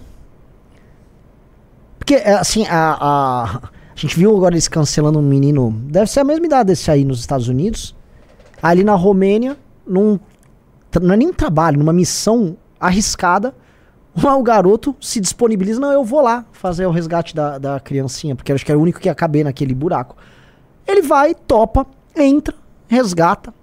Porque, 1.99 2.15
é, 2.15 2.35
assim, 2.35 2.67
a, 2.67 2.97
a, 3.01 3.45
a 3.57 3.97
gente 3.97 4.17
viu 4.17 4.37
agora 4.37 4.55
eles 4.55 4.69
cancelando 4.69 5.19
um 5.19 5.23
menino. 5.23 5.73
Deve 5.85 6.11
ser 6.11 6.21
a 6.21 6.25
mesma 6.25 6.45
idade 6.47 6.69
desse 6.69 6.91
aí 6.91 7.05
nos 7.05 7.21
Estados 7.21 7.49
Unidos. 7.49 7.95
Ali 8.63 8.83
na 8.83 8.95
Romênia, 8.95 9.57
num. 9.87 10.19
Não 11.01 11.15
é 11.15 11.17
nem 11.17 11.29
um 11.29 11.33
trabalho, 11.33 11.79
numa 11.79 11.93
missão 11.93 12.57
arriscada. 12.79 13.55
Lá 14.21 14.37
o 14.37 14.43
garoto 14.43 14.95
se 15.01 15.21
disponibiliza. 15.21 15.81
Não, 15.81 15.93
eu 15.93 16.05
vou 16.05 16.21
lá 16.21 16.45
fazer 16.53 16.87
o 16.87 16.91
resgate 16.91 17.35
da, 17.35 17.59
da 17.59 17.81
criancinha, 17.81 18.37
porque 18.37 18.53
acho 18.53 18.65
que 18.65 18.71
era 18.71 18.79
o 18.79 18.83
único 18.83 19.01
que 19.01 19.09
ia 19.09 19.15
caber 19.15 19.45
naquele 19.45 19.75
buraco. 19.75 20.17
Ele 20.87 21.03
vai, 21.03 21.35
topa, 21.35 21.87
entra, 22.17 22.55
resgata. 22.89 23.55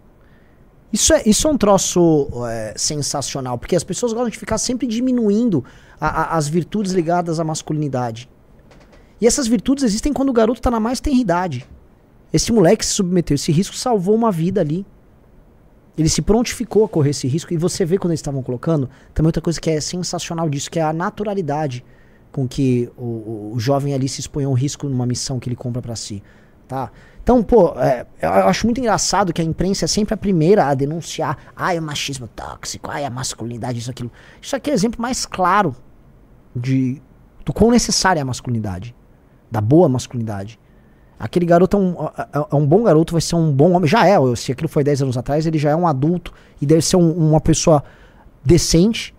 Isso 0.91 1.13
é, 1.13 1.21
isso 1.25 1.47
é 1.47 1.51
um 1.51 1.57
troço 1.57 2.27
é, 2.47 2.73
sensacional, 2.75 3.59
porque 3.59 3.75
as 3.75 3.83
pessoas 3.83 4.11
gostam 4.11 4.29
de 4.29 4.39
ficar 4.39 4.57
sempre 4.57 4.87
diminuindo 4.87 5.63
a- 6.01 6.07
a- 6.33 6.37
as 6.37 6.47
virtudes 6.47 6.93
ligadas 6.93 7.39
à 7.39 7.43
masculinidade. 7.43 8.27
E 9.21 9.27
essas 9.27 9.45
virtudes 9.47 9.83
existem 9.83 10.11
quando 10.11 10.29
o 10.29 10.33
garoto 10.33 10.59
tá 10.61 10.71
na 10.71 10.79
mais 10.79 10.99
tenra 10.99 11.17
idade. 11.19 11.67
Esse 12.33 12.51
moleque 12.51 12.83
se 12.83 12.93
submeteu 12.93 13.35
a 13.35 13.35
esse 13.35 13.51
risco, 13.51 13.75
salvou 13.75 14.15
uma 14.15 14.31
vida 14.31 14.61
ali. 14.61 14.83
Ele 15.99 16.09
se 16.09 16.21
prontificou 16.21 16.85
a 16.85 16.89
correr 16.89 17.09
esse 17.09 17.27
risco. 17.27 17.53
E 17.53 17.57
você 17.57 17.83
vê 17.85 17.97
quando 17.97 18.11
eles 18.11 18.19
estavam 18.19 18.41
colocando, 18.41 18.89
também 19.13 19.27
outra 19.27 19.41
coisa 19.41 19.59
que 19.59 19.69
é 19.69 19.81
sensacional 19.81 20.49
disso, 20.49 20.71
que 20.71 20.79
é 20.79 20.81
a 20.81 20.93
naturalidade 20.93 21.83
com 22.31 22.47
que 22.47 22.89
o, 22.97 23.51
o- 23.53 23.59
jovem 23.59 23.93
ali 23.93 24.07
se 24.07 24.21
expõe 24.21 24.45
a 24.45 24.49
um 24.49 24.53
risco 24.53 24.87
numa 24.87 25.05
missão 25.05 25.39
que 25.39 25.49
ele 25.49 25.55
compra 25.55 25.81
pra 25.81 25.95
si. 25.95 26.23
Tá? 26.67 26.91
Então, 27.21 27.43
pô, 27.43 27.73
é, 27.79 28.05
eu 28.21 28.29
acho 28.31 28.65
muito 28.65 28.79
engraçado 28.79 29.33
que 29.33 29.41
a 29.41 29.43
imprensa 29.43 29.85
é 29.85 29.87
sempre 29.87 30.13
a 30.13 30.17
primeira 30.17 30.65
a 30.67 30.73
denunciar. 30.73 31.37
Ai, 31.55 31.77
o 31.77 31.81
machismo 31.81 32.27
tóxico, 32.27 32.89
ai, 32.89 33.03
a 33.03 33.09
masculinidade, 33.09 33.79
isso, 33.79 33.91
aquilo. 33.91 34.11
Isso 34.41 34.55
aqui 34.55 34.69
é 34.69 34.73
o 34.73 34.75
exemplo 34.75 35.01
mais 35.01 35.25
claro 35.25 35.75
de 36.55 37.01
do 37.45 37.51
quão 37.53 37.71
necessária 37.71 38.19
é 38.19 38.23
a 38.23 38.25
masculinidade. 38.25 38.95
Da 39.51 39.59
boa 39.59 39.89
masculinidade. 39.89 40.59
Aquele 41.19 41.45
garoto 41.45 41.75
é 41.75 41.79
um, 41.79 41.95
é- 42.17 42.47
é 42.51 42.55
um 42.55 42.65
bom 42.65 42.81
garoto, 42.83 43.11
vai 43.11 43.21
ser 43.21 43.35
um 43.35 43.51
bom 43.51 43.71
homem. 43.73 43.87
Já 43.89 44.07
é, 44.07 44.15
se 44.37 44.51
aquilo 44.53 44.69
foi 44.69 44.83
10 44.83 45.01
anos 45.01 45.17
atrás, 45.17 45.45
ele 45.45 45.57
já 45.57 45.69
é 45.71 45.75
um 45.75 45.85
adulto 45.85 46.33
e 46.61 46.65
deve 46.65 46.81
ser 46.81 46.95
um- 46.95 47.11
uma 47.11 47.41
pessoa 47.41 47.83
decente 48.43 49.13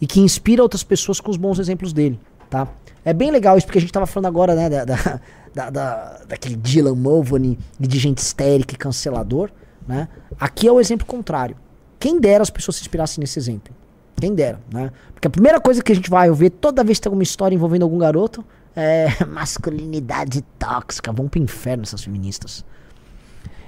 e 0.00 0.06
que 0.06 0.20
inspira 0.20 0.62
outras 0.62 0.82
pessoas 0.82 1.20
com 1.20 1.30
os 1.30 1.36
bons 1.36 1.58
exemplos 1.58 1.92
dele, 1.92 2.20
tá? 2.48 2.68
É 3.04 3.12
bem 3.12 3.30
legal 3.30 3.58
isso, 3.58 3.66
porque 3.66 3.78
a 3.78 3.80
gente 3.80 3.92
tava 3.92 4.06
falando 4.06 4.26
agora, 4.26 4.54
né, 4.54 4.70
da, 4.70 4.84
da, 4.84 4.94
da- 5.54 5.70
da- 5.70 6.20
daquele 6.28 6.56
Dylan 6.56 6.94
Mulvaney 6.94 7.58
e 7.80 7.86
de 7.86 7.98
gente 7.98 8.18
histérica 8.18 8.74
e 8.74 8.78
cancelador, 8.78 9.50
né? 9.86 10.08
Aqui 10.38 10.68
é 10.68 10.72
o 10.72 10.80
exemplo 10.80 11.04
contrário. 11.06 11.56
Quem 11.98 12.20
dera 12.20 12.42
as 12.42 12.50
pessoas 12.50 12.76
se 12.76 12.82
inspirassem 12.82 13.20
nesse 13.20 13.38
exemplo. 13.38 13.74
Quem 14.16 14.34
dera, 14.34 14.60
né? 14.72 14.92
Porque 15.12 15.26
a 15.26 15.30
primeira 15.30 15.60
coisa 15.60 15.82
que 15.82 15.90
a 15.90 15.94
gente 15.94 16.08
vai 16.08 16.28
ouvir 16.30 16.50
toda 16.50 16.84
vez 16.84 16.98
que 16.98 17.02
tem 17.02 17.10
alguma 17.10 17.24
história 17.24 17.54
envolvendo 17.56 17.82
algum 17.82 17.98
garoto 17.98 18.44
é 18.76 19.24
masculinidade 19.26 20.42
tóxica. 20.58 21.12
Vão 21.12 21.28
pro 21.28 21.40
inferno 21.40 21.82
essas 21.82 22.02
feministas. 22.02 22.64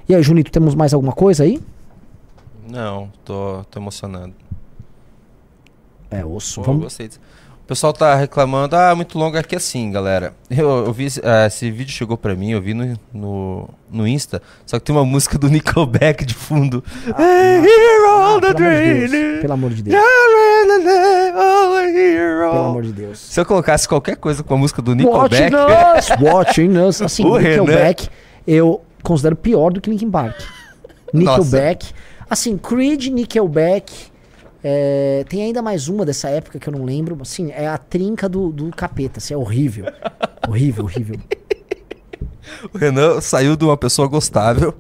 E 0.08 0.14
aí, 0.14 0.22
Junito, 0.22 0.50
temos 0.50 0.74
mais 0.74 0.92
alguma 0.92 1.12
coisa 1.12 1.44
aí? 1.44 1.60
Não, 2.68 3.10
tô, 3.24 3.64
tô 3.70 3.78
emocionado. 3.78 4.34
É, 6.10 6.24
osso. 6.24 6.60
Pô, 6.60 6.66
Vamos... 6.66 6.84
gostei 6.84 7.08
disso. 7.08 7.20
O 7.64 7.66
pessoal 7.66 7.94
tá 7.94 8.14
reclamando, 8.14 8.76
ah, 8.76 8.94
muito 8.94 9.18
longo 9.18 9.38
aqui 9.38 9.56
assim, 9.56 9.90
galera. 9.90 10.34
Eu, 10.50 10.84
eu 10.84 10.92
vi, 10.92 11.06
esse- 11.06 11.22
ah, 11.24 11.46
esse 11.46 11.70
vídeo 11.70 11.90
chegou 11.92 12.14
pra 12.14 12.34
mim, 12.34 12.50
eu 12.50 12.60
vi 12.60 12.74
no, 12.74 12.94
no, 13.10 13.70
no 13.90 14.06
Insta, 14.06 14.42
só 14.66 14.78
que 14.78 14.84
tem 14.84 14.94
uma 14.94 15.02
música 15.04 15.38
do 15.38 15.48
Nickelback 15.48 16.26
de 16.26 16.34
fundo. 16.34 16.84
Hey, 17.06 17.64
hero 17.64 18.08
Ah, 18.10 18.34
on 18.36 18.40
the 18.40 18.52
pelo, 18.52 18.58
amor 18.66 19.08
de 19.08 19.40
pelo 19.40 19.52
amor 19.54 19.70
de 19.70 19.82
Deus. 19.82 19.96
Pelo 22.52 22.64
amor 22.66 22.82
de 22.82 22.92
Deus. 22.92 23.18
Se 23.18 23.40
eu 23.40 23.46
colocasse 23.46 23.88
qualquer 23.88 24.16
coisa 24.16 24.42
com 24.42 24.52
a 24.54 24.58
música 24.58 24.82
do 24.82 24.90
Watching 24.90 25.44
Nickelback, 25.44 25.98
us, 25.98 26.08
watching 26.20 26.76
us. 26.78 27.00
Assim, 27.02 27.24
O 27.24 27.34
Renan. 27.36 27.62
Nickelback 27.62 28.08
eu 28.46 28.82
considero 29.02 29.36
pior 29.36 29.72
do 29.72 29.80
que 29.80 29.88
Linkin 29.88 30.10
Park. 30.10 30.36
Nickelback. 31.14 31.92
Assim, 32.28 32.58
Creed, 32.58 33.06
Nickelback. 33.06 34.12
É, 34.66 35.24
tem 35.28 35.42
ainda 35.42 35.60
mais 35.60 35.88
uma 35.88 36.06
dessa 36.06 36.30
época 36.30 36.58
que 36.58 36.66
eu 36.66 36.72
não 36.72 36.84
lembro. 36.84 37.18
Assim, 37.20 37.52
é 37.52 37.68
a 37.68 37.76
trinca 37.76 38.26
do, 38.26 38.50
do 38.50 38.70
capeta. 38.70 39.18
Assim, 39.18 39.34
é 39.34 39.36
horrível. 39.36 39.84
horrível, 40.48 40.84
horrível. 40.84 41.20
O 42.72 42.78
Renan 42.78 43.20
saiu 43.20 43.56
de 43.56 43.64
uma 43.64 43.76
pessoa 43.76 44.08
gostável. 44.08 44.74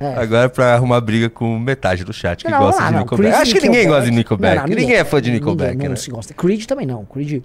É. 0.00 0.14
Agora 0.16 0.48
pra 0.48 0.74
arrumar 0.74 1.00
briga 1.00 1.30
com 1.30 1.58
metade 1.58 2.04
do 2.04 2.12
chat 2.12 2.44
que 2.44 2.50
Não, 2.50 2.58
gosta 2.58 2.82
ah, 2.82 2.86
de 2.86 2.92
não, 2.92 3.00
Nickelback. 3.00 3.30
Creed, 3.30 3.42
Acho 3.42 3.54
que 3.54 3.68
ninguém 3.68 3.86
gosta 3.86 4.04
de 4.04 4.10
Nickelback. 4.10 4.54
Nickelback. 4.54 4.70
Não, 4.70 4.76
não, 4.76 4.80
ninguém, 4.82 4.96
é 4.96 5.04
fã 5.04 5.22
de 5.22 5.30
ninguém- 5.30 5.48
Nickelback, 5.52 5.78
Não, 5.82 5.90
né? 5.90 5.96
se 5.96 6.10
gosta. 6.10 6.34
Creed 6.34 6.66
também 6.66 6.86
não. 6.86 7.04
Creed. 7.04 7.42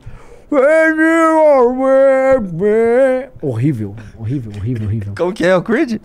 Horrível, 3.41 3.95
horrível, 4.17 4.51
horrível, 4.57 4.87
horrível. 4.87 5.13
Como 5.15 5.33
que 5.33 5.45
é 5.45 5.55
o 5.55 5.61
Creed? 5.61 5.99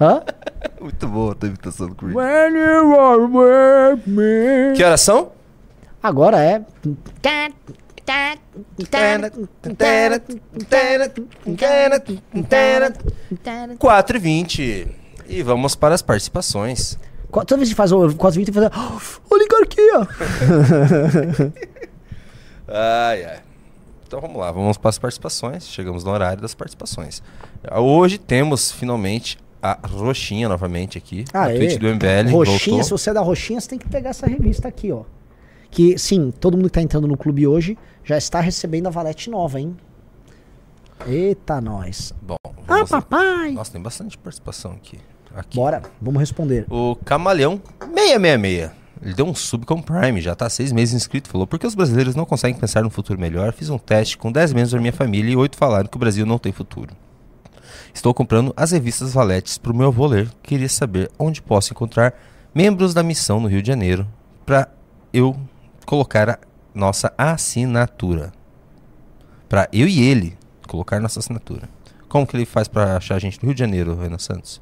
Hã? 0.00 0.22
Muito 0.80 1.08
boa 1.08 1.32
a 1.32 1.34
tua 1.34 1.48
imitação 1.48 1.88
do 1.88 1.94
Creed. 1.94 2.14
When 2.14 2.54
you 2.54 2.98
are 3.00 3.22
with 3.22 4.02
me. 4.06 4.76
Que 4.76 4.84
horas 4.84 5.00
são? 5.00 5.32
Agora 6.02 6.38
é. 6.42 6.62
4 13.78 14.16
e 14.16 14.20
20 14.20 14.88
E 15.28 15.42
vamos 15.42 15.74
para 15.74 15.94
as 15.94 16.02
participações. 16.02 16.98
Qu- 17.30 17.44
Toda 17.44 17.56
vez 17.56 17.68
que 17.70 17.74
faz 17.74 17.90
o 17.92 18.06
20 18.08 18.18
tem 18.34 18.44
que 18.44 18.52
fazer. 18.52 18.70
"Oh, 18.76 19.00
oligarquia! 19.34 20.08
Ai, 22.68 23.24
ai. 23.24 23.38
Então 24.06 24.20
vamos 24.20 24.36
lá, 24.38 24.50
vamos 24.50 24.76
para 24.76 24.88
as 24.88 24.98
participações. 24.98 25.68
Chegamos 25.68 26.02
no 26.04 26.10
horário 26.10 26.40
das 26.42 26.52
participações. 26.54 27.22
Hoje 27.72 28.18
temos 28.18 28.70
finalmente 28.72 29.38
a 29.72 29.86
Roxinha 29.86 30.48
novamente 30.48 30.96
aqui. 30.98 31.24
a 31.32 31.44
Aê. 31.44 31.56
tweet 31.56 31.78
do 31.78 31.86
MBL. 31.88 32.30
Roxinha, 32.30 32.58
se 32.58 32.70
voltou. 32.70 32.98
você 32.98 33.10
é 33.10 33.14
da 33.14 33.20
Roxinha, 33.20 33.60
você 33.60 33.68
tem 33.68 33.78
que 33.78 33.88
pegar 33.88 34.10
essa 34.10 34.26
revista 34.26 34.68
aqui, 34.68 34.90
ó. 34.92 35.02
Que, 35.70 35.98
sim, 35.98 36.30
todo 36.40 36.56
mundo 36.56 36.66
que 36.66 36.72
tá 36.74 36.82
entrando 36.82 37.06
no 37.08 37.16
clube 37.16 37.46
hoje 37.46 37.76
já 38.04 38.16
está 38.16 38.40
recebendo 38.40 38.86
a 38.86 38.90
valete 38.90 39.28
nova, 39.28 39.60
hein? 39.60 39.76
Eita, 41.06 41.60
nós. 41.60 42.12
Bom, 42.22 42.36
Ah, 42.66 42.78
lá. 42.78 42.86
papai! 42.86 43.52
Nossa, 43.52 43.72
tem 43.72 43.82
bastante 43.82 44.16
participação 44.16 44.72
aqui. 44.72 44.98
aqui. 45.34 45.56
Bora, 45.56 45.82
vamos 46.00 46.18
responder. 46.20 46.64
O 46.70 46.96
Camaleão 47.04 47.60
666. 47.94 48.70
Ele 49.02 49.12
deu 49.12 49.26
um 49.26 49.34
sub 49.34 49.66
com 49.66 49.82
Prime, 49.82 50.22
já 50.22 50.34
tá 50.34 50.48
seis 50.48 50.72
meses 50.72 50.94
inscrito. 50.94 51.28
Falou: 51.28 51.46
Por 51.46 51.58
que 51.58 51.66
os 51.66 51.74
brasileiros 51.74 52.14
não 52.14 52.24
conseguem 52.24 52.58
pensar 52.58 52.82
num 52.82 52.88
futuro 52.88 53.20
melhor? 53.20 53.52
Fiz 53.52 53.68
um 53.68 53.76
teste 53.76 54.16
com 54.16 54.32
10 54.32 54.54
membros 54.54 54.72
da 54.72 54.80
minha 54.80 54.92
família 54.92 55.30
e 55.32 55.36
8 55.36 55.54
falaram 55.54 55.86
que 55.86 55.96
o 55.96 56.00
Brasil 56.00 56.24
não 56.24 56.38
tem 56.38 56.50
futuro. 56.50 56.94
Estou 57.96 58.12
comprando 58.12 58.52
as 58.54 58.72
revistas 58.72 59.14
Valetes 59.14 59.56
pro 59.56 59.74
meu 59.74 59.86
avô 59.86 60.06
ler. 60.06 60.28
Queria 60.42 60.68
saber 60.68 61.10
onde 61.18 61.40
posso 61.40 61.72
encontrar 61.72 62.12
membros 62.54 62.92
da 62.92 63.02
missão 63.02 63.40
no 63.40 63.48
Rio 63.48 63.62
de 63.62 63.68
Janeiro 63.68 64.06
para 64.44 64.68
eu 65.14 65.34
colocar 65.86 66.28
a 66.28 66.38
nossa 66.74 67.10
assinatura. 67.16 68.34
Para 69.48 69.66
eu 69.72 69.88
e 69.88 70.02
ele 70.02 70.36
colocar 70.68 71.00
nossa 71.00 71.20
assinatura. 71.20 71.70
Como 72.06 72.26
que 72.26 72.36
ele 72.36 72.44
faz 72.44 72.68
para 72.68 72.98
achar 72.98 73.14
a 73.14 73.18
gente 73.18 73.42
no 73.42 73.46
Rio 73.46 73.54
de 73.54 73.60
Janeiro, 73.60 73.98
Renan 73.98 74.18
Santos? 74.18 74.60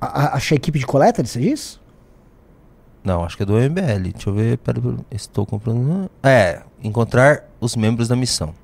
A, 0.00 0.06
a, 0.06 0.36
achei 0.36 0.56
a 0.56 0.56
equipe 0.56 0.78
de 0.78 0.86
coleta, 0.86 1.22
você 1.22 1.38
diz? 1.38 1.78
Não, 3.04 3.22
acho 3.24 3.36
que 3.36 3.42
é 3.42 3.46
do 3.46 3.58
MBL. 3.58 4.10
Deixa 4.10 4.30
eu 4.30 4.34
ver. 4.34 4.56
Pera, 4.56 4.80
pera, 4.80 4.96
estou 5.10 5.44
comprando. 5.44 6.10
É, 6.22 6.62
encontrar 6.82 7.44
os 7.60 7.76
membros 7.76 8.08
da 8.08 8.16
missão. 8.16 8.54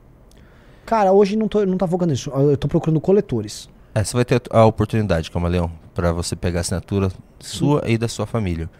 Cara, 0.88 1.12
hoje 1.12 1.36
não, 1.36 1.46
tô, 1.46 1.66
não 1.66 1.76
tá 1.76 1.86
focando 1.86 2.12
nisso. 2.12 2.30
Eu 2.30 2.56
tô 2.56 2.66
procurando 2.66 2.98
coletores. 2.98 3.68
É, 3.94 4.02
você 4.02 4.14
vai 4.14 4.24
ter 4.24 4.40
a 4.48 4.64
oportunidade, 4.64 5.30
Camaleão, 5.30 5.70
para 5.94 6.14
você 6.14 6.34
pegar 6.34 6.60
a 6.60 6.62
assinatura 6.62 7.12
sua 7.38 7.82
e 7.86 7.98
da 7.98 8.08
sua 8.08 8.26
família. 8.26 8.70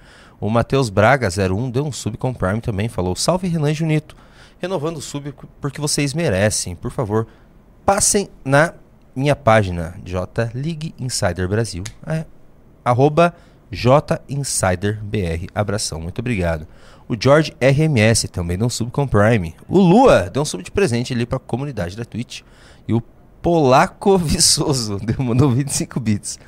O 0.41 0.49
Matheus 0.49 0.89
Braga, 0.89 1.29
01, 1.29 1.71
deu 1.71 1.85
um 1.85 1.93
sub 1.93 2.17
com 2.17 2.33
Prime 2.33 2.63
também. 2.63 2.89
Falou: 2.89 3.15
Salve 3.15 3.47
Renan 3.47 3.75
Junito. 3.75 4.17
Renovando 4.59 4.97
o 4.97 5.03
sub 5.03 5.35
porque 5.61 5.83
vocês 5.83 6.15
merecem. 6.15 6.75
Por 6.75 6.91
favor, 6.91 7.27
passem 7.85 8.31
na 8.43 8.73
minha 9.15 9.37
página, 9.37 9.95
J 10.03 10.51
League 10.55 10.95
Insider 10.99 11.47
Brasil. 11.47 11.85
É, 12.07 12.25
arroba 12.83 13.35
JInsiderBR. 13.71 15.49
Abração, 15.55 16.01
muito 16.01 16.21
obrigado. 16.21 16.67
O 17.09 17.17
George 17.19 17.55
RMS 17.61 18.29
também 18.29 18.59
deu 18.59 18.67
um 18.67 18.71
sub 18.71 18.91
com 18.91 19.07
Prime. 19.07 19.55
O 19.67 19.79
Lua 19.79 20.29
deu 20.31 20.43
um 20.43 20.45
sub 20.45 20.63
de 20.63 20.71
presente 20.71 21.15
ali 21.15 21.25
pra 21.25 21.39
comunidade 21.39 21.97
da 21.97 22.05
Twitch. 22.05 22.43
E 22.87 22.93
o 22.93 23.03
Polaco 23.41 24.17
Viçoso 24.19 24.99
deu, 24.99 25.25
mandou 25.25 25.51
25 25.51 25.99
bits. 25.99 26.39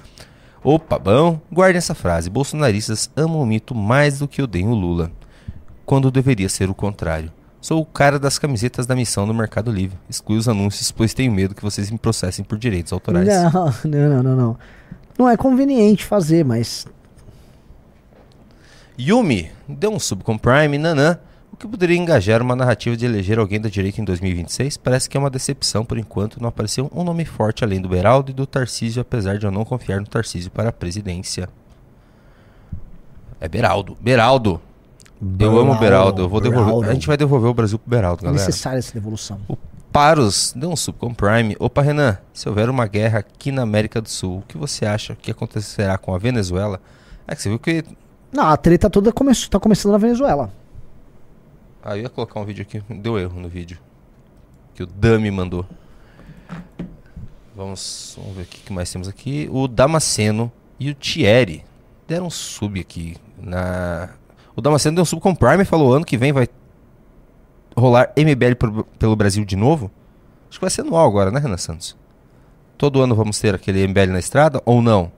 Opa, 0.63 0.99
bom, 0.99 1.41
guardem 1.51 1.79
essa 1.79 1.95
frase. 1.95 2.29
Bolsonaristas 2.29 3.11
amam 3.17 3.41
o 3.41 3.47
mito 3.47 3.75
mais 3.75 4.19
do 4.19 4.29
que 4.29 4.43
odeiam 4.43 4.71
o 4.71 4.75
Lula. 4.75 5.11
Quando 5.87 6.11
deveria 6.11 6.49
ser 6.49 6.69
o 6.69 6.75
contrário. 6.75 7.33
Sou 7.61 7.81
o 7.81 7.87
cara 7.87 8.19
das 8.19 8.39
camisetas 8.39 8.87
da 8.87 8.95
missão 8.95 9.27
no 9.27 9.35
Mercado 9.35 9.71
Livre. 9.71 9.99
Exclui 10.09 10.39
os 10.39 10.49
anúncios, 10.49 10.91
pois 10.91 11.13
tenho 11.15 11.33
medo 11.33 11.55
que 11.55 11.63
vocês 11.63 11.91
me 11.91 11.99
processem 11.99 12.45
por 12.45 12.59
direitos 12.59 12.93
autorais. 12.93 13.27
Não, 13.27 13.51
não, 13.85 14.09
não, 14.09 14.23
não, 14.23 14.37
não. 14.37 14.59
Não 15.19 15.29
é 15.29 15.37
conveniente 15.37 16.05
fazer, 16.05 16.45
mas. 16.45 16.87
Yumi 19.09 19.51
deu 19.69 19.91
um 19.93 19.99
sub 19.99 20.23
com 20.23 20.37
Prime, 20.37 20.77
nanã. 20.79 21.19
O 21.53 21.57
que 21.57 21.67
poderia 21.67 21.97
engajar 21.97 22.41
uma 22.43 22.55
narrativa 22.57 22.97
de 22.97 23.05
eleger 23.05 23.39
alguém 23.39 23.61
da 23.61 23.69
direita 23.69 24.01
em 24.01 24.05
2026? 24.05 24.77
Parece 24.77 25.09
que 25.11 25.17
é 25.17 25.21
uma 25.21 25.29
decepção 25.31 25.85
por 25.85 25.99
enquanto. 25.99 26.41
Não 26.41 26.49
apareceu 26.49 26.91
um 26.95 27.03
nome 27.03 27.25
forte 27.25 27.65
além 27.65 27.81
do 27.81 27.89
Beraldo 27.89 28.31
e 28.31 28.35
do 28.35 28.47
Tarcísio, 28.47 29.01
apesar 29.03 29.37
de 29.39 29.47
eu 29.47 29.51
não 29.51 29.65
confiar 29.65 30.01
no 30.01 30.07
Tarcísio 30.07 30.51
para 30.51 30.69
a 30.69 30.73
presidência. 30.73 31.49
É 33.41 33.49
Beraldo. 33.49 33.97
Beraldo. 34.01 34.61
Eu 35.39 35.59
amo 35.59 35.73
o 35.73 35.79
Beraldo. 35.79 36.23
Eu 36.23 36.29
vou 36.29 36.41
devolver. 36.41 36.67
Beraldo. 36.67 36.91
A 36.91 36.95
gente 36.95 37.07
vai 37.07 37.17
devolver 37.17 37.51
o 37.51 37.55
Brasil 37.55 37.79
pro 37.79 37.91
Beraldo, 37.91 38.23
É 38.23 38.27
galera. 38.27 38.47
necessária 38.47 38.79
essa 38.79 38.93
devolução. 38.95 39.39
O 39.49 39.57
Paros 39.93 40.53
deu 40.57 40.71
um 40.71 40.77
sub 40.77 40.99
com 40.99 41.13
Prime. 41.13 41.57
Opa, 41.59 41.83
Renan, 41.83 42.17
se 42.33 42.49
houver 42.49 42.71
uma 42.71 42.87
guerra 42.87 43.19
aqui 43.19 43.51
na 43.51 43.63
América 43.63 44.01
do 44.01 44.09
Sul, 44.09 44.39
o 44.39 44.43
que 44.43 44.57
você 44.57 44.87
acha 44.87 45.15
que 45.17 45.31
acontecerá 45.31 45.99
com 45.99 46.15
a 46.15 46.19
Venezuela? 46.19 46.81
É 47.27 47.35
que 47.35 47.43
você 47.43 47.49
viu 47.49 47.59
que. 47.59 47.85
Não, 48.33 48.45
a 48.47 48.57
treta 48.57 48.89
toda 48.89 49.13
come 49.13 49.33
tá 49.49 49.59
começando 49.59 49.93
na 49.93 49.99
Venezuela. 49.99 50.51
Ah, 51.83 51.97
eu 51.97 52.03
ia 52.03 52.09
colocar 52.09 52.39
um 52.41 52.45
vídeo 52.45 52.63
aqui. 52.63 52.83
Deu 52.95 53.19
erro 53.19 53.41
no 53.41 53.49
vídeo. 53.49 53.79
Que 54.75 54.83
o 54.83 54.87
Dami 54.87 55.31
mandou. 55.31 55.67
Vamos, 57.55 58.17
vamos 58.19 58.37
ver 58.37 58.43
o 58.43 58.47
que 58.47 58.73
mais 58.73 58.91
temos 58.91 59.09
aqui. 59.09 59.49
O 59.53 59.67
Damasceno 59.67 60.51
e 60.79 60.91
o 60.91 60.95
Thierry 60.95 61.65
deram 62.07 62.27
um 62.27 62.31
sub 62.31 62.79
aqui. 62.81 63.17
Na... 63.39 64.11
O 64.55 64.61
Damasceno 64.61 64.95
deu 64.97 65.03
um 65.03 65.07
sub 65.07 65.21
com 65.21 65.35
Prime 65.35 65.63
e 65.63 65.67
falou: 65.67 65.93
ano 65.95 66.05
que 66.05 66.17
vem 66.17 66.33
vai 66.33 66.49
rolar 67.77 68.13
MBL 68.17 68.55
pro- 68.59 68.85
pelo 68.99 69.17
Brasil 69.17 69.45
de 69.45 69.57
novo. 69.57 69.91
Acho 70.49 70.59
que 70.59 70.65
vai 70.65 70.71
ser 70.71 70.83
anual 70.83 71.07
agora, 71.07 71.31
né, 71.31 71.39
Renan 71.41 71.57
Santos? 71.57 71.97
Todo 72.77 73.01
ano 73.03 73.15
vamos 73.15 73.39
ter 73.39 73.55
aquele 73.55 73.87
MBL 73.87 74.13
na 74.13 74.19
estrada 74.19 74.61
ou 74.65 74.81
não? 74.83 75.13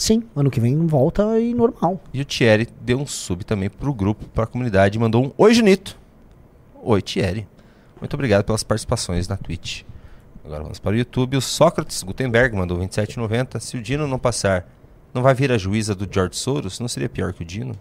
Sim, 0.00 0.22
ano 0.34 0.50
que 0.50 0.58
vem 0.58 0.86
volta 0.86 1.38
e 1.38 1.52
normal. 1.52 2.00
E 2.10 2.22
o 2.22 2.24
Thierry 2.24 2.66
deu 2.80 2.98
um 2.98 3.06
sub 3.06 3.44
também 3.44 3.68
pro 3.68 3.92
grupo, 3.92 4.24
pra 4.28 4.46
comunidade, 4.46 4.98
mandou 4.98 5.26
um 5.26 5.32
Oi, 5.36 5.52
Junito. 5.52 5.94
Oi, 6.82 7.02
Thierry. 7.02 7.46
Muito 8.00 8.14
obrigado 8.14 8.42
pelas 8.42 8.62
participações 8.62 9.28
na 9.28 9.36
Twitch. 9.36 9.82
Agora 10.42 10.62
vamos 10.62 10.78
para 10.78 10.92
o 10.92 10.96
YouTube. 10.96 11.36
O 11.36 11.42
Sócrates 11.42 12.02
Gutenberg 12.02 12.56
mandou 12.56 12.78
27,90. 12.78 13.60
Se 13.60 13.76
o 13.76 13.82
Dino 13.82 14.08
não 14.08 14.18
passar, 14.18 14.66
não 15.12 15.20
vai 15.20 15.34
vir 15.34 15.52
a 15.52 15.58
juíza 15.58 15.94
do 15.94 16.08
George 16.10 16.34
Soros? 16.38 16.80
Não 16.80 16.88
seria 16.88 17.10
pior 17.10 17.34
que 17.34 17.42
o 17.42 17.44
Dino? 17.44 17.74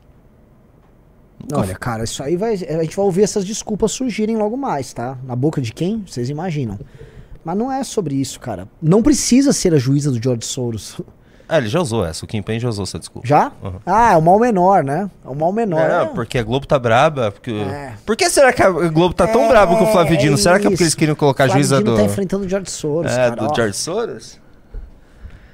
Nunca 1.39 1.61
Olha, 1.61 1.75
cara, 1.75 2.03
isso 2.03 2.21
aí 2.21 2.35
vai. 2.35 2.55
A 2.55 2.83
gente 2.83 2.97
vai 2.97 3.05
ouvir 3.05 3.23
essas 3.23 3.45
desculpas 3.45 3.93
surgirem 3.93 4.35
logo 4.35 4.57
mais, 4.57 4.91
tá? 4.91 5.17
Na 5.23 5.37
boca 5.37 5.61
de 5.61 5.71
quem? 5.71 6.03
Vocês 6.05 6.29
imaginam. 6.29 6.77
Mas 7.45 7.57
não 7.57 7.71
é 7.71 7.81
sobre 7.81 8.15
isso, 8.15 8.41
cara. 8.41 8.67
Não 8.81 9.01
precisa 9.01 9.53
ser 9.53 9.73
a 9.73 9.77
juíza 9.77 10.11
do 10.11 10.21
George 10.21 10.45
Soros. 10.45 10.99
Ah, 11.49 11.57
ele 11.57 11.67
já 11.67 11.81
usou 11.81 12.05
essa. 12.05 12.23
O 12.23 12.27
Kim 12.27 12.43
Payne 12.43 12.59
já 12.59 12.69
usou 12.69 12.83
essa 12.83 12.99
desculpa. 12.99 13.27
Já? 13.27 13.51
Uhum. 13.63 13.79
Ah, 13.83 14.13
é 14.13 14.17
o 14.17 14.21
mal 14.21 14.39
menor, 14.39 14.83
né? 14.83 15.09
É 15.25 15.27
o 15.27 15.33
mal 15.33 15.51
menor. 15.51 15.81
É, 15.81 16.03
é. 16.03 16.05
porque 16.05 16.37
a 16.37 16.43
Globo 16.43 16.67
tá 16.67 16.77
braba. 16.77 17.31
Porque... 17.31 17.51
É. 17.51 17.93
Por 18.05 18.15
que 18.15 18.29
será 18.29 18.53
que 18.53 18.61
a 18.61 18.69
Globo 18.69 19.15
tá 19.15 19.25
tão 19.25 19.45
É, 19.45 19.47
braba 19.47 19.75
com 19.75 19.83
o 19.83 19.87
Flávio 19.87 20.15
Dino? 20.15 20.37
Será 20.37 20.59
que 20.59 20.67
é 20.67 20.69
porque 20.69 20.83
eles 20.83 20.93
queriam 20.93 21.15
colocar 21.15 21.45
a 21.45 21.47
Flávio 21.47 21.63
juíza 21.63 21.77
Dino 21.79 21.91
do. 21.91 21.97
tá 21.97 22.03
enfrentando 22.03 22.45
o 22.45 22.49
George 22.49 22.69
Soros, 22.69 23.11
é, 23.11 23.15
cara. 23.15 23.35
do 23.35 23.45
ó. 23.45 23.55
George 23.55 23.75
Soros? 23.75 24.39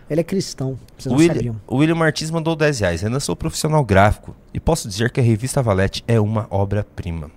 Ele 0.10 0.22
é 0.22 0.24
cristão, 0.24 0.78
vocês 0.98 1.12
não 1.12 1.18
William, 1.18 1.34
sabiam. 1.34 1.62
o 1.66 1.78
William 1.78 1.96
Martins 1.96 2.30
mandou 2.30 2.56
10 2.56 2.80
reais. 2.82 3.02
Renan, 3.02 3.20
sou 3.20 3.36
profissional 3.36 3.84
gráfico 3.84 4.36
e 4.54 4.60
posso 4.60 4.88
dizer 4.88 5.10
que 5.10 5.20
a 5.20 5.24
revista 5.24 5.64
Valete 5.64 6.04
é 6.08 6.20
uma 6.20 6.46
obra-prima. 6.52 7.32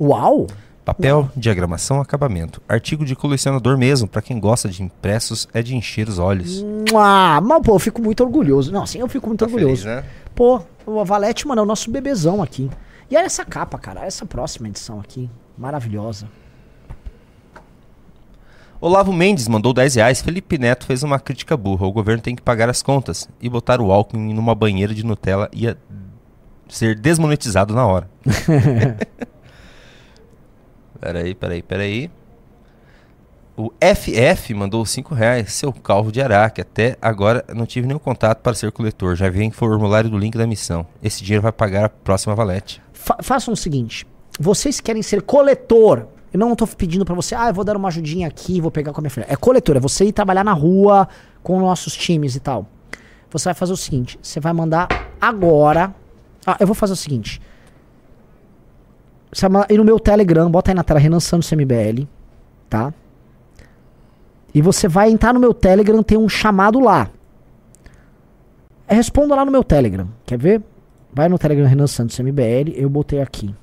Uau! 0.00 0.48
Papel, 0.84 1.30
diagramação, 1.36 2.00
acabamento. 2.00 2.60
Artigo 2.68 3.04
de 3.04 3.14
colecionador 3.14 3.78
mesmo, 3.78 4.08
pra 4.08 4.20
quem 4.20 4.40
gosta 4.40 4.68
de 4.68 4.82
impressos, 4.82 5.48
é 5.54 5.62
de 5.62 5.76
encher 5.76 6.08
os 6.08 6.18
olhos. 6.18 6.64
Ah, 6.96 7.40
mas 7.40 7.62
pô, 7.62 7.76
eu 7.76 7.78
fico 7.78 8.02
muito 8.02 8.22
orgulhoso. 8.24 8.72
Não, 8.72 8.84
sim, 8.84 8.98
eu 8.98 9.06
fico 9.08 9.28
muito 9.28 9.40
Tá 9.40 9.44
orgulhoso. 9.46 9.82
feliz, 9.82 9.84
né? 9.84 10.04
Pô, 10.34 10.60
o 10.84 11.04
Valete, 11.04 11.46
mano, 11.46 11.60
é 11.60 11.62
o 11.62 11.66
nosso 11.66 11.88
bebezão 11.88 12.42
aqui. 12.42 12.68
E 13.08 13.16
olha 13.16 13.26
essa 13.26 13.44
capa, 13.44 13.78
cara. 13.78 14.04
Essa 14.04 14.26
próxima 14.26 14.66
edição 14.68 14.98
aqui. 14.98 15.30
Maravilhosa. 15.56 16.26
Olavo 18.80 19.12
Mendes 19.12 19.46
mandou 19.46 19.72
10 19.72 19.94
reais. 19.94 20.20
Felipe 20.20 20.58
Neto 20.58 20.84
fez 20.86 21.04
uma 21.04 21.20
crítica 21.20 21.56
burra. 21.56 21.86
O 21.86 21.92
governo 21.92 22.20
tem 22.22 22.34
que 22.34 22.42
pagar 22.42 22.68
as 22.68 22.82
contas. 22.82 23.28
E 23.40 23.48
botar 23.48 23.80
o 23.80 23.92
Alckmin 23.92 24.34
numa 24.34 24.54
banheira 24.54 24.92
de 24.92 25.04
Nutella 25.06 25.48
ia 25.52 25.78
ser 26.68 26.98
desmonetizado 26.98 27.72
na 27.74 27.86
hora. 27.86 28.10
Peraí, 31.02 31.34
peraí, 31.34 31.62
peraí. 31.62 32.10
O 33.56 33.72
FF 33.80 34.54
mandou 34.54 34.86
5 34.86 35.12
reais, 35.16 35.52
seu 35.52 35.72
calvo 35.72 36.12
de 36.12 36.22
Araque. 36.22 36.60
Até 36.60 36.96
agora 37.02 37.44
não 37.52 37.66
tive 37.66 37.88
nenhum 37.88 37.98
contato 37.98 38.38
para 38.38 38.54
ser 38.54 38.70
coletor. 38.70 39.16
Já 39.16 39.28
vem 39.28 39.50
formulário 39.50 40.08
do 40.08 40.16
link 40.16 40.38
da 40.38 40.46
missão. 40.46 40.86
Esse 41.02 41.24
dinheiro 41.24 41.42
vai 41.42 41.50
pagar 41.50 41.86
a 41.86 41.88
próxima 41.88 42.36
valete. 42.36 42.80
Fa 42.92 43.16
façam 43.20 43.52
o 43.52 43.56
seguinte: 43.56 44.06
vocês 44.38 44.80
querem 44.80 45.02
ser 45.02 45.22
coletor. 45.22 46.06
Eu 46.32 46.38
não 46.38 46.54
tô 46.54 46.66
pedindo 46.68 47.04
pra 47.04 47.14
você, 47.16 47.34
ah, 47.34 47.48
eu 47.48 47.54
vou 47.54 47.64
dar 47.64 47.76
uma 47.76 47.88
ajudinha 47.88 48.28
aqui, 48.28 48.58
vou 48.60 48.70
pegar 48.70 48.92
com 48.92 49.00
a 49.00 49.02
minha 49.02 49.10
filha. 49.10 49.26
É 49.28 49.36
coletor, 49.36 49.76
é 49.76 49.80
você 49.80 50.06
ir 50.06 50.12
trabalhar 50.12 50.44
na 50.44 50.54
rua 50.54 51.06
com 51.42 51.60
nossos 51.60 51.94
times 51.94 52.36
e 52.36 52.40
tal. 52.40 52.64
Você 53.28 53.46
vai 53.46 53.54
fazer 53.54 53.72
o 53.72 53.76
seguinte: 53.76 54.18
você 54.22 54.38
vai 54.38 54.52
mandar 54.52 54.86
agora. 55.20 55.92
Ah, 56.46 56.56
eu 56.60 56.66
vou 56.66 56.76
fazer 56.76 56.92
o 56.92 56.96
seguinte. 56.96 57.40
Ir 59.70 59.78
no 59.78 59.84
meu 59.84 59.98
Telegram, 59.98 60.50
bota 60.50 60.70
aí 60.70 60.74
na 60.74 60.84
tela 60.84 61.00
Renan 61.00 61.20
Santos 61.20 61.50
MBL, 61.50 62.06
tá? 62.68 62.92
E 64.54 64.60
você 64.60 64.86
vai 64.86 65.10
entrar 65.10 65.32
no 65.32 65.40
meu 65.40 65.54
Telegram, 65.54 66.02
tem 66.02 66.18
um 66.18 66.28
chamado 66.28 66.78
lá. 66.78 67.08
É, 68.86 68.94
Responda 68.94 69.34
lá 69.34 69.44
no 69.44 69.50
meu 69.50 69.64
Telegram. 69.64 70.06
Quer 70.26 70.38
ver? 70.38 70.62
Vai 71.14 71.28
no 71.28 71.38
Telegram 71.38 71.66
Renan 71.66 71.86
Santos 71.86 72.18
MBL, 72.18 72.72
eu 72.74 72.88
botei 72.88 73.20
aqui. 73.20 73.54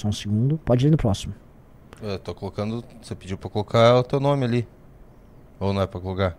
Só 0.00 0.08
um 0.08 0.12
segundo. 0.12 0.56
Pode 0.64 0.86
ir 0.86 0.90
no 0.90 0.96
próximo. 0.96 1.34
Eu 2.00 2.18
tô 2.18 2.34
colocando. 2.34 2.82
Você 3.02 3.14
pediu 3.14 3.36
pra 3.36 3.50
colocar 3.50 3.96
o 3.96 4.02
teu 4.02 4.18
nome 4.18 4.46
ali. 4.46 4.68
Ou 5.58 5.74
não 5.74 5.82
é 5.82 5.86
pra 5.86 6.00
colocar? 6.00 6.38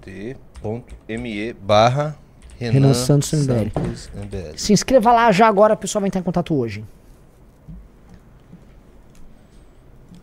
T.me 0.00 1.52
barra 1.52 2.18
Renan, 2.58 2.72
Renan 2.72 2.94
Santos 2.94 3.32
MBL. 3.32 3.70
Santos 3.72 4.10
MBL. 4.12 4.58
Se 4.58 4.72
inscreva 4.72 5.12
lá 5.12 5.30
já 5.30 5.46
agora, 5.46 5.74
o 5.74 5.76
pessoal 5.76 6.00
vai 6.00 6.08
entrar 6.08 6.20
em 6.20 6.24
contato 6.24 6.52
hoje. 6.56 6.84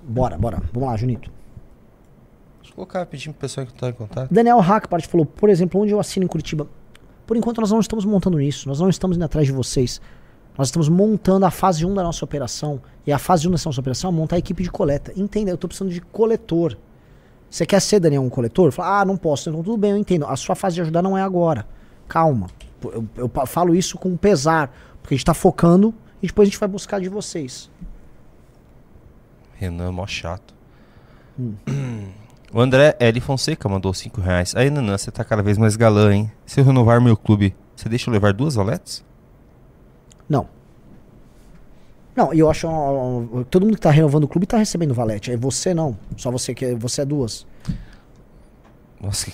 Bora, 0.04 0.38
bora. 0.38 0.62
Vamos 0.74 0.90
lá, 0.90 0.98
Junito. 0.98 1.32
Eu 2.72 2.76
colocar, 2.76 3.06
pedindo 3.06 3.34
pro 3.34 3.42
pessoal 3.42 3.66
que 3.68 3.74
tá 3.74 3.90
em 3.90 3.94
contato. 3.94 4.34
Daniel 4.34 4.60
Hackpart 4.60 5.06
falou, 5.08 5.26
por 5.26 5.50
exemplo, 5.50 5.82
onde 5.82 5.92
eu 5.92 6.00
assino 6.00 6.24
em 6.24 6.28
Curitiba. 6.28 6.68
Por 7.28 7.36
enquanto 7.36 7.60
nós 7.60 7.72
não 7.72 7.80
estamos 7.80 8.06
montando 8.06 8.40
isso, 8.40 8.68
nós 8.68 8.80
não 8.80 8.90
estamos 8.90 9.18
indo 9.18 9.24
atrás 9.24 9.46
de 9.46 9.54
vocês. 9.54 10.02
Nós 10.58 10.68
estamos 10.68 10.90
montando 10.90 11.46
a 11.46 11.52
fase 11.52 11.86
1 11.86 11.94
da 11.94 12.04
nossa 12.04 12.24
operação. 12.24 12.82
E 13.06 13.12
a 13.12 13.20
fase 13.20 13.48
1 13.48 13.52
da 13.52 13.58
nossa 13.64 13.80
operação 13.80 14.10
é 14.10 14.14
montar 14.14 14.36
a 14.38 14.40
equipe 14.40 14.64
de 14.64 14.72
coleta. 14.72 15.12
Entenda, 15.16 15.52
eu 15.52 15.56
estou 15.56 15.68
precisando 15.68 15.92
de 15.92 16.02
coletor. 16.02 16.78
Você 17.50 17.66
quer 17.66 17.82
ser, 17.82 18.00
Daniel, 18.00 18.22
um 18.22 18.30
coletor? 18.30 18.72
Fala, 18.72 19.02
ah, 19.02 19.06
não 19.06 19.18
posso. 19.18 19.50
Então 19.50 19.62
tudo 19.64 19.78
bem, 19.78 19.92
eu 19.92 19.98
entendo. 19.98 20.26
A 20.26 20.36
sua 20.36 20.56
fase 20.56 20.76
de 20.76 20.82
ajudar 20.82 21.02
não 21.02 21.18
é 21.18 21.22
agora. 21.22 21.68
Calma. 22.08 22.48
Eu, 22.84 23.06
eu 23.16 23.30
falo 23.46 23.76
isso 23.76 23.98
com 23.98 24.16
pesar. 24.16 24.74
Porque 25.02 25.14
a 25.14 25.18
gente 25.18 25.24
está 25.24 25.34
focando 25.34 25.94
e 26.22 26.28
depois 26.28 26.48
a 26.48 26.50
gente 26.50 26.60
vai 26.60 26.70
buscar 26.70 27.00
de 27.00 27.10
vocês. 27.10 27.70
Renan, 29.56 29.92
mó 29.92 30.08
chato. 30.08 30.54
O 32.54 32.60
André 32.60 32.96
L. 33.00 33.22
Fonseca 33.22 33.70
mandou 33.70 33.94
5 33.94 34.20
reais. 34.20 34.54
Aí, 34.56 34.70
Nanã, 34.70 34.98
você 34.98 35.10
tá 35.10 35.24
cada 35.24 35.42
vez 35.42 35.58
mais 35.58 35.76
galã, 35.76 36.14
hein? 36.14 36.32
Se 36.46 36.60
eu 36.60 36.66
renovar 36.66 37.00
meu 37.00 37.16
clube, 37.16 37.56
você 37.76 37.88
deixa 37.88 38.10
eu 38.10 38.14
levar 38.14 38.34
duas 38.34 38.56
valetes? 38.56 39.04
Não. 40.28 40.48
Não, 42.16 42.34
eu 42.34 42.50
acho. 42.50 42.68
ó, 42.68 43.24
ó, 43.34 43.44
todo 43.50 43.66
mundo 43.66 43.76
que 43.76 43.82
tá 43.82 43.90
renovando 43.90 44.26
o 44.26 44.28
clube 44.28 44.46
tá 44.46 44.58
recebendo 44.58 44.94
valete. 44.94 45.32
Aí 45.32 45.38
você 45.38 45.74
não. 45.74 45.98
Só 46.18 46.30
você 46.30 46.54
que 46.54 46.76
você 46.76 47.02
é 47.02 47.06
duas. 47.06 47.48
Nossa, 49.00 49.32
que, 49.32 49.34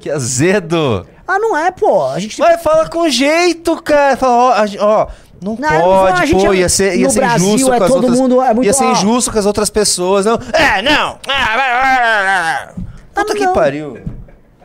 que 0.00 0.10
azedo! 0.10 1.06
Ah, 1.26 1.38
não 1.38 1.56
é, 1.56 1.70
pô. 1.70 2.04
A 2.06 2.18
gente 2.18 2.36
Vai, 2.36 2.58
fala 2.58 2.88
com 2.88 3.08
jeito, 3.08 3.80
cara. 3.80 4.16
Fala, 4.16 4.64
ó, 4.80 4.84
ó, 4.84 5.08
não, 5.42 5.56
Não, 5.56 5.68
falar, 5.68 6.12
pode, 6.14 6.26
gente 6.26 6.44
pô, 6.46 6.52
é- 6.52 6.56
ia 6.56 6.68
ser, 6.68 6.96
ia 6.96 7.10
ser 7.10 7.20
Brasil 7.20 7.48
injusto 7.48 7.72
é 7.72 7.78
com 7.78 7.84
as 7.84 7.90
todo 7.90 8.02
outras... 8.04 8.18
mundo- 8.20 8.42
é 8.42 8.54
muito- 8.54 8.66
ia 8.66 8.72
ser 8.72 8.84
ó. 8.84 8.92
injusto 8.92 9.30
com 9.32 9.38
as 9.38 9.46
outras 9.46 9.70
pessoas, 9.70 10.24
não. 10.26 10.34
É, 10.52 10.82
não! 10.82 11.18
Ah, 11.28 12.74
vai. 12.74 12.84
Puta 13.14 13.34
que 13.34 13.44
não. 13.46 13.52
pariu. 13.52 13.98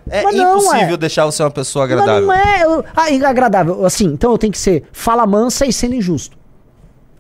É 0.10 0.24
Mas 0.24 0.36
não, 0.36 0.58
impossível 0.58 0.96
é. 0.96 0.98
deixar 0.98 1.26
você 1.26 1.42
uma 1.42 1.52
pessoa 1.52 1.86
Mas 1.88 1.94
agradável. 1.94 2.28
não 2.28 2.34
é. 2.34 2.64
eu- 2.64 2.84
Ah, 2.96 3.30
agradável. 3.30 3.86
Assim, 3.86 4.06
então 4.08 4.32
eu 4.32 4.38
tenho 4.38 4.52
que 4.52 4.60
ser 4.60 4.84
fala 4.92 5.26
mansa 5.26 5.66
e 5.66 5.72
sendo 5.72 5.96
injusto. 5.96 6.38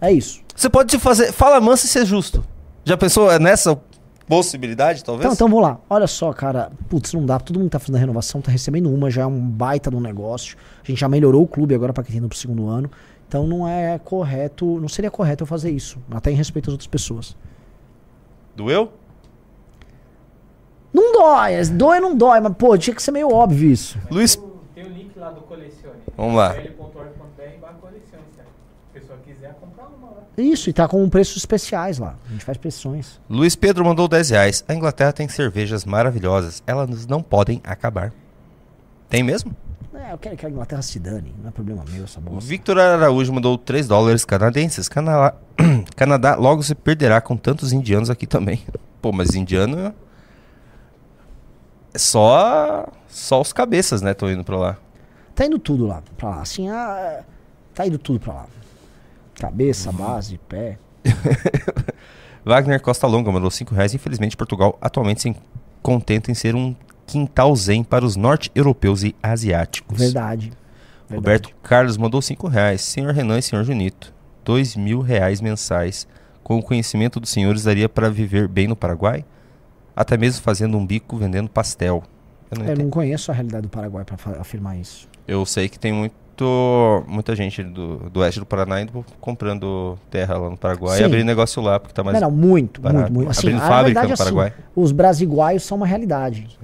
É 0.02 0.12
isso. 0.12 0.42
Você 0.56 0.70
pode 0.70 0.98
fazer, 1.00 1.32
fala 1.32 1.62
manso 1.62 1.86
e 1.86 1.90
ser 1.90 2.06
justo. 2.06 2.44
Já 2.84 2.98
pensou 2.98 3.38
nessa 3.40 3.80
possibilidade, 4.28 5.04
talvez? 5.04 5.26
Então, 5.26 5.34
então 5.34 5.48
vamos 5.48 5.64
lá. 5.64 5.78
Olha 5.90 6.08
só, 6.08 6.34
cara. 6.34 6.70
Putz, 6.90 7.14
não 7.14 7.26
dá. 7.26 7.40
Todo 7.40 7.60
mundo 7.60 7.70
tá 7.70 7.80
fazendo 7.80 7.96
a 7.96 8.00
renovação, 8.00 8.42
tá 8.42 8.52
recebendo 8.52 8.92
uma, 8.94 9.10
já 9.10 9.22
é 9.22 9.26
um 9.26 9.40
baita 9.40 9.94
um 9.96 10.00
negócio. 10.02 10.58
A 10.84 10.88
gente 10.88 11.00
já 11.00 11.08
melhorou 11.08 11.44
o 11.44 11.48
clube 11.48 11.74
agora 11.76 11.94
pra 11.94 12.04
quem 12.04 12.14
tá 12.14 12.18
indo 12.18 12.28
pro 12.28 12.38
segundo 12.38 12.68
ano. 12.68 12.90
Então 13.32 13.48
não 13.48 13.66
é 13.66 13.98
correto, 13.98 14.78
não 14.82 14.90
seria 14.90 15.10
correto 15.10 15.44
eu 15.44 15.48
fazer 15.48 15.72
isso. 15.72 15.98
Até 16.12 16.32
em 16.32 16.36
respeito 16.36 16.66
às 16.70 16.74
outras 16.74 16.88
pessoas. 16.88 17.34
Doeu? 18.58 18.92
Não 20.94 21.14
dói, 21.14 21.54
é- 21.54 21.64
dói 21.64 22.02
não 22.02 22.14
dói, 22.14 22.42
mas 22.42 22.54
pô, 22.58 22.78
tinha 22.78 22.94
que 22.94 23.02
ser 23.02 23.12
meio 23.12 23.32
óbvio 23.32 23.72
isso. 23.72 23.98
Luiz, 24.12 24.36
Tem 24.76 24.84
o 24.84 24.90
link 24.90 25.18
lá 25.18 25.30
do 25.32 25.40
Colecione. 25.44 25.96
Vamos 26.18 26.36
lá. 26.36 26.54
l.org.br 26.58 27.62
barra 27.62 27.74
colecione, 27.76 28.24
se 28.36 28.42
a 28.42 29.00
pessoa 29.00 29.18
quiser 29.26 29.54
comprar 29.62 29.86
uma 29.86 30.08
lá. 30.10 30.24
Isso, 30.38 30.70
e 30.70 30.74
tá 30.74 30.86
com 30.86 31.10
preços 31.10 31.38
especiais 31.38 32.00
lá. 32.00 32.18
A 32.28 32.32
gente 32.34 32.44
faz 32.44 32.58
pressões. 32.58 33.18
Luiz 33.30 33.56
Pedro 33.56 33.86
mandou 33.86 34.10
10 34.10 34.30
reais. 34.32 34.62
A 34.68 34.74
Inglaterra 34.74 35.14
tem 35.14 35.30
cervejas 35.30 35.86
maravilhosas. 35.86 36.62
Elas 36.68 37.08
não 37.08 37.24
podem 37.24 37.62
acabar. 37.64 38.12
Tem 39.08 39.24
mesmo? 39.24 39.56
É, 39.94 40.14
eu 40.14 40.18
quero 40.18 40.36
que 40.38 40.46
a 40.46 40.50
Inglaterra 40.50 40.82
se 40.82 41.00
dane. 41.00 41.34
Não 41.42 41.50
é 41.50 41.52
problema 41.52 41.84
meu 41.90 42.04
essa 42.04 42.20
bosta. 42.20 42.48
Victor 42.48 42.80
Araújo 42.80 43.32
mandou 43.34 43.58
3 43.58 43.88
dólares 43.88 44.24
canadenses. 44.26 44.88
Cana- 44.88 45.34
Canadá 45.96 46.36
logo 46.36 46.64
se 46.64 46.74
perderá 46.76 47.20
com 47.22 47.36
tantos 47.38 47.72
indianos 47.74 48.10
aqui 48.10 48.26
também. 48.26 48.64
Pô, 49.02 49.12
mas 49.12 49.36
indiano. 49.36 49.94
É 51.94 51.98
só. 51.98 52.88
Só 53.08 53.42
os 53.42 53.52
cabeças, 53.52 54.02
né? 54.02 54.12
Estão 54.12 54.32
indo 54.32 54.44
pra 54.44 54.58
lá. 54.58 54.78
Tá 55.36 55.46
indo 55.46 55.60
tudo 55.60 55.86
lá, 55.88 56.02
pra 56.18 56.30
lá. 56.30 56.42
Assim, 56.42 56.70
ah, 56.70 56.98
é, 57.00 57.24
tá 57.74 57.86
indo 57.86 57.98
tudo 57.98 58.20
pra 58.20 58.34
lá. 58.34 58.46
Cabeça, 59.40 59.92
base, 59.92 60.38
pé. 60.48 60.78
Wagner 62.46 62.82
Costa 62.82 63.08
Longa 63.08 63.32
mandou 63.32 63.52
5 63.52 63.74
reais. 63.76 63.94
Infelizmente, 63.94 64.38
Portugal 64.38 64.78
atualmente 64.82 65.22
se 65.22 65.36
contenta 65.82 66.32
em 66.32 66.34
ser 66.34 66.56
um 66.56 66.76
quintal 67.06 67.56
zen 67.56 67.84
para 67.84 68.06
os 68.06 68.16
norte-europeus 68.16 69.04
e 69.04 69.16
asiáticos. 69.22 69.98
Verdade. 69.98 70.52
Roberto 71.14 71.50
Carlos 71.62 71.98
mandou 71.98 72.22
5 72.22 72.48
reais. 72.48 72.82
Senhor 72.82 73.14
Renan 73.14 73.38
e 73.38 73.42
senhor 73.42 73.64
Junito, 73.66 74.14
2 74.46 74.76
mil 74.78 75.02
reais 75.02 75.42
mensais. 75.42 76.08
Com 76.44 76.58
o 76.58 76.64
conhecimento 76.64 77.20
dos 77.20 77.30
senhores, 77.30 77.64
daria 77.64 77.88
para 77.90 78.10
viver 78.10 78.48
bem 78.48 78.68
no 78.68 78.76
Paraguai? 78.76 79.26
Até 79.96 80.18
mesmo 80.18 80.42
fazendo 80.42 80.78
um 80.78 80.86
bico 80.86 81.18
vendendo 81.18 81.50
pastel. 81.50 82.04
Eu 82.50 82.58
não, 82.58 82.66
Eu 82.66 82.72
entendo. 82.74 82.84
não 82.86 82.90
conheço 82.90 83.30
a 83.32 83.34
realidade 83.34 83.64
do 83.64 83.70
Paraguai 83.70 84.04
pra 84.06 84.18
fa- 84.18 84.38
afirmar 84.40 84.78
isso. 84.78 85.08
Eu 85.28 85.46
sei 85.46 85.68
que 85.70 85.78
tem 85.78 85.92
muito, 85.94 87.04
muita 87.08 87.36
gente 87.36 87.62
do, 87.64 88.10
do 88.10 88.20
oeste 88.22 88.40
do 88.40 88.46
Paraná 88.46 88.82
indo 88.82 89.06
comprando 89.20 89.98
terra 90.10 90.38
lá 90.38 90.50
no 90.50 90.58
Paraguai 90.58 90.98
Sim. 90.98 91.04
e 91.04 91.06
abrindo 91.06 91.26
negócio 91.28 91.62
lá, 91.62 91.80
porque 91.80 91.94
tá 91.94 92.04
mais 92.04 92.20
não, 92.20 92.30
não, 92.32 92.38
muito, 92.38 92.82
barato. 92.82 93.02
muito, 93.12 93.14
muito. 93.14 93.30
Assim, 93.32 93.48
abrindo 93.48 93.60
fábrica 93.62 93.84
verdade 94.02 94.08
no 94.08 94.12
é 94.12 94.14
assim, 94.14 94.24
Paraguai. 94.24 94.54
os 94.76 94.92
brasiguaios 94.92 95.64
são 95.64 95.78
uma 95.78 95.86
realidade. 95.86 96.58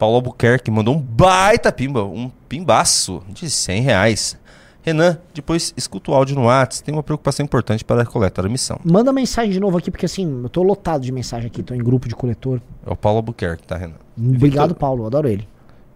Paulo 0.00 0.16
Albuquerque 0.16 0.70
mandou 0.70 0.96
um 0.96 0.98
baita 0.98 1.70
pimba, 1.70 2.02
um 2.02 2.30
pimbaço 2.48 3.22
de 3.28 3.50
100 3.50 3.82
reais. 3.82 4.38
Renan, 4.82 5.18
depois 5.34 5.74
escuta 5.76 6.10
o 6.10 6.14
áudio 6.14 6.34
no 6.34 6.44
WhatsApp, 6.46 6.84
tem 6.84 6.94
uma 6.94 7.02
preocupação 7.02 7.44
importante 7.44 7.84
para 7.84 8.00
a 8.00 8.06
coleta 8.06 8.40
da 8.42 8.48
missão. 8.48 8.80
Manda 8.82 9.12
mensagem 9.12 9.52
de 9.52 9.60
novo 9.60 9.76
aqui, 9.76 9.90
porque 9.90 10.06
assim, 10.06 10.40
eu 10.42 10.48
tô 10.48 10.62
lotado 10.62 11.02
de 11.02 11.12
mensagem 11.12 11.48
aqui, 11.48 11.62
tô 11.62 11.74
em 11.74 11.78
grupo 11.84 12.08
de 12.08 12.14
coletor. 12.16 12.62
É 12.86 12.90
o 12.90 12.96
Paulo 12.96 13.18
Albuquerque, 13.18 13.66
tá, 13.66 13.76
Renan? 13.76 13.96
Obrigado, 14.18 14.74
Paulo, 14.74 15.02
eu 15.02 15.06
adoro 15.08 15.28
ele. 15.28 15.46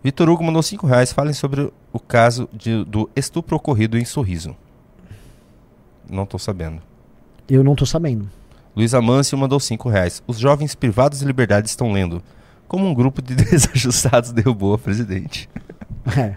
Vitor 0.03 0.29
Hugo 0.29 0.45
mandou 0.45 0.63
5 0.63 0.87
reais. 0.87 1.11
Falem 1.15 1.33
sobre 1.33 1.73
o 1.91 1.99
caso 1.99 2.47
de- 2.53 2.85
do 2.85 3.09
estupro 3.17 3.57
ocorrido 3.57 3.97
em 3.97 4.05
Sorriso. 4.05 4.55
Não 6.07 6.27
tô 6.27 6.39
sabendo. 6.39 6.83
Eu 7.49 7.65
não 7.65 7.75
tô 7.75 7.87
sabendo. 7.87 8.29
Luiz 8.77 8.93
Amâncio 8.93 9.39
mandou 9.39 9.59
5 9.59 9.89
reais. 9.89 10.23
Os 10.27 10.39
jovens 10.39 10.75
privados 10.75 11.21
de 11.21 11.25
liberdade 11.25 11.69
estão 11.71 11.91
lendo. 11.91 12.23
Como 12.67 12.87
um 12.87 12.95
grupo 12.95 13.21
de 13.23 13.35
desajustados 13.37 14.33
derrubou 14.33 14.75
a 14.75 14.79
presidente. 14.79 15.49
É. 16.17 16.35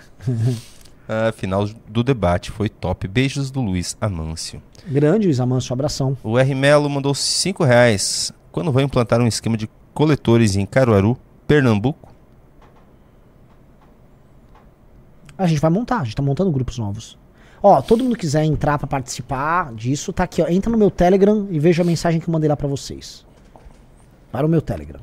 A 1.08 1.32
final 1.36 1.66
do 1.88 2.04
debate 2.04 2.52
foi 2.52 2.70
top. 2.70 3.08
Beijos 3.08 3.50
do 3.50 3.62
Luiz 3.62 3.98
Amâncio. 4.00 4.62
Grande, 4.86 5.28
Luiz 5.28 5.40
Amâncio, 5.40 5.74
abração. 5.74 6.18
O 6.24 6.38
R. 6.38 6.56
Melo 6.56 6.90
mandou 6.90 7.14
5 7.14 7.64
reais. 7.64 8.32
Quando 8.52 8.72
vai 8.72 8.84
implantar 8.84 9.22
um 9.22 9.28
esquema 9.28 9.58
de 9.58 9.70
coletores 9.94 10.56
em 10.56 10.66
Caruaru, 10.66 11.18
Pernambuco. 11.48 12.14
A 15.38 15.46
gente 15.46 15.62
vai 15.62 15.70
montar, 15.70 16.02
a 16.02 16.04
gente 16.04 16.16
tá 16.16 16.24
montando 16.24 16.52
grupos 16.52 16.78
novos. 16.78 17.18
Ó, 17.62 17.82
todo 17.82 18.04
mundo 18.04 18.16
quiser 18.16 18.44
entrar 18.44 18.78
pra 18.78 18.88
participar 18.88 19.74
disso, 19.74 20.14
tá 20.14 20.24
aqui, 20.24 20.42
ó. 20.42 20.48
Entra 20.48 20.72
no 20.72 20.78
meu 20.78 20.90
Telegram 20.90 21.48
e 21.50 21.60
veja 21.60 21.84
a 21.84 21.86
mensagem 21.86 22.20
que 22.20 22.28
eu 22.28 22.32
mandei 22.32 22.48
lá 22.50 22.56
pra 22.56 22.68
vocês. 22.68 23.26
Para 24.32 24.46
o 24.46 24.50
meu 24.50 24.62
Telegram. 24.62 25.00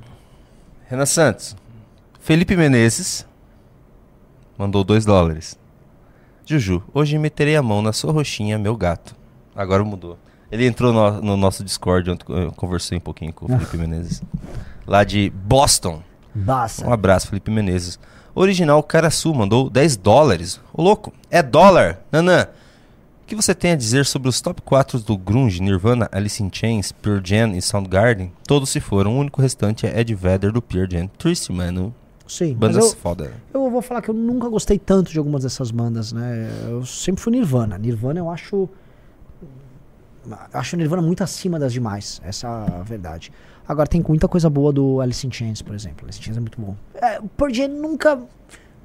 Renan 0.95 1.07
Santos. 1.07 1.57
Felipe 2.21 2.57
Menezes 2.57 3.27
mandou 4.57 4.85
2 4.85 5.05
dólares. 5.05 5.59
Juju, 6.47 6.85
hoje 6.95 7.19
meterei 7.19 7.57
a 7.57 7.63
mão 7.63 7.83
na 7.83 7.93
sua 7.93 8.13
roxinha, 8.13 8.57
meu 8.57 8.77
gato. 8.77 9.17
Agora 9.57 9.83
mudou. 9.83 10.17
Ele 10.53 10.65
entrou 10.65 10.93
no, 10.93 11.21
no 11.21 11.37
nosso 11.37 11.65
Discord, 11.65 12.09
ontem 12.13 12.25
eu 12.29 12.53
conversei 12.53 12.97
um 12.97 13.01
pouquinho 13.01 13.33
com 13.33 13.47
o 13.47 13.49
Felipe 13.49 13.77
Menezes. 13.77 14.23
Lá 14.87 15.03
de 15.03 15.31
Boston. 15.31 16.01
Basta. 16.33 16.87
Um 16.87 16.93
abraço, 16.93 17.27
Felipe 17.27 17.51
Menezes. 17.51 17.99
Original 18.33 18.81
Caraçu 18.81 19.35
mandou 19.35 19.69
10 19.69 19.97
dólares. 19.97 20.61
Ô 20.73 20.81
louco, 20.81 21.13
é 21.29 21.43
dólar! 21.43 21.99
Nanã, 22.13 22.47
o 23.25 23.27
que 23.27 23.35
você 23.35 23.55
tem 23.55 23.73
a 23.73 23.77
dizer 23.77 24.05
sobre 24.05 24.29
os 24.29 24.39
top 24.43 24.61
4 24.61 25.01
do 25.01 25.17
Grunge, 25.17 25.63
Nirvana, 25.63 26.11
Alice 26.13 26.43
in 26.43 26.51
Chains, 26.53 26.93
Pure 26.93 27.23
Jam 27.25 27.57
e 27.57 27.63
Soundgarden? 27.63 28.31
Todos 28.47 28.69
se 28.69 28.81
foram, 28.81 29.17
o 29.17 29.19
único 29.19 29.41
restante 29.41 29.87
é 29.87 29.99
Ed 29.99 30.15
Vedder 30.15 30.53
do 30.53 30.61
Pure 30.61 30.87
Jam. 30.91 31.09
Triste, 31.19 31.51
mano. 31.51 31.95
Sim, 32.29 32.53
Bandas 32.53 32.85
eu, 32.85 32.97
foda. 32.97 33.33
eu 33.53 33.71
vou 33.71 33.81
falar 33.81 34.03
que 34.03 34.11
eu 34.11 34.15
nunca 34.15 34.47
gostei 34.51 34.79
tanto 34.79 35.11
de 35.11 35.19
algumas 35.19 35.43
dessas 35.43 35.71
bandas, 35.71 36.13
né? 36.13 36.51
Eu 36.69 36.85
sempre 36.85 37.23
fui 37.23 37.33
Nirvana. 37.33 37.79
Nirvana 37.79 38.21
eu 38.21 38.29
acho. 38.29 38.69
Acho 40.53 40.77
Nirvana 40.77 41.01
muito 41.01 41.25
acima 41.25 41.59
das 41.59 41.73
demais. 41.73 42.21
Essa 42.25 42.47
é 42.47 42.81
a 42.81 42.83
verdade. 42.83 43.33
Agora 43.67 43.89
tem 43.89 44.05
muita 44.07 44.29
coisa 44.29 44.51
boa 44.51 44.71
do 44.71 45.01
Alice 45.01 45.27
in 45.27 45.33
Chains, 45.33 45.63
por 45.63 45.75
exemplo. 45.75 46.05
Alice 46.05 46.19
in 46.19 46.23
Chains 46.23 46.37
é 46.37 46.41
muito 46.41 46.61
bom. 46.61 46.77
É, 46.95 47.19
o 47.21 47.29
Pearl 47.29 47.53
Jam 47.55 47.69
nunca. 47.69 48.21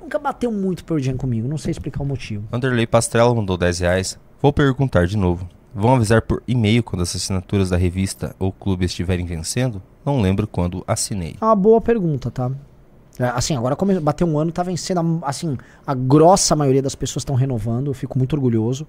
Nunca 0.02 0.18
bateu 0.18 0.50
muito 0.50 0.86
Pearl 0.86 1.00
Jam 1.02 1.18
comigo. 1.18 1.46
Não 1.46 1.58
sei 1.58 1.72
explicar 1.72 2.02
o 2.02 2.06
motivo. 2.06 2.46
Anderley 2.54 2.88
Pastrella 2.88 3.36
mandou 3.36 3.58
10 3.58 3.80
reais. 3.80 4.18
Vou 4.42 4.54
perguntar 4.54 5.06
de 5.08 5.18
novo. 5.18 5.48
Vão 5.74 5.96
avisar 5.96 6.22
por 6.22 6.42
e-mail 6.48 6.82
quando 6.82 7.02
as 7.02 7.16
assinaturas 7.16 7.70
da 7.70 7.78
revista 7.78 8.36
ou 8.40 8.52
clube 8.52 8.86
estiverem 8.86 9.26
vencendo? 9.26 9.82
Não 10.06 10.22
lembro 10.22 10.48
quando 10.48 10.84
assinei. 10.88 11.36
É 11.40 11.46
uma 11.46 11.56
boa 11.56 11.80
pergunta, 11.80 12.32
tá? 12.32 12.50
É, 13.20 13.26
assim, 13.26 13.56
agora 13.56 13.76
como 13.76 13.92
bateu 14.00 14.26
um 14.26 14.40
ano, 14.40 14.52
tá 14.52 14.64
vencendo. 14.64 15.20
Assim, 15.24 15.58
a 15.86 15.94
grossa 15.94 16.56
maioria 16.56 16.82
das 16.82 16.96
pessoas 16.96 17.22
estão 17.22 17.36
renovando. 17.36 17.88
Eu 17.88 17.94
fico 17.94 18.18
muito 18.18 18.34
orgulhoso. 18.34 18.88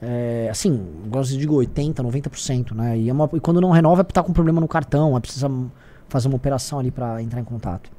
É, 0.00 0.48
assim, 0.50 0.84
de 1.30 1.38
digo 1.38 1.54
80, 1.54 2.02
90%, 2.02 2.74
né? 2.74 2.98
E, 2.98 3.08
é 3.08 3.12
uma- 3.12 3.30
e 3.32 3.40
quando 3.40 3.60
não 3.60 3.70
renova 3.70 4.02
é 4.02 4.04
porque 4.04 4.14
tá 4.14 4.22
com 4.22 4.32
problema 4.32 4.60
no 4.60 4.68
cartão, 4.68 5.16
é 5.16 5.20
precisa 5.20 5.50
fazer 6.08 6.28
uma 6.28 6.36
operação 6.36 6.78
ali 6.78 6.90
pra 6.90 7.22
entrar 7.22 7.40
em 7.40 7.44
contato. 7.44 7.90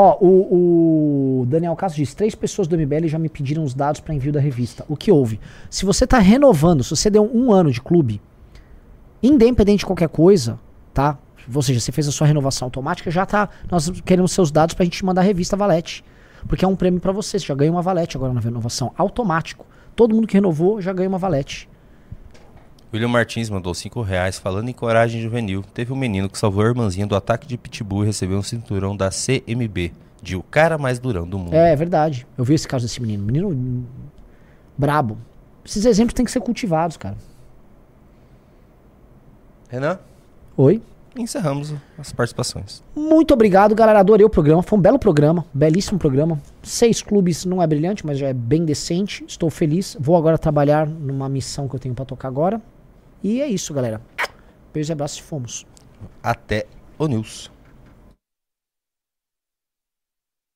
Ó, 0.00 0.16
o, 0.20 1.40
o 1.40 1.46
Daniel 1.46 1.74
Castro 1.74 2.00
diz: 2.00 2.14
três 2.14 2.32
pessoas 2.32 2.68
do 2.68 2.78
MBL 2.78 3.08
já 3.08 3.18
me 3.18 3.28
pediram 3.28 3.64
os 3.64 3.74
dados 3.74 4.00
para 4.00 4.14
envio 4.14 4.32
da 4.32 4.38
revista. 4.38 4.84
O 4.88 4.96
que 4.96 5.10
houve? 5.10 5.40
Se 5.68 5.84
você 5.84 6.06
tá 6.06 6.20
renovando, 6.20 6.84
se 6.84 6.90
você 6.90 7.10
deu 7.10 7.28
um 7.34 7.50
ano 7.50 7.72
de 7.72 7.80
clube, 7.80 8.22
independente 9.20 9.80
de 9.80 9.86
qualquer 9.86 10.08
coisa, 10.08 10.56
tá? 10.94 11.18
Ou 11.52 11.62
seja, 11.62 11.80
você 11.80 11.90
fez 11.90 12.06
a 12.06 12.12
sua 12.12 12.28
renovação 12.28 12.66
automática, 12.66 13.10
já 13.10 13.26
tá. 13.26 13.48
Nós 13.68 13.90
queremos 14.02 14.30
seus 14.30 14.52
dados 14.52 14.72
pra 14.72 14.84
gente 14.84 15.04
mandar 15.04 15.22
a 15.22 15.24
revista 15.24 15.56
Valete. 15.56 16.04
Porque 16.46 16.64
é 16.64 16.68
um 16.68 16.76
prêmio 16.76 17.00
pra 17.00 17.10
você. 17.10 17.36
Você 17.36 17.46
já 17.46 17.54
ganha 17.56 17.72
uma 17.72 17.82
Valete 17.82 18.16
agora 18.16 18.32
na 18.32 18.40
renovação. 18.40 18.92
Automático. 18.96 19.66
Todo 19.96 20.14
mundo 20.14 20.28
que 20.28 20.34
renovou 20.34 20.80
já 20.80 20.92
ganha 20.92 21.08
uma 21.08 21.18
Valete. 21.18 21.67
William 22.92 23.08
Martins 23.08 23.50
mandou 23.50 23.74
5 23.74 24.00
reais 24.00 24.38
falando 24.38 24.70
em 24.70 24.72
coragem 24.72 25.20
juvenil. 25.20 25.62
Teve 25.74 25.92
um 25.92 25.96
menino 25.96 26.28
que 26.28 26.38
salvou 26.38 26.64
a 26.64 26.68
irmãzinha 26.68 27.06
do 27.06 27.14
ataque 27.14 27.46
de 27.46 27.58
pitbull 27.58 28.02
e 28.02 28.06
recebeu 28.06 28.38
um 28.38 28.42
cinturão 28.42 28.96
da 28.96 29.10
CMB. 29.10 29.92
De 30.22 30.34
o 30.34 30.42
cara 30.42 30.78
mais 30.78 30.98
durão 30.98 31.28
do 31.28 31.38
mundo. 31.38 31.54
É, 31.54 31.72
é 31.72 31.76
verdade. 31.76 32.26
Eu 32.36 32.44
vi 32.44 32.54
esse 32.54 32.66
caso 32.66 32.86
desse 32.86 33.00
menino. 33.00 33.24
Menino 33.24 33.86
brabo. 34.76 35.18
Esses 35.64 35.84
exemplos 35.84 36.14
têm 36.14 36.24
que 36.24 36.30
ser 36.30 36.40
cultivados, 36.40 36.96
cara. 36.96 37.16
Renan, 39.68 39.98
Oi? 40.56 40.80
encerramos 41.14 41.74
as 41.98 42.10
participações. 42.10 42.82
Muito 42.96 43.34
obrigado, 43.34 43.74
galera. 43.74 44.00
Adorei 44.00 44.24
o 44.24 44.30
programa. 44.30 44.62
Foi 44.62 44.78
um 44.78 44.82
belo 44.82 44.98
programa. 44.98 45.44
Belíssimo 45.52 45.98
programa. 45.98 46.40
Seis 46.62 47.02
clubes 47.02 47.44
não 47.44 47.62
é 47.62 47.66
brilhante, 47.66 48.06
mas 48.06 48.18
já 48.18 48.28
é 48.28 48.32
bem 48.32 48.64
decente. 48.64 49.24
Estou 49.28 49.50
feliz. 49.50 49.96
Vou 50.00 50.16
agora 50.16 50.38
trabalhar 50.38 50.86
numa 50.86 51.28
missão 51.28 51.68
que 51.68 51.76
eu 51.76 51.80
tenho 51.80 51.94
pra 51.94 52.04
tocar 52.04 52.28
agora. 52.28 52.60
E 53.22 53.40
é 53.40 53.46
isso, 53.46 53.74
galera. 53.74 54.00
Beijo 54.72 54.92
abraço 54.92 55.18
e 55.20 55.22
fomos. 55.22 55.66
Até 56.22 56.66
o 56.98 57.06
News. 57.06 57.50